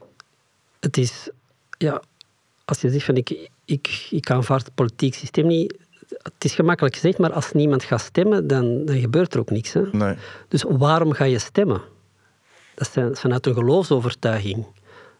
het 0.80 0.96
is, 0.96 1.30
ja, 1.78 2.02
als 2.64 2.80
je 2.80 2.90
zegt 2.90 3.04
van 3.04 3.16
ik, 3.16 3.48
ik, 3.64 4.06
ik 4.10 4.30
aanvaard 4.30 4.64
het 4.64 4.74
politiek 4.74 5.14
systeem 5.14 5.46
niet, 5.46 5.78
het 6.08 6.44
is 6.44 6.54
gemakkelijk 6.54 6.94
gezegd, 6.94 7.18
maar 7.18 7.32
als 7.32 7.52
niemand 7.52 7.84
gaat 7.84 8.00
stemmen, 8.00 8.46
dan, 8.46 8.84
dan 8.84 8.98
gebeurt 8.98 9.34
er 9.34 9.40
ook 9.40 9.50
niks. 9.50 9.72
Hè? 9.72 9.82
Nee. 9.92 10.16
Dus 10.48 10.64
waarom 10.68 11.12
ga 11.12 11.24
je 11.24 11.38
stemmen? 11.38 11.80
Dat 12.74 12.96
is 12.96 13.20
vanuit 13.20 13.46
een 13.46 13.54
geloofsovertuiging. 13.54 14.66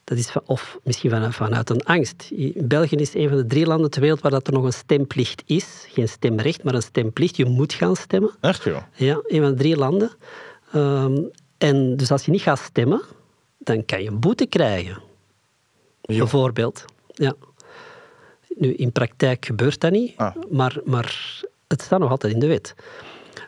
Dat 0.09 0.19
is 0.19 0.33
of 0.45 0.79
misschien 0.83 1.11
vanuit, 1.11 1.35
vanuit 1.35 1.71
een 1.71 1.83
angst. 1.85 2.31
België 2.55 2.97
is 2.97 3.15
een 3.15 3.29
van 3.29 3.37
de 3.37 3.47
drie 3.47 3.67
landen 3.67 3.91
ter 3.91 4.01
wereld 4.01 4.21
waar 4.21 4.31
dat 4.31 4.47
er 4.47 4.53
nog 4.53 4.65
een 4.65 4.73
stemplicht 4.73 5.43
is. 5.47 5.87
Geen 5.89 6.09
stemrecht, 6.09 6.63
maar 6.63 6.75
een 6.75 6.83
stemplicht. 6.83 7.37
Je 7.37 7.45
moet 7.45 7.73
gaan 7.73 7.97
stemmen. 7.97 8.31
Echt 8.41 8.63
joh? 8.63 8.83
Ja, 8.95 9.21
een 9.23 9.41
van 9.41 9.51
de 9.51 9.57
drie 9.57 9.77
landen. 9.77 10.11
Um, 10.75 11.31
en 11.59 11.97
dus 11.97 12.11
als 12.11 12.25
je 12.25 12.31
niet 12.31 12.43
gaat 12.43 12.59
stemmen, 12.59 13.03
dan 13.59 13.85
kan 13.85 14.03
je 14.03 14.09
een 14.09 14.21
boete 14.21 14.47
krijgen. 14.47 15.03
Bijvoorbeeld. 16.01 16.85
Ja. 17.07 17.35
Nu, 18.49 18.73
in 18.73 18.93
praktijk 18.93 19.45
gebeurt 19.45 19.81
dat 19.81 19.91
niet, 19.91 20.17
ah. 20.17 20.37
maar, 20.51 20.81
maar 20.85 21.41
het 21.67 21.83
staat 21.83 22.01
nog 22.01 22.11
altijd 22.11 22.33
in 22.33 22.39
de 22.39 22.47
wet. 22.47 22.75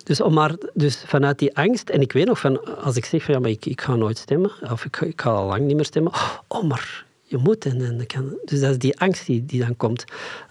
Dus, 0.02 0.20
om 0.20 0.34
maar, 0.34 0.54
dus 0.74 1.02
vanuit 1.06 1.38
die 1.38 1.56
angst, 1.56 1.88
en 1.88 2.00
ik 2.00 2.12
weet 2.12 2.26
nog 2.26 2.38
van, 2.38 2.82
als 2.82 2.96
ik 2.96 3.04
zeg 3.04 3.22
van 3.22 3.34
ja, 3.34 3.40
maar 3.40 3.50
ik, 3.50 3.66
ik 3.66 3.80
ga 3.80 3.94
nooit 3.94 4.18
stemmen, 4.18 4.50
of 4.70 4.84
ik, 4.84 5.00
ik 5.00 5.20
ga 5.20 5.30
al 5.30 5.46
lang 5.46 5.66
niet 5.66 5.76
meer 5.76 5.84
stemmen, 5.84 6.12
oh, 6.48 6.62
maar 6.62 7.04
je 7.22 7.36
moet. 7.36 7.64
En, 7.64 7.80
en 7.80 8.06
kan, 8.06 8.38
dus 8.44 8.60
dat 8.60 8.70
is 8.70 8.78
die 8.78 9.00
angst 9.00 9.26
die, 9.26 9.46
die 9.46 9.60
dan 9.60 9.76
komt. 9.76 10.04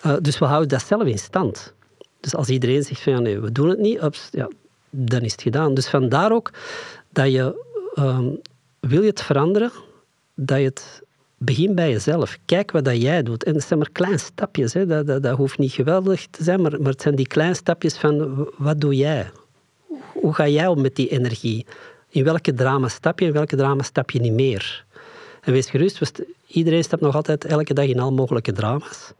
Uh, 0.05 0.15
dus 0.21 0.39
we 0.39 0.45
houden 0.45 0.69
dat 0.69 0.83
zelf 0.85 1.03
in 1.03 1.19
stand. 1.19 1.73
Dus 2.19 2.35
als 2.35 2.49
iedereen 2.49 2.83
zegt 2.83 3.01
van 3.01 3.13
ja, 3.13 3.19
nee, 3.19 3.39
we 3.39 3.51
doen 3.51 3.69
het 3.69 3.79
niet, 3.79 4.03
ups, 4.03 4.27
ja, 4.31 4.49
dan 4.89 5.21
is 5.21 5.31
het 5.31 5.41
gedaan. 5.41 5.73
Dus 5.73 5.89
vandaar 5.89 6.31
ook 6.31 6.51
dat 7.09 7.31
je, 7.31 7.65
um, 7.95 8.39
wil 8.79 9.01
je 9.01 9.09
het 9.09 9.21
veranderen, 9.21 9.71
dat 10.35 10.57
je 10.57 10.63
het 10.63 11.01
begin 11.39 11.75
bij 11.75 11.89
jezelf. 11.89 12.37
Kijk 12.45 12.71
wat 12.71 12.85
dat 12.85 13.01
jij 13.01 13.23
doet. 13.23 13.43
En 13.43 13.53
het 13.53 13.63
zijn 13.63 13.79
maar 13.79 13.89
kleine 13.91 14.17
stapjes. 14.17 14.73
Hè. 14.73 14.85
Dat, 14.85 15.07
dat, 15.07 15.23
dat, 15.23 15.37
hoeft 15.37 15.57
niet 15.57 15.71
geweldig 15.71 16.27
te 16.27 16.43
zijn, 16.43 16.61
maar, 16.61 16.81
maar 16.81 16.91
het 16.91 17.01
zijn 17.01 17.15
die 17.15 17.27
kleine 17.27 17.55
stapjes 17.55 17.97
van 17.97 18.47
wat 18.57 18.81
doe 18.81 18.95
jij? 18.95 19.29
Hoe 20.13 20.33
ga 20.33 20.47
jij 20.47 20.67
om 20.67 20.81
met 20.81 20.95
die 20.95 21.09
energie? 21.09 21.65
In 22.09 22.23
welke 22.23 22.53
drama 22.53 22.87
stap 22.87 23.19
je, 23.19 23.25
in 23.25 23.31
welke 23.31 23.55
drama 23.55 23.83
stap 23.83 24.11
je 24.11 24.19
niet 24.19 24.33
meer? 24.33 24.85
En 25.41 25.51
wees 25.51 25.69
gerust, 25.69 26.23
iedereen 26.47 26.83
stapt 26.83 27.01
nog 27.01 27.15
altijd 27.15 27.45
elke 27.45 27.73
dag 27.73 27.85
in 27.85 27.99
al 27.99 28.11
mogelijke 28.11 28.51
drama's. 28.51 29.11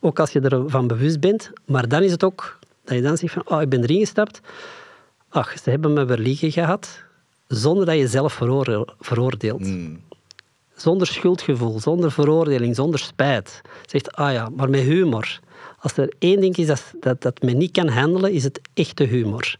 Ook 0.00 0.18
als 0.18 0.30
je 0.30 0.40
ervan 0.40 0.86
bewust 0.86 1.20
bent. 1.20 1.50
Maar 1.64 1.88
dan 1.88 2.02
is 2.02 2.10
het 2.10 2.24
ook 2.24 2.58
dat 2.84 2.96
je 2.96 3.02
dan 3.02 3.16
zegt 3.16 3.32
van, 3.32 3.42
oh, 3.48 3.62
ik 3.62 3.68
ben 3.68 3.82
erin 3.82 3.98
gestapt. 3.98 4.40
Ach, 5.28 5.58
ze 5.58 5.70
hebben 5.70 5.92
me 5.92 6.04
weer 6.04 6.18
liegen 6.18 6.52
gehad. 6.52 7.02
Zonder 7.48 7.86
dat 7.86 7.96
je 7.96 8.08
zelf 8.08 8.32
veroordeelt. 9.00 9.60
Mm. 9.60 10.00
Zonder 10.76 11.06
schuldgevoel, 11.06 11.80
zonder 11.80 12.12
veroordeling, 12.12 12.74
zonder 12.74 13.00
spijt. 13.00 13.60
Zegt, 13.86 14.12
ah 14.12 14.32
ja, 14.32 14.48
maar 14.56 14.70
met 14.70 14.80
humor. 14.80 15.40
Als 15.78 15.96
er 15.96 16.12
één 16.18 16.40
ding 16.40 16.56
is 16.56 16.66
dat, 16.66 16.82
dat, 17.00 17.22
dat 17.22 17.42
men 17.42 17.58
niet 17.58 17.70
kan 17.70 17.88
handelen, 17.88 18.32
is 18.32 18.44
het 18.44 18.60
echte 18.74 19.04
humor. 19.04 19.56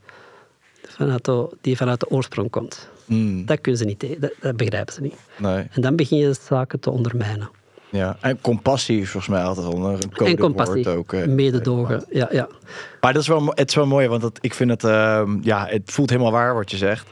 Vanuit 0.83 1.25
de, 1.25 1.49
die 1.61 1.77
vanuit 1.77 2.01
de 2.01 2.11
oorsprong 2.11 2.51
komt. 2.51 2.89
Mm. 3.05 3.47
Dat 3.47 3.61
kunnen 3.61 3.81
ze 3.81 3.87
niet, 3.87 4.21
dat, 4.21 4.33
dat 4.41 4.57
begrijpen 4.57 4.95
ze 4.95 5.01
niet. 5.01 5.17
Nee. 5.37 5.67
En 5.71 5.83
dan 5.83 5.97
begin 5.97 6.19
je 6.19 6.35
zaken 6.41 6.81
te 6.81 6.91
ondermijnen. 6.91 7.51
Ja, 7.91 8.17
en 8.21 8.41
compassie 8.41 9.01
is 9.01 9.11
volgens 9.11 9.33
mij 9.33 9.43
altijd 9.43 9.67
onder 9.67 9.93
een 9.93 10.01
codewoord 10.01 10.31
en 10.31 10.37
compassie, 10.39 10.89
ook. 10.89 11.13
Eh, 11.13 11.27
mededogen, 11.27 12.05
ja, 12.11 12.29
ja. 12.31 12.49
Maar 13.01 13.13
dat 13.13 13.23
is 13.23 13.29
wel, 13.29 13.47
het 13.47 13.69
is 13.69 13.75
wel 13.75 13.87
mooi, 13.87 14.09
want 14.09 14.23
dat, 14.23 14.39
ik 14.41 14.55
vind 14.55 14.71
het, 14.71 14.85
uh, 14.85 15.23
ja, 15.41 15.67
het 15.67 15.91
voelt 15.91 16.11
helemaal 16.11 16.33
waar 16.33 16.55
wat 16.55 16.71
je 16.71 16.77
zegt. 16.77 17.07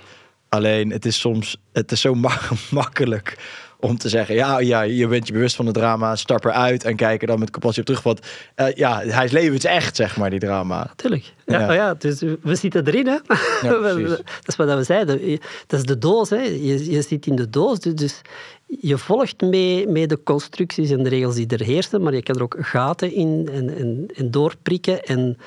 Alleen, 0.48 0.90
het 0.90 1.04
is 1.04 1.20
soms, 1.20 1.56
het 1.72 1.92
is 1.92 2.00
zo 2.00 2.14
makkelijk 2.70 3.38
om 3.82 3.98
te 3.98 4.08
zeggen, 4.08 4.34
ja, 4.34 4.60
ja, 4.60 4.82
je 4.82 5.06
bent 5.06 5.26
je 5.26 5.32
bewust 5.32 5.56
van 5.56 5.66
het 5.66 5.74
drama, 5.74 6.16
stap 6.16 6.44
eruit 6.44 6.84
en 6.84 6.96
kijk 6.96 7.20
er 7.20 7.26
dan 7.26 7.38
met 7.38 7.50
compassie 7.50 7.80
op 7.80 7.86
terug. 7.86 8.02
Want 8.02 8.20
uh, 8.56 8.72
ja, 8.74 9.00
hij 9.00 9.24
is 9.24 9.30
levensecht, 9.30 9.96
zeg 9.96 10.16
maar, 10.16 10.30
die 10.30 10.38
drama. 10.38 10.92
Tuurlijk. 10.96 11.32
Ja, 11.46 11.60
ja. 11.60 11.68
Oh 11.68 11.74
ja 11.74 11.94
dus 11.94 12.20
we 12.20 12.54
zitten 12.54 12.86
erin, 12.86 13.06
hè. 13.06 13.18
Ja, 13.62 13.78
dat 13.80 14.22
is 14.46 14.56
wat 14.56 14.74
we 14.74 14.82
zeiden. 14.82 15.40
Dat 15.66 15.80
is 15.80 15.86
de 15.86 15.98
doos, 15.98 16.30
hè. 16.30 16.40
Je, 16.40 16.90
je 16.90 17.02
zit 17.02 17.26
in 17.26 17.36
de 17.36 17.50
doos, 17.50 17.78
dus, 17.78 17.94
dus 17.94 18.20
je 18.80 18.98
volgt 18.98 19.40
mee, 19.40 19.88
mee 19.88 20.06
de 20.06 20.22
constructies 20.22 20.90
en 20.90 21.02
de 21.02 21.08
regels 21.08 21.34
die 21.34 21.46
er 21.46 21.64
heersen, 21.64 22.02
maar 22.02 22.14
je 22.14 22.22
kan 22.22 22.36
er 22.36 22.42
ook 22.42 22.56
gaten 22.60 23.12
in 23.12 23.48
en, 23.52 23.76
en, 23.76 24.06
en 24.14 24.30
doorprikken 24.30 25.02
en, 25.02 25.38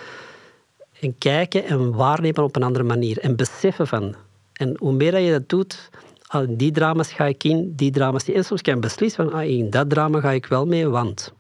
en 1.00 1.18
kijken 1.18 1.66
en 1.66 1.94
waarnemen 1.94 2.44
op 2.44 2.56
een 2.56 2.64
andere 2.64 2.86
manier. 2.86 3.20
En 3.20 3.36
beseffen 3.36 3.88
van. 3.88 4.16
En 4.54 4.76
hoe 4.78 4.94
meer 4.94 5.12
dat 5.12 5.24
je 5.24 5.32
dat 5.32 5.50
doet, 5.50 5.90
ah, 6.28 6.48
die 6.50 6.72
drama's 6.72 7.12
ga 7.12 7.26
ik 7.26 7.44
in, 7.44 7.74
die 7.76 7.92
drama's 7.92 8.26
niet. 8.26 8.36
En 8.36 8.46
soms 8.46 8.62
kan 8.62 8.74
je 8.74 8.80
beslissen 8.80 9.30
van, 9.30 9.40
ah, 9.40 9.50
in 9.50 9.70
dat 9.70 9.90
drama 9.90 10.20
ga 10.20 10.32
ik 10.32 10.46
wel 10.46 10.66
mee, 10.66 10.88
want... 10.88 11.34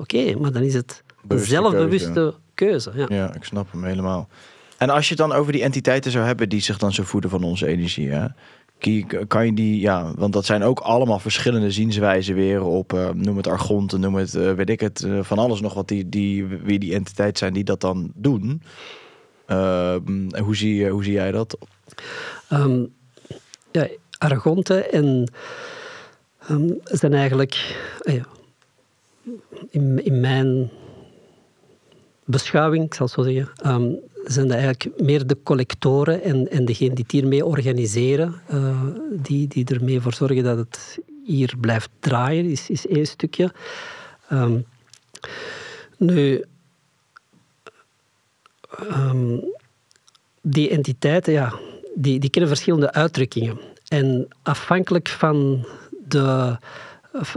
Oké, 0.00 0.38
maar 0.38 0.52
dan 0.52 0.62
is 0.62 0.74
het 0.74 1.02
een 1.28 1.38
zelfbewuste 1.38 2.34
keuze. 2.54 2.92
ja. 2.94 3.06
ja, 3.08 3.34
ik 3.34 3.44
snap 3.44 3.72
hem 3.72 3.84
helemaal. 3.84 4.28
En 4.78 4.90
als 4.90 5.08
je 5.08 5.14
het 5.14 5.28
dan 5.28 5.32
over 5.32 5.52
die 5.52 5.62
entiteiten 5.62 6.10
zou 6.10 6.24
hebben 6.24 6.48
die 6.48 6.60
zich 6.60 6.78
dan 6.78 6.92
zo 6.92 7.02
voeden 7.02 7.30
van 7.30 7.42
onze 7.42 7.66
energie, 7.66 8.10
hè? 8.10 8.26
kan 9.28 9.46
je 9.46 9.52
die, 9.52 9.80
ja, 9.80 10.12
want 10.16 10.32
dat 10.32 10.44
zijn 10.44 10.62
ook 10.62 10.80
allemaal 10.80 11.18
verschillende 11.18 11.70
zienswijzen 11.70 12.34
weer 12.34 12.62
op, 12.62 12.92
uh, 12.92 13.10
noem 13.10 13.36
het 13.36 13.46
argonten, 13.46 14.00
noem 14.00 14.14
het, 14.14 14.34
uh, 14.34 14.52
weet 14.52 14.70
ik 14.70 14.80
het, 14.80 15.02
uh, 15.02 15.22
van 15.22 15.38
alles 15.38 15.60
nog 15.60 15.74
wat 15.74 15.88
die, 15.88 16.08
die, 16.08 16.46
wie 16.46 16.78
die 16.78 16.94
entiteit 16.94 17.38
zijn 17.38 17.52
die 17.52 17.64
dat 17.64 17.80
dan 17.80 18.12
doen. 18.14 18.62
Ehm, 19.46 20.42
hoe, 20.42 20.56
zie, 20.56 20.88
hoe 20.88 21.04
zie 21.04 21.12
jij 21.12 21.30
dat? 21.30 21.58
Um, 22.52 22.92
ja, 23.70 23.88
Argonten 24.18 24.92
en 24.92 25.32
um, 26.50 26.78
zijn 26.84 27.14
eigenlijk 27.14 27.76
uh, 28.02 28.22
in, 29.70 30.04
in, 30.04 30.20
mijn 30.20 30.70
beschouwing, 32.24 32.84
ik 32.84 32.94
zal 32.94 33.08
zo 33.08 33.22
zeggen, 33.22 33.48
um, 33.66 33.98
zijn 34.24 34.50
eigenlijk 34.50 35.00
meer 35.00 35.26
de 35.26 35.36
collectoren 35.42 36.22
en, 36.22 36.50
en 36.50 36.64
degenen 36.64 36.94
die 36.94 37.04
het 37.04 37.12
hiermee 37.12 37.44
organiseren, 37.44 38.34
uh, 38.50 38.82
die, 39.12 39.48
die 39.48 39.64
ermee 39.64 40.00
voor 40.00 40.14
zorgen 40.14 40.44
dat 40.44 40.56
het 40.56 40.98
hier 41.24 41.54
blijft 41.60 41.90
draaien, 42.00 42.44
is, 42.44 42.70
is 42.70 42.86
één 42.86 43.06
stukje. 43.06 43.52
Um, 44.32 44.64
nu, 45.96 46.44
die 50.42 50.70
entiteiten, 50.70 51.32
ja, 51.32 51.58
die, 51.94 52.18
die 52.18 52.30
kennen 52.30 52.50
verschillende 52.50 52.92
uitdrukkingen. 52.92 53.58
En 53.88 54.28
afhankelijk 54.42 55.08
van 55.08 55.66
de, 56.08 56.56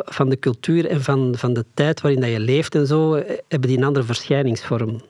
van 0.05 0.29
de 0.29 0.39
cultuur 0.39 0.85
en 0.85 1.03
van, 1.03 1.33
van 1.37 1.53
de 1.53 1.65
tijd 1.73 2.01
waarin 2.01 2.21
dat 2.21 2.29
je 2.29 2.39
leeft 2.39 2.75
en 2.75 2.87
zo, 2.87 3.13
hebben 3.47 3.69
die 3.69 3.77
een 3.77 3.83
andere 3.83 4.05
verschijningsvorm. 4.05 5.01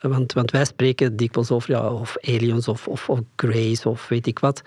Want, 0.00 0.32
want 0.32 0.50
wij 0.50 0.64
spreken 0.64 1.16
dikwijls 1.16 1.50
over 1.50 1.70
ja, 1.70 1.92
of 1.92 2.16
aliens 2.20 2.68
of, 2.68 2.88
of, 2.88 3.08
of 3.08 3.20
grace 3.36 3.88
of 3.88 4.08
weet 4.08 4.26
ik 4.26 4.38
wat. 4.38 4.62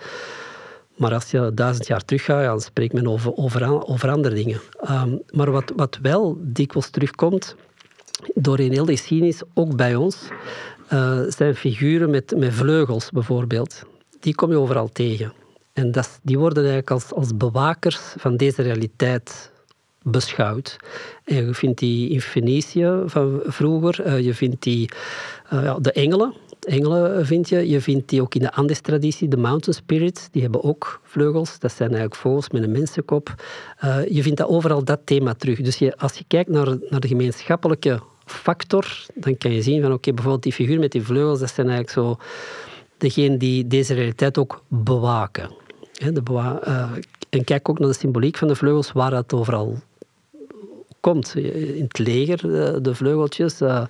Maar 0.96 1.14
als 1.14 1.30
je 1.30 1.50
duizend 1.54 1.86
jaar 1.86 2.04
terug 2.04 2.24
gaat, 2.24 2.44
dan 2.44 2.60
spreekt 2.60 2.92
men 2.92 3.06
over, 3.06 3.36
over, 3.36 3.86
over 3.88 4.10
andere 4.10 4.34
dingen. 4.34 4.60
Ehm, 4.80 5.16
maar 5.30 5.50
wat, 5.50 5.72
wat 5.76 5.98
wel 6.02 6.38
dikwijls 6.40 6.90
terugkomt, 6.90 7.56
door 8.34 8.60
in 8.60 8.72
heel 8.72 8.84
de 8.84 8.96
geschiedenis, 8.96 9.42
ook 9.54 9.76
bij 9.76 9.94
ons, 9.94 10.28
uh, 10.92 11.20
zijn 11.28 11.54
figuren 11.54 12.10
met, 12.10 12.34
met 12.36 12.52
vleugels 12.54 13.10
bijvoorbeeld. 13.10 13.82
Die 14.20 14.34
kom 14.34 14.50
je 14.50 14.58
overal 14.58 14.88
tegen. 14.92 15.32
En 15.78 15.92
dat, 15.92 16.20
die 16.22 16.38
worden 16.38 16.56
eigenlijk 16.56 16.90
als, 16.90 17.12
als 17.12 17.36
bewakers 17.36 17.98
van 18.16 18.36
deze 18.36 18.62
realiteit 18.62 19.50
beschouwt. 20.02 20.76
En 21.24 21.46
je 21.46 21.54
vindt 21.54 21.78
die 21.78 22.10
in 22.10 22.20
Venetië 22.20 23.02
van 23.06 23.40
vroeger, 23.44 24.02
eh, 24.02 24.20
je 24.20 24.34
vindt 24.34 24.62
die, 24.62 24.90
ja, 25.50 25.78
de 25.80 25.92
engelen, 25.92 26.34
engelen 26.60 27.26
vind 27.26 27.48
je. 27.48 27.68
Je 27.68 27.80
vindt 27.80 28.08
die 28.08 28.22
ook 28.22 28.34
in 28.34 28.40
de 28.40 28.52
Andes-traditie, 28.52 29.28
de 29.28 29.36
mountain 29.36 29.74
spirits, 29.74 30.28
die 30.30 30.42
hebben 30.42 30.62
ook 30.62 31.00
vleugels. 31.04 31.58
Dat 31.58 31.72
zijn 31.72 31.88
eigenlijk 31.88 32.20
vogels 32.20 32.50
met 32.50 32.62
een 32.62 32.72
mensenkop. 32.72 33.34
Uh, 33.84 34.08
je 34.08 34.22
vindt 34.22 34.38
dat 34.38 34.48
overal 34.48 34.84
dat 34.84 35.00
thema 35.04 35.34
terug. 35.34 35.60
Dus 35.60 35.78
je, 35.78 35.96
als 35.96 36.14
je 36.14 36.24
kijkt 36.28 36.50
naar, 36.50 36.76
naar 36.90 37.00
de 37.00 37.08
gemeenschappelijke 37.08 38.00
factor, 38.24 39.06
dan 39.14 39.38
kan 39.38 39.52
je 39.52 39.62
zien 39.62 39.82
van 39.82 39.92
oké, 39.92 40.12
bijvoorbeeld 40.12 40.42
die 40.42 40.52
figuur 40.52 40.78
met 40.78 40.92
die 40.92 41.02
vleugels, 41.02 41.40
dat 41.40 41.52
zijn 41.54 41.68
eigenlijk 41.68 41.96
zo 41.98 42.24
degene 42.98 43.36
die 43.36 43.66
deze 43.66 43.94
realiteit 43.94 44.38
ook 44.38 44.62
bewaken. 44.68 45.50
De 45.98 46.22
uh, 46.66 46.90
en 47.28 47.44
kijk 47.44 47.68
ook 47.68 47.78
naar 47.78 47.88
de 47.88 47.94
symboliek 47.94 48.36
van 48.36 48.48
de 48.48 48.56
vleugels, 48.56 48.92
waar 48.92 49.10
dat 49.10 49.32
overal 49.32 49.78
komt. 51.00 51.34
In 51.34 51.82
het 51.82 51.98
leger, 51.98 52.36
de, 52.36 52.78
de 52.82 52.94
vleugeltjes, 52.94 53.60
uh, 53.60 53.80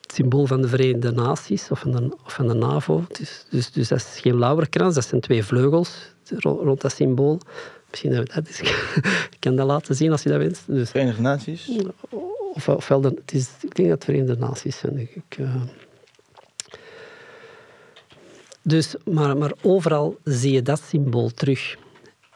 het 0.00 0.14
symbool 0.14 0.46
van 0.46 0.62
de 0.62 0.68
Verenigde 0.68 1.12
Naties 1.12 1.70
of 1.70 1.80
van 1.80 1.90
de, 1.90 2.16
of 2.24 2.32
van 2.32 2.48
de 2.48 2.54
NAVO. 2.54 3.04
Dus, 3.18 3.46
dus, 3.50 3.72
dus 3.72 3.88
dat 3.88 3.98
is 3.98 4.18
geen 4.20 4.38
lauwerkrans, 4.38 4.94
dat 4.94 5.06
zijn 5.06 5.20
twee 5.20 5.44
vleugels 5.44 6.12
rond 6.38 6.80
dat 6.80 6.92
symbool. 6.92 7.40
Misschien 7.90 8.26
dat 8.34 8.48
is, 8.48 8.60
ik 8.60 9.36
kan 9.38 9.56
dat 9.56 9.66
laten 9.66 9.94
zien 9.94 10.10
als 10.10 10.22
je 10.22 10.28
dat 10.28 10.38
wenst. 10.38 10.62
Dus, 10.66 10.90
Verenigde 10.90 11.22
Naties? 11.22 11.70
Of, 12.54 12.68
ofwel, 12.68 13.00
de, 13.00 13.08
het 13.08 13.32
is, 13.32 13.48
ik 13.60 13.74
denk 13.74 13.88
dat 13.88 13.96
het 13.96 14.04
Verenigde 14.04 14.36
Naties 14.36 14.78
zijn. 14.78 14.98
Ik, 14.98 15.38
uh, 15.38 15.54
dus, 18.64 18.94
maar, 19.10 19.36
maar 19.36 19.52
overal 19.62 20.16
zie 20.24 20.52
je 20.52 20.62
dat 20.62 20.80
symbool 20.80 21.30
terug. 21.30 21.76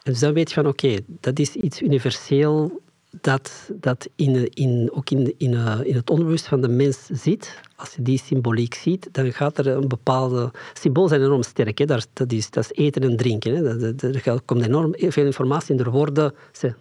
En 0.03 0.11
dus 0.11 0.19
dan 0.19 0.33
weet 0.33 0.49
je 0.49 0.55
van 0.55 0.67
oké, 0.67 0.85
okay, 0.85 0.99
dat 1.07 1.39
is 1.39 1.55
iets 1.55 1.81
universeel 1.81 2.81
dat, 3.21 3.69
dat 3.73 4.09
in, 4.15 4.49
in, 4.53 4.89
ook 4.93 5.09
in, 5.09 5.33
in, 5.37 5.51
uh, 5.51 5.79
in 5.83 5.95
het 5.95 6.09
onbewust 6.09 6.47
van 6.47 6.61
de 6.61 6.67
mens 6.67 7.05
zit. 7.05 7.59
Als 7.75 7.93
je 7.93 8.01
die 8.01 8.19
symboliek 8.19 8.73
ziet, 8.73 9.09
dan 9.11 9.33
gaat 9.33 9.57
er 9.57 9.67
een 9.67 9.87
bepaalde... 9.87 10.51
Symbolen 10.73 11.09
zijn 11.09 11.21
enorm 11.21 11.43
sterk. 11.43 11.77
Hè? 11.77 11.85
Dat, 11.85 12.07
dat, 12.13 12.31
is, 12.31 12.49
dat 12.49 12.63
is 12.63 12.83
eten 12.85 13.01
en 13.01 13.17
drinken. 13.17 13.55
Hè? 13.55 13.61
Dat, 13.61 13.99
dat, 13.99 14.15
er 14.25 14.41
komt 14.45 14.65
enorm 14.65 14.93
veel 14.97 15.25
informatie 15.25 15.71
in 15.71 15.83
de 15.83 15.89
woorden. 15.89 16.33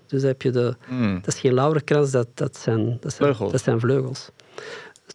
Dus 0.06 0.22
heb 0.22 0.42
je 0.42 0.50
de, 0.50 0.76
mm. 0.90 1.14
dat 1.14 1.34
is 1.34 1.40
geen 1.40 1.54
lauwerkrans, 1.54 2.10
dat, 2.10 2.28
dat, 2.34 2.56
zijn, 2.56 2.96
dat, 3.00 3.12
zijn, 3.12 3.12
vleugels. 3.12 3.52
dat 3.52 3.62
zijn 3.62 3.80
vleugels. 3.80 4.30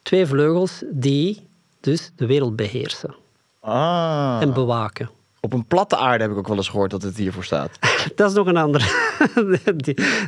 Twee 0.01 0.25
vleugels 0.25 0.83
die 0.91 1.47
dus 1.79 2.11
de 2.15 2.25
wereld 2.25 2.55
beheersen. 2.55 3.15
Ah. 3.63 4.37
En 4.41 4.53
bewaken. 4.53 5.09
Op 5.39 5.53
een 5.53 5.65
platte 5.65 5.97
aarde 5.97 6.23
heb 6.23 6.31
ik 6.31 6.37
ook 6.37 6.47
wel 6.47 6.57
eens 6.57 6.69
gehoord 6.69 6.91
dat 6.91 7.01
het 7.01 7.17
hiervoor 7.17 7.43
staat. 7.43 7.79
dat 8.15 8.29
is 8.29 8.35
nog 8.35 8.47
een 8.47 8.57
ander, 8.57 8.81
dat 9.65 9.87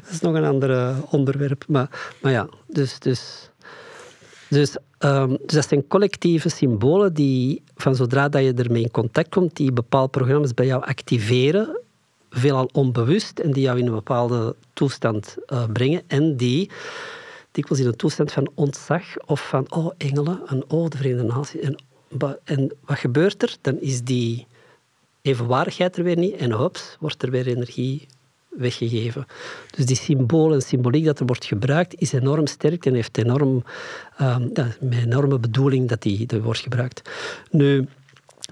is 0.10 0.20
nog 0.22 0.34
een 0.34 0.46
ander 0.46 0.72
eh, 0.72 0.98
onderwerp. 1.10 1.66
Maar, 1.68 1.90
maar 2.22 2.32
ja, 2.32 2.48
dus, 2.68 3.00
dus, 3.00 3.50
dus, 4.50 4.78
um, 5.00 5.28
dus 5.28 5.54
dat 5.54 5.68
zijn 5.68 5.88
collectieve 5.88 6.50
symbolen 6.50 7.14
die 7.14 7.64
van 7.76 7.96
zodra 7.96 8.30
dat 8.30 8.44
je 8.44 8.54
ermee 8.54 8.82
in 8.82 8.92
contact 8.92 9.30
komt, 9.30 9.56
die 9.56 9.72
bepaalde 9.72 10.10
programma's 10.10 10.54
bij 10.54 10.66
jou 10.66 10.84
activeren, 10.84 11.82
veelal 12.30 12.70
onbewust, 12.74 13.40
en 13.40 13.52
die 13.52 13.64
jou 13.64 13.80
in 13.80 13.86
een 13.86 13.94
bepaalde 13.94 14.56
toestand 14.74 15.36
uh, 15.48 15.64
brengen 15.74 16.02
en 16.08 16.38
die 16.38 16.70
dikwijls 17.56 17.84
in 17.84 17.90
een 17.90 17.98
toestand 17.98 18.32
van 18.32 18.52
ontzag 18.56 19.04
of 19.26 19.48
van 19.48 19.72
oh 19.72 19.94
engelen 19.98 20.42
en 20.46 20.64
oh 20.68 20.90
de 20.90 20.98
Verenigde 20.98 21.28
Naties 21.28 21.62
en, 21.62 21.76
en 22.44 22.72
wat 22.86 22.98
gebeurt 22.98 23.44
er? 23.44 23.56
Dan 23.62 23.80
is 23.80 24.02
die 24.02 24.48
evenwaardigheid 25.22 25.98
er 25.98 26.04
weer 26.04 26.18
niet 26.18 26.36
en 26.36 26.52
hops, 26.52 26.98
wordt 27.00 27.24
er 27.24 27.32
weer 27.32 27.48
energie 27.48 28.08
weggegeven. 28.50 29.26
Dus 29.76 29.86
die 29.86 29.96
symbolen 29.96 30.56
en 30.56 30.62
symboliek 30.62 31.06
dat 31.06 31.20
er 31.20 31.26
wordt 31.26 31.46
gebruikt 31.46 31.96
is 31.98 32.14
enorm 32.14 32.48
sterk 32.48 32.86
en 32.86 32.94
heeft 32.94 33.18
enorm, 33.18 33.64
um, 34.22 34.50
ja, 34.54 34.68
met 34.80 35.00
enorme 35.00 35.40
bedoeling 35.40 35.90
dat 35.90 36.02
die, 36.02 36.28
wordt 36.42 36.60
gebruikt. 36.60 37.10
Nu, 37.52 37.88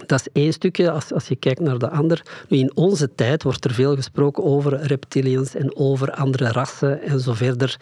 dat 0.06 0.20
is 0.20 0.28
één 0.42 0.54
stukje 0.54 0.92
als, 0.92 1.14
als 1.14 1.28
je 1.28 1.36
kijkt 1.36 1.60
naar 1.60 1.78
de 1.78 1.90
ander. 1.90 2.22
Nu, 2.48 2.58
in 2.58 2.76
onze 2.76 3.16
tijd 3.16 3.44
wordt 3.44 3.66
er 3.66 3.74
veel 3.74 3.96
gesproken 3.96 4.44
over 4.44 4.82
reptilians 4.82 5.56
en 5.56 5.76
over 5.76 6.12
andere 6.12 6.52
rassen 6.52 7.02
en 7.02 7.20
zo 7.20 7.34
verder. 7.34 7.80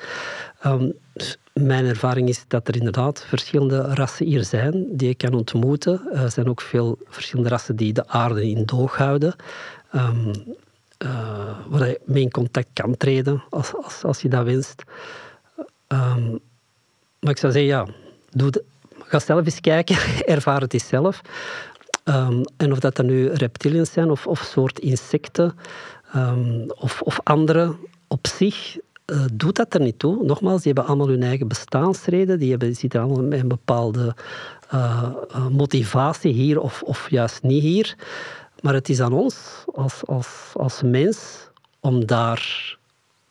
Um, 0.65 0.93
mijn 1.53 1.85
ervaring 1.85 2.29
is 2.29 2.43
dat 2.47 2.67
er 2.67 2.75
inderdaad 2.75 3.25
verschillende 3.27 3.81
rassen 3.81 4.25
hier 4.25 4.43
zijn 4.43 4.85
die 4.89 5.07
je 5.07 5.15
kan 5.15 5.33
ontmoeten. 5.33 6.01
Er 6.13 6.31
zijn 6.31 6.49
ook 6.49 6.61
veel 6.61 6.97
verschillende 7.07 7.49
rassen 7.49 7.75
die 7.75 7.93
de 7.93 8.07
aarde 8.07 8.49
in 8.49 8.65
doog 8.65 8.97
houden. 8.97 9.35
Um, 9.95 10.31
uh, 11.05 11.57
waar 11.67 11.87
je 11.87 11.99
mee 12.05 12.23
in 12.23 12.31
contact 12.31 12.67
kan 12.73 12.97
treden 12.97 13.43
als, 13.49 13.75
als, 13.75 14.03
als 14.03 14.21
je 14.21 14.29
dat 14.29 14.45
wenst. 14.45 14.83
Um, 15.87 16.39
maar 17.19 17.31
ik 17.31 17.37
zou 17.37 17.51
zeggen, 17.51 17.71
ja, 17.71 17.87
doe 18.29 18.63
ga 18.99 19.19
zelf 19.19 19.45
eens 19.45 19.61
kijken, 19.61 19.95
ervaar 20.35 20.61
het 20.61 20.73
eens 20.73 20.87
zelf. 20.87 21.21
En 22.57 22.71
of 22.71 22.79
dat 22.79 22.95
dan 22.95 23.05
nu 23.05 23.27
reptilians 23.27 23.91
zijn 23.91 24.09
of, 24.11 24.27
of 24.27 24.39
soort 24.39 24.79
insecten 24.79 25.55
of, 26.67 27.01
of 27.01 27.19
andere, 27.23 27.75
op 28.07 28.27
zich 28.27 28.77
uh, 29.11 29.25
doet 29.33 29.55
dat 29.55 29.73
er 29.73 29.79
niet 29.79 29.99
toe. 29.99 30.23
Nogmaals, 30.23 30.61
die 30.61 30.73
hebben 30.73 30.85
allemaal 30.85 31.07
hun 31.07 31.23
eigen 31.23 31.47
bestaansreden. 31.47 32.39
Die 32.39 32.49
hebben, 32.49 32.75
zitten 32.75 33.01
allemaal 33.01 33.23
met 33.23 33.39
een 33.39 33.47
bepaalde 33.47 34.15
uh, 34.73 35.09
uh, 35.35 35.47
motivatie 35.47 36.33
hier 36.33 36.59
of, 36.59 36.81
of 36.81 37.09
juist 37.09 37.43
niet 37.43 37.61
hier. 37.61 37.95
Maar 38.61 38.73
het 38.73 38.89
is 38.89 39.01
aan 39.01 39.13
ons 39.13 39.63
als, 39.73 40.01
als, 40.05 40.51
als 40.53 40.81
mens 40.81 41.49
om 41.79 42.05
daar 42.05 42.77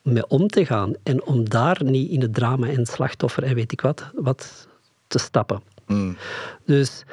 mee 0.02 0.26
om 0.26 0.48
te 0.48 0.66
gaan. 0.66 0.92
En 1.02 1.24
om 1.24 1.48
daar 1.48 1.80
niet 1.84 2.10
in 2.10 2.20
het 2.20 2.34
drama 2.34 2.68
en 2.68 2.86
slachtoffer 2.86 3.42
en 3.42 3.54
weet 3.54 3.72
ik 3.72 3.80
wat, 3.80 4.10
wat 4.14 4.66
te 5.06 5.18
stappen. 5.18 5.62
Mm. 5.86 6.16
Dus... 6.64 7.04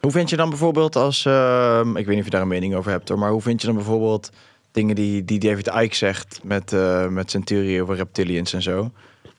Hoe 0.00 0.10
vind 0.10 0.30
je 0.30 0.36
dan 0.36 0.48
bijvoorbeeld 0.48 0.96
als... 0.96 1.26
ik 1.26 2.06
weet 2.06 2.08
niet 2.08 2.18
of 2.18 2.24
je 2.24 2.30
daar 2.30 2.42
een 2.42 2.48
mening 2.48 2.74
over 2.74 2.90
hebt 2.90 3.08
hoor, 3.08 3.18
maar 3.18 3.30
hoe 3.30 3.42
vind 3.42 3.60
je 3.60 3.66
dan 3.66 3.76
bijvoorbeeld 3.76 4.30
dingen 4.72 4.94
die, 4.94 5.24
die 5.24 5.38
David 5.38 5.66
Icke 5.66 5.96
zegt 5.96 6.40
met, 6.42 6.72
uh, 6.72 7.08
met 7.08 7.36
over 7.80 7.96
reptilians 7.96 8.52
en 8.52 8.62
zo. 8.62 8.90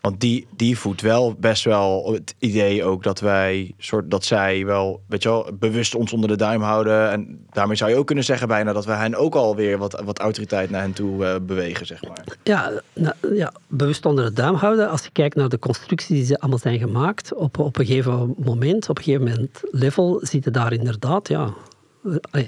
Want 0.03 0.19
die, 0.19 0.47
die 0.55 0.77
voedt 0.77 1.01
wel 1.01 1.35
best 1.39 1.63
wel 1.63 2.13
het 2.13 2.35
idee 2.39 2.83
ook 2.83 3.03
dat 3.03 3.19
wij, 3.19 3.73
soort, 3.77 4.11
dat 4.11 4.25
zij 4.25 4.65
wel, 4.65 5.01
weet 5.07 5.23
je 5.23 5.29
wel, 5.29 5.49
bewust 5.59 5.95
ons 5.95 6.13
onder 6.13 6.29
de 6.29 6.35
duim 6.35 6.61
houden. 6.61 7.11
En 7.11 7.45
daarmee 7.51 7.75
zou 7.75 7.91
je 7.91 7.97
ook 7.97 8.05
kunnen 8.05 8.23
zeggen 8.23 8.47
bijna 8.47 8.73
dat 8.73 8.85
we 8.85 8.91
hen 8.91 9.15
ook 9.15 9.35
alweer 9.35 9.77
wat, 9.77 10.01
wat 10.05 10.19
autoriteit 10.19 10.69
naar 10.69 10.81
hen 10.81 10.93
toe 10.93 11.23
uh, 11.23 11.35
bewegen, 11.41 11.85
zeg 11.85 12.03
maar. 12.03 12.23
Ja, 12.43 12.71
nou, 12.93 13.15
ja, 13.35 13.53
bewust 13.67 14.05
onder 14.05 14.25
de 14.25 14.33
duim 14.33 14.55
houden. 14.55 14.89
Als 14.89 15.03
je 15.03 15.09
kijkt 15.11 15.35
naar 15.35 15.49
de 15.49 15.59
constructies 15.59 16.07
die 16.17 16.25
ze 16.25 16.39
allemaal 16.39 16.59
zijn 16.59 16.79
gemaakt, 16.79 17.33
op, 17.33 17.57
op 17.57 17.77
een 17.77 17.85
gegeven 17.85 18.35
moment, 18.37 18.89
op 18.89 18.97
een 18.97 19.03
gegeven 19.03 19.27
moment 19.27 19.61
level, 19.71 20.19
zitten 20.21 20.53
daar 20.53 20.73
inderdaad, 20.73 21.27
ja, 21.27 21.53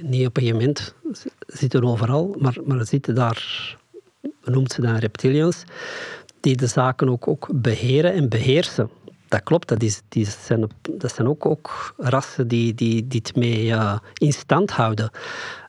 niet 0.02 0.28
op 0.28 0.38
een 0.38 0.52
moment 0.52 0.94
zitten 1.48 1.84
overal, 1.84 2.36
maar, 2.40 2.58
maar 2.66 2.86
zitten 2.86 3.16
daar, 3.16 3.76
noemt 4.44 4.72
ze 4.72 4.82
dan 4.82 4.96
reptilians, 4.96 5.64
die 6.40 6.56
de 6.56 6.68
zaken 6.68 7.10
ook, 7.10 7.28
ook 7.28 7.50
beheren 7.54 8.14
en 8.14 8.30
beheersen. 8.30 8.90
Dat 9.28 9.44
klopt, 9.44 9.68
dat, 9.68 9.84
is, 9.84 10.02
die 10.10 10.26
zijn, 10.26 10.70
dat 10.82 11.16
zijn 11.16 11.28
ook, 11.28 11.46
ook 11.46 11.94
rassen 11.98 12.48
die, 12.48 12.74
die, 12.74 13.08
die 13.08 13.22
het 13.24 13.36
mee 13.36 13.66
uh, 13.66 13.98
in 14.14 14.34
stand 14.34 14.72
houden. 14.72 15.10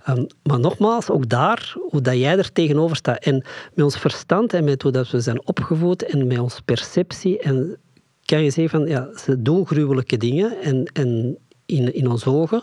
Um, 0.09 0.27
maar 0.43 0.61
nogmaals, 0.61 1.11
ook 1.11 1.29
daar, 1.29 1.77
hoe 1.89 2.01
dat 2.01 2.17
jij 2.17 2.39
er 2.39 2.53
tegenover 2.53 2.97
staat. 2.97 3.25
En 3.25 3.45
met 3.75 3.85
ons 3.85 3.99
verstand 3.99 4.53
en 4.53 4.65
met 4.65 4.83
hoe 4.83 4.93
dat 4.93 5.11
we 5.11 5.21
zijn 5.21 5.47
opgevoed 5.47 6.03
en 6.03 6.27
met 6.27 6.39
onze 6.39 6.63
perceptie. 6.63 7.39
En 7.39 7.77
kan 8.25 8.43
je 8.43 8.51
zeggen 8.51 8.81
van, 8.81 8.89
ja, 8.89 9.09
ze 9.19 9.43
doen 9.43 9.67
gruwelijke 9.67 10.17
dingen 10.17 10.61
en, 10.63 10.91
en 10.93 11.39
in, 11.67 11.95
in 11.95 12.11
onze 12.11 12.31
ogen. 12.31 12.63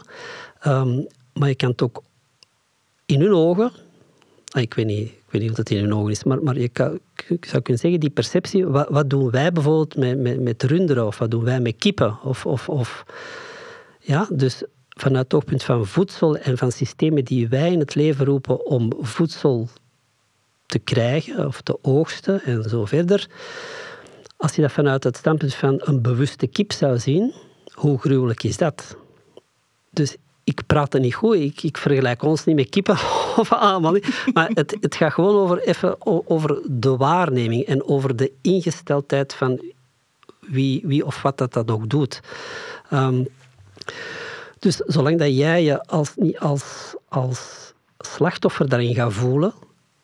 Um, 0.67 1.07
maar 1.33 1.47
je 1.49 1.55
kan 1.55 1.69
het 1.69 1.81
ook 1.81 2.03
in 3.05 3.21
hun 3.21 3.33
ogen, 3.33 3.71
ah, 4.51 4.61
ik 4.61 4.73
weet 4.73 4.85
niet, 4.85 5.07
ik 5.07 5.23
weet 5.29 5.41
niet 5.41 5.51
of 5.51 5.57
het 5.57 5.69
in 5.69 5.77
hun 5.77 5.93
ogen 5.93 6.11
is, 6.11 6.23
maar, 6.23 6.43
maar 6.43 6.57
je 6.57 6.63
ik 7.27 7.45
zou 7.45 7.61
kunnen 7.61 7.81
zeggen, 7.81 7.99
die 7.99 8.09
perceptie, 8.09 8.65
wat, 8.65 8.89
wat 8.89 9.09
doen 9.09 9.29
wij 9.29 9.51
bijvoorbeeld 9.51 9.95
met, 9.95 10.19
met, 10.19 10.41
met 10.41 10.63
runderen 10.63 11.05
of 11.05 11.17
wat 11.17 11.31
doen 11.31 11.43
wij 11.43 11.59
met 11.59 11.75
kippen? 11.75 12.19
Of, 12.23 12.45
of, 12.45 12.69
of, 12.69 13.05
ja, 13.99 14.27
dus 14.31 14.63
vanuit 14.89 15.23
het 15.23 15.33
oogpunt 15.33 15.63
van 15.63 15.87
voedsel 15.87 16.37
en 16.37 16.57
van 16.57 16.71
systemen 16.71 17.25
die 17.25 17.47
wij 17.47 17.71
in 17.71 17.79
het 17.79 17.95
leven 17.95 18.25
roepen 18.25 18.65
om 18.65 18.93
voedsel 18.99 19.69
te 20.65 20.79
krijgen 20.79 21.47
of 21.47 21.61
te 21.61 21.77
oogsten 21.81 22.43
en 22.43 22.69
zo 22.69 22.85
verder. 22.85 23.29
Als 24.37 24.55
je 24.55 24.61
dat 24.61 24.71
vanuit 24.71 25.03
het 25.03 25.17
standpunt 25.17 25.53
van 25.53 25.81
een 25.83 26.01
bewuste 26.01 26.47
kip 26.47 26.71
zou 26.71 26.99
zien, 26.99 27.33
hoe 27.73 27.99
gruwelijk 27.99 28.43
is 28.43 28.57
dat? 28.57 28.97
Dus 29.89 30.15
ik 30.43 30.61
praat 30.67 30.93
er 30.93 30.99
niet 30.99 31.15
goed, 31.15 31.35
ik, 31.35 31.63
ik 31.63 31.77
vergelijk 31.77 32.23
ons 32.23 32.43
niet 32.45 32.55
met 32.55 32.69
kippen 32.69 32.93
of 33.41 33.51
allemaal 33.51 33.97
Maar 34.33 34.49
het, 34.53 34.77
het 34.81 34.95
gaat 34.95 35.13
gewoon 35.13 35.35
over, 35.35 35.59
even 35.59 35.95
over 36.27 36.61
de 36.69 36.97
waarneming 36.97 37.65
en 37.65 37.87
over 37.87 38.15
de 38.15 38.31
ingesteldheid 38.41 39.33
van 39.33 39.61
wie, 40.39 40.81
wie 40.85 41.05
of 41.05 41.21
wat 41.21 41.37
dat, 41.37 41.53
dat 41.53 41.71
ook 41.71 41.89
doet. 41.89 42.19
Um, 42.93 43.27
dus 44.59 44.75
zolang 44.75 45.19
dat 45.19 45.35
jij 45.37 45.63
je 45.63 45.85
als, 45.85 46.11
niet 46.15 46.39
als, 46.39 46.95
als 47.07 47.73
slachtoffer 47.97 48.69
daarin 48.69 48.95
gaat 48.95 49.13
voelen 49.13 49.53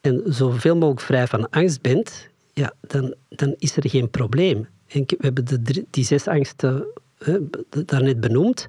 en 0.01 0.21
zoveel 0.25 0.73
mogelijk 0.73 1.01
vrij 1.01 1.27
van 1.27 1.49
angst 1.49 1.81
bent, 1.81 2.29
ja, 2.53 2.73
dan, 2.81 3.15
dan 3.29 3.55
is 3.57 3.75
er 3.75 3.89
geen 3.89 4.09
probleem. 4.09 4.67
We 4.87 5.17
hebben 5.19 5.45
de, 5.45 5.85
die 5.89 6.05
zes 6.05 6.27
angsten 6.27 6.85
hè, 7.17 7.37
daarnet 7.69 8.19
benoemd. 8.19 8.67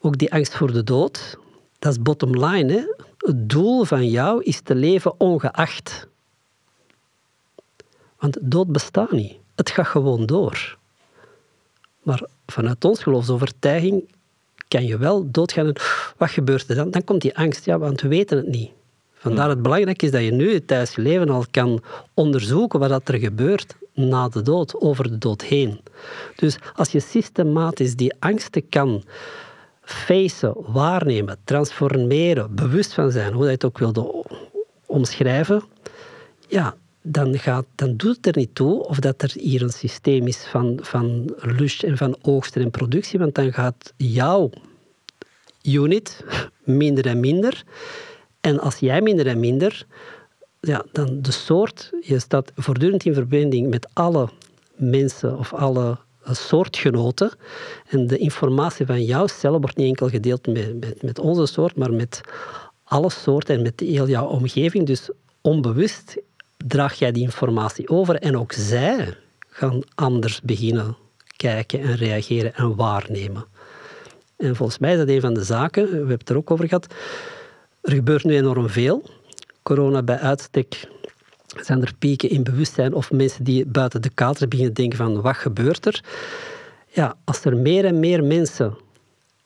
Ook 0.00 0.18
die 0.18 0.32
angst 0.32 0.54
voor 0.54 0.72
de 0.72 0.84
dood, 0.84 1.38
dat 1.78 1.92
is 1.92 2.02
bottom 2.02 2.44
line. 2.44 2.72
Hè. 2.72 2.82
Het 3.18 3.50
doel 3.50 3.84
van 3.84 4.08
jou 4.08 4.42
is 4.42 4.60
te 4.60 4.74
leven 4.74 5.20
ongeacht. 5.20 6.06
Want 8.18 8.36
dood 8.40 8.66
bestaat 8.66 9.12
niet. 9.12 9.36
Het 9.54 9.70
gaat 9.70 9.86
gewoon 9.86 10.26
door. 10.26 10.76
Maar 12.02 12.22
vanuit 12.46 12.84
ons 12.84 13.02
geloofsovertuiging 13.02 14.08
kan 14.68 14.84
je 14.84 14.98
wel 14.98 15.30
doodgaan. 15.30 15.66
En 15.66 15.74
wat 16.16 16.30
gebeurt 16.30 16.68
er 16.68 16.74
dan? 16.74 16.90
Dan 16.90 17.04
komt 17.04 17.22
die 17.22 17.36
angst, 17.36 17.64
ja, 17.64 17.78
want 17.78 18.00
we 18.00 18.08
weten 18.08 18.36
het 18.36 18.46
niet. 18.46 18.70
Vandaar 19.14 19.48
het 19.48 19.62
belangrijk 19.62 20.02
is 20.02 20.10
dat 20.10 20.22
je 20.22 20.30
nu 20.30 20.64
tijdens 20.64 20.94
je 20.94 21.00
leven 21.00 21.28
al 21.28 21.44
kan 21.50 21.82
onderzoeken 22.14 22.78
wat 22.78 23.08
er 23.08 23.18
gebeurt 23.18 23.74
na 23.94 24.28
de 24.28 24.42
dood, 24.42 24.80
over 24.80 25.10
de 25.10 25.18
dood 25.18 25.42
heen. 25.42 25.80
Dus 26.36 26.58
als 26.74 26.90
je 26.90 27.00
systematisch 27.00 27.96
die 27.96 28.14
angsten 28.18 28.68
kan 28.68 29.02
facen, 29.88 30.54
waarnemen, 30.56 31.38
transformeren, 31.44 32.54
bewust 32.54 32.94
van 32.94 33.10
zijn, 33.10 33.32
hoe 33.32 33.44
je 33.44 33.50
het 33.50 33.64
ook 33.64 33.78
wilde 33.78 34.24
omschrijven, 34.86 35.62
ja, 36.48 36.76
dan, 37.02 37.38
gaat, 37.38 37.64
dan 37.74 37.96
doet 37.96 38.16
het 38.16 38.26
er 38.26 38.36
niet 38.36 38.54
toe 38.54 38.84
of 38.84 38.98
dat 38.98 39.22
er 39.22 39.32
hier 39.34 39.62
een 39.62 39.72
systeem 39.72 40.26
is 40.26 40.44
van, 40.44 40.78
van 40.82 41.34
lust 41.36 41.82
en 41.82 41.96
van 41.96 42.16
oogsten 42.22 42.62
en 42.62 42.70
productie, 42.70 43.18
want 43.18 43.34
dan 43.34 43.52
gaat 43.52 43.92
jouw 43.96 44.50
unit 45.62 46.24
minder 46.64 47.06
en 47.06 47.20
minder. 47.20 47.64
En 48.40 48.60
als 48.60 48.78
jij 48.78 49.00
minder 49.00 49.26
en 49.26 49.40
minder, 49.40 49.86
ja, 50.60 50.84
dan 50.92 51.22
de 51.22 51.32
soort, 51.32 51.90
je 52.00 52.18
staat 52.18 52.52
voortdurend 52.54 53.04
in 53.04 53.14
verbinding 53.14 53.70
met 53.70 53.88
alle 53.92 54.28
mensen 54.76 55.38
of 55.38 55.54
alle 55.54 55.98
soortgenoten. 56.34 57.30
En 57.88 58.06
de 58.06 58.18
informatie 58.18 58.86
van 58.86 59.04
jouw 59.04 59.26
cellen 59.26 59.60
wordt 59.60 59.76
niet 59.76 59.86
enkel 59.86 60.08
gedeeld 60.08 60.46
met, 60.46 60.80
met, 60.80 61.02
met 61.02 61.18
onze 61.18 61.46
soort, 61.46 61.76
maar 61.76 61.92
met 61.92 62.20
alle 62.84 63.10
soorten 63.10 63.56
en 63.56 63.62
met 63.62 63.80
heel 63.80 64.08
jouw 64.08 64.26
omgeving. 64.26 64.86
Dus 64.86 65.10
onbewust 65.40 66.16
draag 66.66 66.94
jij 66.94 67.12
die 67.12 67.22
informatie 67.22 67.88
over 67.88 68.14
en 68.14 68.38
ook 68.38 68.52
zij 68.52 69.14
gaan 69.48 69.82
anders 69.94 70.40
beginnen 70.40 70.96
kijken 71.36 71.80
en 71.80 71.96
reageren 71.96 72.54
en 72.54 72.76
waarnemen. 72.76 73.44
En 74.36 74.56
volgens 74.56 74.78
mij 74.78 74.92
is 74.92 74.98
dat 74.98 75.08
een 75.08 75.20
van 75.20 75.34
de 75.34 75.44
zaken, 75.44 75.84
we 75.84 75.96
hebben 75.96 76.18
het 76.18 76.28
er 76.28 76.36
ook 76.36 76.50
over 76.50 76.68
gehad, 76.68 76.94
er 77.80 77.92
gebeurt 77.92 78.24
nu 78.24 78.36
enorm 78.36 78.68
veel. 78.68 79.02
Corona 79.62 80.02
bij 80.02 80.18
uitstek 80.18 80.88
zijn 81.56 81.82
er 81.82 81.92
pieken 81.98 82.30
in 82.30 82.42
bewustzijn 82.42 82.94
of 82.94 83.12
mensen 83.12 83.44
die 83.44 83.66
buiten 83.66 84.02
de 84.02 84.10
kaders 84.10 84.48
beginnen 84.48 84.74
denken 84.74 84.98
van 84.98 85.20
wat 85.20 85.36
gebeurt 85.36 85.86
er? 85.86 86.04
Ja, 86.88 87.16
als 87.24 87.44
er 87.44 87.56
meer 87.56 87.84
en 87.84 88.00
meer 88.00 88.24
mensen 88.24 88.76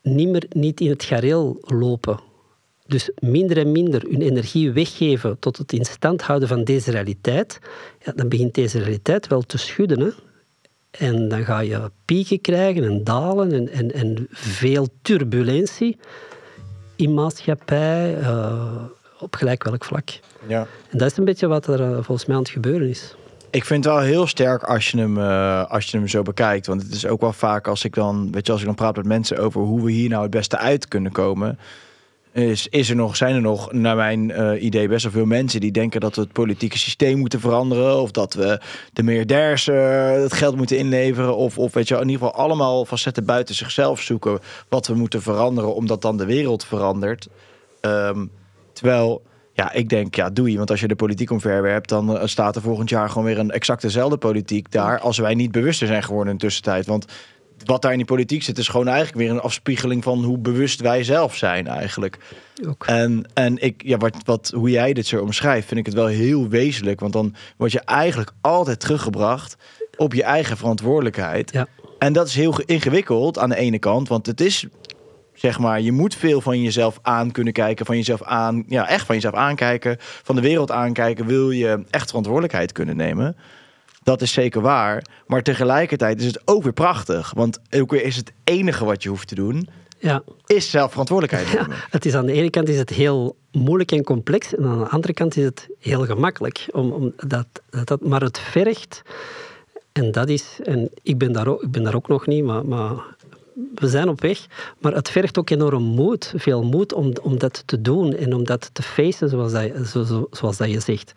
niet 0.03 0.29
meer 0.29 0.47
niet 0.49 0.81
in 0.81 0.91
het 0.91 1.05
gareel 1.05 1.59
lopen, 1.61 2.20
dus 2.87 3.11
minder 3.19 3.59
en 3.59 3.73
minder 3.73 4.03
hun 4.03 4.23
energie 4.23 4.73
weggeven 4.73 5.39
tot 5.39 5.57
het 5.57 5.73
in 5.73 5.85
stand 5.85 6.23
houden 6.23 6.49
van 6.49 6.65
deze 6.65 6.91
realiteit, 6.91 7.59
ja, 8.05 8.12
dan 8.12 8.29
begint 8.29 8.55
deze 8.55 8.79
realiteit 8.79 9.27
wel 9.27 9.43
te 9.43 9.59
schudden. 9.59 10.01
Hè? 10.01 10.11
En 10.91 11.29
dan 11.29 11.45
ga 11.45 11.61
je 11.61 11.91
pieken 12.05 12.41
krijgen 12.41 12.85
en 12.85 13.05
dalen 13.05 13.53
en, 13.53 13.69
en, 13.69 13.93
en 13.93 14.27
veel 14.31 14.89
turbulentie 15.03 15.97
in 16.97 17.15
maatschappij, 17.15 18.19
uh, 18.20 18.85
op 19.19 19.35
gelijk 19.37 19.65
welk 19.65 19.85
vlak. 19.85 20.11
Ja. 20.47 20.66
En 20.90 20.98
dat 20.98 21.10
is 21.10 21.16
een 21.16 21.24
beetje 21.24 21.47
wat 21.47 21.66
er 21.66 21.81
uh, 21.81 21.93
volgens 21.93 22.27
mij 22.27 22.36
aan 22.36 22.43
het 22.43 22.51
gebeuren 22.51 22.89
is. 22.89 23.14
Ik 23.51 23.64
vind 23.64 23.85
het 23.85 23.94
wel 23.94 24.02
heel 24.02 24.27
sterk 24.27 24.62
als 24.62 24.90
je, 24.90 24.98
hem, 24.98 25.19
uh, 25.19 25.70
als 25.70 25.90
je 25.90 25.97
hem 25.97 26.09
zo 26.09 26.23
bekijkt. 26.23 26.66
Want 26.66 26.82
het 26.82 26.93
is 26.93 27.06
ook 27.06 27.20
wel 27.20 27.32
vaak 27.32 27.66
als 27.69 27.85
ik 27.85 27.94
dan, 27.94 28.32
weet 28.32 28.47
je, 28.47 28.52
als 28.52 28.60
ik 28.60 28.66
dan 28.66 28.77
praat 28.77 28.97
met 28.97 29.06
mensen 29.06 29.39
over 29.39 29.60
hoe 29.60 29.85
we 29.85 29.90
hier 29.90 30.09
nou 30.09 30.23
het 30.23 30.31
beste 30.31 30.59
uit 30.59 30.89
kunnen 30.89 31.12
komen 31.12 31.59
is, 32.32 32.69
is 32.69 32.90
er 32.90 32.97
nog, 32.97 33.16
zijn 33.16 33.35
er 33.35 33.40
nog, 33.40 33.73
naar 33.73 33.97
mijn 33.97 34.28
uh, 34.28 34.62
idee, 34.62 34.89
best 34.89 35.02
wel 35.02 35.12
veel 35.12 35.24
mensen 35.24 35.60
die 35.60 35.73
denken 35.73 36.01
dat 36.01 36.14
we 36.14 36.20
het 36.20 36.32
politieke 36.32 36.78
systeem 36.78 37.19
moeten 37.19 37.40
veranderen. 37.40 38.01
Of 38.01 38.10
dat 38.10 38.35
we 38.35 38.60
de 38.93 39.02
miljardairs 39.02 39.66
uh, 39.66 40.10
het 40.10 40.32
geld 40.32 40.56
moeten 40.56 40.78
inleveren. 40.78 41.36
Of, 41.36 41.59
of 41.59 41.73
weet 41.73 41.89
je, 41.89 41.94
in 41.94 42.09
ieder 42.09 42.27
geval 42.27 42.44
allemaal 42.44 42.85
facetten 42.85 43.24
buiten 43.24 43.55
zichzelf 43.55 44.01
zoeken. 44.01 44.39
Wat 44.69 44.86
we 44.86 44.94
moeten 44.94 45.23
veranderen, 45.23 45.74
omdat 45.74 46.02
dan 46.02 46.16
de 46.16 46.27
wereld 46.27 46.64
verandert. 46.64 47.28
Um, 47.81 48.31
terwijl, 48.73 49.23
ja, 49.53 49.73
ik 49.73 49.89
denk, 49.89 50.15
ja, 50.15 50.31
doe 50.31 50.51
je. 50.51 50.57
Want 50.57 50.70
als 50.70 50.81
je 50.81 50.89
de 50.89 50.95
politiek 50.95 51.31
omverwerpt, 51.31 51.89
dan 51.89 52.11
uh, 52.11 52.23
staat 52.24 52.57
er 52.57 52.62
volgend 52.62 52.89
jaar 52.89 53.09
gewoon 53.09 53.24
weer 53.24 53.39
een 53.39 53.51
exact 53.51 53.83
dezelfde 53.83 54.16
politiek 54.16 54.70
daar. 54.70 55.01
Als 55.01 55.19
wij 55.19 55.35
niet 55.35 55.53
bewuster 55.53 55.87
zijn 55.87 56.03
geworden 56.03 56.33
in 56.33 56.39
de 56.39 56.45
tussentijd. 56.45 56.87
Want 56.87 57.07
wat 57.65 57.83
daar 57.83 57.91
in 57.91 57.97
die 57.97 58.07
politiek 58.07 58.43
zit, 58.43 58.59
is 58.59 58.69
gewoon 58.69 58.89
eigenlijk 58.89 59.19
weer 59.19 59.31
een 59.31 59.41
afspiegeling 59.41 60.03
van 60.03 60.24
hoe 60.24 60.39
bewust 60.39 60.81
wij 60.81 61.05
zelf 61.05 61.37
zijn 61.37 61.66
eigenlijk. 61.66 62.19
Ook. 62.66 62.87
En, 62.87 63.24
en 63.35 63.62
ik, 63.62 63.83
ja, 63.85 63.97
wat, 63.97 64.16
wat, 64.24 64.53
hoe 64.55 64.70
jij 64.70 64.93
dit 64.93 65.07
zo 65.07 65.20
omschrijft, 65.20 65.66
vind 65.66 65.81
ik 65.81 65.87
het 65.87 65.95
wel 65.95 66.07
heel 66.07 66.49
wezenlijk. 66.49 67.01
Want 67.01 67.12
dan 67.12 67.35
word 67.57 67.73
je 67.73 67.81
eigenlijk 67.81 68.33
altijd 68.41 68.81
teruggebracht 68.81 69.57
op 69.97 70.15
je 70.15 70.23
eigen 70.23 70.57
verantwoordelijkheid. 70.57 71.53
Ja. 71.53 71.66
En 71.99 72.12
dat 72.12 72.27
is 72.27 72.35
heel 72.35 72.61
ingewikkeld 72.61 73.39
aan 73.39 73.49
de 73.49 73.57
ene 73.57 73.79
kant, 73.79 74.09
want 74.09 74.27
het 74.27 74.41
is 74.41 74.66
zeg 75.35 75.59
maar, 75.59 75.81
je 75.81 75.93
moet 75.93 76.15
veel 76.15 76.41
van 76.41 76.63
jezelf 76.63 76.99
aan 77.03 77.31
kunnen 77.31 77.53
kijken, 77.53 77.87
van 77.87 77.97
jezelf 77.97 78.23
aan, 78.23 78.65
ja, 78.67 78.89
echt 78.89 79.07
van 79.07 79.15
jezelf 79.15 79.35
aankijken, 79.35 79.97
van 79.99 80.35
de 80.35 80.41
wereld 80.41 80.71
aankijken, 80.71 81.27
wil 81.27 81.51
je 81.51 81.85
echt 81.91 82.07
verantwoordelijkheid 82.07 82.73
kunnen 82.73 82.97
nemen. 82.97 83.37
Dat 84.03 84.23
is 84.23 84.33
zeker 84.33 84.61
waar. 84.61 85.05
Maar 85.27 85.43
tegelijkertijd 85.43 86.21
is 86.21 86.27
het 86.27 86.43
ook 86.45 86.63
weer 86.63 86.73
prachtig. 86.73 87.33
Want 87.35 87.59
ook 87.71 87.91
weer 87.91 88.05
is 88.05 88.17
het 88.17 88.33
enige 88.45 88.85
wat 88.85 89.03
je 89.03 89.09
hoeft 89.09 89.29
te 89.29 89.35
doen, 89.35 89.69
ja. 89.99 90.23
is 90.47 90.71
zelfverantwoordelijkheid 90.71 91.53
nemen. 91.55 91.77
Ja, 91.77 91.87
het 91.91 92.05
is 92.07 92.15
aan 92.15 92.27
de 92.27 92.33
ene 92.33 92.51
kant 92.51 92.69
is 92.69 92.79
het 92.79 92.91
heel 92.91 93.37
moeilijk 93.53 93.93
en 93.93 94.05
complex. 94.05 94.55
En 94.55 94.65
aan 94.65 94.79
de 94.79 94.89
andere 94.89 95.13
kant 95.13 95.37
is 95.37 95.45
het 95.45 95.69
heel 95.79 96.05
gemakkelijk. 96.05 96.67
Om, 96.71 96.93
om 96.93 97.13
dat, 97.17 97.47
dat, 97.85 98.01
maar 98.01 98.21
het 98.21 98.39
vergt, 98.39 99.03
en 99.93 100.13
dat 100.13 100.29
is, 100.29 100.59
en 100.65 100.91
ik 101.03 101.19
ben 101.19 101.33
daar 101.33 101.47
ook, 101.47 101.63
ik 101.63 101.71
ben 101.71 101.83
daar 101.83 101.95
ook 101.95 102.09
nog 102.09 102.27
niet, 102.27 102.45
maar, 102.45 102.67
maar 102.67 102.93
we 103.74 103.89
zijn 103.89 104.09
op 104.09 104.20
weg. 104.20 104.47
Maar 104.79 104.95
het 104.95 105.09
vergt 105.09 105.39
ook 105.39 105.51
enorm 105.51 105.83
moed, 105.83 106.33
veel 106.37 106.62
moed 106.62 106.93
om, 106.93 107.12
om 107.23 107.39
dat 107.39 107.62
te 107.66 107.81
doen 107.81 108.15
en 108.15 108.35
om 108.35 108.45
dat 108.45 108.70
te 108.73 108.83
facen, 108.83 109.29
zoals 109.29 109.53
dat, 109.53 109.70
zoals 110.31 110.57
dat 110.57 110.70
je 110.70 110.81
zegt. 110.81 111.12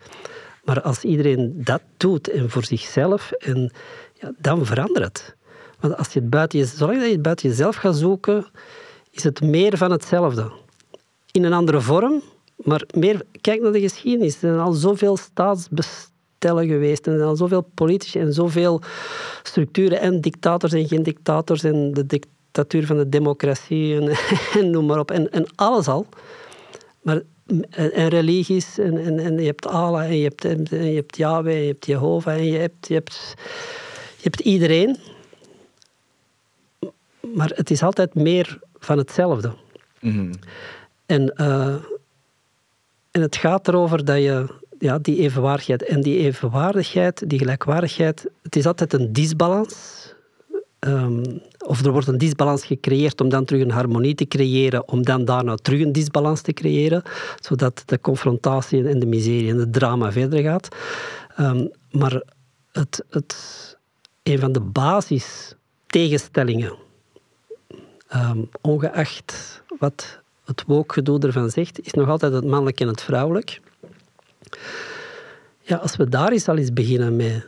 Maar 0.64 0.82
als 0.82 1.04
iedereen 1.04 1.52
dat 1.54 1.82
doet 1.96 2.30
en 2.30 2.50
voor 2.50 2.64
zichzelf, 2.64 3.30
en, 3.32 3.70
ja, 4.12 4.32
dan 4.38 4.66
verandert 4.66 5.04
het. 5.04 5.36
Want 5.80 5.96
als 5.96 6.12
je 6.12 6.20
het 6.20 6.30
buiten 6.30 6.66
zolang 6.66 7.02
je 7.02 7.10
het 7.10 7.22
buiten 7.22 7.48
jezelf 7.48 7.76
gaat 7.76 7.96
zoeken, 7.96 8.46
is 9.10 9.22
het 9.22 9.40
meer 9.40 9.76
van 9.76 9.90
hetzelfde. 9.90 10.52
In 11.30 11.44
een 11.44 11.52
andere 11.52 11.80
vorm, 11.80 12.22
maar 12.56 12.82
meer, 12.94 13.22
kijk 13.40 13.62
naar 13.62 13.72
de 13.72 13.80
geschiedenis. 13.80 14.34
Er 14.34 14.40
zijn 14.40 14.58
al 14.58 14.72
zoveel 14.72 15.18
staatsbestellen 16.36 16.66
geweest, 16.66 17.06
en 17.06 17.12
er 17.12 17.18
zijn 17.18 17.30
al 17.30 17.36
zoveel 17.36 17.70
politici 17.74 18.18
en 18.18 18.32
zoveel 18.32 18.80
structuren 19.42 20.00
en 20.00 20.20
dictators 20.20 20.72
en 20.72 20.88
geen 20.88 21.02
dictators 21.02 21.64
en 21.64 21.92
de 21.92 22.06
dictatuur 22.06 22.86
van 22.86 22.96
de 22.96 23.08
democratie 23.08 24.00
en, 24.00 24.16
en 24.60 24.70
noem 24.70 24.86
maar 24.86 24.98
op. 24.98 25.10
En, 25.10 25.30
en 25.32 25.46
alles 25.54 25.88
al. 25.88 26.06
Maar 27.02 27.22
en, 27.70 28.08
religies. 28.08 28.78
En, 28.78 28.98
en, 28.98 29.18
en, 29.18 29.38
je 29.38 29.46
hebt 29.46 29.66
Allah 29.66 30.04
en 30.04 30.16
je 30.16 30.22
hebt, 30.22 30.44
en 30.44 30.66
je 30.70 30.94
hebt 30.94 31.16
Yahweh 31.16 31.54
en 31.54 31.60
je 31.60 31.66
hebt 31.66 31.86
Jehovah 31.86 32.34
en 32.34 32.44
je 32.44 32.58
hebt, 32.58 32.88
je 32.88 32.94
hebt, 32.94 33.34
je 34.16 34.22
hebt 34.22 34.40
iedereen. 34.40 34.96
Maar 37.34 37.50
het 37.54 37.70
is 37.70 37.82
altijd 37.82 38.14
meer 38.14 38.58
van 38.78 38.98
hetzelfde. 38.98 39.52
Mhm. 40.00 40.32
En, 41.06 41.32
uh, 41.36 41.74
en 43.10 43.20
het 43.20 43.36
gaat 43.36 43.68
erover 43.68 44.04
dat 44.04 44.16
je 44.16 44.46
ja, 44.78 44.98
die 44.98 45.18
evenwaardigheid 45.18 45.82
en 45.82 46.00
die 46.00 46.18
evenwaardigheid, 46.18 47.30
die 47.30 47.38
gelijkwaardigheid, 47.38 48.26
het 48.42 48.56
is 48.56 48.66
altijd 48.66 48.92
een 48.92 49.12
disbalans. 49.12 50.04
Um, 50.80 51.40
of 51.66 51.84
er 51.84 51.92
wordt 51.92 52.06
een 52.06 52.18
disbalans 52.18 52.64
gecreëerd 52.64 53.20
om 53.20 53.28
dan 53.28 53.44
terug 53.44 53.62
een 53.62 53.70
harmonie 53.70 54.14
te 54.14 54.26
creëren, 54.26 54.88
om 54.88 55.02
dan 55.02 55.24
daarna 55.24 55.54
terug 55.54 55.80
een 55.80 55.92
disbalans 55.92 56.40
te 56.40 56.52
creëren, 56.52 57.02
zodat 57.40 57.82
de 57.86 58.00
confrontatie 58.00 58.88
en 58.88 58.98
de 58.98 59.06
miserie 59.06 59.50
en 59.50 59.58
het 59.58 59.72
drama 59.72 60.12
verder 60.12 60.42
gaat. 60.42 60.68
Um, 61.40 61.70
maar 61.90 62.22
het, 62.72 63.04
het, 63.10 63.36
een 64.22 64.38
van 64.38 64.52
de 64.52 64.60
basis 64.60 65.54
tegenstellingen, 65.86 66.74
um, 68.14 68.50
ongeacht 68.60 69.62
wat 69.78 70.20
het 70.44 70.64
wookgedoe 70.66 71.18
ervan 71.20 71.50
zegt, 71.50 71.80
is 71.86 71.92
nog 71.92 72.08
altijd 72.08 72.32
het 72.32 72.44
mannelijk 72.44 72.80
en 72.80 72.88
het 72.88 73.02
vrouwelijk. 73.02 73.60
Ja, 75.60 75.76
als 75.76 75.96
we 75.96 76.08
daar 76.08 76.32
eens 76.32 76.48
al 76.48 76.56
eens 76.56 76.72
beginnen 76.72 77.16
met 77.16 77.46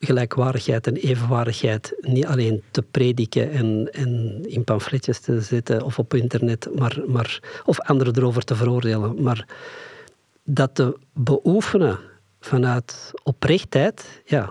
gelijkwaardigheid 0.00 0.86
en 0.86 0.96
evenwaardigheid 0.96 1.94
niet 2.00 2.26
alleen 2.26 2.62
te 2.70 2.82
prediken 2.82 3.50
en, 3.50 3.88
en 3.92 4.42
in 4.48 4.64
pamfletjes 4.64 5.20
te 5.20 5.40
zetten 5.40 5.82
of 5.82 5.98
op 5.98 6.14
internet, 6.14 6.68
maar, 6.74 6.98
maar, 7.06 7.40
of 7.64 7.80
anderen 7.80 8.16
erover 8.16 8.44
te 8.44 8.54
veroordelen, 8.54 9.22
maar 9.22 9.46
dat 10.44 10.74
te 10.74 10.96
beoefenen 11.12 11.98
vanuit 12.40 13.10
oprechtheid, 13.22 14.22
ja, 14.24 14.50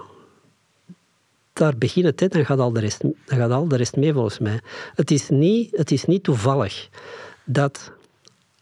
daar 1.53 1.77
begint 1.77 2.05
het, 2.05 2.19
hè. 2.19 2.27
dan, 2.27 2.45
gaat 2.45 2.59
al 2.59 2.73
de 2.73 2.79
rest, 2.79 3.01
dan 3.01 3.37
gaat 3.37 3.51
al 3.51 3.67
de 3.67 3.75
rest 3.75 3.95
mee 3.95 4.13
volgens 4.13 4.39
mij. 4.39 4.59
Het 4.95 5.11
is 5.11 5.29
niet, 5.29 5.77
het 5.77 5.91
is 5.91 6.05
niet 6.05 6.23
toevallig 6.23 6.89
dat 7.43 7.91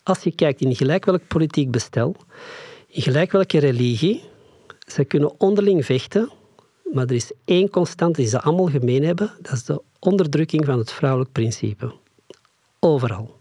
als 0.05 0.23
je 0.23 0.31
kijkt 0.31 0.61
in 0.61 0.75
gelijk 0.75 1.05
welk 1.05 1.27
politiek 1.27 1.71
bestel, 1.71 2.15
in 2.87 3.01
gelijk 3.01 3.31
welke 3.31 3.57
religie, 3.57 4.23
ze 4.87 5.03
kunnen 5.03 5.39
onderling 5.39 5.85
vechten, 5.85 6.31
maar 6.93 7.05
er 7.05 7.15
is 7.15 7.31
één 7.45 7.69
constant 7.69 8.15
die 8.15 8.27
ze 8.27 8.41
allemaal 8.41 8.69
gemeen 8.69 9.03
hebben, 9.03 9.31
dat 9.41 9.51
is 9.51 9.63
de 9.63 9.81
onderdrukking 9.99 10.65
van 10.65 10.77
het 10.77 10.91
vrouwelijk 10.91 11.31
principe. 11.31 11.93
Overal. 12.79 13.39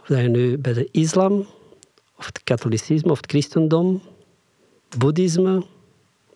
Of 0.00 0.06
dat 0.06 0.18
je 0.18 0.28
nu 0.28 0.58
bij 0.58 0.72
de 0.72 0.88
islam, 0.90 1.46
of 2.16 2.26
het 2.26 2.44
katholicisme, 2.44 3.10
of 3.10 3.16
het 3.16 3.30
christendom, 3.30 4.02
boeddhisme, 4.98 5.64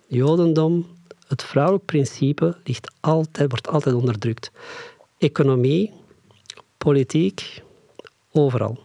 jodendom, 0.07 0.87
het 1.27 1.43
vrouwelijk 1.43 1.85
principe 1.85 2.57
ligt 2.65 2.93
altijd, 3.01 3.51
wordt 3.51 3.69
altijd 3.69 3.95
onderdrukt. 3.95 4.51
Economie, 5.19 5.93
politiek, 6.79 7.63
overal. 8.33 8.79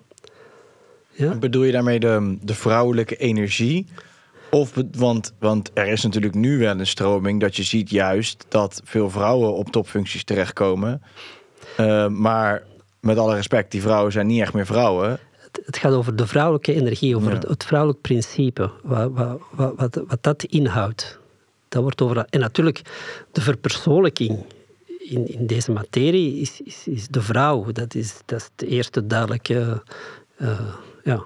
Ja? 1.12 1.36
Bedoel 1.36 1.64
je 1.64 1.72
daarmee 1.72 2.00
de, 2.00 2.38
de 2.42 2.54
vrouwelijke 2.54 3.16
energie? 3.16 3.88
Of, 4.52 4.74
want, 4.92 5.34
want 5.40 5.72
er 5.74 5.88
is 5.88 6.04
natuurlijk 6.04 6.36
nu 6.36 6.58
wel 6.58 6.80
een 6.80 6.88
stroming 6.88 7.40
dat 7.40 7.56
je 7.56 7.64
ziet 7.64 7.90
juist 7.90 8.46
dat 8.48 8.82
veel 8.84 9.10
vrouwen 9.10 9.54
op 9.54 9.70
topfuncties 9.70 10.24
terechtkomen. 10.24 11.02
Uh, 11.80 12.08
maar 12.08 12.64
met 13.00 13.18
alle 13.18 13.36
respect, 13.36 13.72
die 13.72 13.82
vrouwen 13.82 14.12
zijn 14.12 14.28
niet 14.28 14.42
echt 14.42 14.54
meer 14.54 14.66
vrouwen. 14.66 15.20
Het 15.66 15.78
gaat 15.78 15.94
over 15.94 16.16
de 16.16 16.28
vrouwelijke 16.28 16.74
energie, 16.74 17.16
over 17.16 17.32
het, 17.32 17.44
het, 17.44 17.64
vrouwelijk 17.64 18.02
principe, 18.02 18.72
wat, 18.84 19.12
wat, 19.12 19.40
wat, 19.76 20.02
wat, 20.08 20.24
dat 20.24 20.44
inhoudt. 20.44 21.20
Dat 21.70 21.82
wordt 21.82 22.02
over, 22.02 22.26
en 22.30 22.40
natuurlijk, 22.40 22.82
de 23.32 23.42
verpersoonlijking 23.42 24.46
in, 25.10 25.28
in 25.28 25.48
deze 25.48 25.72
materie 25.72 26.40
is, 26.40 26.62
is, 26.62 26.88
is 26.88 27.08
de 27.08 27.22
vrouw. 27.22 27.72
Dat 27.72 27.96
is, 27.96 28.16
dat 28.26 28.40
is 28.40 28.50
de 28.56 28.68
eerste 28.68 29.08
duidelijke 29.08 29.84
uh, 30.38 30.60
ja, 31.04 31.24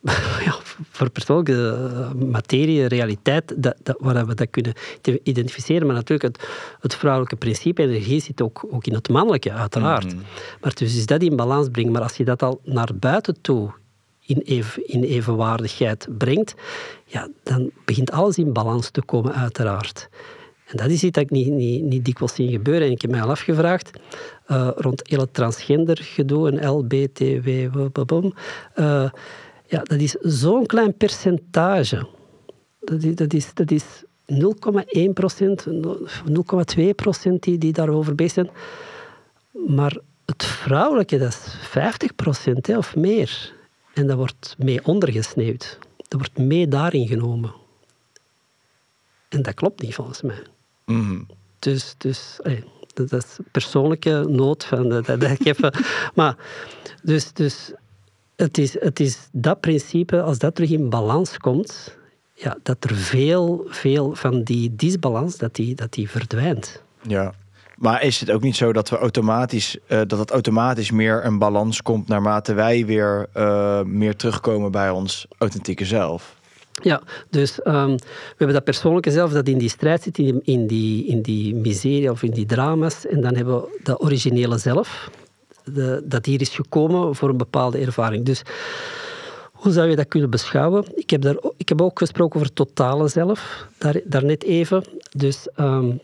ja, 0.46 0.54
voor 0.90 1.10
persoonlijke 1.10 1.88
eh, 1.92 2.12
materie, 2.12 2.86
realiteit, 2.86 3.54
dat, 3.62 3.74
dat, 3.82 3.96
waar 3.98 4.26
we 4.26 4.34
dat 4.34 4.50
kunnen 4.50 4.74
identificeren. 5.22 5.86
Maar 5.86 5.96
natuurlijk, 5.96 6.36
het, 6.36 6.48
het 6.80 6.94
vrouwelijke 6.94 7.36
principe, 7.36 7.82
energie, 7.82 8.20
zit 8.20 8.42
ook, 8.42 8.66
ook 8.70 8.86
in 8.86 8.94
het 8.94 9.08
mannelijke, 9.08 9.52
uiteraard. 9.52 10.14
Mm. 10.14 10.22
Maar 10.60 10.74
dus 10.74 10.96
is 10.96 11.06
dat 11.06 11.22
in 11.22 11.36
balans 11.36 11.68
brengen. 11.68 11.92
Maar 11.92 12.02
als 12.02 12.16
je 12.16 12.24
dat 12.24 12.42
al 12.42 12.60
naar 12.64 12.90
buiten 12.94 13.40
toe 13.40 13.70
in, 14.20 14.38
even, 14.38 14.88
in 14.88 15.02
evenwaardigheid 15.02 16.08
brengt, 16.18 16.54
ja, 17.04 17.28
dan 17.42 17.70
begint 17.84 18.10
alles 18.10 18.38
in 18.38 18.52
balans 18.52 18.90
te 18.90 19.02
komen, 19.02 19.34
uiteraard. 19.34 20.08
En 20.70 20.76
dat 20.76 20.86
is 20.86 21.02
iets 21.02 21.12
dat 21.12 21.22
ik 21.22 21.30
niet, 21.30 21.48
niet, 21.48 21.82
niet 21.82 22.04
dikwijls 22.04 22.34
zie 22.34 22.50
gebeuren. 22.50 22.86
En 22.86 22.92
ik 22.92 23.02
heb 23.02 23.10
mij 23.10 23.22
al 23.22 23.28
afgevraagd, 23.28 23.90
uh, 24.48 24.70
rond 24.76 25.08
hele 25.08 25.30
transgender 25.30 25.98
gedoe 26.02 26.50
en 26.50 26.68
LBTW, 26.68 27.48
uh, 27.48 29.10
ja, 29.66 29.82
dat 29.82 30.00
is 30.00 30.12
zo'n 30.20 30.66
klein 30.66 30.96
percentage. 30.96 32.06
Dat 32.80 33.02
is, 33.02 33.14
dat 33.14 33.32
is, 33.32 33.54
dat 33.54 33.70
is 33.70 33.84
0,1 34.26 35.12
procent, 35.14 35.66
0,2 36.76 36.84
procent 36.94 37.42
die, 37.42 37.58
die 37.58 37.72
daarover 37.72 38.14
bezig 38.14 38.32
zijn. 38.32 38.50
Maar 39.66 39.96
het 40.24 40.44
vrouwelijke, 40.44 41.18
dat 41.18 41.28
is 41.28 41.56
50 41.60 42.14
procent 42.14 42.76
of 42.76 42.96
meer. 42.96 43.52
En 43.94 44.06
dat 44.06 44.16
wordt 44.16 44.54
mee 44.58 44.84
ondergesneeuwd. 44.84 45.78
Dat 45.96 46.20
wordt 46.20 46.38
mee 46.38 46.68
daarin 46.68 47.06
genomen. 47.06 47.52
En 49.28 49.42
dat 49.42 49.54
klopt 49.54 49.82
niet 49.82 49.94
volgens 49.94 50.22
mij. 50.22 50.42
Mm 50.90 51.26
Dus, 51.58 51.94
dus 51.98 52.40
dat 52.94 53.12
is 53.12 53.38
persoonlijke 53.50 54.24
nood 54.28 54.64
van 54.64 54.88
dat, 54.88 55.06
dat 55.06 55.22
ik 55.22 55.44
even. 55.44 55.72
maar 56.14 56.36
dus, 57.02 57.32
dus 57.32 57.72
het 58.36 58.58
is, 58.58 58.80
het 58.80 59.00
is 59.00 59.28
dat 59.32 59.60
principe, 59.60 60.22
als 60.22 60.38
dat 60.38 60.54
terug 60.54 60.70
in 60.70 60.90
balans 60.90 61.38
komt, 61.38 61.98
ja, 62.34 62.56
dat 62.62 62.84
er 62.84 62.94
veel, 62.94 63.66
veel 63.68 64.14
van 64.14 64.42
die 64.42 64.74
disbalans, 64.74 65.36
dat 65.36 65.54
die, 65.54 65.74
dat 65.74 65.92
die 65.92 66.10
verdwijnt. 66.10 66.82
Ja, 67.02 67.34
maar 67.76 68.02
is 68.02 68.20
het 68.20 68.30
ook 68.30 68.42
niet 68.42 68.56
zo 68.56 68.72
dat 68.72 68.88
we 68.88 68.96
automatisch, 68.96 69.76
uh, 69.76 70.00
dat 70.06 70.18
het 70.18 70.30
automatisch 70.30 70.90
meer 70.90 71.24
een 71.24 71.38
balans 71.38 71.82
komt 71.82 72.08
naarmate 72.08 72.52
wij 72.52 72.86
weer 72.86 73.28
uh, 73.36 73.82
meer 73.82 74.16
terugkomen 74.16 74.70
bij 74.70 74.90
ons 74.90 75.26
authentieke 75.38 75.84
zelf? 75.84 76.39
Ja, 76.82 77.02
dus 77.30 77.58
um, 77.64 77.96
we 77.96 78.36
hebben 78.36 78.54
dat 78.54 78.64
persoonlijke 78.64 79.10
zelf 79.10 79.32
dat 79.32 79.48
in 79.48 79.58
die 79.58 79.68
strijd 79.68 80.02
zit, 80.02 80.18
in, 80.18 80.66
die, 80.66 81.06
in 81.06 81.22
die 81.22 81.54
miserie 81.54 82.10
of 82.10 82.22
in 82.22 82.30
die 82.30 82.46
drama's. 82.46 83.06
En 83.06 83.20
dan 83.20 83.34
hebben 83.34 83.60
we 83.60 83.80
dat 83.82 84.02
originele 84.02 84.58
zelf, 84.58 85.10
de, 85.64 86.02
dat 86.04 86.26
hier 86.26 86.40
is 86.40 86.48
gekomen 86.48 87.14
voor 87.14 87.28
een 87.28 87.36
bepaalde 87.36 87.78
ervaring. 87.78 88.24
Dus 88.24 88.42
hoe 89.52 89.72
zou 89.72 89.88
je 89.88 89.96
dat 89.96 90.08
kunnen 90.08 90.30
beschouwen? 90.30 90.84
Ik 90.94 91.10
heb, 91.10 91.22
daar, 91.22 91.36
ik 91.56 91.68
heb 91.68 91.82
ook 91.82 91.98
gesproken 91.98 92.34
over 92.34 92.46
het 92.46 92.56
totale 92.56 93.08
zelf, 93.08 93.66
daar, 93.78 94.00
daarnet 94.04 94.42
even. 94.42 94.84
Dus, 95.16 95.48
um, 95.56 96.00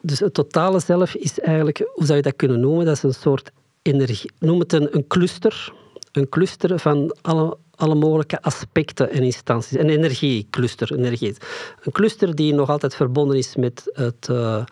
dus 0.00 0.20
het 0.20 0.34
totale 0.34 0.80
zelf 0.80 1.14
is 1.14 1.40
eigenlijk, 1.40 1.90
hoe 1.94 2.04
zou 2.04 2.16
je 2.16 2.22
dat 2.22 2.36
kunnen 2.36 2.60
noemen? 2.60 2.84
Dat 2.84 2.96
is 2.96 3.02
een 3.02 3.14
soort 3.14 3.50
energie, 3.82 4.30
noem 4.38 4.58
het 4.58 4.72
een, 4.72 4.88
een 4.94 5.06
cluster. 5.06 5.72
Een 6.12 6.28
cluster 6.28 6.78
van 6.78 7.16
alle 7.22 7.56
alle 7.76 7.94
mogelijke 7.94 8.42
aspecten 8.42 9.10
en 9.10 9.22
instanties. 9.22 9.78
Een 9.78 9.88
energiecluster. 9.88 10.94
Energie. 10.94 11.36
Een 11.82 11.92
cluster 11.92 12.34
die 12.34 12.54
nog 12.54 12.70
altijd 12.70 12.94
verbonden 12.94 13.36
is 13.36 13.56
met 13.56 13.90
het 13.92 14.28
uh, 14.30 14.64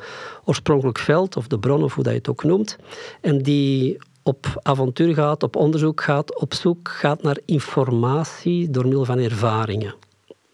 oorspronkelijk 0.44 0.98
veld, 0.98 1.36
of 1.36 1.46
de 1.46 1.58
bron, 1.58 1.82
of 1.82 1.94
hoe 1.94 2.04
dat 2.04 2.12
je 2.12 2.18
het 2.18 2.28
ook 2.28 2.44
noemt. 2.44 2.76
En 3.20 3.42
die 3.42 3.98
op 4.22 4.46
avontuur 4.62 5.14
gaat, 5.14 5.42
op 5.42 5.56
onderzoek 5.56 6.02
gaat, 6.02 6.40
op 6.40 6.54
zoek 6.54 6.88
gaat 6.88 7.22
naar 7.22 7.38
informatie 7.44 8.70
door 8.70 8.84
middel 8.84 9.04
van 9.04 9.18
ervaringen. 9.18 9.94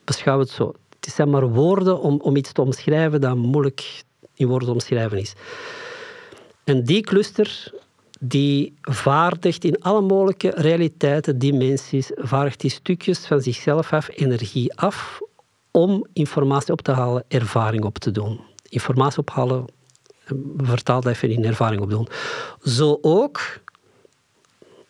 Beschouw 0.05 0.39
het 0.39 0.51
zo. 0.51 0.75
Het 1.01 1.15
zijn 1.15 1.31
maar 1.31 1.49
woorden 1.49 2.01
om, 2.01 2.21
om 2.21 2.37
iets 2.37 2.53
te 2.53 2.61
omschrijven 2.61 3.21
dat 3.21 3.37
moeilijk 3.37 4.03
in 4.35 4.47
woorden 4.47 4.69
omschrijven 4.69 5.19
is. 5.19 5.33
En 6.65 6.85
die 6.85 7.01
cluster 7.01 7.73
die 8.19 8.75
vaardigt 8.81 9.65
in 9.65 9.81
alle 9.81 10.01
mogelijke 10.01 10.53
realiteiten, 10.55 11.39
dimensies, 11.39 12.11
vaardigt 12.15 12.61
die 12.61 12.71
stukjes 12.71 13.27
van 13.27 13.41
zichzelf 13.41 13.93
af, 13.93 14.09
energie 14.15 14.75
af, 14.75 15.21
om 15.71 16.07
informatie 16.13 16.73
op 16.73 16.81
te 16.81 16.93
halen, 16.93 17.25
ervaring 17.29 17.85
op 17.85 17.99
te 17.99 18.11
doen. 18.11 18.41
Informatie 18.69 19.19
ophalen, 19.19 19.65
dat 20.83 21.07
even 21.07 21.31
in 21.31 21.45
ervaring 21.45 21.83
opdoen. 21.83 22.09
Zo 22.63 22.99
ook 23.01 23.61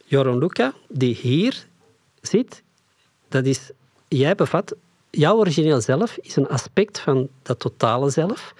Joron 0.05 0.39
Luca, 0.39 0.73
die 0.89 1.15
hier 1.15 1.67
zit, 2.21 2.63
dat 3.29 3.45
is, 3.45 3.71
jij 4.09 4.35
bevat, 4.35 4.75
jouw 5.11 5.37
origineel 5.37 5.81
zelf 5.81 6.17
is 6.17 6.37
een 6.37 6.49
aspect 6.49 7.01
van 7.01 7.29
dat 7.43 7.59
totale 7.59 8.11
zelf. 8.11 8.55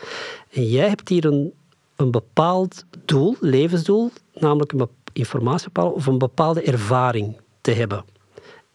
En 0.51 0.69
jij 0.69 0.89
hebt 0.89 1.09
hier 1.09 1.25
een, 1.25 1.53
een 1.97 2.11
bepaald 2.11 2.85
doel, 3.05 3.37
levensdoel, 3.41 4.11
namelijk 4.41 4.73
een 4.73 4.89
informatie 5.13 5.69
of 5.75 6.07
een 6.07 6.19
bepaalde 6.19 6.63
ervaring 6.63 7.37
te 7.61 7.71
hebben. 7.71 8.05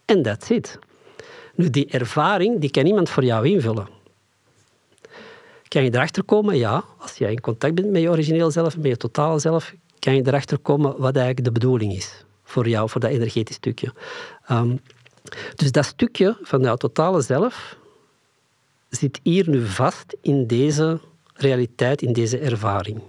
En 0.04 0.22
that's 0.22 0.50
it. 0.50 0.78
Nu, 1.54 1.70
die 1.70 1.88
ervaring 1.88 2.60
die 2.60 2.70
kan 2.70 2.86
iemand 2.86 3.10
voor 3.10 3.24
jou 3.24 3.48
invullen. 3.48 3.88
Kan 5.68 5.84
je 5.84 5.94
erachter 5.94 6.24
komen? 6.24 6.56
Ja, 6.56 6.84
als 6.98 7.16
jij 7.16 7.30
in 7.30 7.40
contact 7.40 7.74
bent 7.74 7.90
met 7.90 8.02
je 8.02 8.10
origineel 8.10 8.50
zelf, 8.50 8.76
met 8.76 8.86
je 8.86 8.96
totale 8.96 9.38
zelf, 9.38 9.74
kan 9.98 10.14
je 10.14 10.26
erachter 10.26 10.58
komen 10.58 10.90
wat 10.98 11.16
eigenlijk 11.16 11.44
de 11.44 11.52
bedoeling 11.52 11.92
is 11.92 12.24
voor 12.44 12.68
jou, 12.68 12.88
voor 12.88 13.00
dat 13.00 13.10
energetisch 13.10 13.56
stukje. 13.56 13.92
Um, 14.50 14.80
dus 15.54 15.72
dat 15.72 15.84
stukje 15.84 16.36
van 16.42 16.60
jouw 16.60 16.76
totale 16.76 17.20
zelf 17.20 17.76
zit 18.88 19.20
hier 19.22 19.48
nu 19.48 19.66
vast 19.66 20.16
in 20.20 20.46
deze 20.46 21.00
realiteit, 21.34 22.02
in 22.02 22.12
deze 22.12 22.38
ervaring. 22.38 23.02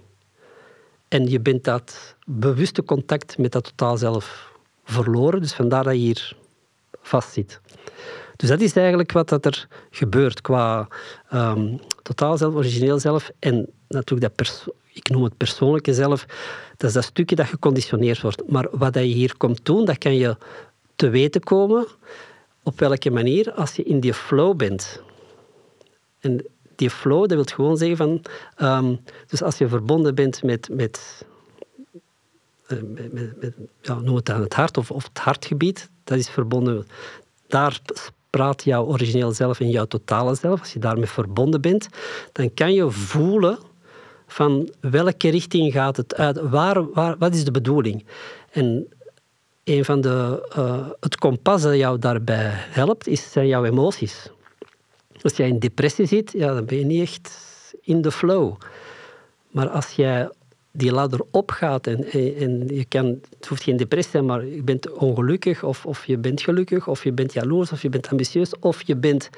En 1.15 1.29
je 1.29 1.39
bent 1.39 1.63
dat 1.63 2.15
bewuste 2.25 2.83
contact 2.83 3.37
met 3.37 3.51
dat 3.51 3.63
totaal 3.63 3.97
zelf 3.97 4.51
verloren. 4.83 5.41
Dus 5.41 5.53
vandaar 5.53 5.83
dat 5.83 5.93
je 5.93 5.99
hier 5.99 6.37
vastzit. 7.01 7.59
Dus 8.35 8.49
dat 8.49 8.61
is 8.61 8.75
eigenlijk 8.75 9.11
wat 9.11 9.29
dat 9.29 9.45
er 9.45 9.67
gebeurt 9.89 10.41
qua 10.41 10.87
um, 11.33 11.79
totaal 12.01 12.37
zelf, 12.37 12.53
origineel 12.53 12.99
zelf 12.99 13.31
en 13.39 13.69
natuurlijk 13.87 14.35
dat 14.37 14.67
ik 14.93 15.09
noem 15.09 15.23
het 15.23 15.37
persoonlijke 15.37 15.93
zelf. 15.93 16.25
Dat 16.77 16.89
is 16.89 16.93
dat 16.93 17.03
stukje 17.03 17.35
dat 17.35 17.47
geconditioneerd 17.47 18.21
wordt. 18.21 18.49
Maar 18.49 18.67
wat 18.71 18.93
je 18.93 19.01
hier 19.01 19.37
komt 19.37 19.65
doen, 19.65 19.85
dat 19.85 19.97
kan 19.97 20.15
je 20.15 20.37
te 20.95 21.09
weten 21.09 21.41
komen 21.41 21.85
op 22.63 22.79
welke 22.79 23.09
manier 23.09 23.53
als 23.53 23.75
je 23.75 23.83
in 23.83 23.99
die 23.99 24.13
flow 24.13 24.55
bent. 24.55 25.01
En 26.19 26.45
die 26.75 26.89
flow, 26.89 27.19
dat 27.19 27.29
wil 27.29 27.43
gewoon 27.43 27.77
zeggen 27.77 27.97
van... 27.97 28.21
Um, 28.61 28.99
dus 29.27 29.41
als 29.41 29.57
je 29.57 29.67
verbonden 29.67 30.15
bent 30.15 30.43
met, 30.43 30.69
met 30.71 31.25
eh, 32.67 32.77
met, 33.11 33.13
met, 33.39 33.53
noem 34.03 34.15
het 34.15 34.25
dan 34.25 34.41
het 34.41 34.53
hart 34.53 34.77
of, 34.77 34.91
of 34.91 35.03
het 35.03 35.17
hartgebied, 35.19 35.89
dat 36.03 36.17
is 36.17 36.29
verbonden. 36.29 36.87
Daar 37.47 37.79
praat 38.29 38.63
jouw 38.63 38.85
origineel 38.85 39.31
zelf 39.31 39.59
en 39.59 39.69
jouw 39.69 39.85
totale 39.85 40.35
zelf. 40.35 40.59
Als 40.59 40.73
je 40.73 40.79
daarmee 40.79 41.05
verbonden 41.05 41.61
bent, 41.61 41.87
dan 42.31 42.53
kan 42.53 42.73
je 42.73 42.91
voelen 42.91 43.57
van 44.27 44.69
welke 44.79 45.29
richting 45.29 45.71
gaat 45.71 45.97
het 45.97 46.15
uit, 46.15 46.39
waar, 46.39 46.91
waar, 46.91 47.17
wat 47.17 47.33
is 47.33 47.45
de 47.45 47.51
bedoeling. 47.51 48.05
En 48.51 48.87
een 49.63 49.85
van 49.85 50.01
de, 50.01 50.49
uh, 50.57 50.87
het 50.99 51.15
kompas 51.15 51.61
dat 51.61 51.75
jou 51.75 51.99
daarbij 51.99 52.51
helpt, 52.53 53.07
is, 53.07 53.31
zijn 53.31 53.47
jouw 53.47 53.65
emoties. 53.65 54.29
Als 55.25 55.35
jij 55.35 55.47
in 55.47 55.59
depressie 55.59 56.05
zit, 56.05 56.31
ja, 56.31 56.53
dan 56.53 56.65
ben 56.65 56.77
je 56.77 56.85
niet 56.85 57.01
echt 57.01 57.31
in 57.81 58.01
de 58.01 58.11
flow. 58.11 58.55
Maar 59.51 59.69
als 59.69 59.91
jij 59.91 60.29
die 60.71 60.91
ladder 60.91 61.19
opgaat 61.31 61.87
en, 61.87 62.11
en 62.37 62.67
je 62.67 62.85
kan, 62.87 63.05
het 63.37 63.47
hoeft 63.47 63.63
geen 63.63 63.77
depressie 63.77 64.11
te 64.11 64.17
zijn, 64.17 64.25
maar 64.25 64.45
je 64.45 64.63
bent 64.63 64.91
ongelukkig 64.91 65.63
of, 65.63 65.85
of 65.85 66.05
je 66.05 66.17
bent 66.17 66.41
gelukkig 66.41 66.87
of 66.87 67.03
je 67.03 67.11
bent 67.11 67.33
jaloers 67.33 67.71
of 67.71 67.81
je 67.81 67.89
bent 67.89 68.09
ambitieus 68.09 68.59
of 68.59 68.81
je 68.81 68.95
bent 68.95 69.29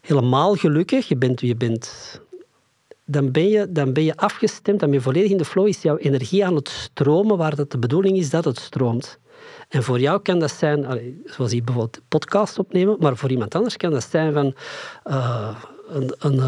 helemaal 0.00 0.54
gelukkig, 0.54 1.08
je 1.08 1.16
bent, 1.16 1.40
je 1.40 1.56
bent, 1.56 2.20
dan, 3.04 3.32
ben 3.32 3.48
je, 3.48 3.72
dan 3.72 3.92
ben 3.92 4.04
je 4.04 4.16
afgestemd, 4.16 4.80
dan 4.80 4.88
ben 4.88 4.98
je 4.98 5.04
volledig 5.04 5.30
in 5.30 5.36
de 5.36 5.44
flow, 5.44 5.66
is 5.66 5.82
jouw 5.82 5.96
energie 5.96 6.46
aan 6.46 6.54
het 6.54 6.68
stromen 6.68 7.36
waar 7.36 7.56
dat 7.56 7.70
de 7.70 7.78
bedoeling 7.78 8.16
is 8.16 8.30
dat 8.30 8.44
het 8.44 8.58
stroomt. 8.58 9.18
En 9.68 9.82
voor 9.82 10.00
jou 10.00 10.22
kan 10.22 10.38
dat 10.38 10.50
zijn, 10.50 10.86
zoals 11.24 11.52
je 11.52 11.62
bijvoorbeeld 11.62 12.00
podcast 12.08 12.58
opnemen, 12.58 12.96
maar 13.00 13.16
voor 13.16 13.30
iemand 13.30 13.54
anders 13.54 13.76
kan 13.76 13.90
dat 13.90 14.06
zijn 14.10 14.32
van 14.32 14.54
uh, 15.04 15.56
een, 15.88 16.14
een 16.18 16.40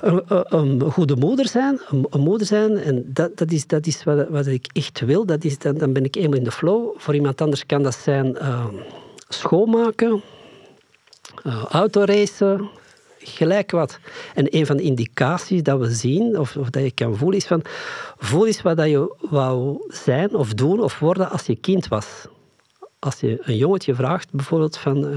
een, 0.00 0.22
een, 0.28 0.90
goede 0.90 1.16
moeder 1.16 1.48
zijn, 1.48 1.80
een, 2.10 2.20
moeder 2.20 2.46
zijn. 2.46 2.78
En 2.78 3.04
dat, 3.06 3.36
dat 3.36 3.50
is, 3.50 3.66
dat 3.66 3.86
is 3.86 4.04
wat, 4.04 4.28
wat 4.28 4.46
ik 4.46 4.66
echt 4.72 5.00
wil. 5.00 5.26
Dat 5.26 5.44
is, 5.44 5.58
dan, 5.58 5.78
dan 5.78 5.92
ben 5.92 6.04
ik 6.04 6.16
eenmaal 6.16 6.38
in 6.38 6.44
de 6.44 6.52
flow. 6.52 6.94
Voor 6.96 7.14
iemand 7.14 7.40
anders 7.40 7.66
kan 7.66 7.82
dat 7.82 7.94
zijn 7.94 8.26
uh, 8.26 8.66
schoonmaken, 9.28 10.22
autoracen, 11.68 12.68
gelijk 13.26 13.70
wat. 13.70 13.98
En 14.34 14.56
een 14.56 14.66
van 14.66 14.76
de 14.76 14.82
indicaties 14.82 15.62
dat 15.62 15.78
we 15.78 15.90
zien, 15.90 16.38
of, 16.38 16.56
of 16.56 16.70
dat 16.70 16.82
je 16.82 16.90
kan 16.90 17.16
voelen, 17.16 17.38
is 17.38 17.46
van... 17.46 17.62
Voel 18.18 18.46
eens 18.46 18.62
wat 18.62 18.76
dat 18.76 18.88
je 18.88 19.14
wou 19.20 19.84
zijn 19.88 20.34
of 20.34 20.54
doen 20.54 20.80
of 20.80 20.98
worden 20.98 21.30
als 21.30 21.46
je 21.46 21.56
kind 21.56 21.88
was. 21.88 22.26
Als 22.98 23.20
je 23.20 23.38
een 23.40 23.56
jongetje 23.56 23.94
vraagt, 23.94 24.32
bijvoorbeeld 24.32 24.76
van... 24.76 25.04
Uh, 25.04 25.16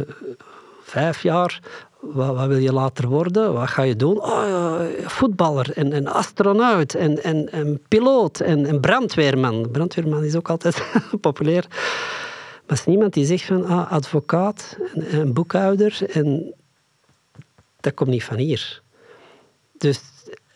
vijf 0.82 1.24
jaar, 1.24 1.60
wat, 2.00 2.36
wat, 2.36 2.48
wil 2.48 2.58
je 2.58 2.74
later 2.74 3.08
worden? 3.08 3.54
Wat 3.54 3.68
ga 3.68 3.82
je 3.82 3.96
doen? 3.96 4.22
Oh, 4.22 4.80
voetballer 5.06 5.72
en, 5.74 5.94
en 5.94 6.08
astronaut 6.08 6.96
en, 6.96 7.24
en, 7.52 7.82
piloot 7.88 8.40
en, 8.40 8.80
brandweerman. 8.80 9.72
Brandweerman 9.72 10.24
is 10.24 10.36
ook 10.36 10.50
altijd 10.50 10.84
populair. 11.22 11.66
Maar 12.68 12.78
is 12.78 12.86
niemand 12.86 13.14
die 13.14 13.26
zegt 13.26 13.46
van 13.46 13.66
ah, 13.66 13.92
advocaat 13.92 14.78
en 15.12 15.34
boekhouder. 15.34 16.00
En 16.12 16.54
dat 17.80 17.94
komt 17.94 18.10
niet 18.10 18.24
van 18.24 18.38
hier. 18.38 18.82
Dus, 19.78 20.02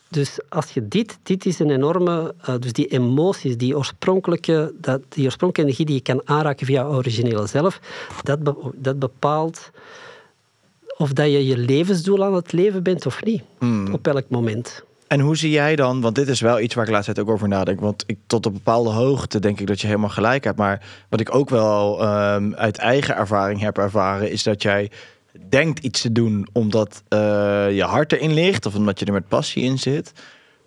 dus 0.09 0.39
als 0.49 0.71
je 0.71 0.87
dit, 0.87 1.17
dit 1.23 1.45
is 1.45 1.59
een 1.59 1.69
enorme, 1.69 2.35
uh, 2.49 2.55
dus 2.59 2.73
die 2.73 2.87
emoties, 2.87 3.57
die 3.57 3.77
oorspronkelijke, 3.77 4.73
dat, 4.81 5.01
die 5.09 5.25
oorspronkelijke 5.25 5.61
energie 5.61 5.85
die 5.85 5.95
je 5.95 6.01
kan 6.01 6.35
aanraken 6.37 6.65
via 6.65 6.85
originele 6.85 7.47
zelf, 7.47 7.79
dat, 8.23 8.43
be, 8.43 8.55
dat 8.75 8.99
bepaalt 8.99 9.71
of 10.97 11.13
dat 11.13 11.25
je 11.25 11.45
je 11.45 11.57
levensdoel 11.57 12.23
aan 12.23 12.33
het 12.33 12.51
leven 12.51 12.83
bent 12.83 13.05
of 13.05 13.23
niet. 13.23 13.41
Hmm. 13.59 13.93
Op 13.93 14.07
elk 14.07 14.29
moment. 14.29 14.83
En 15.07 15.19
hoe 15.19 15.37
zie 15.37 15.51
jij 15.51 15.75
dan, 15.75 16.01
want 16.01 16.15
dit 16.15 16.27
is 16.27 16.41
wel 16.41 16.59
iets 16.59 16.75
waar 16.75 16.85
ik 16.85 16.91
laatst 16.91 17.19
ook 17.19 17.29
over 17.29 17.47
nadenk. 17.47 17.79
Want 17.79 18.03
ik, 18.07 18.17
tot 18.27 18.45
een 18.45 18.53
bepaalde 18.53 18.89
hoogte 18.89 19.39
denk 19.39 19.59
ik 19.59 19.67
dat 19.67 19.81
je 19.81 19.87
helemaal 19.87 20.09
gelijk 20.09 20.43
hebt. 20.43 20.57
Maar 20.57 21.05
wat 21.09 21.19
ik 21.19 21.35
ook 21.35 21.49
wel 21.49 22.03
um, 22.03 22.55
uit 22.55 22.77
eigen 22.77 23.15
ervaring 23.15 23.59
heb 23.59 23.77
ervaren, 23.77 24.31
is 24.31 24.43
dat 24.43 24.61
jij 24.61 24.91
denkt 25.49 25.80
iets 25.80 26.01
te 26.01 26.11
doen 26.11 26.47
omdat 26.51 27.03
uh, 27.10 27.19
je 27.72 27.84
hart 27.84 28.11
erin 28.11 28.34
ligt 28.34 28.65
of 28.65 28.76
omdat 28.76 28.99
je 28.99 29.05
er 29.05 29.14
met 29.14 29.27
passie 29.27 29.64
in 29.64 29.80
zit. 29.80 30.11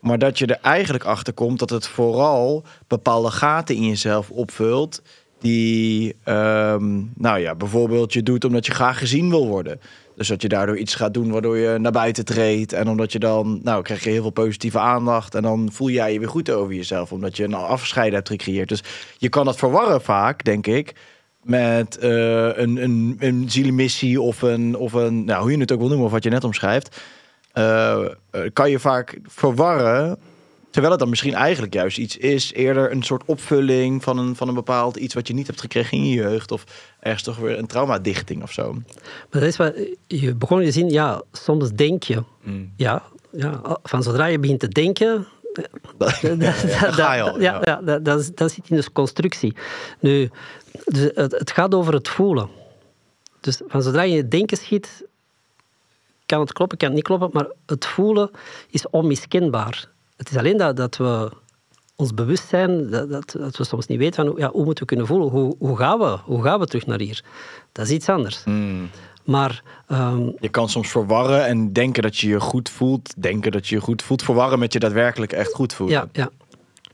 Maar 0.01 0.19
dat 0.19 0.39
je 0.39 0.47
er 0.47 0.59
eigenlijk 0.63 1.05
achter 1.05 1.33
komt 1.33 1.59
dat 1.59 1.71
het 1.71 1.87
vooral 1.87 2.65
bepaalde 2.87 3.31
gaten 3.31 3.75
in 3.75 3.87
jezelf 3.87 4.31
opvult. 4.31 5.03
Die, 5.39 6.17
um, 6.25 7.13
nou 7.15 7.39
ja, 7.39 7.55
bijvoorbeeld 7.55 8.13
je 8.13 8.23
doet 8.23 8.45
omdat 8.45 8.67
je 8.67 8.73
graag 8.73 8.99
gezien 8.99 9.31
wil 9.31 9.47
worden. 9.47 9.81
Dus 10.17 10.29
dat 10.29 10.43
je 10.43 10.49
daardoor 10.49 10.77
iets 10.77 10.95
gaat 10.95 11.15
doen 11.15 11.31
waardoor 11.31 11.57
je 11.57 11.79
naar 11.79 11.93
buiten 11.93 12.25
treedt. 12.25 12.73
En 12.73 12.89
omdat 12.89 13.13
je 13.13 13.19
dan, 13.19 13.61
nou, 13.63 13.83
krijg 13.83 14.05
je 14.05 14.11
heel 14.11 14.23
veel 14.23 14.31
positieve 14.31 14.79
aandacht. 14.79 15.35
En 15.35 15.43
dan 15.43 15.69
voel 15.73 15.91
jij 15.91 16.13
je 16.13 16.19
weer 16.19 16.29
goed 16.29 16.51
over 16.51 16.75
jezelf. 16.75 17.13
Omdat 17.13 17.37
je 17.37 17.45
een 17.45 17.55
afscheid 17.55 18.13
hebt 18.13 18.29
gecreëerd. 18.29 18.69
Dus 18.69 18.83
je 19.19 19.29
kan 19.29 19.45
dat 19.45 19.57
verwarren 19.57 20.03
vaak, 20.03 20.45
denk 20.45 20.67
ik. 20.67 20.95
Met 21.47 21.99
uh, 22.03 22.57
een, 22.57 22.83
een, 22.83 23.17
een 23.19 23.51
zielemissie 23.51 24.21
of 24.21 24.43
een, 24.43 24.77
of 24.77 24.93
een, 24.93 25.25
nou, 25.25 25.43
hoe 25.43 25.51
je 25.51 25.59
het 25.59 25.73
ook 25.73 25.79
wil 25.79 25.89
noemen, 25.89 26.07
of 26.07 26.13
wat 26.13 26.25
je 26.25 26.31
net 26.31 26.45
omschrijft. 26.45 27.01
Uh, 27.55 28.07
kan 28.53 28.71
je 28.71 28.79
vaak 28.79 29.19
verwarren 29.23 30.19
Terwijl 30.77 30.97
het 30.97 31.05
dan 31.05 31.13
misschien 31.13 31.35
eigenlijk 31.35 31.75
juist 31.75 31.99
iets 31.99 32.17
is, 32.17 32.53
eerder 32.53 32.93
een 32.93 33.03
soort 33.03 33.23
opvulling 33.27 34.03
van 34.03 34.19
een, 34.19 34.37
van 34.37 34.49
een 34.49 34.55
bepaald 34.55 34.97
iets 34.97 35.15
wat 35.15 35.29
je 35.29 35.35
niet 35.35 35.47
hebt 35.47 35.61
gekregen 35.61 35.99
in 35.99 36.09
je 36.09 36.15
jeugd. 36.15 36.53
Of 36.53 36.65
ergens 37.01 37.23
toch 37.23 37.37
weer 37.37 37.59
een 37.59 37.67
traumadichting 37.67 38.43
of 38.43 38.53
zo. 38.53 38.73
Maar 38.73 39.41
dat 39.41 39.43
is 39.43 39.57
wat 39.57 39.75
je 40.07 40.35
begon 40.35 40.65
te 40.65 40.73
zien, 40.73 40.91
ja, 40.91 41.23
soms 41.33 41.71
denk 41.71 42.03
je. 42.03 42.23
Mm. 42.43 42.73
Ja, 42.77 43.03
ja, 43.33 43.79
van 43.83 44.03
zodra 44.03 44.27
je 44.27 44.39
begint 44.39 44.61
te 44.61 44.69
denken, 44.69 45.27
dat, 45.99 46.21
ja, 46.97 47.35
ja, 47.39 47.81
dat, 47.83 48.05
dat 48.35 48.53
zit 48.53 48.69
in 48.69 48.77
de 48.77 48.93
constructie. 48.93 49.57
Nu, 50.01 50.31
dus 50.85 51.11
het, 51.15 51.33
het, 51.33 51.51
gaat 51.51 51.75
over 51.75 51.95
het 51.95 52.09
voelen. 52.09 52.49
Dus 53.41 53.61
van 53.67 53.83
zodra 53.83 54.03
je 54.03 54.17
het 54.17 54.31
denken 54.31 54.57
schiet, 54.57 55.05
kan 56.27 56.41
het 56.41 56.53
kloppen, 56.53 56.79
kan 56.79 56.89
het 56.89 56.97
niet 56.97 57.07
kloppen, 57.07 57.31
maar 57.33 57.47
het 57.67 57.87
voelen 57.87 58.31
is 58.71 58.91
onmiskenbaar. 58.91 59.89
Het 60.17 60.31
is 60.31 60.37
alleen 60.37 60.57
dat, 60.57 60.77
dat 60.77 60.97
we 60.97 61.31
ons 61.97 62.15
bewust 62.15 62.49
zijn, 62.49 62.91
dat, 62.91 63.11
dat, 63.11 63.35
dat, 63.39 63.57
we 63.57 63.65
soms 63.65 63.87
niet 63.87 63.99
weten 63.99 64.25
van 64.25 64.35
ja, 64.37 64.51
hoe 64.51 64.65
moeten 64.65 64.83
we 64.83 64.89
kunnen 64.89 65.07
voelen. 65.07 65.29
Hoe, 65.29 65.55
hoe, 65.59 65.77
gaan 65.77 65.99
we, 65.99 66.19
hoe 66.25 66.43
gaan 66.43 66.61
we 66.61 66.67
terug 66.67 66.87
naar 66.87 67.01
hier? 67.01 67.25
Dat 67.73 67.87
is 67.87 67.93
iets 67.93 68.09
anders. 68.09 68.45
Hmm. 68.45 68.91
Maar, 69.25 69.63
um, 69.89 70.35
je 70.41 70.49
kan 70.49 70.69
soms 70.69 70.89
verwarren 70.89 71.47
en 71.47 71.73
denken 71.73 72.03
dat 72.03 72.17
je 72.17 72.29
je 72.29 72.41
goed 72.41 72.71
voelt. 72.71 73.15
Denken 73.17 73.53
dat 73.53 73.69
je 73.69 73.75
je 73.75 73.81
goed 73.81 74.03
voelt. 74.03 74.23
Verwarren 74.23 74.59
met 74.59 74.73
je 74.73 74.79
daadwerkelijk 74.79 75.33
echt 75.33 75.53
goed 75.53 75.73
voelt. 75.73 75.91
Ja, 75.91 76.09
ja. 76.13 76.31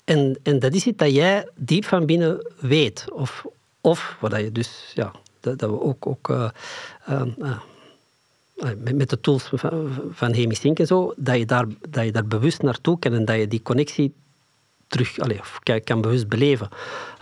En, 0.05 0.39
en 0.43 0.59
dat 0.59 0.75
is 0.75 0.87
iets 0.87 0.97
dat 0.97 1.15
jij 1.15 1.49
diep 1.55 1.85
van 1.85 2.07
binnen 2.07 2.53
weet. 2.61 3.05
Of, 3.13 3.45
of 3.83 4.17
wat 4.21 4.37
je 4.37 4.53
dus, 4.53 4.93
ja, 4.95 5.13
dat, 5.41 5.59
dat 5.59 5.71
we 5.71 5.81
ook, 5.81 6.07
ook 6.07 6.29
uh, 6.29 6.51
uh, 7.09 7.59
met 8.93 9.11
de 9.11 9.21
tools 9.21 9.51
van, 9.55 9.93
van 10.13 10.33
en 10.33 10.87
zo, 10.87 11.15
dat 11.17 11.37
je, 11.37 11.47
daar, 11.47 11.67
dat 11.89 12.05
je 12.05 12.13
daar 12.13 12.27
bewust 12.27 12.63
naartoe 12.63 12.99
kan 12.99 13.13
en 13.13 13.25
dat 13.25 13.37
je 13.37 13.49
die 13.49 13.63
connectie 13.63 14.15
terug 14.87 15.19
allez, 15.19 15.39
of 15.39 15.59
kan, 15.63 15.81
kan 15.81 16.01
bewust 16.01 16.29
beleven. 16.29 16.69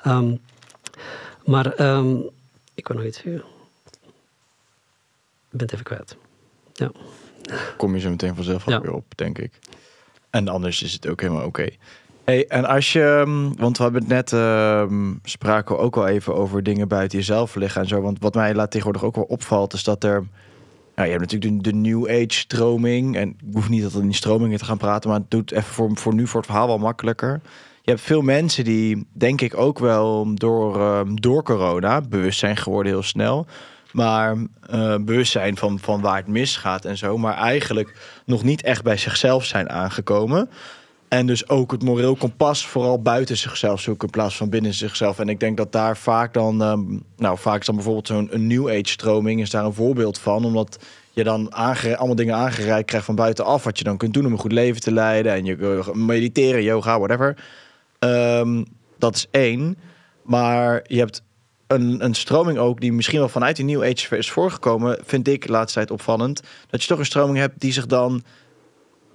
Um, 0.07 0.41
maar 1.45 1.81
um, 1.81 2.29
ik 2.75 2.89
wil 2.89 2.97
nog 2.97 3.07
iets 3.07 3.17
zeggen. 3.17 3.45
Ik 5.51 5.57
ben 5.57 5.61
het 5.61 5.73
even 5.73 5.85
kwijt. 5.85 6.17
Ja. 6.73 6.91
Kom 7.77 7.95
je 7.95 8.01
zo 8.01 8.11
meteen 8.11 8.35
vanzelf 8.35 8.67
ja. 8.67 8.81
weer 8.81 8.93
op, 8.93 9.05
denk 9.17 9.39
ik. 9.39 9.53
En 10.31 10.49
anders 10.49 10.83
is 10.83 10.93
het 10.93 11.09
ook 11.09 11.21
helemaal 11.21 11.47
oké. 11.47 11.61
Okay. 11.63 11.79
Hey, 12.31 12.47
en 12.47 12.65
als 12.65 12.93
je, 12.93 13.23
ehm, 13.25 13.53
want 13.57 13.77
we 13.77 13.83
hebben 13.83 14.01
het 14.01 14.11
net 14.11 14.33
uh, 14.33 14.85
spraken 15.23 15.79
ook 15.79 15.97
al 15.97 16.07
even 16.07 16.35
over 16.35 16.63
dingen 16.63 16.89
buiten 16.89 17.19
jezelf 17.19 17.55
liggen 17.55 17.83
en 17.83 17.89
zo. 17.89 18.01
Want 18.01 18.19
wat 18.21 18.35
mij 18.35 18.55
laat 18.55 18.71
tegenwoordig 18.71 19.05
ook 19.05 19.15
wel 19.15 19.25
opvalt, 19.25 19.73
is 19.73 19.85
dat 19.85 20.05
er 20.05 20.27
nou, 20.95 21.09
je 21.09 21.19
hebt 21.19 21.33
natuurlijk 21.33 21.65
de, 21.65 21.71
de 21.71 21.77
New 21.77 22.09
Age 22.09 22.27
stroming. 22.29 23.17
En 23.17 23.29
ik 23.29 23.37
hoef 23.53 23.69
niet 23.69 23.83
dat 23.83 23.93
in 23.93 24.07
die 24.07 24.15
stromingen 24.15 24.59
te 24.59 24.65
gaan 24.65 24.77
praten, 24.77 25.11
maar 25.11 25.19
het 25.19 25.31
doet 25.31 25.53
even 25.53 25.73
voor, 25.73 25.91
voor 25.95 26.15
nu 26.15 26.27
voor 26.27 26.41
het 26.41 26.51
verhaal 26.51 26.67
wel 26.67 26.79
makkelijker. 26.79 27.41
Je 27.83 27.91
hebt 27.91 28.03
veel 28.03 28.23
mensen 28.23 28.65
die, 28.65 29.07
denk 29.13 29.41
ik 29.41 29.57
ook 29.57 29.79
wel 29.79 30.35
door, 30.35 30.77
uh, 30.77 31.01
door 31.15 31.43
corona, 31.43 32.01
bewust 32.01 32.39
zijn 32.39 32.57
geworden 32.57 32.93
heel 32.93 33.03
snel. 33.03 33.47
Maar 33.93 34.37
uh, 34.75 34.97
bewust 35.01 35.33
zijn 35.33 35.57
van, 35.57 35.79
van 35.79 36.01
waar 36.01 36.17
het 36.17 36.27
misgaat 36.27 36.85
en 36.85 36.99
zo. 36.99 37.19
Maar 37.19 37.35
eigenlijk 37.35 37.97
nog 38.25 38.43
niet 38.43 38.63
echt 38.63 38.83
bij 38.83 38.97
zichzelf 38.97 39.45
zijn 39.45 39.71
aangekomen. 39.71 40.51
En 41.11 41.27
dus 41.27 41.49
ook 41.49 41.71
het 41.71 41.83
moreel 41.83 42.17
kompas 42.17 42.67
vooral 42.67 43.03
buiten 43.03 43.37
zichzelf 43.37 43.81
zoeken 43.81 44.07
in 44.07 44.13
plaats 44.13 44.37
van 44.37 44.49
binnen 44.49 44.75
zichzelf. 44.75 45.19
En 45.19 45.29
ik 45.29 45.41
denk 45.41 45.57
dat 45.57 45.73
daar 45.73 45.97
vaak 45.97 46.35
dan, 46.35 46.63
um, 46.63 47.03
nou 47.17 47.39
vaak 47.39 47.61
is 47.61 47.67
dan 47.67 47.75
bijvoorbeeld 47.75 48.07
zo'n 48.07 48.31
New 48.47 48.69
Age 48.69 48.89
stroming 48.89 49.41
is 49.41 49.51
daar 49.51 49.65
een 49.65 49.73
voorbeeld 49.73 50.19
van. 50.19 50.45
Omdat 50.45 50.79
je 51.13 51.25
dan 51.25 51.53
allemaal 51.53 52.15
dingen 52.15 52.35
aangereikt 52.35 52.87
krijgt 52.87 53.07
van 53.07 53.15
buitenaf. 53.15 53.65
Wat 53.65 53.79
je 53.79 53.85
dan 53.85 53.97
kunt 53.97 54.15
doen 54.15 54.27
om 54.27 54.33
een 54.33 54.39
goed 54.39 54.53
leven 54.53 54.81
te 54.81 54.93
leiden. 54.93 55.33
En 55.33 55.45
je 55.45 55.91
mediteren, 55.93 56.63
yoga, 56.63 56.99
whatever. 56.99 57.37
Um, 57.99 58.65
dat 58.99 59.15
is 59.15 59.27
één. 59.31 59.79
Maar 60.23 60.85
je 60.87 60.99
hebt 60.99 61.23
een, 61.67 62.05
een 62.05 62.15
stroming 62.15 62.59
ook 62.59 62.81
die 62.81 62.93
misschien 62.93 63.19
wel 63.19 63.29
vanuit 63.29 63.57
die 63.57 63.65
New 63.65 63.83
Age 63.83 64.17
is 64.17 64.31
voorgekomen. 64.31 64.99
Vind 65.05 65.29
ik 65.29 65.49
laatst 65.49 65.75
tijd 65.75 65.91
opvallend. 65.91 66.43
Dat 66.69 66.83
je 66.83 66.89
toch 66.89 66.99
een 66.99 67.05
stroming 67.05 67.39
hebt 67.39 67.61
die 67.61 67.73
zich 67.73 67.87
dan 67.87 68.23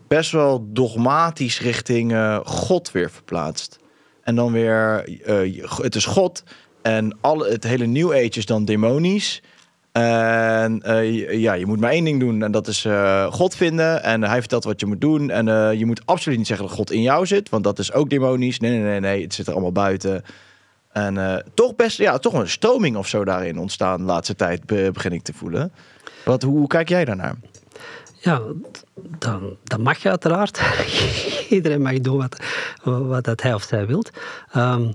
best 0.07 0.31
wel 0.31 0.67
dogmatisch 0.67 1.61
richting 1.61 2.11
uh, 2.11 2.39
God 2.43 2.91
weer 2.91 3.11
verplaatst. 3.11 3.79
En 4.23 4.35
dan 4.35 4.51
weer, 4.51 5.09
eh, 5.25 5.67
het 5.81 5.95
is 5.95 6.05
God. 6.05 6.43
En 6.81 7.17
alle, 7.21 7.49
het 7.49 7.63
hele 7.63 7.85
New 7.85 8.11
Age 8.11 8.37
is 8.37 8.45
dan 8.45 8.65
demonisch. 8.65 9.41
En 9.95 10.81
eh, 10.81 11.39
ja, 11.39 11.53
je 11.53 11.65
moet 11.65 11.79
maar 11.79 11.91
één 11.91 12.03
ding 12.03 12.19
doen. 12.19 12.43
En 12.43 12.51
dat 12.51 12.67
is 12.67 12.85
eh, 12.85 13.33
God 13.33 13.55
vinden. 13.55 14.03
En 14.03 14.23
hij 14.23 14.39
vertelt 14.39 14.63
wat 14.63 14.79
je 14.79 14.85
moet 14.85 15.01
doen. 15.01 15.29
En 15.29 15.47
eh, 15.47 15.73
je 15.73 15.85
moet 15.85 16.01
absoluut 16.05 16.37
niet 16.37 16.47
zeggen 16.47 16.67
dat 16.67 16.75
God 16.75 16.91
in 16.91 17.01
jou 17.01 17.25
zit. 17.25 17.49
Want 17.49 17.63
dat 17.63 17.79
is 17.79 17.93
ook 17.93 18.09
demonisch. 18.09 18.59
Nee, 18.59 18.71
nee, 18.71 18.81
nee, 18.81 18.99
nee. 18.99 19.21
Het 19.21 19.33
zit 19.33 19.47
er 19.47 19.53
allemaal 19.53 19.71
buiten. 19.71 20.23
En 20.91 21.43
toch 21.53 21.75
best, 21.75 21.97
ja, 21.97 22.17
toch 22.17 22.33
een 22.33 22.49
stroming 22.49 22.95
of 22.95 23.07
zo 23.07 23.25
daarin 23.25 23.57
ontstaan 23.57 23.97
de 23.97 24.03
laatste 24.03 24.35
tijd, 24.35 24.65
begin 24.65 25.11
ik 25.11 25.21
te 25.21 25.33
voelen. 25.33 25.71
Wat, 26.25 26.41
hoe 26.41 26.67
kijk 26.67 26.89
jij 26.89 27.05
daarnaar? 27.05 27.35
Ja, 28.25 28.41
dan, 29.19 29.57
dan 29.63 29.81
mag 29.81 29.97
je 29.97 30.09
uiteraard. 30.09 30.61
Iedereen 31.49 31.81
mag 31.81 31.99
doen 31.99 32.17
wat, 32.17 32.41
wat 32.83 33.23
dat 33.23 33.41
hij 33.41 33.53
of 33.53 33.63
zij 33.63 33.87
wilt. 33.87 34.09
Um, 34.55 34.93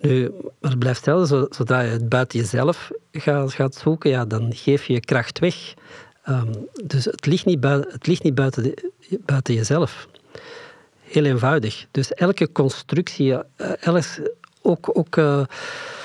nu, 0.00 0.30
maar 0.60 0.70
het 0.70 0.78
blijft 0.78 1.06
hetzelfde, 1.06 1.46
zodra 1.54 1.80
je 1.80 1.90
het 1.90 2.08
buiten 2.08 2.38
jezelf 2.38 2.90
gaat, 3.12 3.52
gaat 3.52 3.74
zoeken, 3.74 4.10
ja, 4.10 4.24
dan 4.24 4.54
geef 4.54 4.84
je 4.84 4.92
je 4.92 5.00
kracht 5.00 5.38
weg. 5.38 5.74
Um, 6.28 6.68
dus 6.84 7.04
het 7.04 7.26
ligt 7.26 7.44
niet, 7.44 7.60
buiten, 7.60 7.92
het 7.92 8.06
ligt 8.06 8.22
niet 8.22 8.34
buiten, 8.34 8.62
de, 8.62 8.90
buiten 9.24 9.54
jezelf. 9.54 10.08
Heel 11.00 11.24
eenvoudig. 11.24 11.86
Dus 11.90 12.12
elke 12.12 12.52
constructie, 12.52 13.36
elk, 13.80 14.04
ook, 14.62 14.98
ook 14.98 15.16
uh, 15.16 15.36
als 15.36 15.46
je 15.46 15.99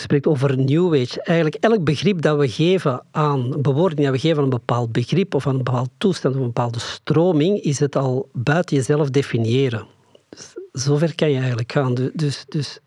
spreekt 0.00 0.26
over 0.26 0.58
New 0.58 0.94
Age, 0.94 1.22
eigenlijk 1.22 1.64
elk 1.64 1.84
begrip 1.84 2.22
dat 2.22 2.38
we 2.38 2.48
geven 2.48 3.02
aan 3.10 3.62
bewoording, 3.62 4.00
dat 4.00 4.12
we 4.12 4.18
geven 4.18 4.36
aan 4.36 4.44
een 4.44 4.50
bepaald 4.50 4.92
begrip 4.92 5.34
of 5.34 5.46
aan 5.46 5.52
een 5.56 5.64
bepaald 5.64 5.90
toestand 5.98 6.34
of 6.34 6.40
een 6.40 6.46
bepaalde 6.46 6.78
stroming, 6.78 7.60
is 7.60 7.78
het 7.78 7.96
al 7.96 8.28
buiten 8.32 8.76
jezelf 8.76 9.10
definiëren. 9.10 9.86
Dus 10.28 10.54
zover 10.72 11.14
kan 11.14 11.30
je 11.30 11.38
eigenlijk 11.38 11.72
gaan. 11.72 12.10
Dus, 12.14 12.44
dus 12.48 12.78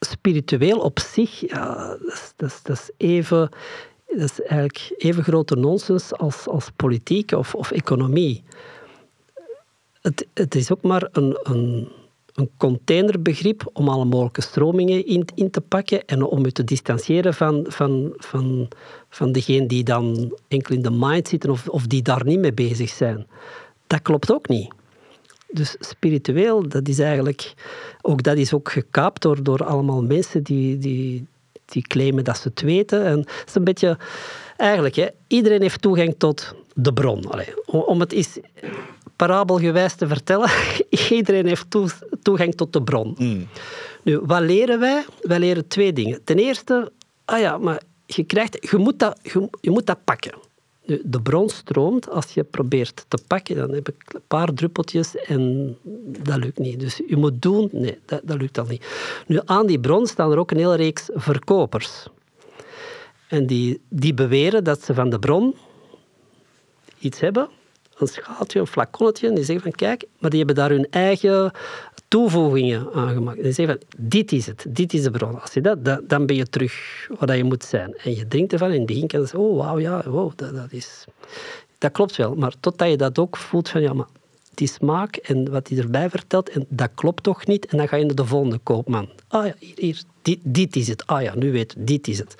spiritueel 0.00 0.78
op 0.78 0.98
zich, 0.98 1.40
ja, 1.50 1.96
dat, 2.36 2.50
is, 2.50 2.62
dat, 2.62 2.76
is, 2.76 2.90
even, 2.96 3.48
dat 4.06 4.30
is 4.30 4.40
eigenlijk 4.40 4.94
even 4.96 5.22
grote 5.22 5.56
nonsens 5.56 6.12
als, 6.12 6.46
als 6.48 6.70
politiek 6.76 7.32
of, 7.32 7.54
of 7.54 7.70
economie. 7.70 8.44
Het, 10.00 10.26
het 10.34 10.54
is 10.54 10.72
ook 10.72 10.82
maar 10.82 11.08
een, 11.12 11.38
een, 11.42 11.88
een 12.36 12.50
containerbegrip 12.56 13.70
om 13.72 13.88
alle 13.88 14.04
mogelijke 14.04 14.40
stromingen 14.40 15.06
in, 15.06 15.24
in 15.34 15.50
te 15.50 15.60
pakken 15.60 16.04
en 16.04 16.22
om 16.22 16.44
je 16.44 16.52
te 16.52 16.64
distancieren 16.64 17.34
van, 17.34 17.64
van, 17.68 18.12
van, 18.16 18.68
van 19.08 19.32
degene 19.32 19.66
die 19.66 19.84
dan 19.84 20.36
enkel 20.48 20.74
in 20.74 20.82
de 20.82 20.90
mind 20.90 21.28
zitten 21.28 21.50
of, 21.50 21.68
of 21.68 21.86
die 21.86 22.02
daar 22.02 22.24
niet 22.24 22.38
mee 22.38 22.52
bezig 22.52 22.88
zijn. 22.88 23.26
Dat 23.86 24.02
klopt 24.02 24.32
ook 24.32 24.48
niet. 24.48 24.74
Dus 25.50 25.76
spiritueel, 25.78 26.68
dat 26.68 26.88
is 26.88 26.98
eigenlijk, 26.98 27.54
ook 28.02 28.22
dat 28.22 28.36
is 28.36 28.52
ook 28.52 28.70
gekaapt 28.70 29.22
door, 29.22 29.42
door 29.42 29.64
allemaal 29.64 30.02
mensen 30.02 30.42
die, 30.42 30.78
die, 30.78 31.26
die 31.64 31.82
claimen 31.82 32.24
dat 32.24 32.38
ze 32.38 32.48
het 32.48 32.60
weten. 32.60 33.04
En 33.04 33.18
het 33.18 33.44
is 33.46 33.54
een 33.54 33.64
beetje, 33.64 33.98
eigenlijk, 34.56 34.94
hè, 34.94 35.06
iedereen 35.26 35.62
heeft 35.62 35.82
toegang 35.82 36.14
tot 36.18 36.54
de 36.74 36.92
bron. 36.92 37.30
Allee, 37.30 37.66
om 37.66 38.00
het 38.00 38.12
eens 38.12 38.38
parabelgewijs 39.16 39.94
te 39.94 40.06
vertellen, 40.06 40.50
iedereen 41.10 41.46
heeft 41.46 41.66
toegang 42.22 42.54
tot 42.54 42.72
de 42.72 42.82
bron. 42.82 43.14
Mm. 43.18 43.48
Nu, 44.02 44.20
wat 44.22 44.40
leren 44.40 44.80
wij? 44.80 45.04
Wij 45.20 45.38
leren 45.38 45.68
twee 45.68 45.92
dingen. 45.92 46.24
Ten 46.24 46.38
eerste, 46.38 46.92
ah 47.24 47.40
ja, 47.40 47.58
maar 47.58 47.80
je, 48.06 48.24
krijgt, 48.24 48.70
je, 48.70 48.76
moet, 48.76 48.98
dat, 48.98 49.18
je, 49.22 49.48
je 49.60 49.70
moet 49.70 49.86
dat 49.86 49.98
pakken 50.04 50.32
de 50.86 51.20
bron 51.22 51.48
stroomt. 51.48 52.10
Als 52.10 52.32
je 52.32 52.44
probeert 52.44 53.04
te 53.08 53.18
pakken, 53.26 53.56
dan 53.56 53.72
heb 53.72 53.88
ik 53.88 54.14
een 54.14 54.20
paar 54.26 54.52
druppeltjes 54.52 55.16
en 55.16 55.76
dat 56.06 56.36
lukt 56.36 56.58
niet. 56.58 56.80
Dus 56.80 57.00
je 57.06 57.16
moet 57.16 57.42
doen, 57.42 57.68
nee, 57.72 57.98
dat, 58.04 58.20
dat 58.24 58.40
lukt 58.40 58.54
dan 58.54 58.68
niet. 58.68 58.86
Nu, 59.26 59.40
aan 59.44 59.66
die 59.66 59.80
bron 59.80 60.06
staan 60.06 60.32
er 60.32 60.38
ook 60.38 60.50
een 60.50 60.56
hele 60.56 60.76
reeks 60.76 61.08
verkopers. 61.14 62.06
En 63.28 63.46
die, 63.46 63.80
die 63.88 64.14
beweren 64.14 64.64
dat 64.64 64.82
ze 64.82 64.94
van 64.94 65.10
de 65.10 65.18
bron 65.18 65.54
iets 66.98 67.20
hebben, 67.20 67.48
een 67.98 68.06
schaaltje, 68.06 68.60
een 68.60 68.66
flaconnetje, 68.66 69.28
en 69.28 69.34
die 69.34 69.44
zeggen 69.44 69.64
van 69.64 69.72
kijk, 69.72 70.04
maar 70.18 70.30
die 70.30 70.38
hebben 70.38 70.56
daar 70.56 70.70
hun 70.70 70.86
eigen 70.90 71.52
toevoegingen 72.08 72.92
aangemaakt. 72.92 73.40
En 73.40 73.54
zeggen 73.54 73.78
van, 73.78 73.98
dit 74.06 74.32
is 74.32 74.46
het, 74.46 74.66
dit 74.68 74.94
is 74.94 75.02
de 75.02 75.10
bron. 75.10 75.40
Als 75.40 75.52
je 75.52 75.60
dat, 75.60 75.84
dan 76.08 76.26
ben 76.26 76.36
je 76.36 76.46
terug 76.46 77.06
waar 77.18 77.36
je 77.36 77.44
moet 77.44 77.64
zijn. 77.64 77.94
En 77.96 78.16
je 78.16 78.28
drinkt 78.28 78.52
ervan 78.52 78.70
en 78.70 78.86
die 78.86 79.06
kan 79.06 79.20
zeggen, 79.20 79.38
oh 79.38 79.56
wauw, 79.56 79.78
ja, 79.78 80.02
wow, 80.10 80.32
dat, 80.36 80.54
dat, 80.54 80.72
is... 80.72 81.04
Dat 81.78 81.92
klopt 81.92 82.16
wel, 82.16 82.34
maar 82.34 82.52
totdat 82.60 82.88
je 82.88 82.96
dat 82.96 83.18
ook 83.18 83.36
voelt 83.36 83.68
van, 83.68 83.80
ja, 83.80 83.92
maar 83.92 84.06
die 84.54 84.68
smaak 84.68 85.16
en 85.16 85.50
wat 85.50 85.68
hij 85.68 85.78
erbij 85.78 86.10
vertelt, 86.10 86.48
en 86.48 86.66
dat 86.68 86.90
klopt 86.94 87.22
toch 87.22 87.46
niet, 87.46 87.66
en 87.66 87.76
dan 87.76 87.88
ga 87.88 87.96
je 87.96 88.04
naar 88.04 88.14
de 88.14 88.24
volgende 88.24 88.58
koopman. 88.58 89.08
Ah 89.28 89.46
ja, 89.46 89.54
hier, 89.58 89.74
hier 89.76 90.02
dit, 90.22 90.38
dit 90.42 90.76
is 90.76 90.88
het. 90.88 91.06
Ah 91.06 91.22
ja, 91.22 91.34
nu 91.34 91.52
weet 91.52 91.74
dit 91.78 92.08
is 92.08 92.18
het. 92.18 92.34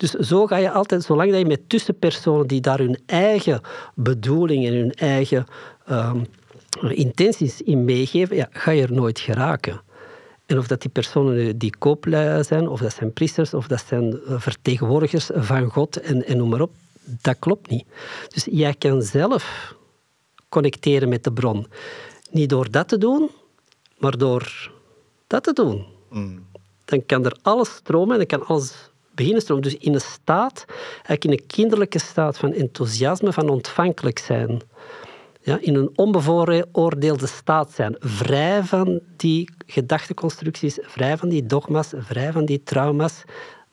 Dus 0.00 0.10
zo 0.10 0.46
ga 0.46 0.56
je 0.56 0.70
altijd, 0.70 1.02
zolang 1.02 1.30
dat 1.30 1.38
je 1.38 1.46
met 1.46 1.68
tussenpersonen 1.68 2.46
die 2.46 2.60
daar 2.60 2.78
hun 2.78 2.98
eigen 3.06 3.60
bedoeling 3.94 4.66
en 4.66 4.74
hun 4.74 4.92
eigen 4.92 5.46
um, 5.90 6.26
intenties 6.80 7.62
in 7.62 7.84
meegeven, 7.84 8.36
ja, 8.36 8.48
ga 8.50 8.70
je 8.70 8.82
er 8.82 8.92
nooit 8.92 9.18
geraken. 9.18 9.80
En 10.46 10.58
of 10.58 10.66
dat 10.66 10.80
die 10.80 10.90
personen 10.90 11.58
die 11.58 11.76
kooplui 11.78 12.44
zijn, 12.44 12.68
of 12.68 12.80
dat 12.80 12.94
zijn 12.94 13.12
priesters, 13.12 13.54
of 13.54 13.66
dat 13.66 13.84
zijn 13.86 14.20
eh, 14.26 14.40
vertegenwoordigers 14.40 15.30
van 15.34 15.70
God 15.70 16.00
en, 16.00 16.26
en 16.26 16.36
noem 16.36 16.48
maar 16.48 16.60
op, 16.60 16.72
dat 17.04 17.36
klopt 17.38 17.70
niet. 17.70 17.84
Dus 18.28 18.46
jij 18.50 18.74
kan 18.74 19.02
zelf 19.02 19.74
connecteren 20.48 21.08
met 21.08 21.24
de 21.24 21.32
bron. 21.32 21.66
Niet 22.30 22.48
door 22.48 22.70
dat 22.70 22.88
te 22.88 22.98
doen, 22.98 23.30
maar 23.98 24.18
door 24.18 24.70
dat 25.26 25.42
te 25.42 25.52
doen. 25.52 25.86
Mm. 26.10 26.46
Dan 26.84 27.06
kan 27.06 27.24
er 27.24 27.36
alles 27.42 27.74
stromen 27.74 28.12
en 28.12 28.26
dan 28.26 28.38
kan 28.38 28.46
alles 28.46 28.89
beginnen. 29.20 29.62
Dus 29.62 29.76
in 29.76 29.94
een 29.94 30.00
staat, 30.00 30.64
eigenlijk 30.92 31.24
in 31.24 31.30
een 31.30 31.46
kinderlijke 31.46 31.98
staat 31.98 32.38
van 32.38 32.52
enthousiasme, 32.52 33.32
van 33.32 33.48
ontvankelijk 33.48 34.18
zijn 34.18 34.62
ja, 35.42 35.58
in 35.60 35.74
een 35.74 35.90
onbevooroordeelde 35.94 37.26
staat 37.26 37.72
zijn, 37.72 37.96
vrij 37.98 38.62
van 38.62 39.00
die 39.16 39.50
gedachteconstructies, 39.66 40.78
vrij 40.82 41.16
van 41.16 41.28
die 41.28 41.46
dogma's, 41.46 41.92
vrij 41.96 42.32
van 42.32 42.44
die 42.44 42.62
trauma's. 42.62 43.22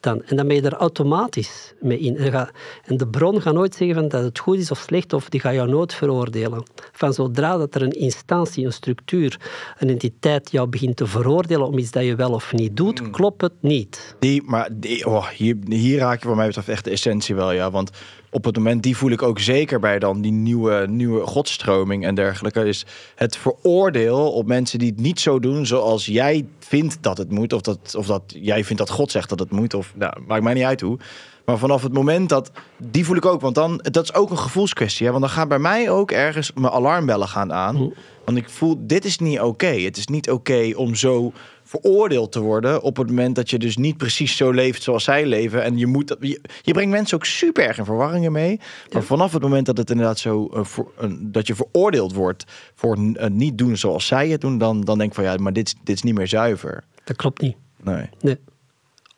Dan, 0.07 0.21
en 0.25 0.35
dan 0.35 0.47
ben 0.47 0.55
je 0.55 0.61
er 0.61 0.73
automatisch 0.73 1.73
mee 1.79 1.99
in. 1.99 2.17
En, 2.17 2.31
ga, 2.31 2.49
en 2.83 2.97
de 2.97 3.07
bron 3.07 3.41
gaat 3.41 3.53
nooit 3.53 3.75
zeggen 3.75 3.95
van 3.95 4.07
dat 4.07 4.23
het 4.23 4.39
goed 4.39 4.57
is 4.57 4.71
of 4.71 4.79
slecht, 4.79 5.13
of 5.13 5.29
die 5.29 5.39
gaat 5.39 5.53
jou 5.53 5.69
nooit 5.69 5.93
veroordelen. 5.93 6.63
Van 6.91 7.13
zodra 7.13 7.57
dat 7.57 7.75
er 7.75 7.81
een 7.81 7.91
instantie, 7.91 8.65
een 8.65 8.73
structuur, 8.73 9.39
een 9.77 9.89
entiteit 9.89 10.51
jou 10.51 10.67
begint 10.67 10.95
te 10.95 11.07
veroordelen 11.07 11.67
om 11.67 11.77
iets 11.77 11.91
dat 11.91 12.03
je 12.03 12.15
wel 12.15 12.31
of 12.31 12.53
niet 12.53 12.77
doet, 12.77 12.99
hmm. 12.99 13.11
klopt 13.11 13.41
het 13.41 13.53
niet. 13.59 14.15
Die, 14.19 14.43
maar 14.45 14.69
die, 14.71 15.07
oh, 15.07 15.27
hier, 15.27 15.57
hier 15.67 15.97
raak 15.97 16.21
je 16.21 16.27
voor 16.27 16.35
mij 16.35 16.47
betreft 16.47 16.69
echt 16.69 16.83
de 16.83 16.91
essentie 16.91 17.35
wel, 17.35 17.51
ja. 17.51 17.71
Want 17.71 17.91
op 18.31 18.43
het 18.43 18.55
moment, 18.55 18.83
die 18.83 18.97
voel 18.97 19.11
ik 19.11 19.21
ook 19.21 19.39
zeker 19.39 19.79
bij 19.79 19.99
dan 19.99 20.21
die 20.21 20.31
nieuwe, 20.31 20.85
nieuwe 20.89 21.25
godstroming 21.25 22.05
en 22.05 22.15
dergelijke, 22.15 22.65
is 22.65 22.85
het 23.15 23.37
veroordeel 23.37 24.31
op 24.31 24.47
mensen 24.47 24.79
die 24.79 24.89
het 24.89 24.99
niet 24.99 25.19
zo 25.19 25.39
doen 25.39 25.65
zoals 25.65 26.05
jij 26.05 26.45
vindt 26.59 26.97
dat 27.01 27.17
het 27.17 27.31
moet, 27.31 27.53
of 27.53 27.61
dat, 27.61 27.95
of 27.97 28.05
dat 28.05 28.23
jij 28.27 28.63
vindt 28.63 28.81
dat 28.81 28.89
God 28.89 29.11
zegt 29.11 29.29
dat 29.29 29.39
het 29.39 29.51
moet, 29.51 29.73
of 29.73 29.93
nou, 29.95 30.13
maakt 30.27 30.43
mij 30.43 30.53
niet 30.53 30.63
uit 30.63 30.81
hoe. 30.81 30.97
Maar 31.45 31.57
vanaf 31.57 31.83
het 31.83 31.93
moment 31.93 32.29
dat, 32.29 32.51
die 32.77 33.05
voel 33.05 33.15
ik 33.15 33.25
ook, 33.25 33.41
want 33.41 33.55
dan, 33.55 33.77
dat 33.77 34.03
is 34.03 34.13
ook 34.13 34.29
een 34.29 34.37
gevoelskwestie. 34.37 35.05
Hè? 35.05 35.11
Want 35.11 35.23
dan 35.23 35.33
gaan 35.33 35.47
bij 35.47 35.59
mij 35.59 35.89
ook 35.89 36.11
ergens 36.11 36.51
mijn 36.53 36.73
alarmbellen 36.73 37.27
gaan 37.27 37.53
aan. 37.53 37.93
Want 38.25 38.37
ik 38.37 38.49
voel, 38.49 38.75
dit 38.79 39.05
is 39.05 39.17
niet 39.17 39.39
oké. 39.39 39.67
Het 39.67 39.97
is 39.97 40.07
niet 40.07 40.29
oké 40.29 40.71
om 40.75 40.95
zo 40.95 41.31
veroordeeld 41.67 42.31
te 42.31 42.39
worden 42.39 42.81
op 42.81 42.97
het 42.97 43.07
moment 43.07 43.35
dat 43.35 43.49
je 43.49 43.59
dus 43.59 43.77
niet 43.77 43.97
precies 43.97 44.37
zo 44.37 44.51
leeft 44.51 44.83
zoals 44.83 45.03
zij 45.03 45.25
leven. 45.25 45.63
En 45.63 45.77
je 45.77 45.87
moet 45.87 46.15
je, 46.19 46.41
je 46.61 46.73
brengt 46.73 46.91
mensen 46.91 47.17
ook 47.17 47.25
super 47.25 47.63
erg 47.63 47.77
in 47.77 47.85
verwarringen 47.85 48.31
mee. 48.31 48.59
Maar 48.91 49.03
vanaf 49.03 49.33
het 49.33 49.41
moment 49.41 49.65
dat 49.65 49.77
het 49.77 49.89
inderdaad 49.89 50.19
zo 50.19 50.49
uh, 50.53 50.63
voor, 50.63 50.91
dat 51.19 51.47
je 51.47 51.55
veroordeeld 51.55 52.13
wordt 52.13 52.45
voor 52.73 52.97
uh, 52.97 53.25
niet 53.27 53.57
doen 53.57 53.77
zoals 53.77 54.07
zij 54.07 54.29
het 54.29 54.41
doen, 54.41 54.57
dan, 54.57 54.81
dan 54.81 54.97
denk 54.97 55.09
ik 55.09 55.15
van 55.15 55.23
ja, 55.23 55.35
maar 55.37 55.53
dit, 55.53 55.75
dit 55.83 55.95
is 55.95 56.03
niet 56.03 56.15
meer 56.15 56.27
zuiver. 56.27 56.83
Dat 57.03 57.15
klopt 57.15 57.41
niet. 57.41 57.55
Nee. 57.83 58.09
nee. 58.19 58.37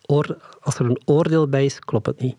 Oor, 0.06 0.38
als 0.62 0.80
er 0.80 0.86
een 0.86 1.02
oordeel 1.06 1.48
bij 1.48 1.66
is, 1.66 1.80
klopt 1.80 2.06
het 2.06 2.22
niet. 2.22 2.36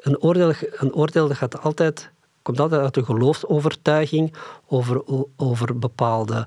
Een 0.00 0.20
oordeel, 0.20 0.52
een 0.76 0.94
oordeel 0.94 1.28
gaat 1.28 1.62
altijd, 1.62 2.10
komt 2.42 2.60
altijd 2.60 2.82
uit 2.82 2.96
een 2.96 3.04
geloofsovertuiging 3.04 4.34
over, 4.66 5.02
over 5.36 5.78
bepaalde 5.78 6.46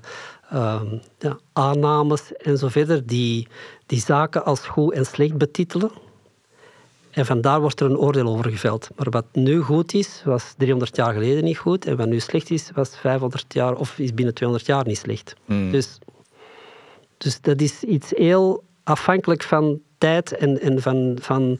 uh, 0.52 0.82
ja, 1.18 1.38
aannames 1.52 2.32
en 2.36 2.58
zo 2.58 2.68
verder, 2.68 3.06
die, 3.06 3.48
die 3.86 4.00
zaken 4.00 4.44
als 4.44 4.60
goed 4.60 4.92
en 4.92 5.06
slecht 5.06 5.38
betitelen. 5.38 5.90
En 7.10 7.26
vandaar 7.26 7.60
wordt 7.60 7.80
er 7.80 7.90
een 7.90 7.98
oordeel 7.98 8.26
over 8.26 8.50
geveld. 8.50 8.88
Maar 8.96 9.10
wat 9.10 9.24
nu 9.32 9.60
goed 9.60 9.94
is, 9.94 10.22
was 10.24 10.54
300 10.56 10.96
jaar 10.96 11.12
geleden 11.12 11.44
niet 11.44 11.58
goed. 11.58 11.86
En 11.86 11.96
wat 11.96 12.08
nu 12.08 12.20
slecht 12.20 12.50
is, 12.50 12.70
was 12.74 12.96
500 12.96 13.54
jaar 13.54 13.74
of 13.74 13.98
is 13.98 14.14
binnen 14.14 14.34
200 14.34 14.68
jaar 14.68 14.86
niet 14.86 14.98
slecht. 14.98 15.34
Hmm. 15.44 15.70
Dus, 15.70 15.98
dus 17.16 17.40
dat 17.40 17.60
is 17.60 17.82
iets 17.82 18.10
heel 18.10 18.62
afhankelijk 18.84 19.42
van 19.42 19.80
tijd 19.98 20.36
en, 20.36 20.60
en 20.60 20.82
van, 20.82 21.18
van, 21.20 21.58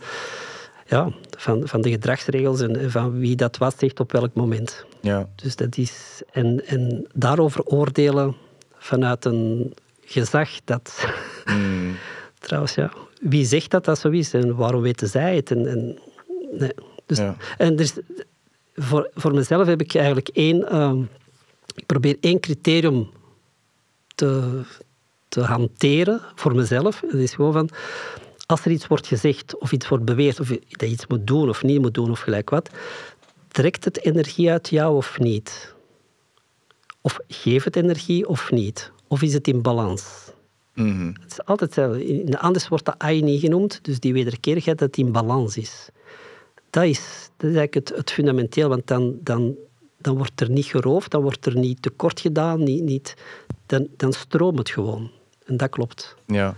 ja, 0.86 1.08
van, 1.38 1.62
van 1.64 1.80
de 1.80 1.90
gedragsregels 1.90 2.60
en 2.60 2.90
van 2.90 3.18
wie 3.18 3.36
dat 3.36 3.56
was 3.56 3.74
zegt 3.78 4.00
op 4.00 4.12
welk 4.12 4.34
moment. 4.34 4.84
Ja. 5.00 5.28
Dus 5.34 5.56
dat 5.56 5.76
is, 5.76 6.22
en, 6.32 6.66
en 6.66 7.06
daarover 7.14 7.64
oordelen 7.64 8.36
vanuit 8.80 9.24
een 9.24 9.74
gezag 10.00 10.50
dat... 10.64 11.06
Mm. 11.44 11.96
Trouwens, 12.38 12.74
ja. 12.74 12.92
Wie 13.20 13.44
zegt 13.44 13.70
dat 13.70 13.84
dat 13.84 13.98
zo 13.98 14.08
is 14.08 14.34
en 14.34 14.56
waarom 14.56 14.82
weten 14.82 15.08
zij 15.08 15.36
het? 15.36 15.50
En, 15.50 15.66
en, 15.66 15.98
nee. 16.52 16.72
dus, 17.06 17.18
Ja. 17.18 17.36
en 17.58 17.74
er 17.74 17.80
is, 17.80 17.94
voor, 18.74 19.10
voor 19.14 19.34
mezelf 19.34 19.66
heb 19.66 19.80
ik 19.80 19.94
eigenlijk 19.94 20.28
één... 20.28 20.68
ehm, 20.68 21.02
ik 21.74 21.86
probeer 21.86 22.16
één 22.20 22.40
criterium 22.40 23.08
te, 24.14 24.60
te 25.28 25.40
hanteren 25.40 26.20
voor 26.34 26.54
mezelf. 26.54 27.00
Dat 27.00 27.20
is 27.20 27.34
gewoon 27.34 27.52
van... 27.52 27.68
Als 28.46 28.64
er 28.64 28.70
iets 28.70 28.86
wordt 28.86 29.06
gezegd 29.06 29.58
of 29.58 29.72
iets 29.72 29.88
wordt 29.88 30.04
beweerd 30.04 30.40
of 30.40 30.48
dat 30.48 30.60
je 30.68 30.86
iets 30.86 31.06
moet 31.06 31.26
doen 31.26 31.48
of 31.48 31.62
niet 31.62 31.80
moet 31.80 31.94
doen 31.94 32.10
of 32.10 32.20
gelijk 32.20 32.50
wat, 32.50 32.70
trekt 33.48 33.84
het 33.84 34.04
energie 34.04 34.50
uit 34.50 34.68
jou 34.68 34.96
of 34.96 35.18
niet? 35.18 35.74
Of 37.00 37.18
geeft 37.28 37.64
het 37.64 37.76
energie 37.76 38.28
of 38.28 38.50
niet? 38.50 38.92
Of 39.08 39.22
is 39.22 39.32
het 39.32 39.48
in 39.48 39.62
balans? 39.62 40.30
Mhm. 40.74 41.06
Het 41.06 41.30
is 41.30 41.44
altijd 41.44 41.74
hetzelfde. 41.74 42.06
In 42.06 42.26
de 42.26 42.38
Andes 42.38 42.68
wordt 42.68 42.84
dat 42.84 42.98
Aini 42.98 43.38
genoemd, 43.38 43.78
dus 43.82 44.00
die 44.00 44.12
wederkerigheid 44.12 44.78
dat 44.78 44.88
het 44.88 44.98
in 44.98 45.12
balans 45.12 45.56
is. 45.56 45.88
Dat 46.70 46.84
is, 46.84 47.30
dat 47.36 47.50
is 47.50 47.56
eigenlijk 47.56 47.74
het, 47.74 47.92
het 47.96 48.10
fundamenteel, 48.10 48.68
want 48.68 48.86
dan, 48.86 49.18
dan, 49.22 49.54
dan 49.98 50.16
wordt 50.16 50.40
er 50.40 50.50
niet 50.50 50.64
geroofd, 50.64 51.10
dan 51.10 51.22
wordt 51.22 51.46
er 51.46 51.56
niet 51.56 51.82
tekort 51.82 52.20
gedaan, 52.20 52.62
niet, 52.62 52.82
niet, 52.82 53.14
dan, 53.66 53.88
dan 53.96 54.12
stroomt 54.12 54.58
het 54.58 54.70
gewoon. 54.70 55.10
En 55.46 55.56
dat 55.56 55.68
klopt. 55.68 56.16
Ja. 56.26 56.54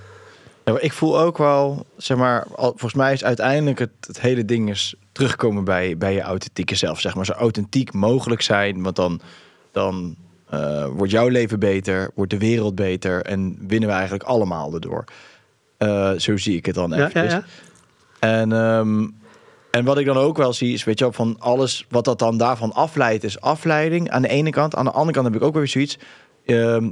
Ik 0.79 0.93
voel 0.93 1.21
ook 1.21 1.39
wel, 1.39 1.87
zeg 1.97 2.17
maar, 2.17 2.47
volgens 2.57 2.95
mij 2.95 3.13
is 3.13 3.25
uiteindelijk 3.25 3.79
het, 3.79 3.91
het 4.01 4.21
hele 4.21 4.45
ding 4.45 4.71
is 4.71 4.95
terugkomen 5.13 5.65
bij, 5.65 5.97
bij 5.97 6.13
je 6.13 6.21
authentieke 6.21 6.75
zelf. 6.75 7.01
Zeg 7.01 7.15
maar 7.15 7.25
zo 7.25 7.33
authentiek 7.33 7.93
mogelijk 7.93 8.43
zijn, 8.43 8.83
want 8.83 8.97
dan, 8.97 9.21
dan 9.71 10.17
eh, 10.53 10.87
wordt 10.87 11.13
jouw 11.13 11.29
leven 11.29 11.59
beter, 11.59 12.11
wordt 12.15 12.31
de 12.31 12.39
wereld 12.39 12.75
beter 12.75 13.23
en 13.23 13.57
winnen 13.67 13.89
we 13.89 13.95
eigenlijk 13.95 14.25
allemaal 14.25 14.75
erdoor. 14.75 15.05
Eh, 15.79 16.13
zo 16.13 16.37
zie 16.37 16.57
ik 16.57 16.67
het 16.67 16.75
dan 16.75 16.91
Ja, 16.91 17.11
ja, 17.13 17.23
ja. 17.23 17.45
En, 18.19 18.53
ehm, 18.53 19.07
en 19.71 19.85
wat 19.85 19.99
ik 19.99 20.07
dan 20.07 20.17
ook 20.17 20.37
wel 20.37 20.53
zie 20.53 20.73
is, 20.73 20.85
weet 20.85 20.99
je 20.99 21.05
wel, 21.05 21.13
van 21.13 21.37
alles 21.39 21.87
wat 21.89 22.05
dat 22.05 22.19
dan 22.19 22.37
daarvan 22.37 22.73
afleidt, 22.73 23.25
is 23.25 23.41
afleiding 23.41 24.11
aan 24.11 24.23
de 24.23 24.29
ene 24.29 24.51
kant. 24.51 24.75
Aan 24.75 24.85
de 24.85 24.91
andere 24.91 25.13
kant 25.13 25.27
heb 25.27 25.37
ik 25.37 25.43
ook 25.43 25.55
weer 25.55 25.69
zoiets. 25.69 25.99
ehm, 26.47 26.91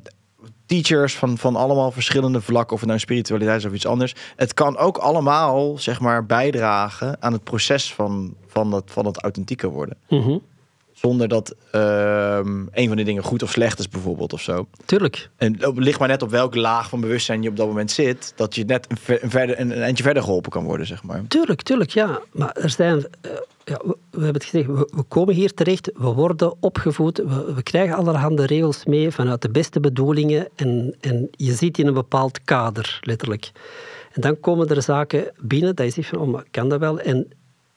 teachers 0.67 1.17
van, 1.17 1.39
van 1.39 1.57
allemaal 1.57 1.91
verschillende 1.91 2.41
vlakken, 2.41 2.75
of 2.75 2.81
het 2.81 2.89
nou 2.89 3.01
spiritualiteit 3.01 3.59
is 3.59 3.65
of 3.65 3.73
iets 3.73 3.87
anders. 3.87 4.15
Het 4.37 4.55
kan 4.55 4.77
ook 4.77 4.99
allemaal, 4.99 5.79
zeg 5.79 6.01
maar, 6.01 6.27
bijdragen 6.27 7.23
aan 7.23 7.33
het 7.33 7.45
proces 7.45 7.95
van, 7.95 8.35
van, 8.47 8.71
dat, 8.71 8.85
van 8.87 9.07
het 9.07 9.23
authentieke 9.23 9.69
worden. 9.69 9.97
Mhm. 10.09 10.39
Zonder 11.01 11.29
dat 11.29 11.55
ehm, 11.71 12.67
een 12.73 12.87
van 12.87 12.97
die 12.97 13.05
dingen 13.05 13.23
goed 13.23 13.43
of 13.43 13.51
slecht 13.51 13.79
is, 13.79 13.89
bijvoorbeeld, 13.89 14.33
of 14.33 14.41
zo. 14.41 14.67
Tuurlijk. 14.85 15.31
En 15.37 15.57
het 15.61 15.79
ligt 15.79 15.99
maar 15.99 16.09
net 16.09 16.23
op 16.23 16.31
welke 16.31 16.59
laag 16.59 16.89
van 16.89 17.01
bewustzijn 17.01 17.43
je 17.43 17.49
op 17.49 17.57
dat 17.57 17.67
moment 17.67 17.91
zit, 17.91 18.33
dat 18.37 18.55
je 18.55 18.65
net 18.65 18.87
een, 18.91 18.97
ver- 18.97 19.23
een, 19.23 19.31
verder, 19.31 19.61
een, 19.61 19.71
een 19.71 19.83
eindje 19.83 20.03
verder 20.03 20.23
geholpen 20.23 20.51
kan 20.51 20.65
worden, 20.65 20.87
zeg 20.87 21.03
maar. 21.03 21.23
Tuurlijk, 21.29 21.63
tuurlijk, 21.63 21.91
ja. 21.91 22.21
Maar 22.33 22.53
er 22.53 22.71
zijn... 22.71 23.07
eh, 23.21 23.31
ja, 23.65 23.81
we, 23.85 23.97
we 24.11 24.25
hebben 24.25 24.35
het 24.43 24.45
gezegd, 24.45 24.67
we, 24.67 24.91
we 24.95 25.03
komen 25.03 25.35
hier 25.35 25.55
terecht, 25.55 25.91
we 25.95 26.07
worden 26.13 26.55
opgevoed, 26.61 27.19
we, 27.19 27.53
we 27.55 27.63
krijgen 27.63 27.97
allerhande 27.97 28.47
regels 28.47 28.85
mee 28.85 29.11
vanuit 29.11 29.43
de 29.43 29.51
beste 29.51 29.81
bedoelingen 29.81 30.49
en, 30.57 30.97
en 31.01 31.29
je 31.31 31.53
zit 31.53 31.79
in 31.79 31.87
een 31.87 31.95
bepaald 31.95 32.45
kader, 32.45 32.99
letterlijk. 33.03 33.51
En 34.13 34.21
dan 34.21 34.41
komen 34.41 34.69
er 34.69 34.83
zaken 34.83 35.33
binnen 35.41 35.77
dat 35.77 35.87
je 35.87 35.93
zegt 35.93 36.09
van, 36.09 36.19
oh, 36.19 36.29
maar 36.29 36.45
kan 36.51 36.69
dat 36.69 36.81
wel? 36.81 36.99
En 37.01 37.29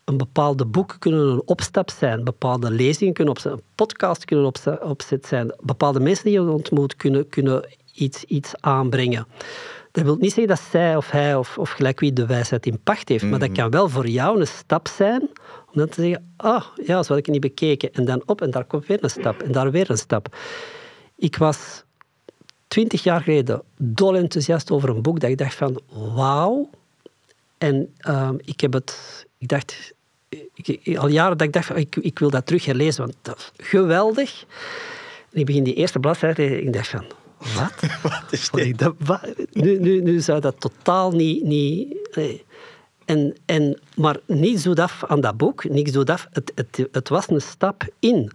een 0.05 0.17
bepaalde 0.17 0.65
boeken 0.65 0.99
kunnen 0.99 1.29
een 1.29 1.41
opstap 1.45 1.89
zijn, 1.89 2.23
bepaalde 2.23 2.71
lezingen 2.71 3.13
kunnen 3.13 3.33
opzet, 3.33 3.51
een 3.51 3.61
podcast 3.75 4.25
kunnen 4.25 4.51
opzet, 4.81 5.25
zijn, 5.25 5.55
bepaalde 5.61 5.99
mensen 5.99 6.25
die 6.25 6.33
je 6.33 6.51
ontmoet 6.51 6.95
kunnen, 6.95 7.29
kunnen 7.29 7.69
iets, 7.93 8.23
iets 8.23 8.51
aanbrengen. 8.59 9.27
Dat 9.91 10.03
wil 10.03 10.15
niet 10.15 10.33
zeggen 10.33 10.55
dat 10.55 10.63
zij 10.71 10.95
of 10.95 11.11
hij 11.11 11.35
of, 11.35 11.57
of 11.57 11.69
gelijk 11.69 11.99
wie 11.99 12.13
de 12.13 12.25
wijsheid 12.25 12.65
in 12.65 12.79
pacht 12.83 13.09
heeft, 13.09 13.23
maar 13.23 13.39
dat 13.39 13.51
kan 13.51 13.69
wel 13.69 13.89
voor 13.89 14.07
jou 14.07 14.39
een 14.39 14.47
stap 14.47 14.87
zijn 14.87 15.21
om 15.73 15.79
dan 15.79 15.89
te 15.89 16.01
zeggen, 16.01 16.33
ah, 16.37 16.63
ja, 16.85 17.03
zo 17.03 17.13
had 17.13 17.17
ik 17.17 17.27
niet 17.27 17.41
bekeken. 17.41 17.93
En 17.93 18.05
dan 18.05 18.21
op 18.25 18.41
en 18.41 18.51
daar 18.51 18.65
komt 18.65 18.87
weer 18.87 19.03
een 19.03 19.09
stap 19.09 19.41
en 19.41 19.51
daar 19.51 19.71
weer 19.71 19.89
een 19.89 19.97
stap. 19.97 20.35
Ik 21.15 21.37
was 21.37 21.83
twintig 22.67 23.03
jaar 23.03 23.21
geleden 23.21 23.61
dol 23.77 24.15
enthousiast 24.15 24.71
over 24.71 24.89
een 24.89 25.01
boek 25.01 25.19
dat 25.19 25.29
ik 25.29 25.37
dacht 25.37 25.55
van, 25.55 25.81
wauw. 26.15 26.69
En 27.57 27.93
ehm, 27.97 28.35
ik 28.37 28.61
heb 28.61 28.73
het, 28.73 29.25
ik 29.43 29.49
dacht, 29.49 29.93
ik, 30.53 30.97
al 30.97 31.07
jaren 31.07 31.37
dat 31.37 31.47
ik 31.47 31.53
dacht 31.53 31.77
ik, 31.77 31.95
ik 31.95 32.19
wil 32.19 32.29
dat 32.29 32.45
terug 32.45 32.65
herlezen, 32.65 33.03
want 33.03 33.15
dat 33.21 33.37
is 33.37 33.67
geweldig. 33.67 34.45
En 35.31 35.39
ik 35.39 35.45
begin 35.45 35.63
die 35.63 35.73
eerste 35.73 35.99
bladzijde 35.99 36.45
en 36.45 36.61
ik 36.61 36.73
dacht 36.73 36.87
van, 36.87 37.05
wat? 37.37 37.91
Wat 38.11 38.23
is 38.31 38.49
dat- 38.75 38.95
wa- 38.97 39.25
nu, 39.51 39.79
nu, 39.79 40.01
nu 40.01 40.19
zou 40.19 40.39
dat 40.39 40.55
totaal 40.59 41.11
niet... 41.11 41.43
niet 41.43 42.09
nee. 42.15 42.43
en, 43.05 43.35
en, 43.45 43.79
maar 43.95 44.17
niets 44.27 44.63
doet 44.63 44.79
af 44.79 45.03
aan 45.07 45.21
dat 45.21 45.37
boek, 45.37 45.69
niks 45.69 45.91
doet 45.91 46.09
af. 46.09 46.27
Het, 46.31 46.51
het, 46.55 46.87
het 46.91 47.09
was 47.09 47.29
een 47.29 47.41
stap 47.41 47.83
in. 47.99 48.31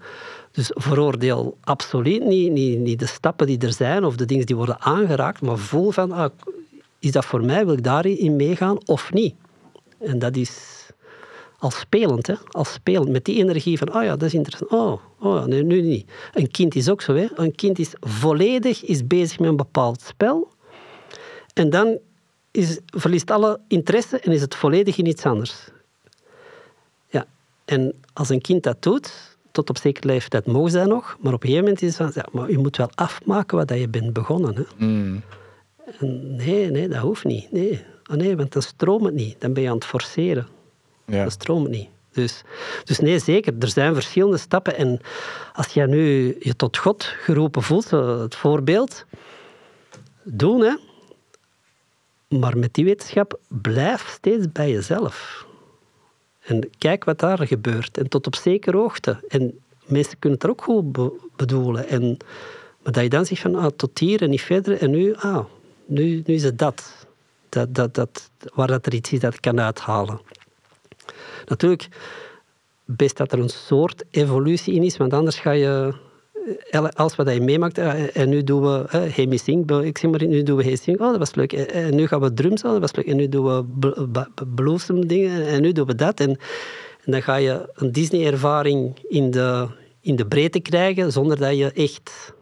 Dus 0.52 0.70
veroordeel 0.74 1.56
absoluut 1.60 2.24
niet, 2.24 2.52
niet, 2.52 2.78
niet 2.78 2.98
de 2.98 3.06
stappen 3.06 3.46
die 3.46 3.58
er 3.58 3.72
zijn 3.72 4.04
of 4.04 4.16
de 4.16 4.24
dingen 4.24 4.46
die 4.46 4.56
worden 4.56 4.80
aangeraakt, 4.80 5.40
maar 5.40 5.58
voel 5.58 5.90
van, 5.90 6.12
ah, 6.12 6.30
is 6.98 7.12
dat 7.12 7.24
voor 7.24 7.44
mij, 7.44 7.64
wil 7.64 7.74
ik 7.74 7.84
daarin 7.84 8.36
meegaan 8.36 8.86
of 8.86 9.12
niet? 9.12 9.34
En 9.98 10.18
dat 10.18 10.36
is 10.36 10.77
als 11.58 11.78
spelend, 11.78 12.26
hè? 12.26 12.34
als 12.50 12.72
spelend, 12.72 13.08
met 13.08 13.24
die 13.24 13.36
energie 13.36 13.78
van, 13.78 13.94
oh 13.94 14.02
ja, 14.02 14.10
dat 14.16 14.22
is 14.22 14.34
interessant, 14.34 14.70
oh, 14.70 15.00
oh 15.20 15.44
nee, 15.44 15.62
nu 15.62 15.80
niet. 15.80 16.10
Een 16.34 16.50
kind 16.50 16.74
is 16.74 16.88
ook 16.88 17.02
zo, 17.02 17.14
hè? 17.14 17.26
een 17.34 17.54
kind 17.54 17.78
is 17.78 17.92
volledig 18.00 18.84
is 18.84 19.06
bezig 19.06 19.38
met 19.38 19.48
een 19.48 19.56
bepaald 19.56 20.00
spel 20.00 20.52
en 21.54 21.70
dan 21.70 21.98
is, 22.50 22.78
verliest 22.86 23.30
alle 23.30 23.60
interesse 23.68 24.18
en 24.18 24.32
is 24.32 24.40
het 24.40 24.54
volledig 24.54 24.98
in 24.98 25.06
iets 25.06 25.24
anders. 25.24 25.68
Ja, 27.08 27.26
en 27.64 27.94
als 28.12 28.28
een 28.28 28.40
kind 28.40 28.62
dat 28.62 28.82
doet, 28.82 29.36
tot 29.50 29.70
op 29.70 29.78
zekere 29.78 30.06
leeftijd 30.06 30.46
mogen 30.46 30.70
zij 30.70 30.84
nog, 30.84 31.16
maar 31.20 31.32
op 31.32 31.42
een 31.42 31.48
gegeven 31.48 31.64
moment 31.64 31.82
is 31.82 31.98
het 31.98 32.12
van, 32.12 32.22
ja, 32.24 32.28
maar 32.32 32.50
je 32.50 32.58
moet 32.58 32.76
wel 32.76 32.90
afmaken 32.94 33.56
wat 33.56 33.68
dat 33.68 33.78
je 33.78 33.88
bent 33.88 34.12
begonnen. 34.12 34.54
Hè? 34.54 34.86
Mm. 34.86 35.22
En 36.00 36.36
nee, 36.36 36.70
nee, 36.70 36.88
dat 36.88 36.98
hoeft 36.98 37.24
niet. 37.24 37.52
Nee. 37.52 37.84
Oh 38.10 38.16
nee, 38.16 38.36
want 38.36 38.52
dan 38.52 38.62
stroomt 38.62 39.04
het 39.04 39.14
niet. 39.14 39.40
Dan 39.40 39.52
ben 39.52 39.62
je 39.62 39.68
aan 39.68 39.74
het 39.74 39.84
forceren. 39.84 40.46
Ja. 41.08 41.22
Dat 41.22 41.32
stroomt 41.32 41.68
niet. 41.68 41.88
Dus, 42.12 42.42
dus 42.84 42.98
nee, 42.98 43.18
zeker. 43.18 43.54
Er 43.58 43.68
zijn 43.68 43.94
verschillende 43.94 44.36
stappen. 44.36 44.76
En 44.76 45.00
als 45.52 45.66
jij 45.66 45.86
nu 45.86 46.36
je 46.40 46.56
tot 46.56 46.76
God 46.76 47.04
geroepen 47.04 47.62
voelt, 47.62 47.90
het 47.90 48.34
voorbeeld, 48.34 49.04
doen 50.22 50.60
hè. 50.60 50.74
Maar 52.38 52.58
met 52.58 52.74
die 52.74 52.84
wetenschap, 52.84 53.38
blijf 53.48 54.08
steeds 54.08 54.52
bij 54.52 54.70
jezelf. 54.70 55.46
En 56.40 56.70
kijk 56.78 57.04
wat 57.04 57.18
daar 57.18 57.46
gebeurt. 57.46 57.98
En 57.98 58.08
tot 58.08 58.26
op 58.26 58.34
zekere 58.34 58.76
hoogte. 58.76 59.24
En 59.28 59.58
mensen 59.84 60.18
kunnen 60.18 60.38
het 60.38 60.48
er 60.48 60.54
ook 60.54 60.62
goed 60.62 60.92
be- 60.92 61.12
bedoelen. 61.36 61.88
En, 61.88 62.16
maar 62.82 62.92
dat 62.92 63.02
je 63.02 63.08
dan 63.08 63.26
zegt 63.26 63.40
van, 63.40 63.54
ah, 63.54 63.66
tot 63.76 63.98
hier 63.98 64.22
en 64.22 64.30
niet 64.30 64.42
verder. 64.42 64.78
En 64.78 64.90
nu, 64.90 65.14
ah, 65.14 65.44
nu, 65.86 66.22
nu 66.26 66.34
is 66.34 66.42
het 66.42 66.58
dat. 66.58 67.06
Dat, 67.48 67.74
dat, 67.74 67.94
dat. 67.94 68.30
Waar 68.54 68.66
dat 68.66 68.86
er 68.86 68.94
iets 68.94 69.12
is 69.12 69.20
dat 69.20 69.34
ik 69.34 69.40
kan 69.40 69.60
uithalen. 69.60 70.20
Natuurlijk, 71.46 71.88
best 72.84 73.16
dat 73.16 73.32
er 73.32 73.38
een 73.38 73.48
soort 73.48 74.04
evolutie 74.10 74.74
in 74.74 74.82
is, 74.82 74.96
want 74.96 75.12
anders 75.12 75.38
ga 75.38 75.50
je 75.50 75.94
eh, 76.70 76.84
alles 76.94 77.16
wat 77.16 77.32
je 77.32 77.40
meemaakt, 77.40 77.78
eh, 77.78 78.16
en 78.16 78.28
nu 78.28 78.44
doen 78.44 78.62
we 78.62 78.84
eh, 78.90 79.14
Hey 79.14 79.26
Missing, 79.26 79.70
ik 79.70 79.98
zeg 79.98 80.10
maar, 80.10 80.26
nu 80.26 80.42
doen 80.42 80.56
we 80.56 80.64
Hey 80.64 80.76
Sing, 80.76 81.00
oh 81.00 81.10
dat 81.10 81.18
was 81.18 81.34
leuk, 81.34 81.52
Eh, 81.52 81.86
en 81.86 81.94
nu 81.94 82.06
gaan 82.06 82.20
we 82.20 82.34
drums, 82.34 82.64
oh 82.64 82.70
dat 82.70 82.80
was 82.80 82.94
leuk, 82.94 83.06
en 83.06 83.16
nu 83.16 83.28
doen 83.28 83.44
we 83.44 83.64
bl- 83.64 84.04
ba- 84.08 84.28
bluesem 84.54 85.06
dingen, 85.06 85.46
en 85.46 85.62
nu 85.62 85.72
doen 85.72 85.86
we 85.86 85.94
dat, 85.94 86.20
en, 86.20 86.28
en 87.04 87.12
dan 87.12 87.22
ga 87.22 87.36
je 87.36 87.72
een 87.74 87.92
Disney-ervaring 87.92 88.98
in 89.08 89.30
de, 89.30 89.66
in 90.00 90.16
de 90.16 90.26
breedte 90.26 90.60
krijgen, 90.60 91.12
zonder 91.12 91.38
dat 91.38 91.56
je 91.56 91.72
echt 91.72 92.34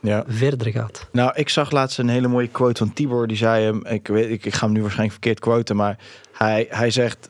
ja. 0.00 0.24
verder 0.26 0.72
gaat. 0.72 1.08
Nou, 1.12 1.32
ik 1.34 1.48
zag 1.48 1.70
laatst 1.70 1.98
een 1.98 2.08
hele 2.08 2.28
mooie 2.28 2.48
quote 2.48 2.84
van 2.84 2.92
Tibor. 2.92 3.26
Die 3.26 3.36
zei 3.36 3.64
hem, 3.64 3.86
ik, 3.86 4.08
weet, 4.08 4.30
ik, 4.30 4.44
ik 4.44 4.54
ga 4.54 4.64
hem 4.64 4.74
nu 4.74 4.80
waarschijnlijk 4.80 5.18
verkeerd 5.20 5.40
quoten, 5.40 5.76
maar 5.76 5.98
hij, 6.32 6.66
hij 6.70 6.90
zegt: 6.90 7.28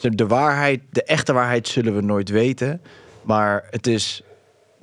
De 0.00 0.26
waarheid, 0.26 0.80
de 0.90 1.02
echte 1.04 1.32
waarheid 1.32 1.68
zullen 1.68 1.94
we 1.94 2.00
nooit 2.02 2.28
weten. 2.28 2.80
Maar 3.22 3.64
het 3.70 3.86
is 3.86 4.22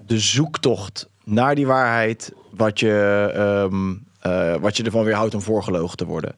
de 0.05 0.19
zoektocht 0.19 1.09
naar 1.23 1.55
die 1.55 1.67
waarheid 1.67 2.33
wat 2.51 2.79
je, 2.79 3.29
ehm, 3.33 3.93
eh, 4.19 4.55
wat 4.55 4.77
je 4.77 4.83
ervan 4.83 5.03
weer 5.03 5.13
houdt 5.15 5.33
om 5.33 5.41
voorgelogen 5.41 5.97
te 5.97 6.05
worden. 6.05 6.35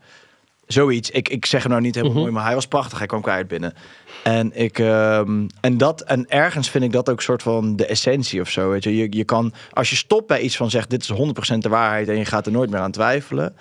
Zoiets. 0.68 1.10
Ik, 1.10 1.30
ik 1.30 1.46
zeg 1.46 1.62
hem 1.62 1.72
nou 1.72 1.84
niet 1.84 1.96
helemaal 1.96 2.14
Mhm. 2.16 2.24
mooi, 2.24 2.36
maar 2.36 2.46
hij 2.46 2.56
was 2.56 2.68
prachtig. 2.68 2.98
Hij 2.98 3.08
kwam 3.08 3.22
keihard 3.22 3.48
binnen. 3.48 3.74
En, 4.24 4.52
ik, 4.60 4.80
ehm, 4.80 5.48
en, 5.62 5.78
dat, 5.78 6.02
en 6.02 6.26
ergens 6.30 6.70
vind 6.70 6.84
ik 6.84 6.92
dat 6.92 7.10
ook 7.10 7.18
een 7.18 7.24
soort 7.24 7.42
van 7.42 7.76
de 7.76 7.86
essentie 7.86 8.42
of 8.42 8.50
zo. 8.50 8.70
Weet 8.70 8.84
je? 8.84 8.96
Je, 8.98 9.08
je 9.10 9.24
kan, 9.24 9.54
als 9.72 9.90
je 9.90 9.96
stopt 9.96 10.28
bij 10.28 10.40
iets 10.42 10.58
van 10.58 10.70
zegt, 10.70 10.90
dit 10.90 11.02
is 11.02 11.10
100% 11.10 11.64
de 11.64 11.70
waarheid 11.70 12.08
en 12.08 12.18
je 12.18 12.26
gaat 12.26 12.46
er 12.46 12.52
nooit 12.52 12.70
meer 12.70 12.80
aan 12.80 12.92
twijfelen. 12.92 13.56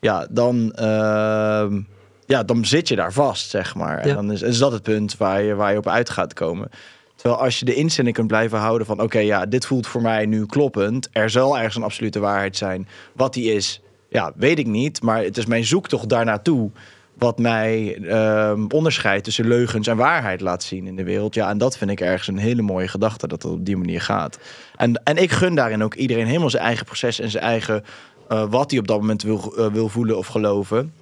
Ja, 0.00 0.26
dan, 0.30 0.72
ehm, 0.72 1.80
ja, 2.28 2.42
dan 2.42 2.64
zit 2.64 2.88
je 2.88 2.96
daar 2.96 3.12
vast, 3.12 3.50
zeg 3.50 3.74
maar. 3.74 3.98
En 3.98 4.08
Ja. 4.08 4.14
dan 4.14 4.32
is, 4.32 4.42
is 4.42 4.58
dat 4.58 4.72
het 4.72 4.82
punt 4.82 5.16
waar 5.16 5.42
je, 5.42 5.54
waar 5.54 5.72
je 5.72 5.78
op 5.78 5.88
uit 5.88 6.10
gaat 6.10 6.34
komen. 6.34 6.68
Terwijl 7.16 7.40
als 7.42 7.58
je 7.58 7.64
de 7.64 7.74
instelling 7.74 8.14
kunt 8.14 8.26
blijven 8.26 8.58
houden 8.58 8.86
van... 8.86 9.00
oké, 9.02 9.18
ja, 9.18 9.46
dit 9.46 9.66
voelt 9.66 9.86
voor 9.86 10.02
mij 10.02 10.26
nu 10.26 10.46
kloppend. 10.46 11.08
Er 11.12 11.30
zal 11.30 11.56
ergens 11.56 11.76
een 11.76 11.82
absolute 11.82 12.18
waarheid 12.18 12.56
zijn. 12.56 12.88
Wat 13.12 13.34
die 13.34 13.52
is, 13.52 13.80
ja, 14.08 14.32
weet 14.36 14.58
ik 14.58 14.66
niet. 14.66 15.02
Maar 15.02 15.22
het 15.22 15.36
is 15.36 15.46
mijn 15.46 15.64
zoektocht 15.64 16.08
daarnaartoe 16.08 16.70
wat 17.14 17.38
mij 17.38 17.98
ehm, 18.02 18.64
onderscheidt 18.68 19.24
tussen 19.24 19.48
leugens 19.48 19.86
en 19.86 19.96
waarheid 19.96 20.40
laat 20.40 20.62
zien 20.62 20.86
in 20.86 20.96
de 20.96 21.04
wereld. 21.04 21.34
Ja, 21.34 21.48
en 21.48 21.58
dat 21.58 21.78
vind 21.78 21.90
ik 21.90 22.00
ergens 22.00 22.28
een 22.28 22.38
hele 22.38 22.62
mooie 22.62 22.88
gedachte 22.88 23.26
dat 23.26 23.42
het 23.42 23.52
op 23.52 23.64
die 23.64 23.76
manier 23.76 24.00
gaat. 24.00 24.38
En, 24.76 25.00
en 25.04 25.16
ik 25.16 25.30
gun 25.30 25.54
daarin 25.54 25.82
ook 25.82 25.94
iedereen 25.94 26.26
helemaal 26.26 26.50
zijn 26.50 26.62
eigen 26.62 26.84
proces 26.86 27.20
en 27.20 27.30
zijn 27.30 27.44
eigen 27.44 27.84
eh, 28.28 28.44
wat 28.50 28.70
hij 28.70 28.80
op 28.80 28.86
dat 28.88 28.98
moment 29.00 29.22
wil, 29.22 29.54
eh, 29.56 29.66
wil 29.66 29.88
voelen 29.88 30.18
of 30.18 30.26
geloven. 30.26 30.92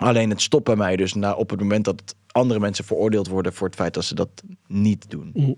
Alleen 0.00 0.30
het 0.30 0.42
stopt 0.42 0.64
bij 0.64 0.76
mij 0.76 0.96
dus 0.96 1.14
na, 1.14 1.34
op 1.34 1.50
het 1.50 1.60
moment 1.60 1.84
dat 1.84 2.14
andere 2.32 2.60
mensen 2.60 2.84
veroordeeld 2.84 3.28
worden 3.28 3.52
voor 3.52 3.66
het 3.66 3.76
feit 3.76 3.94
dat 3.94 4.04
ze 4.04 4.14
dat 4.14 4.28
niet 4.66 5.10
doen. 5.10 5.56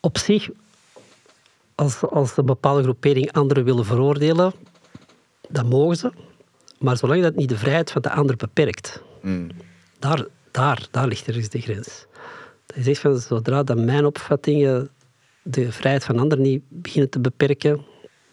Op 0.00 0.18
zich, 0.18 0.48
als, 1.74 2.00
als 2.00 2.36
een 2.36 2.46
bepaalde 2.46 2.82
groepering 2.82 3.32
anderen 3.32 3.64
willen 3.64 3.84
veroordelen, 3.84 4.52
dan 5.48 5.66
mogen 5.66 5.96
ze. 5.96 6.12
Maar 6.78 6.96
zolang 6.96 7.22
dat 7.22 7.34
niet 7.34 7.48
de 7.48 7.58
vrijheid 7.58 7.90
van 7.90 8.02
de 8.02 8.10
ander 8.10 8.36
beperkt, 8.36 9.04
Mm. 9.22 9.50
daar, 9.98 10.26
daar, 10.50 10.88
daar 10.90 11.06
ligt 11.06 11.26
ergens 11.26 11.48
de 11.48 11.60
grens. 11.60 12.06
Dat 12.66 12.76
je 12.76 12.82
zegt 12.82 13.00
van 13.00 13.18
zodra 13.18 13.62
dat 13.62 13.78
mijn 13.78 14.06
opvattingen 14.06 14.90
de 15.42 15.72
vrijheid 15.72 16.04
van 16.04 16.18
anderen 16.18 16.44
niet 16.44 16.62
beginnen 16.68 17.10
te 17.10 17.20
beperken, 17.20 17.84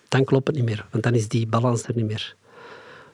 dan 0.07 0.24
klopt 0.24 0.48
het 0.48 0.56
niet 0.56 0.65
meer. 0.65 0.86
Want 0.91 1.03
dan 1.03 1.14
is 1.14 1.28
die 1.28 1.48
balans 1.48 1.84
er 1.84 1.95
niet 1.95 2.06
meer. 2.06 2.36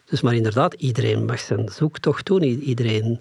Dus 0.10 0.22
maar 0.22 0.34
inderdaad, 0.34 0.74
iedereen 0.74 1.26
mag 1.26 1.40
zijn 1.40 1.70
zoektocht 1.70 2.26
doen. 2.26 2.44
Iedereen, 2.44 3.20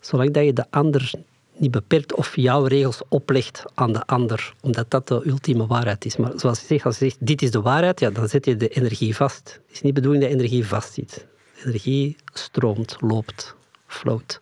zolang 0.00 0.32
dat 0.32 0.44
je 0.44 0.52
de 0.52 0.64
ander 0.70 1.12
niet 1.56 1.70
beperkt 1.70 2.14
of 2.14 2.36
jouw 2.36 2.64
regels 2.64 3.02
oplegt 3.08 3.62
aan 3.74 3.92
de 3.92 4.06
ander, 4.06 4.54
omdat 4.60 4.90
dat 4.90 5.08
de 5.08 5.22
ultieme 5.26 5.66
waarheid 5.66 6.04
is. 6.04 6.16
Maar 6.16 6.32
zoals 6.36 6.60
je 6.60 6.66
zegt, 6.66 6.84
als 6.84 6.98
je 6.98 7.04
zegt 7.04 7.26
dit 7.26 7.42
is 7.42 7.50
de 7.50 7.60
waarheid, 7.60 8.00
ja, 8.00 8.10
dan 8.10 8.28
zet 8.28 8.44
je 8.44 8.56
de 8.56 8.68
energie 8.68 9.16
vast. 9.16 9.60
Het 9.66 9.74
is 9.74 9.82
niet 9.82 9.94
de 9.94 10.00
bedoeling 10.00 10.24
dat 10.24 10.32
energie 10.32 10.66
vastzit. 10.66 11.26
Energie 11.64 12.16
stroomt, 12.32 12.96
loopt, 13.00 13.54
float. 13.86 14.40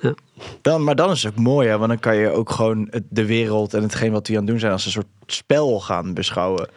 Ja. 0.00 0.14
Dan, 0.62 0.84
maar 0.84 0.94
dan 0.94 1.10
is 1.10 1.22
het 1.22 1.32
ook 1.32 1.38
mooi, 1.38 1.68
hè? 1.68 1.78
want 1.78 1.88
dan 1.88 1.98
kan 1.98 2.16
je 2.16 2.30
ook 2.30 2.50
gewoon 2.50 2.92
de 3.08 3.26
wereld 3.26 3.74
en 3.74 3.82
hetgeen 3.82 4.12
wat 4.12 4.26
we 4.26 4.32
aan 4.32 4.38
het 4.38 4.48
doen 4.48 4.58
zijn 4.58 4.72
als 4.72 4.84
een 4.84 4.90
soort 4.90 5.06
spel 5.26 5.80
gaan 5.80 6.14
beschouwen. 6.14 6.68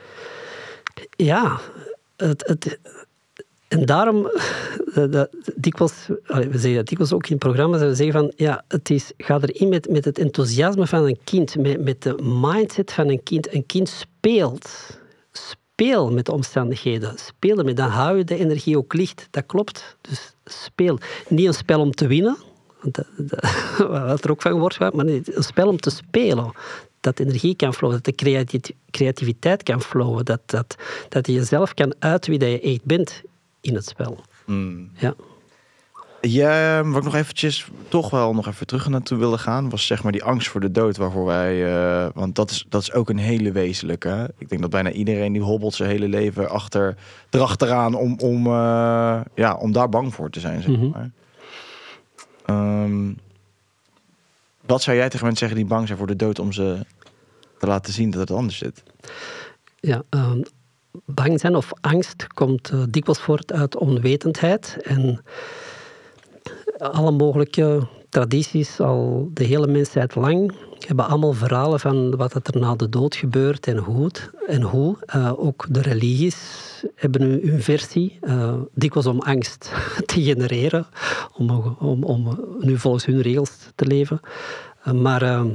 Ja, 1.16 1.60
het, 2.18 2.48
het, 2.48 2.80
en 3.74 3.86
daarom, 3.86 4.28
eh, 4.94 5.04
dat, 5.10 5.30
dikwijls, 5.56 6.08
we 6.28 6.48
zeggen 6.52 6.76
dat 6.76 6.88
dikwijls 6.88 7.14
ook 7.14 7.28
in 7.28 7.38
programma's, 7.38 7.82
we 7.82 7.96
zeggen 7.96 8.20
van, 8.20 8.34
ja, 8.36 8.64
het 8.68 8.90
is, 8.90 9.12
ga 9.18 9.40
erin 9.42 9.70
met, 9.70 9.90
met 9.90 10.06
het 10.06 10.18
enthousiasme 10.18 10.88
van 10.88 11.06
een 11.06 11.18
kind, 11.24 11.58
met, 11.58 11.84
met 11.84 12.02
de 12.02 12.16
mindset 12.24 12.94
van 12.94 13.10
een 13.10 13.24
kind. 13.24 13.54
Een 13.54 13.66
kind 13.66 13.90
speelt. 13.90 15.00
Speel 15.32 16.12
met 16.12 16.26
de 16.26 16.32
omstandigheden. 16.32 17.18
Speel 17.18 17.58
ermee, 17.58 17.74
dan 17.74 17.90
hou 17.90 18.18
je 18.18 18.24
de 18.24 18.38
energie 18.38 18.78
ook 18.78 18.94
licht. 18.94 19.28
Dat 19.32 19.46
klopt. 19.46 19.98
Dus 20.02 20.36
speel. 20.46 20.98
Niet 21.28 21.48
een 21.48 21.54
spel 21.54 21.80
om 21.80 21.92
te 21.92 22.08
winnen, 22.08 22.38
wat 23.88 24.24
er 24.24 24.32
ook 24.32 24.42
van 24.42 24.60
wordt 24.60 24.80
maar 24.80 24.94
een 24.94 25.26
spel 25.26 25.68
om 25.68 25.80
te 25.80 25.90
spelen. 25.90 26.52
Dat 27.00 27.20
energie 27.20 27.56
kan 27.56 27.74
flowen, 27.74 27.96
dat 27.96 28.06
de 28.06 28.24
creati- 28.24 28.76
creativiteit 28.92 29.64
kan 29.64 29.82
flowen, 29.82 30.26
dat, 30.26 30.40
dat, 30.46 30.76
dat 31.10 31.28
je 31.28 31.34
jezelf 31.34 31.74
kan 31.74 31.94
wie 32.20 32.40
dat 32.40 32.50
je 32.50 32.60
echt 32.62 32.84
bent 32.84 33.24
in 33.64 33.76
het 33.76 33.86
spel. 33.86 34.20
Mm. 34.46 34.92
Ja. 34.98 35.14
Ja, 36.22 36.84
wat 36.84 36.98
ik 36.98 37.04
nog 37.04 37.16
eventjes 37.16 37.68
toch 37.88 38.10
wel 38.10 38.34
nog 38.34 38.48
even 38.48 38.68
terug 38.68 38.88
naartoe 38.88 39.18
willen 39.18 39.40
gaan, 39.40 39.70
was 39.70 39.86
zeg 39.86 40.04
maar 40.04 40.12
die 40.12 40.24
angst 40.24 40.48
voor 40.50 40.62
de 40.62 40.72
dood 40.72 40.98
waarvoor 40.98 41.26
wij, 41.26 41.76
eh, 41.76 42.10
want 42.14 42.36
dat 42.36 42.52
is, 42.52 42.66
dat 42.70 42.82
is 42.82 42.94
ook 42.94 43.10
een 43.10 43.18
hele 43.18 43.52
wezenlijke. 43.52 44.08
hè. 44.08 44.24
Ik 44.38 44.50
denk 44.50 44.62
dat 44.62 44.70
bijna 44.70 44.92
iedereen 44.92 45.34
die 45.34 45.42
hobbelt 45.42 45.74
zijn 45.74 45.90
hele 45.90 46.08
leven 46.08 46.50
achter, 46.50 46.96
erachteraan 47.30 47.94
om, 47.94 48.20
om, 48.20 48.46
eh, 48.48 49.22
ja, 49.36 49.56
om 49.60 49.72
daar 49.72 49.90
bang 49.90 50.14
voor 50.14 50.30
te 50.30 50.40
zijn, 50.40 50.62
zeg 50.62 50.72
Mhm. 50.72 50.90
maar. 50.90 51.12
Ehm, 52.46 53.12
wat 54.66 54.82
zou 54.82 54.98
jij 54.98 55.10
tegen 55.10 55.26
mensen 55.26 55.48
zeggen 55.48 55.66
die 55.68 55.76
bang 55.76 55.88
zijn 55.88 55.98
voor 56.00 56.08
de 56.08 56.16
dood 56.16 56.40
om 56.40 56.52
ze 56.52 56.86
te 57.60 57.68
laten 57.68 57.94
zien 57.94 58.10
dat 58.10 58.20
het 58.20 58.32
anders 58.32 58.58
zit? 58.58 58.84
Ja, 59.80 60.04
ehm, 60.10 60.42
bang 61.06 61.40
zijn 61.40 61.56
of 61.56 61.72
angst 61.82 62.28
komt 62.28 62.70
eh, 62.70 62.84
dikwijls 62.90 63.22
voort 63.22 63.52
uit 63.54 63.78
onwetendheid. 63.78 64.78
En 64.82 65.24
alle 66.78 67.12
mogelijke 67.12 67.88
tradities, 68.10 68.80
al 68.80 69.30
de 69.34 69.44
hele 69.44 69.68
mensheid 69.68 70.16
lang, 70.16 70.52
hebben 70.88 71.08
allemaal 71.08 71.34
verhalen 71.34 71.80
van 71.80 72.16
wat 72.16 72.34
er 72.48 72.60
na 72.60 72.76
de 72.76 72.90
dood 72.90 73.16
gebeurt 73.16 73.68
en 73.68 73.78
hoe. 73.78 74.06
het- 74.06 74.30
En 74.48 74.62
hoe. 74.62 74.96
Eh, 75.06 75.32
ook 75.36 75.66
de 75.70 75.82
religies 75.82 76.38
hebben 76.96 77.22
hun, 77.22 77.62
versie, 77.62 78.18
eh, 78.22 78.54
dikwijls 78.74 79.08
om 79.08 79.20
angst 79.20 79.72
te 80.06 80.22
genereren, 80.22 80.86
om, 81.38 81.76
om, 81.80 82.04
om 82.04 82.40
nu 82.60 82.78
volgens 82.78 83.06
hun 83.06 83.22
regels 83.22 83.52
te 83.76 83.86
leven. 83.86 84.20
Maar... 85.02 85.46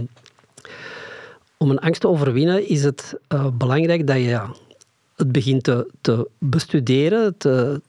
om 1.60 1.70
een 1.70 1.78
angst 1.78 2.00
te 2.00 2.08
overwinnen 2.08 2.68
is 2.68 2.84
het 2.84 3.14
belangrijk 3.52 4.06
dat 4.06 4.16
je 4.16 4.22
ja, 4.22 4.50
het 5.18 5.32
begint 5.32 5.64
te, 5.64 5.90
te 6.00 6.28
bestuderen, 6.38 7.36
te, 7.36 7.80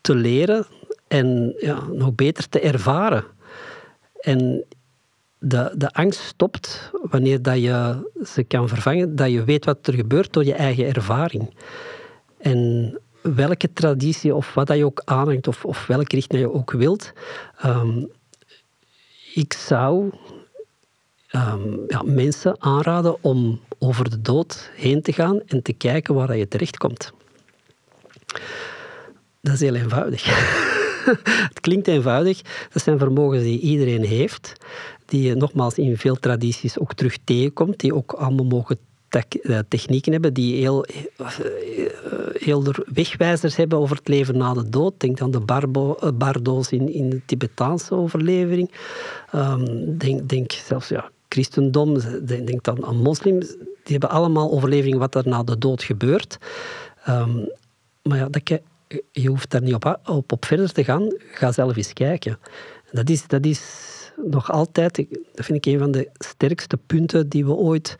te, 0.00 0.14
leren 0.14 0.66
en 1.08 1.54
ja, 1.58 1.86
nog 1.92 2.14
beter 2.14 2.48
te 2.48 2.60
ervaren. 2.60 3.24
En 4.20 4.64
de, 5.38 5.72
de 5.76 5.92
angst 5.92 6.20
stopt 6.20 6.90
wanneer 7.02 7.42
dat 7.42 7.62
je 7.62 8.10
ze 8.24 8.42
kan 8.42 8.68
vervangen, 8.68 9.16
dat 9.16 9.30
je 9.30 9.44
weet 9.44 9.64
wat 9.64 9.86
er 9.86 9.94
gebeurt 9.94 10.32
door 10.32 10.44
je 10.44 10.54
eigen 10.54 10.86
ervaring. 10.86 11.54
En 12.38 12.92
welke 13.20 13.72
traditie 13.72 14.34
of 14.34 14.54
wat 14.54 14.66
dat 14.66 14.76
je 14.76 14.84
ook 14.84 15.02
aanhangt 15.04 15.48
of, 15.48 15.64
of 15.64 15.86
welke 15.86 16.14
richting 16.14 16.40
je 16.40 16.52
ook 16.52 16.70
wilt, 16.70 17.12
ehm, 17.58 18.04
ik 19.34 19.52
zou 19.52 20.10
ehm, 21.36 21.76
ja, 21.88 22.02
mensen 22.04 22.56
aanraden 22.58 23.16
om 23.20 23.60
over 23.78 24.10
de 24.10 24.20
dood 24.22 24.70
heen 24.74 25.02
te 25.02 25.12
gaan 25.12 25.40
en 25.46 25.62
te 25.62 25.72
kijken 25.72 26.14
waar 26.14 26.36
je 26.36 26.48
terechtkomt. 26.48 27.12
Dat 29.40 29.54
is 29.54 29.60
heel 29.60 29.74
eenvoudig. 29.74 30.24
het 31.52 31.60
klinkt 31.60 31.88
eenvoudig. 31.88 32.42
Dat 32.72 32.82
zijn 32.82 32.98
vermogens 32.98 33.42
die 33.42 33.60
iedereen 33.60 34.04
heeft, 34.04 34.52
die 35.04 35.22
je 35.22 35.34
nogmaals 35.34 35.78
in 35.78 35.98
veel 35.98 36.16
tradities 36.16 36.78
ook 36.78 36.94
terug 36.94 37.16
tegenkomt, 37.24 37.80
die 37.80 37.94
ook 37.94 38.12
allemaal 38.12 38.44
mogen 38.44 38.78
eh, 39.08 39.58
technieken 39.68 40.12
hebben 40.12 40.34
die 40.34 40.60
heel, 40.60 40.84
eh, 40.84 41.26
heel 42.32 42.64
er 42.64 42.84
wegwijzers 42.92 43.56
hebben 43.56 43.78
over 43.78 43.96
het 43.96 44.08
leven 44.08 44.36
na 44.36 44.54
de 44.54 44.68
dood. 44.68 45.00
Denk 45.00 45.20
aan 45.20 45.30
de 45.30 45.40
barbo, 45.40 45.94
eh, 45.94 46.08
bardo's 46.14 46.70
in, 46.70 46.92
in 46.92 47.10
de 47.10 47.20
Tibetaanse 47.26 47.94
overlevering. 47.94 48.70
Ehm, 49.30 49.96
denk, 49.96 50.28
denk 50.28 50.52
zelfs 50.52 50.88
ja, 50.88 51.10
christendom, 51.28 51.98
denk, 52.24 52.62
dan 52.62 52.84
aan 52.86 52.96
moslims. 52.96 53.46
Die 53.56 53.96
hebben 53.98 54.10
allemaal 54.10 54.50
overlevering 54.50 54.98
wat 54.98 55.14
er 55.14 55.28
na 55.28 55.42
de 55.42 55.58
dood 55.58 55.82
gebeurt. 55.82 56.38
Ehm, 57.04 57.38
maar 58.02 58.18
ja, 58.18 58.28
dat, 58.28 58.42
ke- 58.42 58.62
je 59.12 59.28
hoeft 59.28 59.50
daar 59.50 59.62
niet 59.62 59.74
op, 59.74 60.00
op, 60.04 60.32
op 60.32 60.44
verder 60.44 60.72
te 60.72 60.84
gaan. 60.84 61.14
Ga 61.18 61.52
zelf 61.52 61.76
eens 61.76 61.92
kijken. 61.92 62.38
Dat 62.92 63.08
is, 63.10 63.26
dat 63.26 63.44
is 63.44 63.62
nog 64.24 64.50
altijd, 64.52 64.96
dat 65.34 65.44
vind 65.44 65.66
ik 65.66 65.72
een 65.72 65.78
van 65.78 65.90
de 65.90 66.08
sterkste 66.14 66.76
punten 66.86 67.28
die 67.28 67.44
we 67.44 67.52
ooit, 67.52 67.96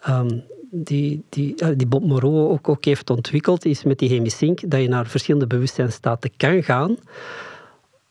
ehm, 0.00 0.38
die, 0.70 1.24
die, 1.28 1.56
eh, 1.56 1.68
die 1.76 1.86
Bob 1.86 2.04
Moreau 2.04 2.50
ook, 2.50 2.68
ook 2.68 2.84
heeft 2.84 3.10
ontwikkeld, 3.10 3.64
is 3.64 3.84
met 3.84 3.98
die 3.98 4.08
hemisync, 4.08 4.70
dat 4.70 4.80
je 4.80 4.88
naar 4.88 5.06
verschillende 5.06 5.46
bewustzijnstaten 5.46 6.30
kan 6.36 6.62
gaan, 6.62 6.96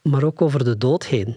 maar 0.02 0.24
ook 0.24 0.42
over 0.42 0.64
de 0.64 0.78
dood 0.78 1.06
heen. 1.06 1.36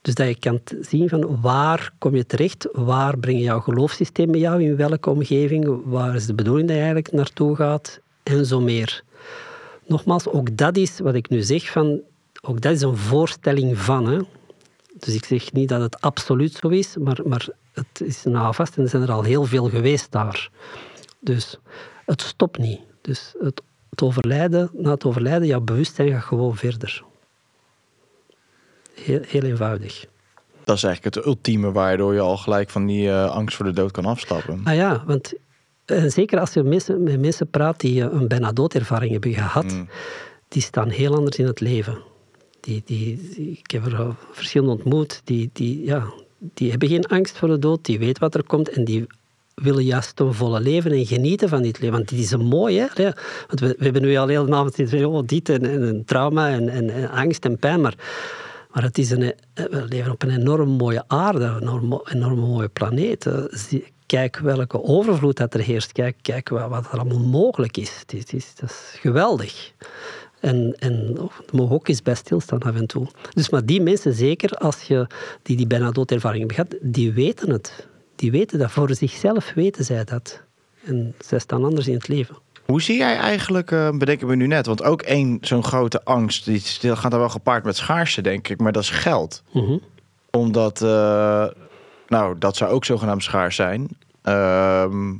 Dus 0.00 0.14
dat 0.14 0.26
je 0.26 0.38
kan 0.38 0.60
zien 0.80 1.08
van 1.08 1.40
waar 1.40 1.92
kom 1.98 2.14
je 2.14 2.26
terecht, 2.26 2.68
waar 2.72 3.18
breng 3.18 3.38
je 3.38 3.44
jouw 3.44 3.60
geloofssysteem 3.60 4.30
met 4.30 4.40
jou, 4.40 4.62
in 4.62 4.76
welke 4.76 5.10
omgeving, 5.10 5.80
waar 5.84 6.14
is 6.14 6.26
de 6.26 6.34
bedoeling 6.34 6.66
dat 6.68 6.76
je 6.76 6.82
eigenlijk 6.82 7.12
naartoe 7.12 7.56
gaat, 7.56 8.00
en 8.22 8.46
zo 8.46 8.60
meer. 8.60 9.02
Nogmaals, 9.86 10.28
ook 10.28 10.56
dat 10.56 10.76
is 10.76 10.98
wat 10.98 11.14
ik 11.14 11.28
nu 11.28 11.42
zeg, 11.42 11.70
van, 11.70 12.00
ook 12.40 12.60
dat 12.60 12.72
is 12.72 12.82
een 12.82 12.96
voorstelling 12.96 13.78
van. 13.78 14.06
Hè. 14.06 14.18
Dus 14.98 15.14
ik 15.14 15.24
zeg 15.24 15.52
niet 15.52 15.68
dat 15.68 15.80
het 15.80 16.00
absoluut 16.00 16.52
zo 16.52 16.68
is, 16.68 16.96
maar, 16.96 17.20
maar 17.24 17.48
het 17.72 18.00
is 18.04 18.24
nou 18.24 18.54
vast 18.54 18.76
en 18.76 18.82
er 18.82 18.88
zijn 18.88 19.02
er 19.02 19.12
al 19.12 19.22
heel 19.22 19.44
veel 19.44 19.68
geweest 19.68 20.12
daar. 20.12 20.50
Dus 21.20 21.58
het 22.04 22.22
stopt 22.22 22.58
niet. 22.58 22.80
Dus 23.00 23.34
het, 23.38 23.62
het 23.90 24.02
overlijden, 24.02 24.70
na 24.72 24.90
het 24.90 25.04
overlijden, 25.04 25.46
jouw 25.46 25.60
bewustzijn 25.60 26.12
gaat 26.12 26.22
gewoon 26.22 26.56
verder. 26.56 27.04
Heel, 29.04 29.20
heel 29.26 29.42
eenvoudig. 29.42 30.06
Dat 30.64 30.76
is 30.76 30.82
eigenlijk 30.82 31.14
het 31.14 31.26
ultieme 31.26 31.72
waardoor 31.72 32.14
je 32.14 32.20
al 32.20 32.36
gelijk 32.36 32.70
van 32.70 32.86
die 32.86 33.08
eh, 33.08 33.30
angst 33.30 33.56
voor 33.56 33.66
de 33.66 33.72
dood 33.72 33.90
kan 33.90 34.04
afstappen. 34.04 34.60
Ah 34.64 34.74
ja, 34.74 35.02
want 35.06 35.34
en 35.84 36.10
zeker 36.10 36.38
als 36.40 36.52
je 36.52 36.62
mensen, 36.62 37.02
met 37.02 37.20
mensen 37.20 37.48
praat 37.50 37.80
die 37.80 38.02
eh, 38.02 38.12
een 38.12 38.28
bijna 38.28 38.52
doodervaring 38.52 39.12
hebben 39.12 39.32
gehad, 39.34 39.64
Mm. 39.64 39.88
die 40.48 40.62
staan 40.62 40.88
heel 40.88 41.14
anders 41.14 41.36
in 41.36 41.46
het 41.46 41.60
leven. 41.60 41.98
Die, 42.60 42.82
die, 42.84 43.20
ik 43.58 43.70
heb 43.70 43.86
er 43.86 43.96
al 43.96 44.14
verschillende 44.32 44.72
ontmoet, 44.72 45.20
die, 45.24 45.50
die, 45.52 45.84
ja, 45.84 46.04
die 46.38 46.70
hebben 46.70 46.88
geen 46.88 47.06
angst 47.06 47.38
voor 47.38 47.48
de 47.48 47.58
dood, 47.58 47.84
die 47.84 47.98
weten 47.98 48.22
wat 48.22 48.34
er 48.34 48.44
komt 48.44 48.68
en 48.68 48.84
die 48.84 49.06
willen 49.54 49.84
juist 49.84 50.16
ten 50.16 50.34
volle 50.34 50.60
leven 50.60 50.92
en 50.92 51.06
genieten 51.06 51.48
van 51.48 51.62
dit 51.62 51.78
leven. 51.78 51.96
Want 51.96 52.08
dit 52.08 52.18
is 52.18 52.30
een 52.30 52.44
mooi, 52.44 52.78
hè? 52.78 53.02
Want 53.46 53.60
we, 53.60 53.74
we 53.78 53.84
hebben 53.84 54.02
nu 54.02 54.16
al 54.16 54.28
heel 54.28 54.46
de 54.46 54.54
avond 54.54 54.74
gezegd, 54.74 55.04
oh, 55.04 55.22
dit 55.26 55.48
en, 55.48 55.64
en, 55.64 55.88
en 55.88 56.04
trauma 56.04 56.50
en, 56.50 56.68
en, 56.68 56.90
en, 56.90 57.10
angst 57.10 57.44
en 57.44 57.58
pijn, 57.58 57.80
maar, 57.80 57.94
maar 58.78 58.86
het 58.86 58.98
is 58.98 59.10
een, 59.10 59.22
eh, 59.22 59.64
we 59.64 59.84
leven 59.88 60.12
op 60.12 60.22
een 60.22 60.30
enorm 60.30 60.68
mooie 60.68 61.04
aarde, 61.06 61.44
een 61.44 62.02
enorm, 62.04 62.38
mooie 62.38 62.68
planeet. 62.68 63.26
Kijk 64.06 64.38
welke 64.38 64.82
overvloed 64.82 65.36
dat 65.36 65.54
er 65.54 65.60
heerst. 65.60 65.92
Kijk, 65.92 66.16
kijk 66.22 66.48
wat, 66.48 66.86
er 66.92 66.98
allemaal 66.98 67.18
mogelijk 67.18 67.76
is. 67.76 67.98
Het 67.98 68.14
is, 68.14 68.32
is 68.32 68.96
geweldig. 69.00 69.72
En, 70.40 70.74
en 70.78 71.18
oh, 71.20 71.32
mogen 71.52 71.74
ook 71.74 71.88
eens 71.88 72.02
bij 72.02 72.14
stilstaan 72.14 72.62
af 72.62 72.74
en 72.74 72.86
toe. 72.86 73.06
Dus 73.32 73.48
maar 73.48 73.64
die 73.66 73.80
mensen, 73.80 74.14
zeker 74.14 74.50
als 74.50 74.82
je 74.82 75.06
die, 75.42 75.56
die 75.56 75.66
bijna 75.66 75.90
doodervaring 75.90 76.38
hebben 76.38 76.66
gehad, 76.66 76.92
die 76.92 77.12
weten 77.12 77.50
het. 77.50 77.86
Die 78.16 78.30
weten 78.30 78.58
dat. 78.58 78.70
Voor 78.70 78.94
zichzelf 78.94 79.52
weten 79.54 79.84
zij 79.84 80.04
dat. 80.04 80.42
En 80.84 81.14
zij 81.18 81.38
staan 81.38 81.64
anders 81.64 81.88
in 81.88 81.94
het 81.94 82.08
leven. 82.08 82.36
Hoe 82.72 82.82
zie 82.82 82.96
jij 82.96 83.16
eigenlijk, 83.16 83.70
uh, 83.70 83.90
bedenken 83.90 84.26
we 84.26 84.34
nu 84.34 84.46
net, 84.46 84.66
want 84.66 84.82
ook 84.82 85.02
één 85.02 85.38
zo'n 85.40 85.64
grote 85.64 86.04
angst, 86.04 86.44
die 86.44 86.96
gaat 86.96 87.12
er 87.12 87.18
wel 87.18 87.28
gepaard 87.28 87.64
met 87.64 87.76
schaarste, 87.76 88.20
denk 88.20 88.48
ik, 88.48 88.60
maar 88.60 88.72
dat 88.72 88.82
is 88.82 88.90
geld. 88.90 89.42
Mhm. 89.50 89.78
Omdat, 90.30 90.80
uh, 90.82 91.46
nou, 92.08 92.38
dat 92.38 92.56
zou 92.56 92.72
ook 92.72 92.84
zogenaamd 92.84 93.22
schaars 93.22 93.56
zijn. 93.56 93.88
Ehm, 94.22 95.14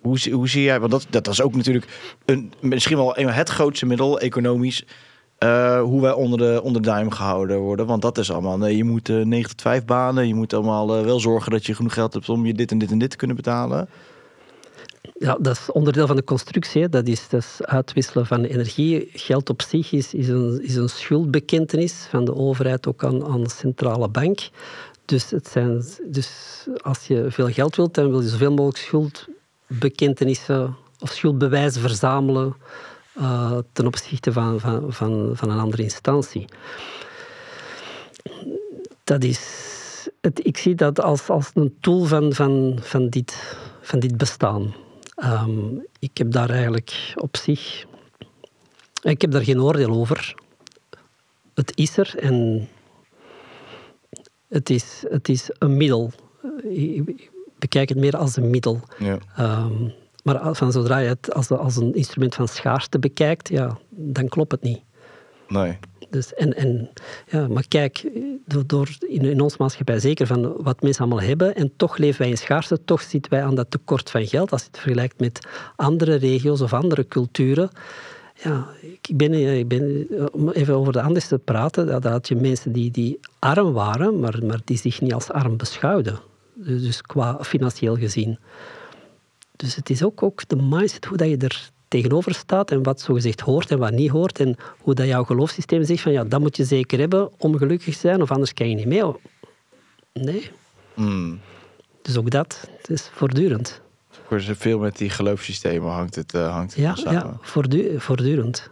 hoe, 0.00 0.30
hoe 0.32 0.48
zie 0.48 0.62
jij, 0.62 0.80
want 0.80 0.92
dat, 0.92 1.06
dat 1.10 1.28
is 1.28 1.42
ook 1.42 1.54
natuurlijk 1.54 2.16
een, 2.24 2.52
misschien 2.60 2.96
wel 2.96 3.18
een, 3.18 3.28
het 3.28 3.48
grootste 3.48 3.86
middel 3.86 4.20
economisch. 4.20 4.84
Uh, 5.38 5.80
hoe 5.80 6.00
wij 6.00 6.12
onder 6.12 6.38
de, 6.38 6.60
onder 6.62 6.82
de 6.82 6.88
duim 6.88 7.10
gehouden 7.10 7.58
worden. 7.58 7.86
Want 7.86 8.02
dat 8.02 8.18
is 8.18 8.32
allemaal. 8.32 8.58
Nee, 8.58 8.76
je 8.76 8.84
moet 8.84 9.08
uh, 9.08 9.24
9 9.24 9.50
tot 9.50 9.60
5 9.60 9.84
banen. 9.84 10.28
Je 10.28 10.34
moet 10.34 10.54
allemaal 10.54 10.98
uh, 10.98 11.04
wel 11.04 11.20
zorgen 11.20 11.52
dat 11.52 11.66
je 11.66 11.74
genoeg 11.74 11.94
geld 11.94 12.12
hebt 12.12 12.28
om 12.28 12.46
je 12.46 12.54
dit 12.54 12.70
en 12.70 12.78
dit 12.78 12.90
en 12.90 12.98
dit 12.98 13.10
te 13.10 13.16
kunnen 13.16 13.36
betalen. 13.36 13.88
Ja, 15.02 15.36
dat 15.40 15.56
is 15.56 15.70
onderdeel 15.70 16.06
van 16.06 16.16
de 16.16 16.24
constructie. 16.24 16.88
Dat 16.88 17.06
is, 17.06 17.28
dat 17.28 17.40
is 17.40 17.58
uitwisselen 17.60 18.26
van 18.26 18.44
energie. 18.44 19.08
Geld 19.12 19.50
op 19.50 19.62
zich 19.62 19.92
is, 19.92 20.14
is, 20.14 20.28
een, 20.28 20.62
is 20.62 20.74
een 20.74 20.88
schuldbekentenis 20.88 22.06
van 22.10 22.24
de 22.24 22.34
overheid 22.34 22.86
ook 22.86 23.04
aan, 23.04 23.24
aan 23.26 23.42
de 23.42 23.50
centrale 23.50 24.08
bank. 24.08 24.48
Dus, 25.04 25.30
het 25.30 25.48
zijn, 25.48 25.84
dus 26.06 26.30
als 26.76 27.06
je 27.06 27.26
veel 27.28 27.48
geld 27.48 27.76
wilt, 27.76 27.94
dan 27.94 28.10
wil 28.10 28.20
je 28.20 28.28
zoveel 28.28 28.50
mogelijk 28.50 28.76
schuldbekentenissen 28.78 30.76
of 31.00 31.10
schuldbewijzen 31.10 31.80
verzamelen 31.80 32.54
uh, 33.18 33.58
ten 33.72 33.86
opzichte 33.86 34.32
van, 34.32 34.60
van, 34.60 34.92
van, 34.92 35.30
van 35.34 35.50
een 35.50 35.58
andere 35.58 35.82
instantie. 35.82 36.44
Dat 39.04 39.24
is, 39.24 39.40
het, 40.20 40.46
ik 40.46 40.56
zie 40.56 40.74
dat 40.74 41.00
als, 41.00 41.28
als 41.28 41.50
een 41.54 41.76
tool 41.80 42.04
van, 42.04 42.32
van, 42.32 42.78
van, 42.80 43.08
dit, 43.08 43.56
van 43.80 43.98
dit 43.98 44.16
bestaan. 44.16 44.74
Um, 45.24 45.86
ik 45.98 46.18
heb 46.18 46.32
daar 46.32 46.50
eigenlijk 46.50 47.14
op 47.16 47.36
zich. 47.36 47.84
Ik 49.02 49.20
heb 49.20 49.30
daar 49.30 49.44
geen 49.44 49.60
oordeel 49.60 49.90
over. 49.90 50.34
Het 51.54 51.72
is 51.76 51.96
er 51.96 52.18
en 52.18 52.68
het 54.48 54.70
is, 54.70 55.04
het 55.08 55.28
is 55.28 55.50
een 55.58 55.76
middel. 55.76 56.12
Ik 56.62 57.30
bekijk 57.58 57.88
het 57.88 57.98
meer 57.98 58.16
als 58.16 58.36
een 58.36 58.50
middel. 58.50 58.80
Ja. 58.98 59.18
Um, 59.38 59.92
maar 60.22 60.54
van 60.54 60.72
zodra 60.72 60.98
je 60.98 61.08
het 61.08 61.34
als, 61.34 61.50
als 61.50 61.76
een 61.76 61.94
instrument 61.94 62.34
van 62.34 62.48
schaarste 62.48 62.98
bekijkt, 62.98 63.48
ja, 63.48 63.78
dan 63.88 64.28
klopt 64.28 64.52
het 64.52 64.62
niet. 64.62 64.82
Nee. 65.48 65.78
Dus, 66.12 66.34
en, 66.34 66.56
en, 66.56 66.90
ja, 67.30 67.48
maar 67.48 67.64
kijk, 67.68 68.10
door, 68.46 68.66
door 68.66 68.88
in, 68.98 69.24
in 69.24 69.40
onze 69.40 69.56
maatschappij 69.58 70.00
zeker 70.00 70.26
van 70.26 70.62
wat 70.62 70.82
mensen 70.82 71.04
allemaal 71.04 71.26
hebben, 71.26 71.54
en 71.54 71.72
toch 71.76 71.96
leven 71.96 72.20
wij 72.20 72.30
in 72.30 72.38
schaarste, 72.38 72.84
toch 72.84 73.02
zitten 73.02 73.30
wij 73.30 73.42
aan 73.42 73.54
dat 73.54 73.70
tekort 73.70 74.10
van 74.10 74.26
geld. 74.26 74.52
Als 74.52 74.60
je 74.60 74.66
het 74.66 74.78
vergelijkt 74.78 75.20
met 75.20 75.46
andere 75.76 76.14
regio's 76.14 76.60
of 76.60 76.72
andere 76.72 77.06
culturen. 77.08 77.70
Ja, 78.42 78.66
ik 78.80 79.16
ben, 79.16 79.32
ik 79.58 79.68
ben 79.68 80.06
om 80.32 80.50
even 80.50 80.74
over 80.74 80.92
de 80.92 81.02
Andes 81.02 81.28
te 81.28 81.38
praten, 81.38 81.86
dat 81.86 82.04
had 82.04 82.28
je 82.28 82.36
mensen 82.36 82.72
die, 82.72 82.90
die 82.90 83.20
arm 83.38 83.72
waren, 83.72 84.20
maar, 84.20 84.38
maar 84.46 84.60
die 84.64 84.78
zich 84.78 85.00
niet 85.00 85.14
als 85.14 85.30
arm 85.30 85.56
beschouwden. 85.56 86.18
Dus, 86.54 86.82
dus 86.82 87.02
qua 87.02 87.38
financieel 87.44 87.96
gezien. 87.96 88.38
Dus 89.56 89.74
het 89.74 89.90
is 89.90 90.02
ook, 90.04 90.22
ook 90.22 90.48
de 90.48 90.56
mindset, 90.56 91.04
hoe 91.04 91.16
dat 91.16 91.28
je 91.28 91.36
er 91.36 91.70
tegenover 91.92 92.34
staat 92.34 92.70
en 92.70 92.82
wat 92.82 93.00
zogezegd 93.00 93.40
hoort 93.40 93.70
en 93.70 93.78
wat 93.78 93.92
niet 93.92 94.10
hoort. 94.10 94.40
En 94.40 94.56
hoe 94.78 94.94
dat 94.94 95.06
jouw 95.06 95.24
geloofssysteem 95.24 95.84
zegt 95.84 96.00
van 96.02 96.12
ja, 96.12 96.24
dat 96.24 96.40
moet 96.40 96.56
je 96.56 96.64
zeker 96.64 96.98
hebben 96.98 97.30
om 97.38 97.56
gelukkig 97.56 97.94
te 97.94 98.00
zijn 98.00 98.22
of 98.22 98.30
anders 98.30 98.54
kan 98.54 98.68
je 98.68 98.74
niet 98.74 98.86
mee. 98.86 99.04
Nee. 100.12 100.50
Mm. 100.94 101.40
Dus 102.02 102.16
ook 102.16 102.30
dat, 102.30 102.68
het 102.76 102.90
is 102.90 103.10
voortdurend. 103.12 103.80
Veel 104.38 104.78
met 104.78 104.96
die 104.96 105.10
geloofssystemen 105.10 105.90
hangt 105.90 106.14
het, 106.14 106.34
uh, 106.34 106.52
hangt 106.52 106.74
het 106.74 106.82
ja, 106.82 106.94
samen. 106.94 107.12
Ja, 107.12 107.36
voortdu 107.40 108.00
voortdurend. 108.00 108.70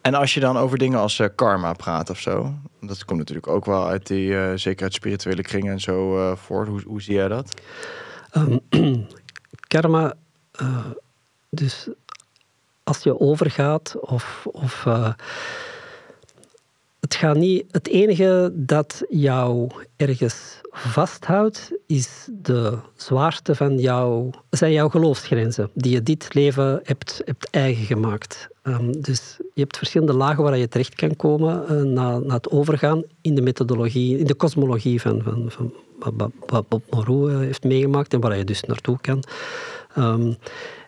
En 0.00 0.14
als 0.14 0.34
je 0.34 0.40
dan 0.40 0.56
over 0.56 0.78
dingen 0.78 0.98
als 0.98 1.18
uh, 1.18 1.26
karma 1.34 1.72
praat 1.72 2.10
of 2.10 2.18
zo, 2.18 2.54
dat 2.80 3.04
komt 3.04 3.18
natuurlijk 3.18 3.46
ook 3.46 3.64
wel 3.64 3.86
uit 3.86 4.06
die, 4.06 4.28
uh, 4.28 4.52
zeker 4.54 4.82
uit 4.82 4.94
spirituele 4.94 5.42
kringen 5.42 5.72
en 5.72 5.80
zo 5.80 6.34
voort. 6.34 6.68
Hoe, 6.68 6.82
hoe 6.86 7.02
zie 7.02 7.14
jij 7.14 7.28
dat? 7.28 7.60
Um, 8.36 8.60
karma, 9.74 10.14
dus 11.50 11.88
als 12.90 13.02
je 13.02 13.20
overgaat 13.20 13.96
of. 14.00 14.46
of 14.52 14.84
uh, 14.86 15.12
het, 17.00 17.14
gaat 17.14 17.36
niet, 17.36 17.64
het 17.70 17.88
enige 17.88 18.52
dat 18.54 19.02
jou 19.08 19.70
ergens 19.96 20.60
vasthoudt, 20.70 21.72
is 21.86 22.28
de 22.30 22.78
zwaarte 22.94 23.54
van 23.54 23.78
jouw, 23.78 24.30
zijn 24.50 24.72
jouw 24.72 24.88
geloofsgrenzen, 24.88 25.70
die 25.74 25.92
je 25.92 26.02
dit 26.02 26.34
leven 26.34 26.80
hebt, 26.82 27.22
hebt 27.24 27.50
eigen 27.50 27.84
gemaakt. 27.84 28.48
Um, 28.62 29.00
dus 29.00 29.36
je 29.54 29.60
hebt 29.60 29.76
verschillende 29.76 30.12
lagen 30.12 30.42
waar 30.42 30.56
je 30.56 30.68
terecht 30.68 30.94
kan 30.94 31.16
komen 31.16 31.64
uh, 31.70 31.82
na, 31.82 32.18
na 32.18 32.34
het 32.34 32.50
overgaan 32.50 33.02
in 33.20 33.34
de 33.34 33.42
methodologie, 33.42 34.18
in 34.18 34.26
de 34.26 34.34
kosmologie 34.34 35.00
van, 35.00 35.22
van, 35.22 35.44
van 35.48 35.72
wat 36.46 36.68
Bob 36.68 36.82
Moreau 36.90 37.44
heeft 37.44 37.64
meegemaakt 37.64 38.12
en 38.12 38.20
waar 38.20 38.36
je 38.36 38.44
dus 38.44 38.62
naartoe 38.62 38.98
kan. 39.00 39.22
Um, 39.98 40.36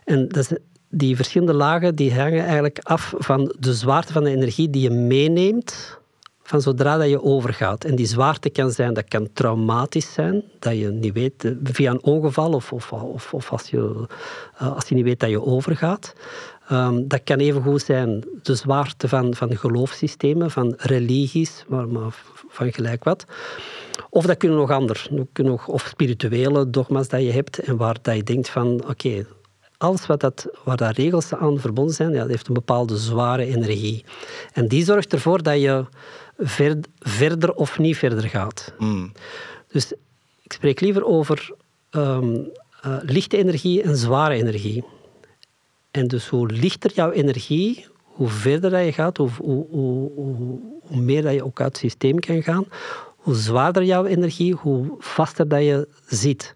en 0.05 0.29
dat 0.29 0.51
is 0.51 0.59
die 0.95 1.17
verschillende 1.17 1.55
lagen 1.55 1.95
die 1.95 2.15
hangen 2.15 2.45
eigenlijk 2.45 2.79
af 2.83 3.15
van 3.17 3.55
de 3.59 3.75
zwaarte 3.75 4.13
van 4.13 4.25
de 4.25 4.31
energie 4.31 4.71
die 4.71 4.83
je 4.83 4.91
meeneemt 4.91 6.01
van 6.43 6.61
zodra 6.61 6.97
dat 6.97 7.09
je 7.09 7.23
overgaat. 7.23 7.85
En 7.85 7.95
die 7.95 8.07
zwaarte 8.07 8.51
kan 8.51 8.71
zijn, 8.71 8.95
dat 8.95 9.09
kan 9.09 9.29
traumatisch 9.33 10.13
zijn, 10.13 10.43
dat 10.59 10.79
je 10.79 10.89
niet 10.89 11.13
weet, 11.13 11.45
eh, 11.45 11.53
via 11.63 11.91
een 11.91 12.03
ongeval 12.03 12.53
of, 12.53 12.73
of, 12.73 12.93
of, 12.93 13.35
of 13.35 13.51
als, 13.51 13.71
je, 13.71 14.07
eh, 14.57 14.75
als 14.75 14.89
je 14.89 14.95
niet 14.95 15.05
weet 15.05 15.21
dat 15.21 15.31
je 15.31 15.45
overgaat. 15.45 16.15
Um, 16.73 17.09
dat 17.09 17.21
kan 17.25 17.39
even 17.39 17.63
goed 17.63 17.83
zijn 17.83 18.25
de 18.43 18.55
zwaarte 18.55 19.09
van, 19.09 19.35
van 19.35 19.57
geloofssystemen, 19.57 20.51
van 20.51 20.75
religies, 20.77 21.65
maar, 21.69 21.89
maar 21.89 22.15
van 22.49 22.73
gelijk 22.73 23.05
wat. 23.05 23.25
Of 24.11 24.27
dat 24.27 24.37
kunnen 24.37 24.59
nog 24.59 24.71
anders, 24.71 25.09
nog, 25.33 25.69
of 25.69 25.87
spirituele 25.87 26.71
dogma's 26.71 27.09
dat 27.09 27.23
je 27.23 27.31
hebt 27.31 27.59
en 27.59 27.77
waar 27.77 27.97
dat 28.03 28.17
je 28.17 28.23
denkt 28.23 28.49
van, 28.49 28.85
oké, 28.89 29.27
alles 29.83 30.07
wat 30.07 30.21
dat, 30.21 30.47
waar 30.65 30.77
daar 30.77 30.95
regels 30.95 31.35
aan 31.35 31.61
verbonden 31.61 31.95
zijn, 31.95 32.13
ja, 32.13 32.21
dat 32.21 32.29
heeft 32.29 32.49
een 32.49 32.55
bepaalde 32.55 32.97
zware 32.97 33.45
energie. 33.45 34.05
En 34.53 34.69
die 34.69 34.85
zorgt 34.85 35.13
ervoor 35.13 35.43
dat 35.43 35.61
je 35.61 35.85
ver, 36.39 36.77
verder 36.99 37.55
of 37.55 37.79
niet 37.79 37.97
verder 37.97 38.29
gaat. 38.29 38.73
Mm. 38.79 39.13
Dus 39.69 39.93
ik 40.43 40.53
spreek 40.53 40.81
liever 40.81 41.05
over 41.05 41.55
um, 41.91 42.51
uh, 42.87 42.97
lichte 43.03 43.37
energie 43.37 43.83
en 43.83 43.97
zware 43.97 44.35
energie. 44.35 44.85
En 45.91 46.09
dus 46.09 46.29
hoe 46.29 46.47
lichter 46.47 46.93
jouw 46.95 47.11
energie, 47.11 47.87
hoe 48.03 48.29
verder 48.29 48.71
dat 48.71 48.85
je 48.85 48.93
gaat, 48.93 49.17
hoe, 49.17 49.31
hoe, 49.39 49.67
hoe, 49.71 50.11
hoe 50.83 51.01
meer 51.01 51.23
dat 51.23 51.33
je 51.33 51.45
ook 51.45 51.61
uit 51.61 51.69
het 51.69 51.79
systeem 51.79 52.19
kan 52.19 52.43
gaan, 52.43 52.65
hoe 53.17 53.35
zwaarder 53.35 53.85
jouw 53.85 54.05
energie, 54.05 54.55
hoe 54.55 54.95
vaster 54.99 55.49
dat 55.49 55.61
je 55.61 55.89
zit. 56.07 56.55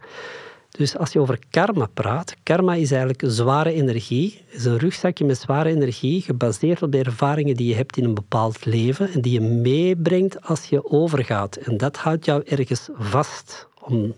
Dus 0.76 0.96
als 0.96 1.12
je 1.12 1.20
over 1.20 1.38
karma 1.50 1.86
praat, 1.94 2.34
karma 2.42 2.74
is 2.74 2.90
eigenlijk 2.90 3.22
zware 3.26 3.72
energie. 3.72 4.40
is 4.48 4.64
een 4.64 4.78
rugzakje 4.78 5.24
met 5.24 5.38
zware 5.38 5.68
energie, 5.68 6.22
gebaseerd 6.22 6.82
op 6.82 6.92
de 6.92 6.98
ervaringen 6.98 7.56
die 7.56 7.68
je 7.68 7.74
hebt 7.74 7.96
in 7.96 8.04
een 8.04 8.14
bepaald 8.14 8.64
leven 8.64 9.12
en 9.12 9.20
die 9.20 9.32
je 9.32 9.40
meebrengt 9.40 10.42
als 10.42 10.64
je 10.64 10.90
overgaat. 10.90 11.56
En 11.56 11.76
dat 11.76 11.96
houdt 11.96 12.24
jou 12.24 12.42
ergens 12.44 12.88
vast, 12.94 13.68
omdat 13.80 14.14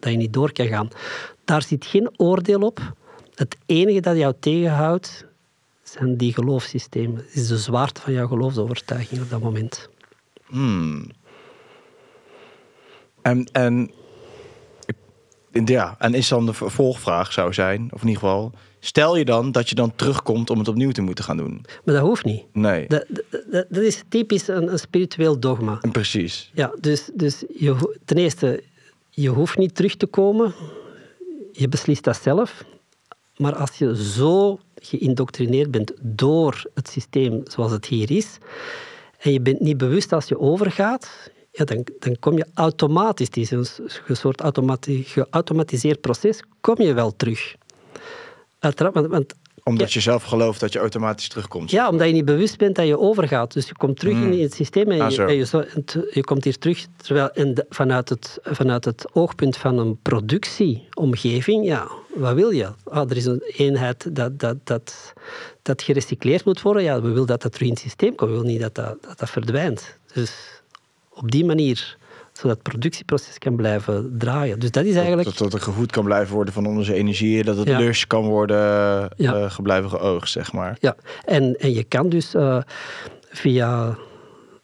je 0.00 0.16
niet 0.16 0.32
door 0.32 0.52
kan 0.52 0.66
gaan. 0.66 0.88
Daar 1.44 1.62
zit 1.62 1.86
geen 1.86 2.10
oordeel 2.16 2.60
op. 2.60 2.94
Het 3.34 3.56
enige 3.66 4.00
dat 4.00 4.16
jou 4.16 4.34
tegenhoudt, 4.40 5.26
zijn 5.82 6.16
die 6.16 6.32
geloofssystemen. 6.32 7.16
Het 7.16 7.34
is 7.34 7.48
de 7.48 7.58
zwaarte 7.58 8.00
van 8.00 8.12
jouw 8.12 8.26
geloofsovertuiging 8.26 9.22
op 9.22 9.30
dat 9.30 9.42
moment. 9.42 9.88
Hmm. 10.46 11.10
En, 13.22 13.48
en 13.52 13.90
ja, 15.64 15.94
en 15.98 16.14
is 16.14 16.28
dan 16.28 16.46
de 16.46 16.52
vervolgvraag 16.52 17.32
zou 17.32 17.52
zijn, 17.52 17.88
of 17.92 18.02
in 18.02 18.08
ieder 18.08 18.22
geval, 18.22 18.52
stel 18.80 19.16
je 19.16 19.24
dan 19.24 19.52
dat 19.52 19.68
je 19.68 19.74
dan 19.74 19.94
terugkomt 19.94 20.50
om 20.50 20.58
het 20.58 20.68
opnieuw 20.68 20.90
te 20.90 21.02
moeten 21.02 21.24
gaan 21.24 21.36
doen? 21.36 21.64
Maar 21.84 21.94
dat 21.94 22.04
hoeft 22.04 22.24
niet. 22.24 22.44
Nee. 22.52 22.86
Dat, 22.88 23.04
dat, 23.50 23.66
dat 23.68 23.82
is 23.82 24.02
typisch 24.08 24.48
een, 24.48 24.72
een, 24.72 24.78
spiritueel 24.78 25.40
dogma. 25.40 25.80
Precies. 25.92 26.50
Ja, 26.54 26.72
dus, 26.80 27.10
dus 27.14 27.44
je, 27.54 27.96
ten 28.04 28.16
eerste, 28.16 28.62
je 29.10 29.28
hoeft 29.28 29.58
niet 29.58 29.74
terug 29.74 29.96
te 29.96 30.06
komen. 30.06 30.54
je 31.52 31.68
beslist 31.68 32.04
dat 32.04 32.18
zelf. 32.22 32.64
Maar 33.36 33.54
als 33.54 33.78
je 33.78 33.96
zo 33.96 34.58
geïndoctrineerd 34.74 35.70
bent 35.70 35.92
door 36.00 36.70
het 36.74 36.88
systeem 36.88 37.40
zoals 37.44 37.72
het 37.72 37.86
hier 37.86 38.10
is, 38.10 38.38
en 39.18 39.32
je 39.32 39.40
bent 39.40 39.60
niet 39.60 39.76
bewust 39.76 40.12
als 40.12 40.28
je 40.28 40.40
overgaat, 40.40 41.30
ja, 41.56 41.64
dan, 41.64 41.86
dan 41.98 42.16
kom 42.20 42.36
je 42.36 42.46
automatisch, 42.54 43.28
is 43.28 43.50
een 43.50 43.66
soort 44.12 44.42
geautomatiseerd 45.04 46.00
proces, 46.00 46.42
kom 46.60 46.82
je 46.82 46.94
wel 46.94 47.16
terug. 47.16 47.54
Uiteraard, 48.58 49.06
want 49.06 49.34
omdat 49.68 49.92
je 49.92 50.00
zelf 50.00 50.22
gelooft 50.22 50.60
dat 50.60 50.72
je 50.72 50.78
automatisch 50.78 51.28
terugkomt. 51.28 51.70
Ja, 51.70 51.88
omdat 51.90 52.06
je 52.06 52.12
niet 52.12 52.24
bewust 52.24 52.58
bent 52.58 52.76
dat 52.76 52.86
je 52.86 52.98
overgaat. 52.98 53.52
Dus 53.52 53.66
je 53.66 53.74
komt 53.74 53.98
terug 53.98 54.14
in 54.14 54.22
hmm. 54.22 54.40
het 54.40 54.54
systeem 54.54 54.90
en, 54.90 55.00
ah, 55.00 55.10
je, 55.10 55.36
je, 55.36 56.10
je, 56.10 56.24
komt 56.24 56.44
hier 56.44 56.58
terug. 56.58 56.86
Terwijl 56.96 57.56
vanuit, 57.68 58.08
het, 58.08 58.38
vanuit 58.42 58.84
het 58.84 59.06
oogpunt 59.12 59.56
van 59.56 59.78
een 59.78 59.98
productieomgeving, 60.02 61.64
ja, 61.64 61.88
wat 62.14 62.34
wil 62.34 62.50
je? 62.50 62.68
Ah, 62.84 63.10
er 63.10 63.16
is 63.16 63.24
een 63.24 63.42
eenheid 63.56 64.16
dat, 64.16 64.38
dat, 64.38 64.56
dat, 64.64 65.12
dat 65.62 65.82
gerecycleerd 65.82 66.44
moet 66.44 66.62
worden. 66.62 66.82
Ja, 66.82 67.00
we 67.00 67.08
willen 67.08 67.26
dat 67.26 67.42
dat 67.42 67.52
terug 67.52 67.68
in 67.68 67.74
het 67.74 67.82
systeem 67.82 68.14
komt. 68.14 68.30
We 68.30 68.36
willen 68.36 68.52
niet 68.52 68.60
dat 68.60 68.74
dat, 68.74 69.02
dat, 69.02 69.18
dat 69.18 69.30
verdwijnt. 69.30 69.98
Dus 70.12 70.55
op 71.16 71.30
die 71.30 71.44
manier 71.44 71.96
zodat 72.36 72.56
het 72.56 72.62
productieproces 72.62 73.38
kan 73.38 73.56
blijven 73.56 74.14
draaien. 74.18 74.58
Dus 74.58 74.70
dat 74.70 74.84
is 74.84 74.94
eigenlijk... 74.94 75.28
Dat, 75.28 75.38
dat 75.38 75.52
er 75.52 75.60
gevoed 75.60 75.92
kan 75.92 76.04
blijven 76.04 76.34
worden 76.34 76.54
van 76.54 76.66
onze 76.66 76.94
energie, 76.94 77.44
dat 77.44 77.56
het 77.56 77.68
ja. 77.68 77.92
kan 78.06 78.24
worden 78.24 78.58
ja. 79.16 79.34
uh, 79.34 79.50
geblijven 79.50 79.90
geoogd, 79.90 80.30
zeg 80.30 80.52
maar. 80.52 80.76
Ja, 80.80 80.96
en, 81.24 81.56
en 81.58 81.74
je 81.74 81.84
kan 81.84 82.08
dus 82.08 82.34
uh, 82.34 82.58
via 83.30 83.96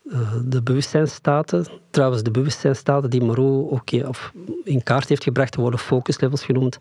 uh, 0.05 0.19
de 0.45 0.62
bewustzijnstaten, 0.62 1.66
trouwens 1.91 2.23
de 2.23 2.31
bewustzijnstaten 2.31 3.11
die 3.11 3.23
Moreau 3.23 3.70
ook 3.70 4.07
of 4.09 4.33
in 4.65 4.83
kaart 4.83 5.09
heeft 5.09 5.23
gebracht, 5.23 5.55
worden 5.55 5.81
focuslevels 5.81 6.45
genoemd. 6.45 6.77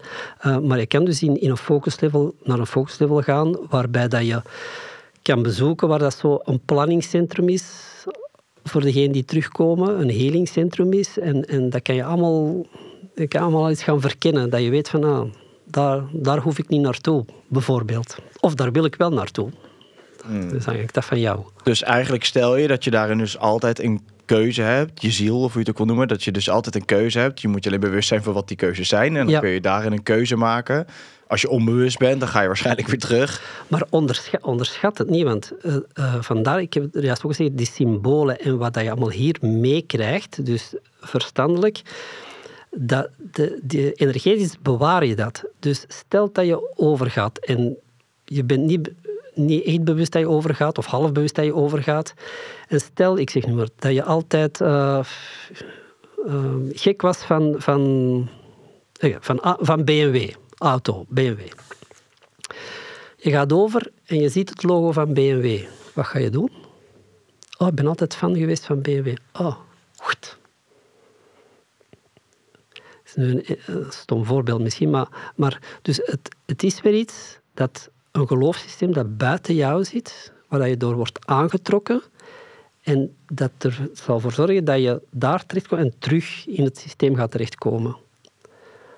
maar 0.63 0.79
je 0.79 0.85
kan 0.85 1.05
dus 1.05 1.23
in, 1.23 1.41
in 1.41 1.49
een 1.49 1.57
focuslevel 1.57 2.35
naar 2.43 2.59
een 2.59 2.65
focuslevel 2.65 3.21
gaan, 3.21 3.57
waarbij 3.69 4.07
dat 4.07 4.25
je 4.25 4.41
kan 5.21 5.43
bezoeken 5.43 5.87
waar 5.87 5.99
dat 5.99 6.17
zo 6.17 6.39
een 6.43 6.61
planningscentrum 6.65 7.49
is, 7.49 7.90
voor 8.63 8.81
degenen 8.81 9.11
die 9.11 9.25
terugkomen 9.25 9.99
een 9.99 10.09
helingscentrum 10.09 10.93
is. 10.93 11.19
En, 11.19 11.45
en 11.45 11.69
dat 11.69 11.81
kan 11.81 11.95
je 11.95 12.03
allemaal, 12.03 12.65
dat 13.15 13.27
kan 13.27 13.41
allemaal 13.41 13.69
eens 13.69 13.83
gaan 13.83 14.01
verkennen. 14.01 14.49
Dat 14.49 14.61
je 14.61 14.69
weet 14.69 14.89
van, 14.89 15.03
ah, 15.03 15.29
daar, 15.65 16.03
daar 16.11 16.39
hoef 16.39 16.57
ik 16.57 16.67
niet 16.67 16.81
naartoe, 16.81 17.25
bijvoorbeeld. 17.47 18.17
Of 18.39 18.55
daar 18.55 18.71
wil 18.71 18.85
ik 18.85 18.95
wel 18.95 19.11
naartoe. 19.11 19.49
Hmm. 20.25 20.41
Dus 20.41 20.65
eigenlijk 20.65 20.93
dat 20.93 21.05
van 21.05 21.19
jou. 21.19 21.39
Dus 21.63 21.83
eigenlijk 21.83 22.23
stel 22.23 22.57
je 22.57 22.67
dat 22.67 22.83
je 22.83 22.91
daarin 22.91 23.17
dus 23.17 23.37
altijd 23.37 23.79
een 23.79 24.01
keuze 24.25 24.61
hebt, 24.61 25.01
je 25.01 25.11
ziel 25.11 25.37
of 25.37 25.53
hoe 25.53 25.53
je 25.53 25.59
het 25.59 25.69
ook 25.69 25.77
wil 25.77 25.85
noemen, 25.85 26.07
dat 26.07 26.23
je 26.23 26.31
dus 26.31 26.49
altijd 26.49 26.75
een 26.75 26.85
keuze 26.85 27.19
hebt. 27.19 27.41
Je 27.41 27.47
moet 27.47 27.63
je 27.63 27.69
alleen 27.69 27.81
bewust 27.81 28.07
zijn 28.07 28.23
van 28.23 28.33
wat 28.33 28.47
die 28.47 28.57
keuzes 28.57 28.87
zijn 28.87 29.15
en 29.15 29.27
dan 29.27 29.41
kun 29.41 29.49
je 29.49 29.61
daarin 29.61 29.91
een 29.91 30.03
keuze 30.03 30.35
maken. 30.35 30.85
Als 31.31 31.41
je 31.41 31.49
onbewust 31.49 31.97
bent, 31.97 32.19
dan 32.19 32.29
ga 32.29 32.41
je 32.41 32.47
waarschijnlijk 32.47 32.87
weer 32.87 32.99
terug. 32.99 33.63
Maar 33.67 33.83
onderschat, 34.43 34.97
het 34.97 35.09
niet, 35.09 35.23
want 35.23 35.51
uh, 35.65 35.75
uh, 35.99 36.15
vandaar, 36.19 36.61
ik 36.61 36.73
heb 36.73 36.95
er 36.95 37.03
juist 37.03 37.23
ook 37.23 37.35
gezegd, 37.35 37.57
die 37.57 37.65
symbolen 37.65 38.39
en 38.39 38.57
wat 38.57 38.73
dat 38.73 38.83
je 38.83 38.89
allemaal 38.89 39.09
hier 39.09 39.37
meekrijgt, 39.41 40.45
dus 40.45 40.73
verstandelijk, 40.99 41.81
dat 42.69 43.09
de, 43.61 43.93
energetisch 43.93 44.57
bewaar 44.61 45.05
je 45.05 45.15
dat. 45.15 45.43
Dus 45.59 45.85
stel 45.87 46.31
dat 46.31 46.45
je 46.45 46.77
overgaat 46.77 47.37
en 47.37 47.77
je 48.25 48.43
bent 48.43 48.65
niet, 48.65 48.91
niet 49.33 49.63
echt 49.63 49.83
bewust 49.83 50.11
dat 50.11 50.21
je 50.21 50.29
overgaat, 50.29 50.77
of 50.77 50.85
half 50.85 51.11
bewust 51.11 51.35
dat 51.35 51.45
je 51.45 51.55
overgaat. 51.55 52.13
En 52.67 52.79
stel, 52.79 53.17
ik 53.17 53.29
zeg 53.29 53.45
nu 53.45 53.53
maar, 53.53 53.69
dat 53.75 53.93
je 53.93 54.03
altijd 54.03 54.59
uh, 54.59 54.99
gek 56.71 57.01
was 57.01 57.17
van, 57.17 57.55
van, 57.57 58.29
van, 59.19 59.55
van 59.59 59.83
BMW 59.83 60.29
auto, 60.61 61.05
BMW. 61.09 61.39
Je 63.17 63.31
gaat 63.31 63.53
over 63.53 63.91
en 64.05 64.19
je 64.19 64.29
ziet 64.29 64.49
het 64.49 64.63
logo 64.63 64.91
van 64.91 65.13
BMW. 65.13 65.59
Wat 65.93 66.05
ga 66.05 66.19
je 66.19 66.29
doen? 66.29 66.51
Oh, 67.57 67.67
ik 67.67 67.75
ben 67.75 67.87
altijd 67.87 68.15
fan 68.15 68.35
geweest 68.35 68.65
van 68.65 68.81
BMW. 68.81 69.15
Oh, 69.33 69.57
goed. 69.95 70.37
Dat 72.69 72.81
is 73.05 73.15
nu 73.15 73.43
een, 73.65 73.91
stom 73.91 74.25
voorbeeld 74.25 74.61
misschien, 74.61 74.89
maar, 74.89 75.33
maar 75.35 75.79
dus 75.81 75.99
het, 76.03 76.35
het 76.45 76.63
is 76.63 76.81
weer 76.81 76.93
iets 76.93 77.39
dat 77.53 77.89
een 78.11 78.27
geloofssysteem 78.27 78.93
dat 78.93 79.17
buiten 79.17 79.55
jou 79.55 79.83
zit, 79.83 80.33
waar 80.47 80.69
je 80.69 80.77
door 80.77 80.95
wordt 80.95 81.27
aangetrokken 81.27 82.01
en 82.83 83.15
dat 83.27 83.51
er 83.57 83.89
zal 83.93 84.19
voor 84.19 84.31
zorgen 84.31 84.65
dat 84.65 84.81
je 84.81 85.01
daar 85.11 85.45
terechtkomt 85.45 85.81
en 85.81 85.93
terug 85.99 86.47
in 86.47 86.63
het 86.63 86.77
systeem 86.77 87.15
gaat 87.15 87.31
terechtkomen. 87.31 88.00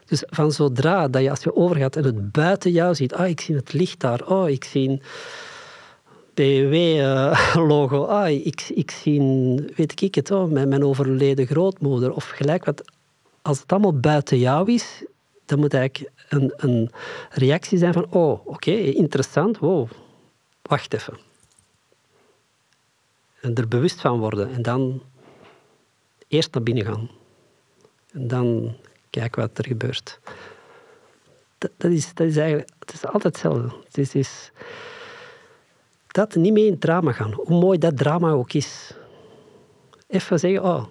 Dus 0.05 0.23
van 0.29 0.51
zodra 0.51 1.07
dat 1.07 1.21
je 1.21 1.29
als 1.29 1.43
je 1.43 1.55
overgaat 1.55 1.95
en 1.95 2.03
het 2.03 2.31
buiten 2.31 2.71
jou 2.71 2.95
ziet, 2.95 3.13
ah, 3.13 3.27
ik 3.27 3.41
zie 3.41 3.55
het 3.55 3.73
licht 3.73 3.99
daar, 3.99 4.27
oh, 4.27 4.49
ik 4.49 4.63
zie 4.63 4.89
een 4.89 5.01
BMW-logo, 6.33 8.03
ah, 8.03 8.29
ik, 8.29 8.69
ik 8.73 8.91
zie, 8.91 9.19
weet 9.75 10.01
ik 10.01 10.15
het, 10.15 10.31
oh, 10.31 10.51
mijn, 10.51 10.69
mijn 10.69 10.85
overleden 10.85 11.45
grootmoeder, 11.45 12.11
of 12.11 12.29
gelijk 12.29 12.65
wat. 12.65 12.91
Als 13.41 13.59
het 13.59 13.71
allemaal 13.71 13.99
buiten 13.99 14.39
jou 14.39 14.71
is, 14.71 15.03
dan 15.45 15.59
moet 15.59 15.73
eigenlijk 15.73 16.11
een, 16.29 16.53
een 16.55 16.91
reactie 17.29 17.77
zijn 17.77 17.93
van, 17.93 18.05
oh, 18.09 18.47
oké, 18.47 18.71
interessant, 18.71 19.57
wow, 19.57 19.89
wacht 20.61 20.93
even. 20.93 21.17
En 23.41 23.55
er 23.55 23.67
bewust 23.67 24.01
van 24.01 24.19
worden 24.19 24.53
en 24.53 24.61
dan 24.61 25.01
eerst 26.27 26.53
naar 26.53 26.63
binnen 26.63 26.85
gaan. 26.85 27.09
En 28.11 28.27
dan 28.27 28.75
kijk 29.19 29.35
wat 29.35 29.57
er 29.57 29.65
gebeurt. 29.65 30.19
Dat, 31.57 31.71
dat, 31.77 31.91
is, 31.91 32.13
dat 32.13 32.27
is 32.27 32.37
eigenlijk 32.37 32.69
het 32.79 32.93
is 32.93 33.05
altijd 33.05 33.23
hetzelfde. 33.23 33.75
Het 33.85 33.97
is, 33.97 34.15
is 34.15 34.51
dat 36.07 36.35
niet 36.35 36.53
mee 36.53 36.65
in 36.65 36.71
het 36.71 36.81
drama 36.81 37.11
gaan, 37.11 37.31
hoe 37.33 37.59
mooi 37.59 37.77
dat 37.77 37.97
drama 37.97 38.29
ook 38.29 38.53
is. 38.53 38.93
Even 40.07 40.39
zeggen, 40.39 40.63
oh, 40.63 40.85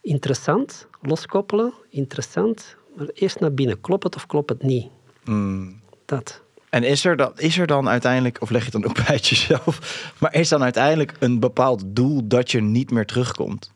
interessant, 0.00 0.86
loskoppelen, 1.00 1.72
interessant, 1.90 2.76
maar 2.96 3.06
eerst 3.14 3.40
naar 3.40 3.54
binnen. 3.54 3.80
Klopt 3.80 4.04
het 4.04 4.16
of 4.16 4.26
klopt 4.26 4.50
het 4.50 4.62
niet? 4.62 4.88
Mm. 5.24 5.80
Dat. 6.04 6.40
En 6.68 6.82
is 6.82 7.04
er, 7.04 7.16
dan, 7.16 7.32
is 7.36 7.58
er 7.58 7.66
dan 7.66 7.88
uiteindelijk, 7.88 8.40
of 8.40 8.50
leg 8.50 8.64
je 8.64 8.70
het 8.72 8.82
dan 8.82 8.90
ook 8.90 9.06
bij 9.06 9.16
jezelf, 9.16 10.12
maar 10.18 10.34
is 10.34 10.48
dan 10.48 10.62
uiteindelijk 10.62 11.16
een 11.18 11.40
bepaald 11.40 11.82
doel 11.86 12.28
dat 12.28 12.50
je 12.50 12.60
niet 12.60 12.90
meer 12.90 13.06
terugkomt? 13.06 13.72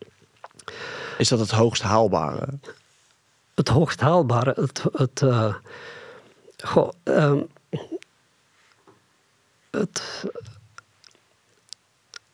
Is 1.17 1.27
dat 1.27 1.39
het 1.39 1.51
hoogst 1.51 1.81
haalbare? 1.81 2.47
Het 3.55 3.67
hoogst 3.67 3.99
haalbare. 3.99 4.53
Het, 4.55 4.83
het, 4.91 5.21
uh, 5.21 5.55
goh, 6.57 6.89
um, 7.03 7.47
het, 9.71 10.25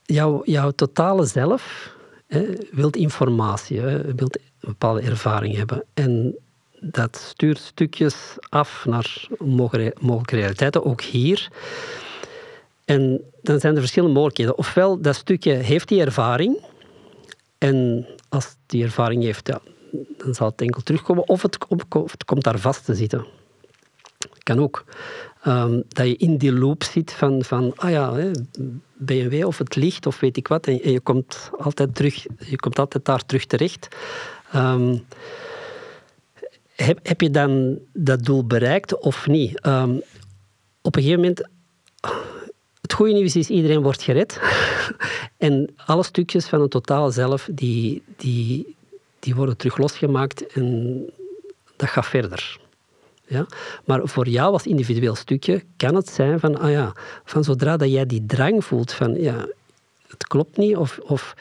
jouw, 0.05 0.41
jouw 0.45 0.71
totale 0.71 1.25
zelf 1.25 1.93
hè, 2.27 2.45
wilt 2.71 2.95
informatie, 2.95 3.79
hè, 3.79 4.15
wilt 4.15 4.37
een 4.37 4.43
bepaalde 4.59 5.01
ervaring 5.01 5.55
hebben. 5.55 5.83
En 5.93 6.35
dat 6.79 7.15
stuurt 7.15 7.59
stukjes 7.59 8.35
af 8.49 8.85
naar 8.85 9.27
mogelijke 9.37 10.35
realiteiten, 10.35 10.85
ook 10.85 11.01
hier. 11.01 11.49
En 12.85 13.21
dan 13.41 13.59
zijn 13.59 13.73
er 13.73 13.79
verschillende 13.79 14.13
mogelijkheden. 14.13 14.57
Ofwel, 14.57 15.01
dat 15.01 15.15
stukje 15.15 15.53
heeft 15.53 15.87
die 15.87 16.01
ervaring. 16.01 16.65
En 17.57 18.07
als 18.29 18.55
die 18.65 18.83
ervaring 18.83 19.23
heeft, 19.23 19.47
ja, 19.47 19.61
dan 20.17 20.33
zal 20.33 20.47
het 20.47 20.61
enkel 20.61 20.81
terugkomen. 20.81 21.27
Of 21.27 21.41
het, 21.41 21.57
het 22.11 22.25
komt 22.25 22.43
daar 22.43 22.59
vast 22.59 22.85
te 22.85 22.95
zitten. 22.95 23.25
Kan 24.43 24.59
ook. 24.59 24.83
Um, 25.47 25.83
dat 25.87 26.07
je 26.07 26.15
in 26.15 26.37
die 26.37 26.53
loop 26.53 26.83
zit 26.83 27.11
van, 27.11 27.43
van 27.43 27.73
ah 27.75 27.89
ja, 27.89 28.13
hè, 28.13 28.31
BMW 28.93 29.45
of 29.45 29.57
het 29.57 29.75
licht 29.75 30.05
of 30.05 30.19
weet 30.19 30.37
ik 30.37 30.47
wat. 30.47 30.67
En, 30.67 30.91
je, 30.91 30.99
komt 30.99 31.49
altijd 31.57 31.95
terug, 31.95 32.25
je 32.37 32.55
komt 32.55 32.79
altijd 32.79 33.05
daar 33.05 33.25
terug 33.25 33.45
terecht. 33.45 33.87
Um, 34.55 35.05
heb, 36.75 36.99
heb 37.03 37.21
je 37.21 37.29
dan 37.29 37.79
dat 37.93 38.23
doel 38.23 38.45
bereikt 38.45 38.99
of 38.99 39.27
niet? 39.27 39.65
Um, 39.65 40.01
op 40.81 40.95
een 40.95 41.01
gegeven 41.01 41.21
moment 41.21 41.49
het 42.81 42.93
goede 42.93 43.13
nieuws 43.13 43.35
is, 43.35 43.49
iedereen 43.49 43.81
wordt 43.81 44.01
gered. 44.01 44.39
en 45.37 45.73
alle 45.85 46.03
stukjes 46.03 46.45
van 46.45 46.61
het 46.61 46.71
totaal 46.71 47.11
zelf, 47.11 47.49
die, 47.51 48.03
die, 48.17 48.75
die 49.21 49.35
worden 49.35 49.57
terug 49.57 49.77
losgemaakt 49.77 50.47
en 50.47 51.05
dat 51.75 51.89
gaat 51.89 52.05
verder. 52.05 52.59
Ja? 53.27 53.45
Maar 53.85 54.07
voor 54.07 54.27
jou 54.27 54.53
als 54.53 54.67
individueel 54.67 55.15
stukje 55.15 55.63
kan 55.77 55.95
het 55.95 56.09
zijn 56.09 56.39
van, 56.39 56.59
ah 56.59 56.71
ja, 56.71 56.93
van 57.25 57.43
zodra 57.43 57.77
dat 57.77 57.91
jij 57.91 58.05
die 58.05 58.25
drang 58.25 58.65
voelt 58.65 58.91
van, 58.91 59.21
ja, 59.21 59.47
het 60.07 60.27
klopt 60.27 60.57
niet, 60.57 60.75
of, 60.75 60.99
of 61.03 61.35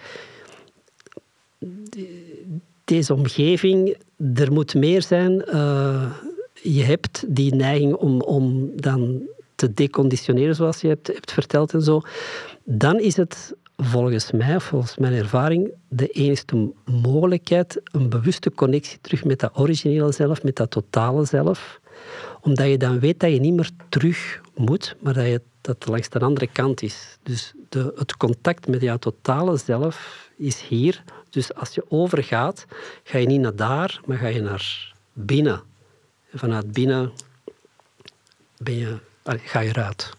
deze 2.85 3.15
omgeving, 3.15 3.97
er 4.35 4.52
moet 4.52 4.74
meer 4.74 5.02
zijn. 5.02 5.43
Uh, 5.48 6.12
je 6.62 6.82
hebt 6.82 7.24
die 7.28 7.55
neiging 7.55 7.94
om, 7.94 8.20
om 8.20 8.70
dan 8.77 9.23
te 9.55 9.74
deconditioneren, 9.74 10.55
zoals 10.55 10.81
je 10.81 10.89
hebt, 10.89 11.07
hebt 11.07 11.32
verteld 11.32 11.73
en 11.73 11.82
zo. 11.82 12.01
Dan 12.65 12.98
is 12.98 13.16
het 13.16 13.55
volgens 13.81 14.31
mij, 14.31 14.61
volgens 14.61 14.97
mijn 14.97 15.12
ervaring, 15.12 15.70
de 15.89 16.07
enige 16.07 16.73
mogelijkheid, 16.85 17.81
een 17.85 18.09
bewuste 18.09 18.52
connectie 18.52 18.98
terug 19.01 19.24
met 19.24 19.39
dat 19.39 19.59
originele 19.59 20.12
zelf, 20.12 20.43
met 20.43 20.57
dat 20.57 20.70
totale 20.70 21.24
zelf. 21.24 21.81
Omdat 22.40 22.69
je 22.69 22.77
dan 22.77 22.98
weet 22.98 23.20
dat 23.20 23.32
je 23.32 23.40
niet 23.40 23.55
meer 23.55 23.70
terug 23.89 24.40
moet, 24.55 24.97
maar 25.01 25.15
dat, 25.15 25.27
je, 25.27 25.40
dat 25.61 25.86
langs 25.86 26.09
de 26.09 26.19
andere 26.19 26.47
kant 26.47 26.82
is. 26.82 27.19
Dus 27.23 27.52
de, 27.69 27.93
het 27.97 28.16
contact 28.16 28.69
met 28.69 28.81
jouw 28.81 28.97
totale 28.97 29.57
zelf 29.57 30.28
is 30.36 30.61
hier. 30.61 31.02
Dus 31.31 31.55
als 31.55 31.74
je 31.74 31.85
overgaat, 31.89 32.66
ga 33.05 33.19
je 33.19 33.27
niet 33.27 33.40
naar 33.40 33.57
daar, 33.57 34.01
maar 34.07 34.19
ga 34.19 34.27
je 34.27 34.40
naar 34.40 34.94
binnen. 35.12 35.62
En 36.31 36.39
vanuit 36.39 36.73
binnen 36.73 37.12
ben 38.59 38.74
je, 38.74 38.97
ga 39.24 39.61
je 39.61 39.69
eruit. 39.69 40.11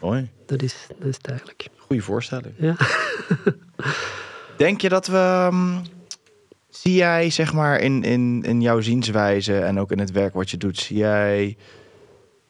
Mooi. 0.00 0.30
Dat 0.46 0.62
is, 0.62 0.86
dat 0.98 1.08
is 1.08 1.16
het 1.16 1.26
eigenlijk. 1.26 1.68
Goeie 1.76 2.02
voorstelling. 2.02 2.54
Ja. 2.58 2.76
Denk 4.56 4.80
je 4.80 4.88
dat 4.88 5.06
we... 5.06 5.16
ehm, 5.16 5.78
zie 6.68 6.94
jij, 6.94 7.30
zeg 7.30 7.52
maar, 7.52 7.80
in, 7.80 8.02
in, 8.02 8.42
in 8.42 8.60
jouw 8.60 8.80
zienswijze 8.80 9.58
en 9.58 9.80
ook 9.80 9.90
in 9.90 9.98
het 9.98 10.10
werk 10.10 10.34
wat 10.34 10.50
je 10.50 10.56
doet, 10.56 10.78
zie 10.78 10.96
jij 10.96 11.56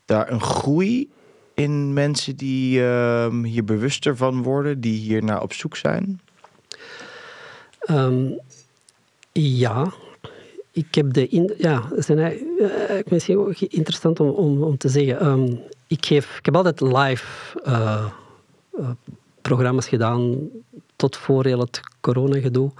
daar 0.04 0.30
een 0.32 0.40
groei 0.40 1.10
in 1.54 1.92
mensen 1.92 2.36
die 2.36 2.82
ehm, 2.84 3.42
hier 3.42 3.64
bewuster 3.64 4.16
van 4.16 4.42
worden, 4.42 4.80
die 4.80 4.98
hier 4.98 5.24
naar 5.24 5.42
op 5.42 5.52
zoek 5.52 5.76
zijn? 5.76 6.20
Ehm, 7.80 8.28
ja, 9.32 9.92
ik 10.72 10.94
heb 10.94 11.12
de. 11.12 11.28
In, 11.28 11.54
ja, 11.58 11.88
het 11.94 12.04
zijn 12.04 12.18
eigenlijk- 12.18 12.98
ik 12.98 13.10
misschien 13.10 13.38
ook 13.38 13.60
interessant 13.60 14.20
om, 14.20 14.28
om, 14.28 14.62
om 14.62 14.76
te 14.76 14.88
zeggen. 14.88 15.20
Ehm, 15.20 15.54
ik, 15.98 16.24
heb 16.42 16.56
altijd 16.56 16.80
live 16.80 17.60
eh, 17.64 18.04
eh, 18.78 18.90
programma's 19.42 19.88
gedaan 19.88 20.48
tot 20.96 21.16
voor 21.16 21.44
heel 21.44 21.58
het 21.58 21.80
coronagedoe. 22.00 22.70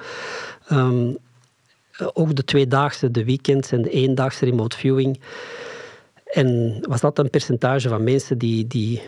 Ehm, 0.66 1.12
eh, 2.00 2.08
ook 2.12 2.34
de 2.36 2.44
tweedaagse, 2.44 3.10
de 3.10 3.24
weekends 3.24 3.72
en 3.72 3.82
de 3.82 3.90
eendaagse 3.90 4.44
remote 4.44 4.76
viewing. 4.76 5.20
En 6.24 6.78
was 6.88 7.00
dat 7.00 7.18
een 7.18 7.30
percentage 7.30 7.88
van 7.88 8.04
mensen 8.04 8.38
die, 8.38 8.66
die 8.66 9.02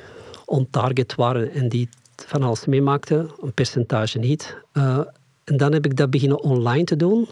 on-target 0.45 1.15
waren 1.15 1.53
en 1.53 1.69
die 1.69 1.89
van 2.27 2.43
alles 2.43 2.67
meemaakten, 2.67 3.31
een 3.41 3.53
percentage 3.53 4.19
niet. 4.19 4.57
Eh, 4.73 5.01
en 5.45 5.57
dan 5.57 5.73
heb 5.73 5.85
ik 5.85 5.97
dat 5.97 6.11
beginnen 6.11 6.43
online 6.43 6.85
te 6.85 6.97
doen. 6.97 7.29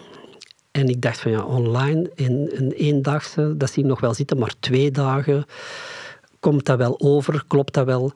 En 0.71 0.89
ik 0.89 1.03
dacht 1.03 1.21
van 1.21 1.31
ja, 1.31 1.45
online 1.45 2.11
in 2.15 2.51
een 2.55 2.73
eendaagse, 2.73 3.57
dat 3.57 3.71
zie 3.71 3.83
ik 3.83 3.89
nog 3.89 4.01
wel 4.01 4.15
zitten, 4.15 4.39
maar 4.39 4.55
twee 4.61 4.91
dagen, 4.91 5.45
komt 6.41 6.65
dat 6.65 6.79
wel 6.79 7.01
over, 7.01 7.45
klopt 7.47 7.75
dat 7.75 7.87
wel? 7.87 8.12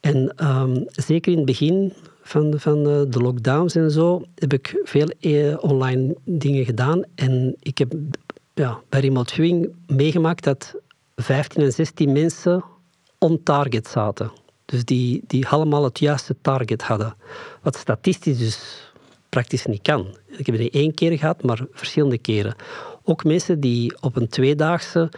En 0.00 0.32
ehm, 0.36 0.84
zeker 0.90 1.32
in 1.32 1.36
het 1.38 1.46
begin 1.46 1.92
van, 2.22 2.54
van 2.56 2.78
eh, 2.78 3.00
de 3.08 3.20
lockdowns 3.20 3.74
en 3.74 3.90
zo, 3.90 4.22
heb 4.34 4.52
ik 4.52 4.80
veel 4.84 5.08
eh, 5.20 5.64
online 5.64 6.16
dingen 6.24 6.64
gedaan. 6.64 7.02
En 7.14 7.56
ik 7.60 7.78
heb 7.78 7.92
ja, 8.54 8.80
bij 8.88 9.00
remote 9.00 9.34
viewing 9.34 9.74
meegemaakt 9.86 10.44
dat 10.44 10.74
15 11.16 11.62
en 11.62 11.72
16 11.72 12.12
mensen 12.12 12.64
on 13.18 13.42
target 13.42 13.88
zaten. 13.88 14.32
Dus 14.64 14.84
die, 14.84 15.22
die 15.26 15.48
allemaal 15.48 15.84
het 15.84 15.98
juiste 15.98 16.36
target 16.40 16.82
hadden. 16.82 17.14
Wat 17.62 17.76
statistisch 17.76 18.38
dus 18.38 18.88
praktisch 19.28 19.66
niet 19.66 19.82
kan. 19.82 20.06
Ik 20.26 20.46
heb 20.46 20.54
het 20.54 20.58
niet 20.58 20.74
één 20.74 20.94
keer 20.94 21.18
gehad, 21.18 21.42
maar 21.42 21.66
verschillende 21.72 22.18
keren. 22.18 22.54
Ook 23.04 23.24
mensen 23.24 23.60
die 23.60 24.00
op 24.00 24.16
een 24.16 24.28
tweedaagse 24.28 25.08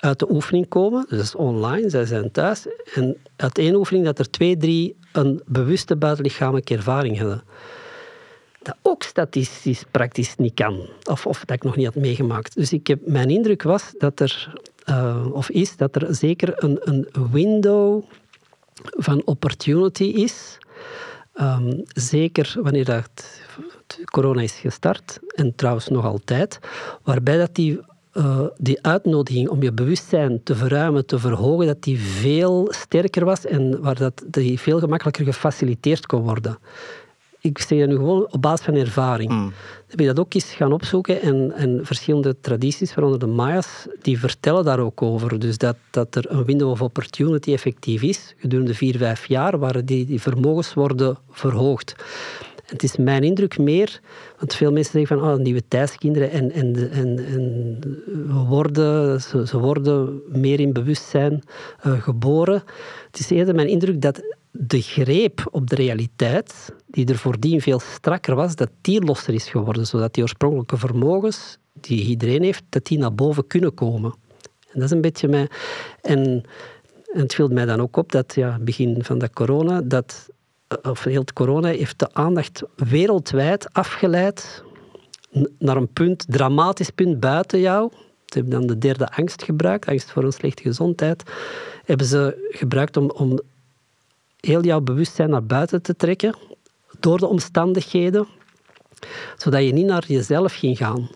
uit 0.00 0.18
de 0.18 0.30
oefening 0.30 0.68
komen, 0.68 1.06
dus 1.08 1.34
online, 1.34 1.90
zij 1.90 2.04
zijn 2.04 2.30
thuis, 2.30 2.66
en 2.94 3.16
uit 3.36 3.58
één 3.58 3.74
oefening 3.74 4.04
dat 4.04 4.18
er 4.18 4.30
twee, 4.30 4.56
drie 4.56 4.96
een 5.12 5.42
bewuste 5.46 5.96
buitenlichamelijke 5.96 6.74
ervaring 6.74 7.18
hadden. 7.18 7.42
Dat 8.62 8.76
ook 8.82 9.02
statistisch 9.02 9.84
praktisch 9.90 10.36
niet 10.36 10.54
kan, 10.54 10.88
of, 11.04 11.26
of 11.26 11.44
dat 11.44 11.56
ik 11.56 11.62
nog 11.62 11.76
niet 11.76 11.86
had 11.86 11.94
meegemaakt. 11.94 12.54
Dus 12.54 12.72
ik 12.72 12.86
heb, 12.86 13.06
mijn 13.06 13.30
indruk 13.30 13.62
was 13.62 13.94
dat 13.98 14.20
er, 14.20 14.52
eh, 14.84 15.26
of 15.32 15.50
is, 15.50 15.76
dat 15.76 15.96
er 15.96 16.14
zeker 16.14 16.64
een, 16.64 16.78
een 16.80 17.08
window 17.30 18.02
van 18.82 19.22
opportunity 19.24 20.04
is. 20.04 20.58
Ehm, 21.32 21.80
zeker 21.94 22.56
wanneer 22.62 22.84
dat 22.84 23.40
corona 24.04 24.42
is 24.42 24.52
gestart, 24.52 25.18
en 25.34 25.54
trouwens 25.54 25.88
nog 25.88 26.04
altijd, 26.04 26.58
waarbij 27.02 27.36
dat 27.36 27.54
die, 27.54 27.80
eh, 28.12 28.40
die 28.56 28.82
uitnodiging 28.82 29.48
om 29.48 29.62
je 29.62 29.72
bewustzijn 29.72 30.40
te 30.42 30.54
verruimen, 30.54 31.06
te 31.06 31.18
verhogen, 31.18 31.66
dat 31.66 31.82
die 31.82 32.00
veel 32.00 32.68
sterker 32.70 33.24
was 33.24 33.46
en 33.46 33.80
waar 33.80 33.98
dat 33.98 34.24
die 34.26 34.60
veel 34.60 34.78
gemakkelijker 34.78 35.24
gefaciliteerd 35.24 36.06
kon 36.06 36.22
worden. 36.22 36.58
Ik 37.42 37.58
zeg 37.58 37.78
dat 37.78 37.88
nu 37.88 37.94
gewoon 37.94 38.32
op 38.32 38.42
basis 38.42 38.64
van 38.64 38.74
ervaring. 38.74 39.30
Mm. 39.30 39.52
Heb 39.88 40.00
ik 40.00 40.06
dat 40.06 40.20
ook 40.20 40.34
eens 40.34 40.52
gaan 40.52 40.72
opzoeken 40.72 41.22
en, 41.22 41.52
en 41.52 41.80
verschillende 41.82 42.36
tradities, 42.40 42.94
waaronder 42.94 43.18
de 43.18 43.26
Mayas, 43.26 43.86
die 44.02 44.18
vertellen 44.18 44.64
daar 44.64 44.78
ook 44.78 45.02
over. 45.02 45.38
Dus 45.38 45.58
dat, 45.58 45.76
dat 45.90 46.14
er 46.14 46.30
een 46.30 46.44
window 46.44 46.70
of 46.70 46.82
opportunity 46.82 47.52
effectief 47.52 48.02
is. 48.02 48.34
Gedurende 48.36 48.74
vier, 48.74 48.96
vijf 48.96 49.26
jaar, 49.26 49.58
waar 49.58 49.84
die, 49.84 50.06
die 50.06 50.20
vermogens 50.20 50.74
worden 50.74 51.18
verhoogd. 51.30 51.94
Het 52.70 52.82
is 52.82 52.96
mijn 52.96 53.22
indruk 53.22 53.58
meer, 53.58 54.00
want 54.38 54.54
veel 54.54 54.72
mensen 54.72 54.92
zeggen 54.92 55.18
van 55.18 55.30
oh, 55.30 55.38
nieuwe 55.38 55.68
tijdskinderen 55.68 56.30
en, 56.30 56.52
en, 56.52 56.90
en, 56.90 57.26
en 57.26 58.46
worden, 58.48 59.20
ze, 59.20 59.46
ze 59.46 59.58
worden 59.58 60.22
meer 60.28 60.60
in 60.60 60.72
bewustzijn 60.72 61.42
eh, 61.80 62.02
geboren. 62.02 62.62
Het 63.06 63.20
is 63.20 63.30
eerder 63.30 63.54
mijn 63.54 63.68
indruk 63.68 64.00
dat 64.00 64.22
de 64.50 64.80
greep 64.80 65.48
op 65.50 65.70
de 65.70 65.74
realiteit, 65.74 66.74
die 66.86 67.06
er 67.06 67.18
voordien 67.18 67.60
veel 67.60 67.80
strakker 67.80 68.34
was, 68.34 68.54
dat 68.54 68.70
die 68.80 69.04
losser 69.04 69.34
is 69.34 69.48
geworden, 69.48 69.86
zodat 69.86 70.14
die 70.14 70.22
oorspronkelijke 70.22 70.76
vermogens 70.76 71.58
die 71.80 72.04
iedereen 72.04 72.42
heeft, 72.42 72.62
dat 72.68 72.86
die 72.86 72.98
naar 72.98 73.14
boven 73.14 73.46
kunnen 73.46 73.74
komen. 73.74 74.14
En 74.40 74.80
dat 74.80 74.82
is 74.82 74.90
een 74.90 75.00
beetje 75.00 75.28
mijn... 75.28 75.48
En, 76.02 76.44
het 77.12 77.34
viel 77.34 77.48
mij 77.48 77.64
dan 77.64 77.80
ook 77.80 77.96
op 77.96 78.12
dat, 78.12 78.34
ja, 78.34 78.58
begin 78.60 79.04
van 79.04 79.18
de 79.18 79.30
corona, 79.30 79.80
dat 79.80 80.28
of 80.82 81.04
heel 81.04 81.24
corona 81.32 81.68
heeft 81.68 81.98
de 81.98 82.14
aandacht 82.14 82.62
wereldwijd 82.76 83.72
afgeleid 83.72 84.62
naar 85.58 85.76
een 85.76 85.92
punt, 85.92 86.24
dramatisch 86.28 86.90
punt 86.90 87.20
buiten 87.20 87.60
jou. 87.60 87.90
Ze 88.26 88.38
hebben 88.38 88.58
dan 88.58 88.66
de 88.66 88.78
derde 88.78 89.12
angst 89.12 89.42
gebruikt, 89.42 89.88
angst 89.88 90.10
voor 90.10 90.24
een 90.24 90.32
slechte 90.32 90.62
gezondheid. 90.62 91.22
Hebben 91.84 92.06
ze 92.06 92.48
gebruikt 92.50 92.96
om, 92.96 93.10
om 93.10 93.40
heel 94.40 94.64
jouw 94.64 94.80
bewustzijn 94.80 95.30
naar 95.30 95.44
buiten 95.44 95.82
te 95.82 95.96
trekken 95.96 96.34
door 97.00 97.18
de 97.18 97.26
omstandigheden, 97.26 98.26
zodat 99.36 99.64
je 99.64 99.72
niet 99.72 99.86
naar 99.86 100.04
jezelf 100.06 100.54
ging 100.54 100.76
gaan. 100.76 101.08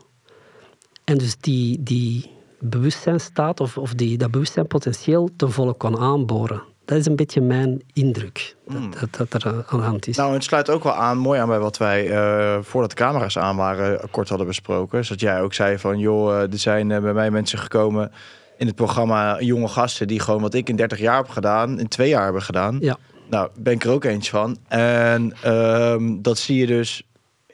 En 1.04 1.18
dus 1.18 1.36
die, 1.36 1.82
die 1.82 2.30
bewustzijnstaat 2.58 3.60
of, 3.60 3.78
of 3.78 3.94
die, 3.94 4.18
dat 4.18 4.30
bewustzijnpotentieel 4.30 5.28
ten 5.36 5.52
volle 5.52 5.72
kon 5.72 5.98
aanboren. 5.98 6.62
Dat 6.84 6.98
is 6.98 7.06
een 7.06 7.16
beetje 7.16 7.40
mijn 7.40 7.82
indruk 7.92 8.56
dat, 9.00 9.08
dat, 9.10 9.30
dat 9.30 9.42
er 9.42 9.64
aan 9.66 9.78
de 9.78 9.84
hand 9.84 10.06
is. 10.06 10.16
Nou, 10.16 10.32
het 10.32 10.44
sluit 10.44 10.70
ook 10.70 10.82
wel 10.82 10.94
aan, 10.94 11.18
mooi 11.18 11.40
aan 11.40 11.48
bij 11.48 11.58
wat 11.58 11.76
wij 11.76 12.10
uh, 12.10 12.58
voordat 12.62 12.90
de 12.90 12.96
camera's 12.96 13.38
aan 13.38 13.56
waren 13.56 14.10
kort 14.10 14.28
hadden 14.28 14.46
besproken. 14.46 15.04
Zodat 15.04 15.20
jij 15.20 15.40
ook 15.40 15.54
zei 15.54 15.78
van, 15.78 15.98
joh, 15.98 16.30
uh, 16.30 16.52
er 16.52 16.58
zijn 16.58 16.88
bij 16.88 17.12
mij 17.12 17.30
mensen 17.30 17.58
gekomen 17.58 18.12
in 18.56 18.66
het 18.66 18.76
programma 18.76 19.40
jonge 19.40 19.68
gasten 19.68 20.06
die 20.06 20.20
gewoon 20.20 20.40
wat 20.40 20.54
ik 20.54 20.68
in 20.68 20.76
30 20.76 20.98
jaar 20.98 21.16
heb 21.16 21.28
gedaan, 21.28 21.78
in 21.78 21.88
twee 21.88 22.08
jaar 22.08 22.24
hebben 22.24 22.42
gedaan. 22.42 22.76
Ja. 22.80 22.96
Nou, 23.30 23.48
ben 23.58 23.72
ik 23.72 23.84
er 23.84 23.90
ook 23.90 24.04
eens 24.04 24.30
van. 24.30 24.56
En 24.68 25.32
um, 25.46 26.22
dat 26.22 26.38
zie 26.38 26.56
je 26.56 26.66
dus 26.66 27.02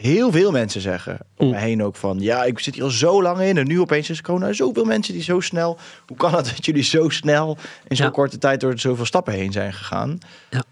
heel 0.01 0.31
veel 0.33 0.51
mensen 0.51 0.81
zeggen 0.81 1.19
om 1.37 1.47
Mm. 1.47 1.53
me 1.53 1.59
heen 1.59 1.83
ook 1.83 1.97
van... 1.97 2.21
ja, 2.21 2.45
ik 2.45 2.59
zit 2.59 2.75
hier 2.75 2.83
al 2.85 2.91
zo 2.91 3.23
lang 3.23 3.41
in 3.41 3.57
en 3.59 3.67
nu 3.67 3.81
opeens 3.81 4.11
is 4.11 4.21
corona. 4.23 4.53
Zoveel 4.53 4.85
mensen 4.85 5.13
die 5.15 5.23
zo 5.23 5.41
snel... 5.41 5.79
Hoe 6.07 6.17
kan 6.17 6.35
het 6.35 6.45
dat 6.57 6.65
jullie 6.65 6.83
zo 6.83 7.09
snel 7.09 7.57
in 7.89 7.97
zo'n 7.97 8.07
Ja. 8.07 8.13
korte 8.13 8.39
tijd... 8.39 8.61
door 8.61 8.79
zoveel 8.79 9.05
stappen 9.05 9.33
heen 9.33 9.53
zijn 9.53 9.73
gegaan? 9.73 10.19
Ja. 10.51 10.63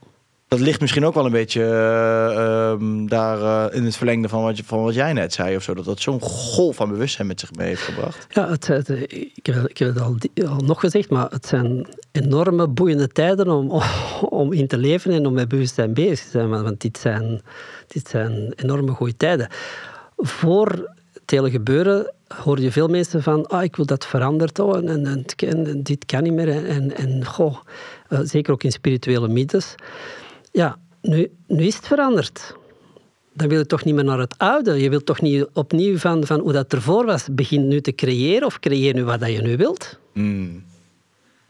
Dat 0.48 0.60
ligt 0.60 0.80
misschien 0.80 1.04
ook 1.04 1.14
wel 1.14 1.24
een 1.24 1.32
beetje 1.32 1.60
uh, 1.60 2.70
um, 2.70 3.08
daar 3.08 3.38
uh, 3.38 3.76
in 3.76 3.84
het 3.84 3.96
verlengde 3.96 4.28
van 4.28 4.42
wat, 4.42 4.56
je, 4.56 4.64
van 4.64 4.82
wat 4.82 4.94
jij 4.94 5.12
net 5.12 5.32
zei 5.32 5.56
of 5.56 5.62
zo. 5.62 5.74
Dat 5.74 5.84
dat 5.84 6.00
zo'n 6.00 6.20
golf 6.20 6.76
van 6.76 6.88
bewustzijn 6.88 7.26
met 7.26 7.40
zich 7.40 7.54
mee 7.54 7.66
heeft 7.66 7.82
gebracht. 7.82 8.26
Ja, 8.30 8.48
het, 8.48 8.88
ik, 8.88 9.46
heb, 9.46 9.68
ik 9.68 9.78
het 9.78 10.00
al, 10.00 10.16
al, 10.48 10.56
nog 10.56 10.80
gezegd, 10.80 11.10
maar 11.10 11.30
het 11.30 11.46
zijn 11.46 11.86
enorme 12.12 12.68
boeiende 12.68 13.08
tijden 13.08 13.48
om, 13.48 13.82
om, 14.20 14.52
in 14.52 14.66
te 14.66 14.78
leven 14.78 15.12
en 15.12 15.26
om 15.26 15.32
met 15.32 15.48
bewustzijn 15.48 15.94
bezig 15.94 16.24
te 16.24 16.30
zijn. 16.30 16.48
Want 16.48 16.80
dit 16.80 16.98
zijn, 16.98 17.40
dit 17.86 18.08
zijn 18.08 18.52
enorme 18.56 18.92
goede 18.92 19.16
tijden. 19.16 19.48
Voor 20.16 20.68
het 21.12 21.30
hele 21.30 21.50
gebeuren 21.50 22.12
hoor 22.28 22.60
je 22.60 22.72
veel 22.72 22.88
mensen 22.88 23.22
van 23.22 23.46
ah, 23.46 23.62
ik 23.62 23.76
wil 23.76 23.86
dat 23.86 24.06
veranderd 24.06 24.58
oh, 24.58 24.76
en, 24.76 25.24
en, 25.36 25.82
dit 25.82 26.06
kan 26.06 26.22
niet 26.22 26.32
meer. 26.32 26.66
En, 26.66 26.96
en 26.96 27.24
goh, 27.24 27.56
uh, 28.08 28.18
zeker 28.22 28.52
ook 28.52 28.62
in 28.62 28.72
spirituele 28.72 29.28
mythes. 29.28 29.74
Ja, 30.59 30.78
nu, 31.02 31.30
nu 31.47 31.64
is 31.64 31.76
het 31.76 31.86
veranderd. 31.86 32.56
Dan 33.32 33.48
wil 33.48 33.59
je 33.59 33.66
toch 33.66 33.85
niet 33.85 33.94
meer 33.94 34.05
naar 34.05 34.18
het 34.18 34.39
oude. 34.39 34.80
Je 34.80 34.90
wilt 34.90 35.06
toch 35.06 35.20
niet 35.20 35.47
opnieuw 35.52 35.97
van, 35.97 36.26
van 36.26 36.40
hoe 36.40 36.52
dat 36.52 36.72
ervoor 36.72 37.06
was. 37.06 37.28
Begin 37.30 37.68
nu 37.68 37.80
te 37.80 37.94
creëren 37.94 38.47
of 38.47 38.59
creëer 38.59 38.94
nu 38.94 39.05
wat 39.05 39.26
je 39.26 39.43
nu 39.43 39.56
wilt. 39.56 39.98
Mm. 40.12 40.64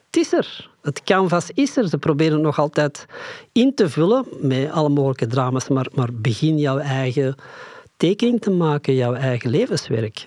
Het 0.06 0.16
is 0.16 0.32
er. 0.32 0.70
het 0.82 1.02
canvas 1.02 1.50
is 1.50 1.76
er. 1.76 1.88
Ze 1.88 1.98
proberen 1.98 2.32
het 2.32 2.42
nog 2.42 2.58
altijd 2.58 3.06
in 3.52 3.74
te 3.74 3.88
vullen 3.88 4.24
met 4.40 4.70
alle 4.70 4.88
mogelijke 4.88 5.26
drama's, 5.26 5.68
maar, 5.68 5.86
maar 5.94 6.08
begin 6.12 6.58
jouw 6.58 6.78
eigen 6.78 7.34
tekening 7.96 8.40
te 8.40 8.50
maken, 8.50 8.94
jouw 8.94 9.14
eigen 9.14 9.50
levenswerk. 9.50 10.26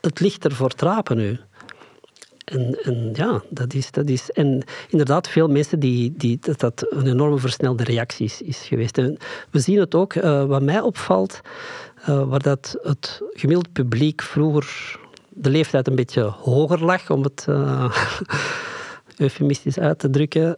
Het 0.00 0.20
ligt 0.20 0.44
er 0.44 0.52
voor 0.52 0.70
trapen 0.74 1.16
nu. 1.16 1.38
En, 2.44 2.78
en, 2.82 3.10
ja, 3.14 3.42
dat 3.48 3.74
is, 3.74 3.90
dat 3.90 4.08
is. 4.08 4.30
En 4.30 4.62
inderdaad, 4.88 5.28
veel 5.28 5.48
mensen 5.48 5.80
die, 5.80 6.12
die 6.16 6.38
dat, 6.40 6.60
dat 6.60 6.86
een 6.90 7.06
enorme 7.06 7.38
versnelde 7.38 7.84
reactie 7.84 8.32
is, 8.44 8.58
geweest. 8.58 8.96
We 9.50 9.58
zien 9.58 9.78
het 9.78 9.94
ook, 9.94 10.14
uh, 10.14 10.44
wat 10.44 10.62
mij 10.62 10.80
opvalt, 10.80 11.40
uh, 12.08 12.28
waar 12.28 12.42
dat 12.42 12.78
het 12.82 13.22
gemiddeld 13.32 13.72
publiek 13.72 14.22
vroeger 14.22 14.98
de 15.28 15.50
leeftijd 15.50 15.88
een 15.88 15.94
beetje 15.94 16.22
hoger 16.22 16.84
lag, 16.84 17.10
om 17.10 17.22
het 17.22 17.46
uh, 17.48 17.96
eufemistisch 19.16 19.78
uit 19.78 19.98
te 19.98 20.10
drukken, 20.10 20.56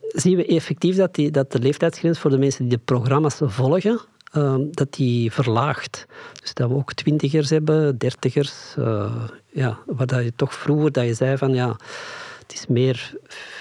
zien 0.00 0.36
we 0.36 0.46
effectief 0.46 0.96
dat, 0.96 1.14
die, 1.14 1.30
dat 1.30 1.52
de 1.52 1.58
leeftijdsgrens 1.58 2.18
voor 2.18 2.30
de 2.30 2.38
mensen 2.38 2.68
die 2.68 2.76
de 2.76 2.82
programma's 2.84 3.40
volgen, 3.42 4.00
Ehm, 4.30 4.60
dat 4.70 4.92
die 4.92 5.32
verlaagt. 5.32 6.06
Dus 6.40 6.54
dat 6.54 6.68
we 6.68 6.74
ook 6.74 6.92
twintigers 6.92 7.50
hebben, 7.50 7.98
dertigers, 7.98 8.74
ja, 9.52 9.78
waar 9.86 10.06
dat 10.06 10.24
je 10.24 10.32
toch 10.36 10.54
vroeger 10.54 10.92
dat 10.92 11.04
je 11.04 11.14
zei 11.14 11.36
van 11.36 11.54
ja, 11.54 11.76
het 12.38 12.52
is 12.52 12.66
meer 12.66 13.14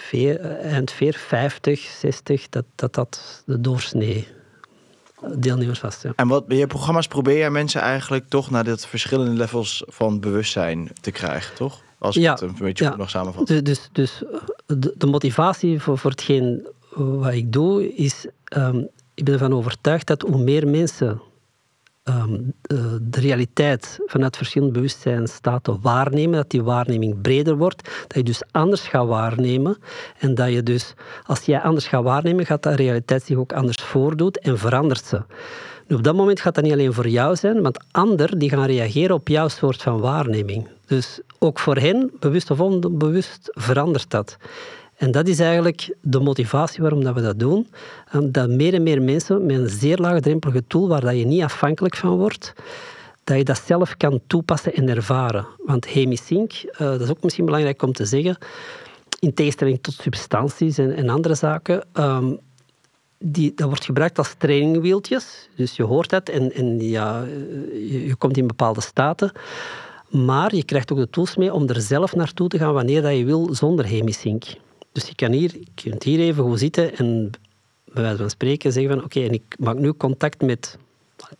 veer, 0.07 0.39
eind 0.61 0.91
40, 0.91 1.21
50, 1.21 1.79
60, 1.79 2.49
dat 2.49 2.65
dat, 2.75 2.93
dat 2.93 3.43
de 3.45 3.61
doorsnee 3.61 4.27
deelnemers 5.35 5.81
was. 5.81 6.01
Ja. 6.01 6.13
En 6.15 6.27
wat 6.27 6.47
bij 6.47 6.57
je 6.57 6.67
programma's 6.67 7.07
probeer 7.07 7.43
je 7.43 7.49
mensen 7.49 7.81
eigenlijk 7.81 8.25
toch 8.29 8.49
naar 8.49 8.63
dit 8.63 8.85
verschillende 8.85 9.31
levels 9.31 9.83
van 9.87 10.19
bewustzijn 10.19 10.89
te 11.01 11.11
krijgen, 11.11 11.55
toch? 11.55 11.81
Als 11.97 12.15
ik 12.15 12.21
ja, 12.21 12.31
het 12.31 12.41
een 12.41 12.55
beetje 12.59 12.83
ja. 12.83 12.95
nog 12.95 13.09
samenvat. 13.09 13.47
Dus, 13.47 13.61
dus, 13.61 13.89
dus 13.91 14.23
de, 14.65 14.93
de, 14.97 15.07
motivatie 15.07 15.79
voor, 15.81 15.97
voor 15.97 16.11
hetgeen 16.11 16.67
wat 16.95 17.33
ik 17.33 17.53
doe 17.53 17.95
is 17.95 18.25
um, 18.57 18.89
ik 19.13 19.25
ben 19.25 19.33
ervan 19.33 19.53
overtuigd 19.53 20.07
dat 20.07 20.21
hoe 20.21 20.43
meer 20.43 20.67
mensen 20.67 21.21
um, 22.03 22.53
de 23.01 23.19
realiteit 23.19 23.99
vanuit 24.05 24.37
verschillende 24.37 24.73
bewustzijnstaten 24.73 25.81
waarnemen, 25.81 26.35
dat 26.35 26.49
die 26.49 26.63
waarneming 26.63 27.21
breder 27.21 27.57
wordt, 27.57 27.89
dat 28.07 28.17
je 28.17 28.23
dus 28.23 28.43
anders 28.51 28.87
gaat 28.87 29.07
waarnemen 29.07 29.77
en 30.19 30.35
dat 30.35 30.51
je 30.51 30.63
dus, 30.63 30.93
als 31.25 31.41
jij 31.41 31.61
anders 31.61 31.87
gaat 31.87 32.03
waarnemen, 32.03 32.45
gaat 32.45 32.63
de 32.63 32.75
realiteit 32.75 33.23
zich 33.23 33.37
ook 33.37 33.53
anders 33.53 33.77
voordoet 33.83 34.39
en 34.39 34.57
verandert 34.57 35.05
ze. 35.05 35.21
Op 35.89 36.03
dat 36.03 36.15
moment 36.15 36.39
gaat 36.39 36.55
dat 36.55 36.63
niet 36.63 36.73
alleen 36.73 36.93
voor 36.93 37.07
jou 37.07 37.35
zijn, 37.35 37.61
want 37.61 37.83
anderen 37.91 38.39
die 38.39 38.49
gaan 38.49 38.65
reageren 38.65 39.15
op 39.15 39.27
jouw 39.27 39.47
soort 39.47 39.81
van 39.81 39.99
waarneming. 39.99 40.67
Dus 40.85 41.19
ook 41.39 41.59
voor 41.59 41.77
hen, 41.77 42.11
bewust 42.19 42.51
of 42.51 42.59
onbewust, 42.59 43.49
verandert 43.51 44.09
dat. 44.09 44.37
En 44.99 45.11
dat 45.11 45.27
is 45.27 45.39
eigenlijk 45.39 45.95
de 46.01 46.19
motivatie 46.19 46.81
waarom 46.81 47.03
dat 47.03 47.15
we 47.15 47.21
dat 47.21 47.39
doen. 47.39 47.67
Dat 48.23 48.49
meer 48.49 48.73
en 48.73 48.83
meer 48.83 49.01
mensen 49.01 49.45
met 49.45 49.57
een 49.57 49.69
zeer 49.69 49.97
laagdrempelige 49.97 50.63
tool, 50.67 50.87
waar 50.87 51.01
dat 51.01 51.17
je 51.17 51.25
niet 51.25 51.41
afhankelijk 51.41 51.95
van 51.95 52.17
wordt, 52.17 52.53
dat 53.23 53.37
je 53.37 53.43
dat 53.43 53.61
zelf 53.65 53.97
kan 53.97 54.19
toepassen 54.27 54.73
en 54.73 54.89
ervaren. 54.89 55.47
Want 55.65 55.87
hemisync, 55.87 56.51
uh, 56.53 56.77
dat 56.77 57.01
is 57.01 57.09
ook 57.09 57.23
misschien 57.23 57.45
belangrijk 57.45 57.81
om 57.81 57.93
te 57.93 58.05
zeggen, 58.05 58.37
in 59.19 59.33
tegenstelling 59.33 59.79
tot 59.81 59.93
substanties 59.93 60.77
en, 60.77 60.95
en 60.95 61.09
andere 61.09 61.35
zaken, 61.35 61.85
um, 61.93 62.39
die, 63.17 63.51
dat 63.55 63.67
wordt 63.67 63.85
gebruikt 63.85 64.17
als 64.17 64.33
trainingwieltjes. 64.37 65.49
Dus 65.55 65.75
je 65.75 65.83
hoort 65.83 66.09
dat 66.09 66.29
en, 66.29 66.79
ja, 66.79 67.23
je, 67.73 68.05
je 68.05 68.15
komt 68.15 68.37
in 68.37 68.47
bepaalde 68.47 68.81
staten. 68.81 69.31
Maar 70.09 70.55
je 70.55 70.63
krijgt 70.63 70.91
ook 70.91 70.97
de 70.97 71.09
tools 71.09 71.35
mee 71.35 71.53
om 71.53 71.67
er 71.67 71.81
zelf 71.81 72.15
naartoe 72.15 72.47
te 72.47 72.57
gaan 72.57 72.73
wanneer 72.73 73.01
dat 73.01 73.17
je 73.17 73.25
wil, 73.25 73.53
zonder 73.55 73.85
hemisync. 73.85 74.43
Dus 74.91 75.07
je 75.07 75.15
kan 75.15 75.31
hier, 75.31 75.51
je 75.75 75.89
kunt 75.89 76.03
hier 76.03 76.19
even 76.19 76.43
gewoon 76.43 76.57
zitten 76.57 76.95
en 76.95 77.31
bij 77.93 78.03
wijze 78.03 78.17
van 78.17 78.29
spreken 78.29 78.71
zeggen 78.71 78.93
van 78.93 79.03
oké, 79.03 79.19
en 79.19 79.33
ik 79.33 79.55
maak 79.59 79.77
nu 79.77 79.93
contact 79.93 80.41
met 80.41 80.77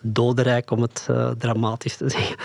dodenrijk, 0.02 0.72
om 0.72 0.82
het 0.82 1.08
uh, 1.10 1.32
dramatisch 1.32 1.98
te 1.98 2.10
zeggen. 2.16 2.36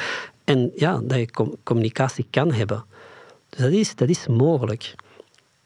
En 0.44 0.72
ja, 0.76 1.00
dat 1.04 1.18
je 1.18 1.30
com 1.30 1.54
communicatie 1.62 2.26
kan 2.30 2.52
hebben. 2.52 2.84
Dus 3.48 3.60
dat 3.60 3.72
is, 3.72 3.94
dat 3.94 4.08
is 4.08 4.26
mogelijk. 4.26 4.94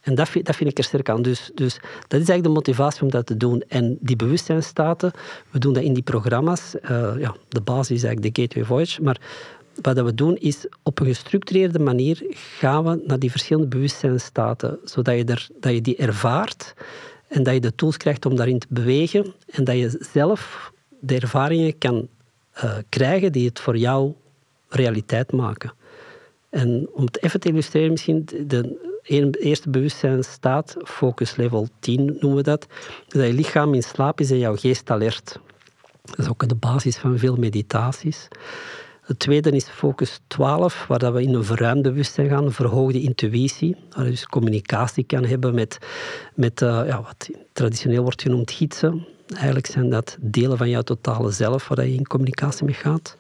En 0.01 0.15
dat 0.15 0.29
vind, 0.29 0.47
dat 0.47 0.57
vind 0.57 0.71
ik 0.71 0.79
er 0.79 0.85
sterk 0.85 1.09
aan. 1.09 1.23
Dus, 1.23 1.51
dus 1.55 1.75
dat 1.75 2.21
is 2.21 2.29
eigenlijk 2.29 2.43
de 2.43 2.49
motivatie 2.49 3.03
om 3.03 3.11
dat 3.11 3.27
te 3.27 3.37
doen. 3.37 3.63
En 3.69 3.99
die 4.01 4.17
bewustzijnstaten, 4.17 5.13
we 5.51 5.59
doen 5.59 5.73
dat 5.73 5.83
in 5.83 5.95
die 5.95 6.03
programma's. 6.03 6.75
Uh, 6.83 7.15
ja, 7.19 7.37
de 7.49 7.61
basis 7.61 7.97
is 7.97 8.03
eigenlijk 8.05 8.35
de 8.35 8.43
Gateway 8.43 8.65
Voyage. 8.65 9.03
Maar 9.03 9.21
wat 9.83 10.01
we 10.01 10.15
doen 10.15 10.37
is 10.37 10.67
op 10.83 11.01
een 11.01 11.07
gestructureerde 11.07 11.79
manier 11.79 12.23
gaan 12.31 12.85
we 12.85 13.03
naar 13.07 13.19
die 13.19 13.31
verschillende 13.31 13.69
bewustzijnstaten, 13.69 14.79
zodat 14.85 15.17
je, 15.17 15.25
er, 15.25 15.49
dat 15.61 15.73
je 15.73 15.81
die 15.81 15.97
ervaart 15.97 16.75
en 17.29 17.43
dat 17.43 17.55
je 17.55 17.61
de 17.61 17.75
tools 17.75 17.97
krijgt 17.97 18.27
om 18.27 18.37
daarin 18.37 18.59
te 18.59 18.67
bewegen 18.71 19.35
en 19.47 19.65
dat 19.65 19.77
je 19.77 20.07
zelf 20.13 20.73
de 21.01 21.15
ervaringen 21.15 21.79
kan 21.79 22.09
uh, 22.65 22.77
krijgen 22.89 23.33
die 23.33 23.47
het 23.49 23.61
voor 23.61 23.77
jou 23.77 24.13
realiteit 24.69 25.33
maken. 25.33 25.73
En 26.51 26.89
om 26.93 27.05
het 27.05 27.23
even 27.23 27.41
te 27.41 27.49
illustreren, 27.49 27.91
misschien 27.91 28.25
de 28.25 28.79
eerste 29.39 29.71
bewustzijnstaat, 29.71 30.77
focus 30.85 31.37
level 31.37 31.69
10 31.81 32.05
noemen 32.05 32.35
we 32.35 32.43
dat, 32.43 32.67
dat 33.09 33.27
je 33.27 33.33
lichaam 33.33 33.75
in 33.75 33.83
slaap 33.83 34.21
is 34.21 34.31
en 34.31 34.39
jouw 34.39 34.57
geest 34.57 34.91
alert. 34.91 35.41
Dat 36.03 36.19
is 36.19 36.29
ook 36.29 36.49
de 36.49 36.55
basis 36.55 36.97
van 36.97 37.19
veel 37.19 37.37
meditaties. 37.37 38.29
Het 39.09 39.19
tweede 39.19 39.51
is 39.51 39.65
focus 39.65 40.21
12, 40.27 40.87
waar 40.89 41.13
we 41.13 41.23
in 41.23 41.35
een 41.35 41.45
verruimd 41.45 41.83
bewustzijn 41.83 42.29
gaan, 42.29 42.53
verhoogde 42.53 43.01
intuïtie, 43.01 43.77
waar 43.91 44.05
je 44.05 44.11
dus 44.11 44.27
communicatie 44.27 45.05
kan 45.05 45.25
hebben 45.25 45.55
met, 45.55 45.79
met 46.35 46.61
uh, 46.61 46.83
ja, 46.87 47.03
wat 47.03 47.31
traditioneel 47.53 48.03
wordt 48.03 48.23
genoemd 48.23 48.51
gidsen. 48.51 49.07
Eigenlijk 49.35 49.67
zijn 49.67 49.91
dat 49.91 50.17
delen 50.21 50.59
van 50.59 50.69
jouw 50.69 50.83
totale 50.83 51.31
zelf 51.31 51.69
waar 51.69 51.87
je 51.87 51.95
in 51.95 52.07
communicatie 52.07 52.65
mee 52.65 52.75
gaat. 52.75 53.17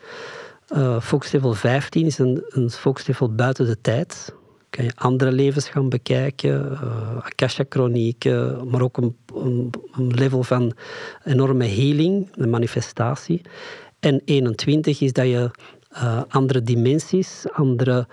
Uh, 0.76 1.00
focus 1.00 1.32
level 1.32 1.54
15 1.54 2.06
is 2.06 2.18
een, 2.18 2.44
een 2.48 2.70
focus 2.70 3.06
level 3.06 3.34
buiten 3.34 3.66
de 3.66 3.80
tijd. 3.80 4.34
Kan 4.70 4.84
je 4.84 4.92
andere 4.94 5.32
levens 5.32 5.68
gaan 5.68 5.88
bekijken, 5.88 6.72
uh, 6.72 7.16
akasha-chronieken, 7.16 8.68
maar 8.68 8.82
ook 8.82 8.96
een, 8.96 9.16
een, 9.34 9.70
een 9.92 10.14
level 10.14 10.42
van 10.42 10.72
enorme 11.24 11.66
healing, 11.66 12.28
een 12.34 12.50
manifestatie. 12.50 13.40
En 14.00 14.22
21 14.24 15.00
is 15.00 15.12
dat 15.12 15.26
je 15.26 15.50
uh, 16.02 16.22
andere 16.28 16.62
dimensies, 16.62 17.44
andere 17.52 18.06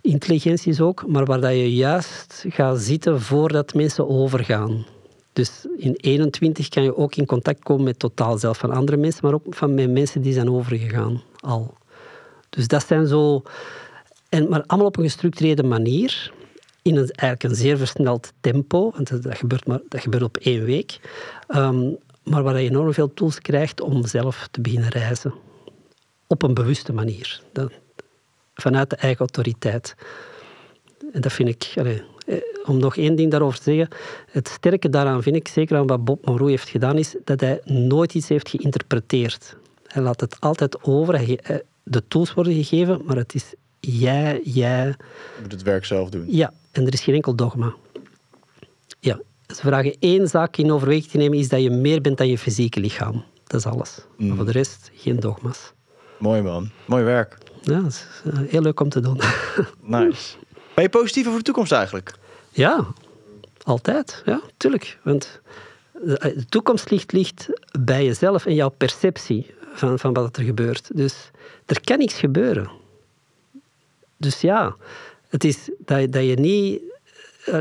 intelligenties 0.00 0.80
ook, 0.80 1.06
maar 1.06 1.24
waar 1.24 1.40
dat 1.40 1.50
je 1.50 1.74
juist 1.74 2.44
gaat 2.48 2.80
zitten 2.80 3.20
voordat 3.20 3.74
mensen 3.74 4.08
overgaan. 4.08 4.86
Dus 5.32 5.66
in 5.76 5.94
21 6.00 6.68
kan 6.68 6.82
je 6.82 6.96
ook 6.96 7.14
in 7.14 7.26
contact 7.26 7.62
komen 7.62 7.84
met 7.84 7.98
totaal 7.98 8.38
zelf 8.38 8.58
van 8.58 8.70
andere 8.70 8.96
mensen, 8.96 9.20
maar 9.24 9.34
ook 9.34 9.54
van 9.54 9.74
met 9.74 9.90
mensen 9.90 10.22
die 10.22 10.32
zijn 10.32 10.50
overgegaan 10.50 11.22
al. 11.40 11.74
Dus 12.50 12.68
dat 12.68 12.86
zijn 12.86 13.06
zo... 13.06 13.42
En, 14.28 14.48
maar 14.48 14.64
allemaal 14.66 14.88
op 14.88 14.96
een 14.96 15.04
gestructureerde 15.04 15.62
manier, 15.62 16.32
in 16.82 16.96
eigenlijk 16.96 17.42
een 17.42 17.54
zeer 17.54 17.78
versneld 17.78 18.32
tempo, 18.40 18.92
want 18.94 19.22
dat 19.22 19.36
gebeurt, 19.36 19.66
maar, 19.66 19.80
dat 19.88 20.00
gebeurt 20.00 20.22
op 20.22 20.36
één 20.36 20.64
week, 20.64 21.00
um, 21.48 21.96
maar 22.22 22.42
waar 22.42 22.60
je 22.60 22.68
enorm 22.68 22.92
veel 22.92 23.14
tools 23.14 23.40
krijgt 23.40 23.80
om 23.80 24.06
zelf 24.06 24.48
te 24.50 24.60
beginnen 24.60 24.88
reizen 24.88 25.34
op 26.32 26.42
een 26.42 26.54
bewuste 26.54 26.92
manier. 26.92 27.40
Dat, 27.52 27.72
vanuit 28.54 28.90
de 28.90 28.96
eigen 28.96 29.20
autoriteit. 29.20 29.94
En 31.12 31.20
dat 31.20 31.32
vind 31.32 31.48
ik, 31.48 31.72
eh, 31.74 32.36
om 32.64 32.78
nog 32.78 32.96
één 32.96 33.14
ding 33.14 33.30
daarover 33.30 33.58
te 33.58 33.64
zeggen, 33.64 33.88
het 34.30 34.48
sterke 34.48 34.88
daaraan 34.88 35.22
vind 35.22 35.36
ik, 35.36 35.48
zeker 35.48 35.76
aan 35.76 35.86
wat 35.86 36.04
Bob 36.04 36.26
Monroe 36.26 36.50
heeft 36.50 36.68
gedaan, 36.68 36.98
is 36.98 37.14
dat 37.24 37.40
hij 37.40 37.60
nooit 37.64 38.14
iets 38.14 38.28
heeft 38.28 38.48
geïnterpreteerd. 38.48 39.56
Hij 39.86 40.02
laat 40.02 40.20
het 40.20 40.40
altijd 40.40 40.82
over, 40.82 41.14
eh, 41.14 41.56
de 41.82 42.02
tools 42.08 42.34
worden 42.34 42.54
gegeven, 42.54 43.00
maar 43.04 43.16
het 43.16 43.34
is 43.34 43.54
jij, 43.80 44.40
jij... 44.44 44.86
Je 44.86 45.42
moet 45.42 45.52
het 45.52 45.62
werk 45.62 45.84
zelf 45.84 46.10
doen. 46.10 46.24
Ja, 46.28 46.52
en 46.70 46.86
er 46.86 46.92
is 46.92 47.00
geen 47.00 47.14
enkel 47.14 47.34
dogma. 47.34 47.74
Ja, 49.00 49.20
ze 49.46 49.60
vragen 49.60 49.96
één 49.98 50.28
zaak 50.28 50.56
in 50.56 50.72
overweging 50.72 51.10
te 51.10 51.16
nemen, 51.16 51.38
is 51.38 51.48
dat 51.48 51.62
je 51.62 51.70
meer 51.70 52.00
bent 52.00 52.18
dan 52.18 52.28
je 52.28 52.38
fysieke 52.38 52.80
lichaam. 52.80 53.24
Dat 53.46 53.60
is 53.60 53.66
alles. 53.66 54.04
Mm. 54.16 54.26
Maar 54.26 54.36
voor 54.36 54.46
de 54.46 54.52
rest, 54.52 54.90
geen 54.94 55.20
dogma's. 55.20 55.72
Mooi 56.22 56.42
man. 56.42 56.70
Mooi 56.84 57.04
werk. 57.04 57.38
Ja, 57.60 57.80
dat 57.80 57.86
is 57.86 58.06
eh, 58.24 58.38
heel 58.48 58.60
leuk 58.60 58.80
om 58.80 58.88
te 58.88 59.00
doen. 59.00 59.20
Nice. 59.80 60.36
Ben 60.74 60.84
je 60.84 60.90
positief 60.90 61.26
over 61.26 61.38
de 61.38 61.44
toekomst 61.44 61.72
eigenlijk? 61.72 62.14
Ja, 62.50 62.86
altijd. 63.62 64.22
Ja, 64.24 64.40
tuurlijk. 64.56 64.98
Want 65.02 65.40
de 65.92 66.44
toekomst 66.48 66.90
ligt, 66.90 67.12
ligt 67.12 67.48
bij 67.80 68.04
jezelf 68.04 68.46
en 68.46 68.54
jouw 68.54 68.68
perceptie 68.68 69.54
van, 69.72 69.98
van 69.98 70.12
wat 70.12 70.36
er 70.36 70.44
gebeurt. 70.44 70.90
Dus 70.94 71.30
er 71.66 71.80
kan 71.80 71.98
niets 71.98 72.14
gebeuren. 72.14 72.70
Dus 74.16 74.40
ja, 74.40 74.76
het 75.28 75.44
is 75.44 75.70
dat, 75.78 76.12
dat 76.12 76.24
je 76.24 76.34
niet 76.34 76.82
eh, 77.44 77.60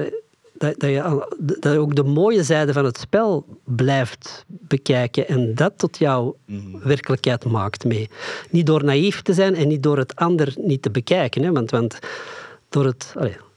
dat, 0.62 0.80
dat, 0.80 0.90
je, 0.90 1.28
dat 1.60 1.74
je 1.74 1.80
ook 1.80 1.96
de 1.96 2.04
mooie 2.04 2.44
zijde 2.44 2.74
van 2.74 2.86
het 2.86 2.98
spel 2.98 3.46
blijft 3.64 4.46
bekijken 4.48 5.28
en 5.28 5.56
dat 5.56 5.74
tot 5.78 5.98
jouw 5.98 6.36
mm. 6.46 6.80
werkelijkheid 6.84 7.46
maakt 7.46 7.86
mee. 7.86 8.10
Niet 8.50 8.66
door 8.66 8.84
naïef 8.84 9.22
te 9.22 9.34
zijn 9.34 9.56
en 9.56 9.68
niet 9.68 9.84
door 9.84 9.98
het 9.98 10.16
ander 10.16 10.54
niet 10.58 10.82
te 10.82 10.92
bekijken. 10.92 11.44
Hè, 11.44 11.52
want, 11.52 11.72
want 11.72 12.00
door 12.70 12.86
het, 12.86 13.14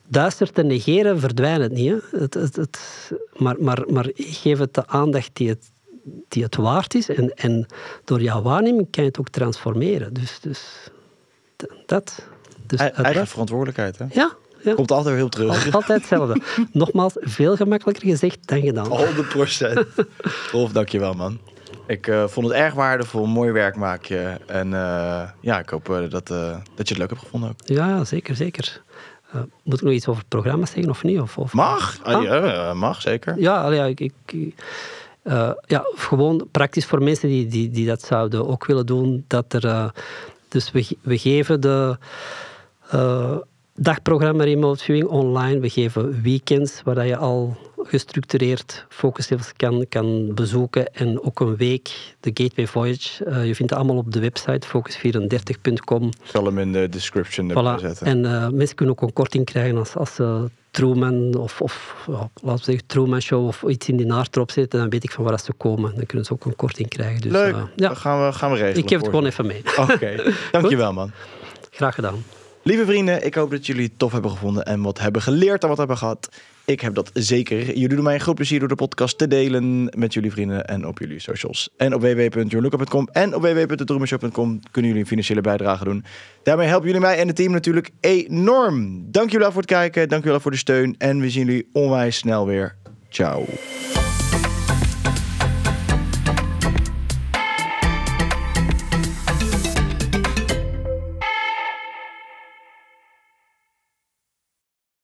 duister 0.07 0.53
te 0.53 0.63
negeren, 0.63 1.21
verdwijnt 1.21 1.63
het 1.63 1.73
niet. 1.73 1.91
Hè. 1.91 2.19
Het, 2.19 2.35
het, 2.35 2.57
het, 2.57 2.79
maar, 3.37 3.57
maar, 3.59 3.85
maar 3.89 4.11
geef 4.15 4.59
het 4.59 4.75
de 4.75 4.87
aandacht 4.87 5.31
die 5.33 5.49
het, 5.49 5.71
die 6.29 6.43
het 6.43 6.57
waard 6.57 6.95
is. 6.95 7.09
En, 7.09 7.35
en 7.35 7.67
door 8.05 8.21
jouw 8.21 8.43
waarneming 8.43 8.91
kan 8.91 9.03
je 9.03 9.09
het 9.09 9.19
ook 9.19 9.29
transformeren. 9.29 10.15
Dus, 10.15 10.41
dus 10.41 10.91
dat. 11.87 12.29
Dus 12.67 12.79
Eigen 12.79 13.27
verantwoordelijkheid, 13.27 13.99
hè? 13.99 14.07
Ja, 14.11 14.37
ja. 14.65 14.75
Komt 14.75 14.91
altijd 14.91 15.09
weer 15.09 15.17
heel 15.17 15.29
terug. 15.29 15.67
Al- 15.67 15.73
Altijd 15.73 15.99
hetzelfde. 16.01 16.41
Nogmaals, 16.73 17.13
veel 17.21 17.57
gemakkelijker 17.57 18.09
gezegd 18.09 18.39
dan 18.49 18.61
gedaan. 18.61 18.87
100 18.87 19.29
procent. 19.29 19.87
Rolf, 20.53 20.73
dankjewel 20.73 21.15
man. 21.15 21.39
Ik 21.87 22.07
eh, 22.07 22.27
vond 22.27 22.47
het 22.47 22.57
erg 22.57 22.75
waardevol, 22.75 23.27
mooi 23.27 23.53
werk 23.53 23.77
maak 23.77 24.05
je. 24.05 24.37
En 24.47 24.75
eh, 24.75 25.23
ja, 25.41 25.59
ik 25.59 25.69
hoop 25.69 25.91
eh, 25.91 26.11
dat, 26.11 26.27
dat 26.27 26.29
je 26.75 26.83
het 26.85 26.99
leuk 26.99 27.09
hebt 27.09 27.21
gevonden 27.21 27.49
ook. 27.49 27.57
Ja, 27.65 28.05
zeker, 28.05 28.37
zeker. 28.37 28.83
Moet 29.63 29.75
ik 29.79 29.83
nog 29.83 29.93
iets 29.93 30.09
over 30.09 30.25
programma's 30.29 30.71
zeggen 30.71 30.91
of 30.91 31.03
niet? 31.03 31.21
Of, 31.21 31.39
of, 31.39 31.53
Mag? 31.53 31.99
Ah. 32.03 32.15
Ah, 32.15 32.23
ja, 32.23 32.75
mag, 32.75 33.01
zeker. 33.01 33.41
Ja, 33.41 33.63
allee, 33.63 33.79
ja, 33.79 33.85
ik, 33.85 34.01
ik, 34.01 34.53
ja, 35.67 35.85
gewoon 35.95 36.49
praktisch 36.51 36.87
voor 36.87 37.03
mensen 37.03 37.29
die, 37.29 37.47
die, 37.47 37.71
die 37.71 37.87
dat 37.87 38.03
zouden 38.03 38.49
ook 38.49 38.67
willen 38.67 38.87
doen. 38.87 39.25
Dat 39.27 39.53
er, 39.53 39.93
dus 40.49 40.71
we, 40.71 40.97
we 41.03 41.19
geven 41.19 41.61
de 41.61 41.99
dagprogramma 43.75 44.45
Remote 44.45 44.85
Viewing 44.85 45.07
online. 45.09 45.61
We 45.61 45.69
geven 45.69 46.23
weekends 46.23 46.81
waar 46.85 46.95
dat 46.95 47.07
je 47.07 47.17
al 47.17 47.57
gestructureerd 47.79 48.87
focusevels 48.89 49.53
kan, 49.57 49.87
kan 49.89 50.35
bezoeken. 50.35 50.95
En 50.95 51.23
ook 51.23 51.41
een 51.41 51.57
week 51.57 52.15
de 52.21 52.31
Gateway 52.35 52.67
Voyage. 52.67 53.25
Eh, 53.25 53.47
je 53.47 53.55
vindt 53.55 53.71
het 53.73 53.73
allemaal 53.73 53.97
op 53.97 54.13
de 54.13 54.21
website 54.21 54.67
focus34.com. 54.69 56.07
Ik 56.07 56.13
zal 56.31 56.45
hem 56.45 56.59
in 56.59 56.73
de 56.73 56.89
description 56.89 57.51
erbij 57.51 57.77
Voilà. 57.77 57.81
zetten. 57.81 58.07
En 58.07 58.25
eh, 58.25 58.49
mensen 58.49 58.77
kunnen 58.77 58.95
ook 58.95 59.03
een 59.03 59.13
korting 59.13 59.45
krijgen 59.45 59.77
als, 59.79 59.97
als 59.97 60.15
ze 60.15 60.51
Truman 60.71 61.35
of, 61.35 61.61
of 61.61 62.05
ja, 62.07 62.31
laten 62.35 62.59
we 62.59 62.65
zeggen 62.65 62.87
Truman 62.87 63.21
Show 63.21 63.47
of 63.47 63.63
iets 63.63 63.89
in 63.89 63.97
die 63.97 64.07
naart 64.07 64.37
erop 64.37 64.51
zetten. 64.51 64.81
Dan 64.81 64.89
weet 64.91 65.05
ik 65.05 65.11
van 65.11 65.25
waar 65.25 65.41
ze 65.41 65.53
komen. 65.53 65.95
Dan 65.95 66.07
kunnen 66.07 66.27
ze 66.27 66.33
ook 66.33 66.45
een 66.45 66.57
korting 66.57 66.89
krijgen. 66.89 67.21
Dus, 67.21 67.33
Leuk, 67.33 67.55
eh, 67.55 67.61
dat 67.61 67.71
ja, 67.77 67.95
gaan 67.95 68.27
we, 68.27 68.33
gaan 68.33 68.51
we 68.51 68.57
regelen. 68.57 68.83
ik 68.83 68.89
geef 68.89 68.99
het 68.99 69.09
gewoon 69.09 69.27
even 69.27 69.47
mee. 69.47 69.63
Oké, 69.77 70.23
dankjewel 70.53 70.93
man. 70.93 71.11
Graag 71.71 71.95
gedaan. 71.95 72.25
Lieve 72.65 72.85
vrienden, 72.85 73.25
ik 73.27 73.35
hoop 73.35 73.51
dat 73.51 73.67
jullie 73.67 73.85
het 73.85 73.99
tof 73.99 74.13
hebben 74.13 74.31
gevonden 74.31 74.65
en 74.65 74.83
wat 74.83 74.99
hebben 74.99 75.23
geleerd 75.23 75.63
en 75.63 75.69
wat 75.69 75.79
hebben 75.79 75.97
gehad. 75.97 76.29
Ik 76.65 76.81
heb 76.81 76.95
dat 76.95 77.11
zeker. 77.13 77.67
Jullie 77.67 77.89
doen 77.89 78.03
mij 78.03 78.15
een 78.15 78.21
groot 78.21 78.35
plezier 78.35 78.59
door 78.59 78.69
de 78.69 78.75
podcast 78.75 79.19
te 79.19 79.29
delen 79.29 79.85
met 79.97 80.15
jullie 80.15 80.31
vrienden 80.31 80.67
en 80.67 80.87
op 80.87 80.99
jullie 80.99 81.19
socials. 81.19 81.71
En 81.77 81.95
op 81.95 82.01
www.journluca.com 82.01 83.09
en 83.13 83.35
op 83.35 83.43
www.detroemenshow.com 83.43 84.61
kunnen 84.71 84.91
jullie 84.91 85.01
een 85.01 85.09
financiële 85.09 85.41
bijdrage 85.41 85.85
doen. 85.85 86.05
Daarmee 86.43 86.67
helpen 86.67 86.87
jullie 86.87 87.03
mij 87.03 87.19
en 87.19 87.27
het 87.27 87.37
team 87.37 87.53
natuurlijk 87.53 87.91
enorm. 88.01 89.05
Dank 89.11 89.27
jullie 89.27 89.45
wel 89.45 89.53
voor 89.53 89.63
het 89.63 89.71
kijken, 89.71 90.09
dank 90.09 90.11
jullie 90.11 90.31
wel 90.31 90.41
voor 90.41 90.51
de 90.51 90.57
steun 90.57 90.95
en 90.99 91.21
we 91.21 91.31
zien 91.31 91.47
jullie 91.47 91.69
onwijs 91.73 92.17
snel 92.17 92.47
weer. 92.47 92.77
Ciao. 93.09 93.45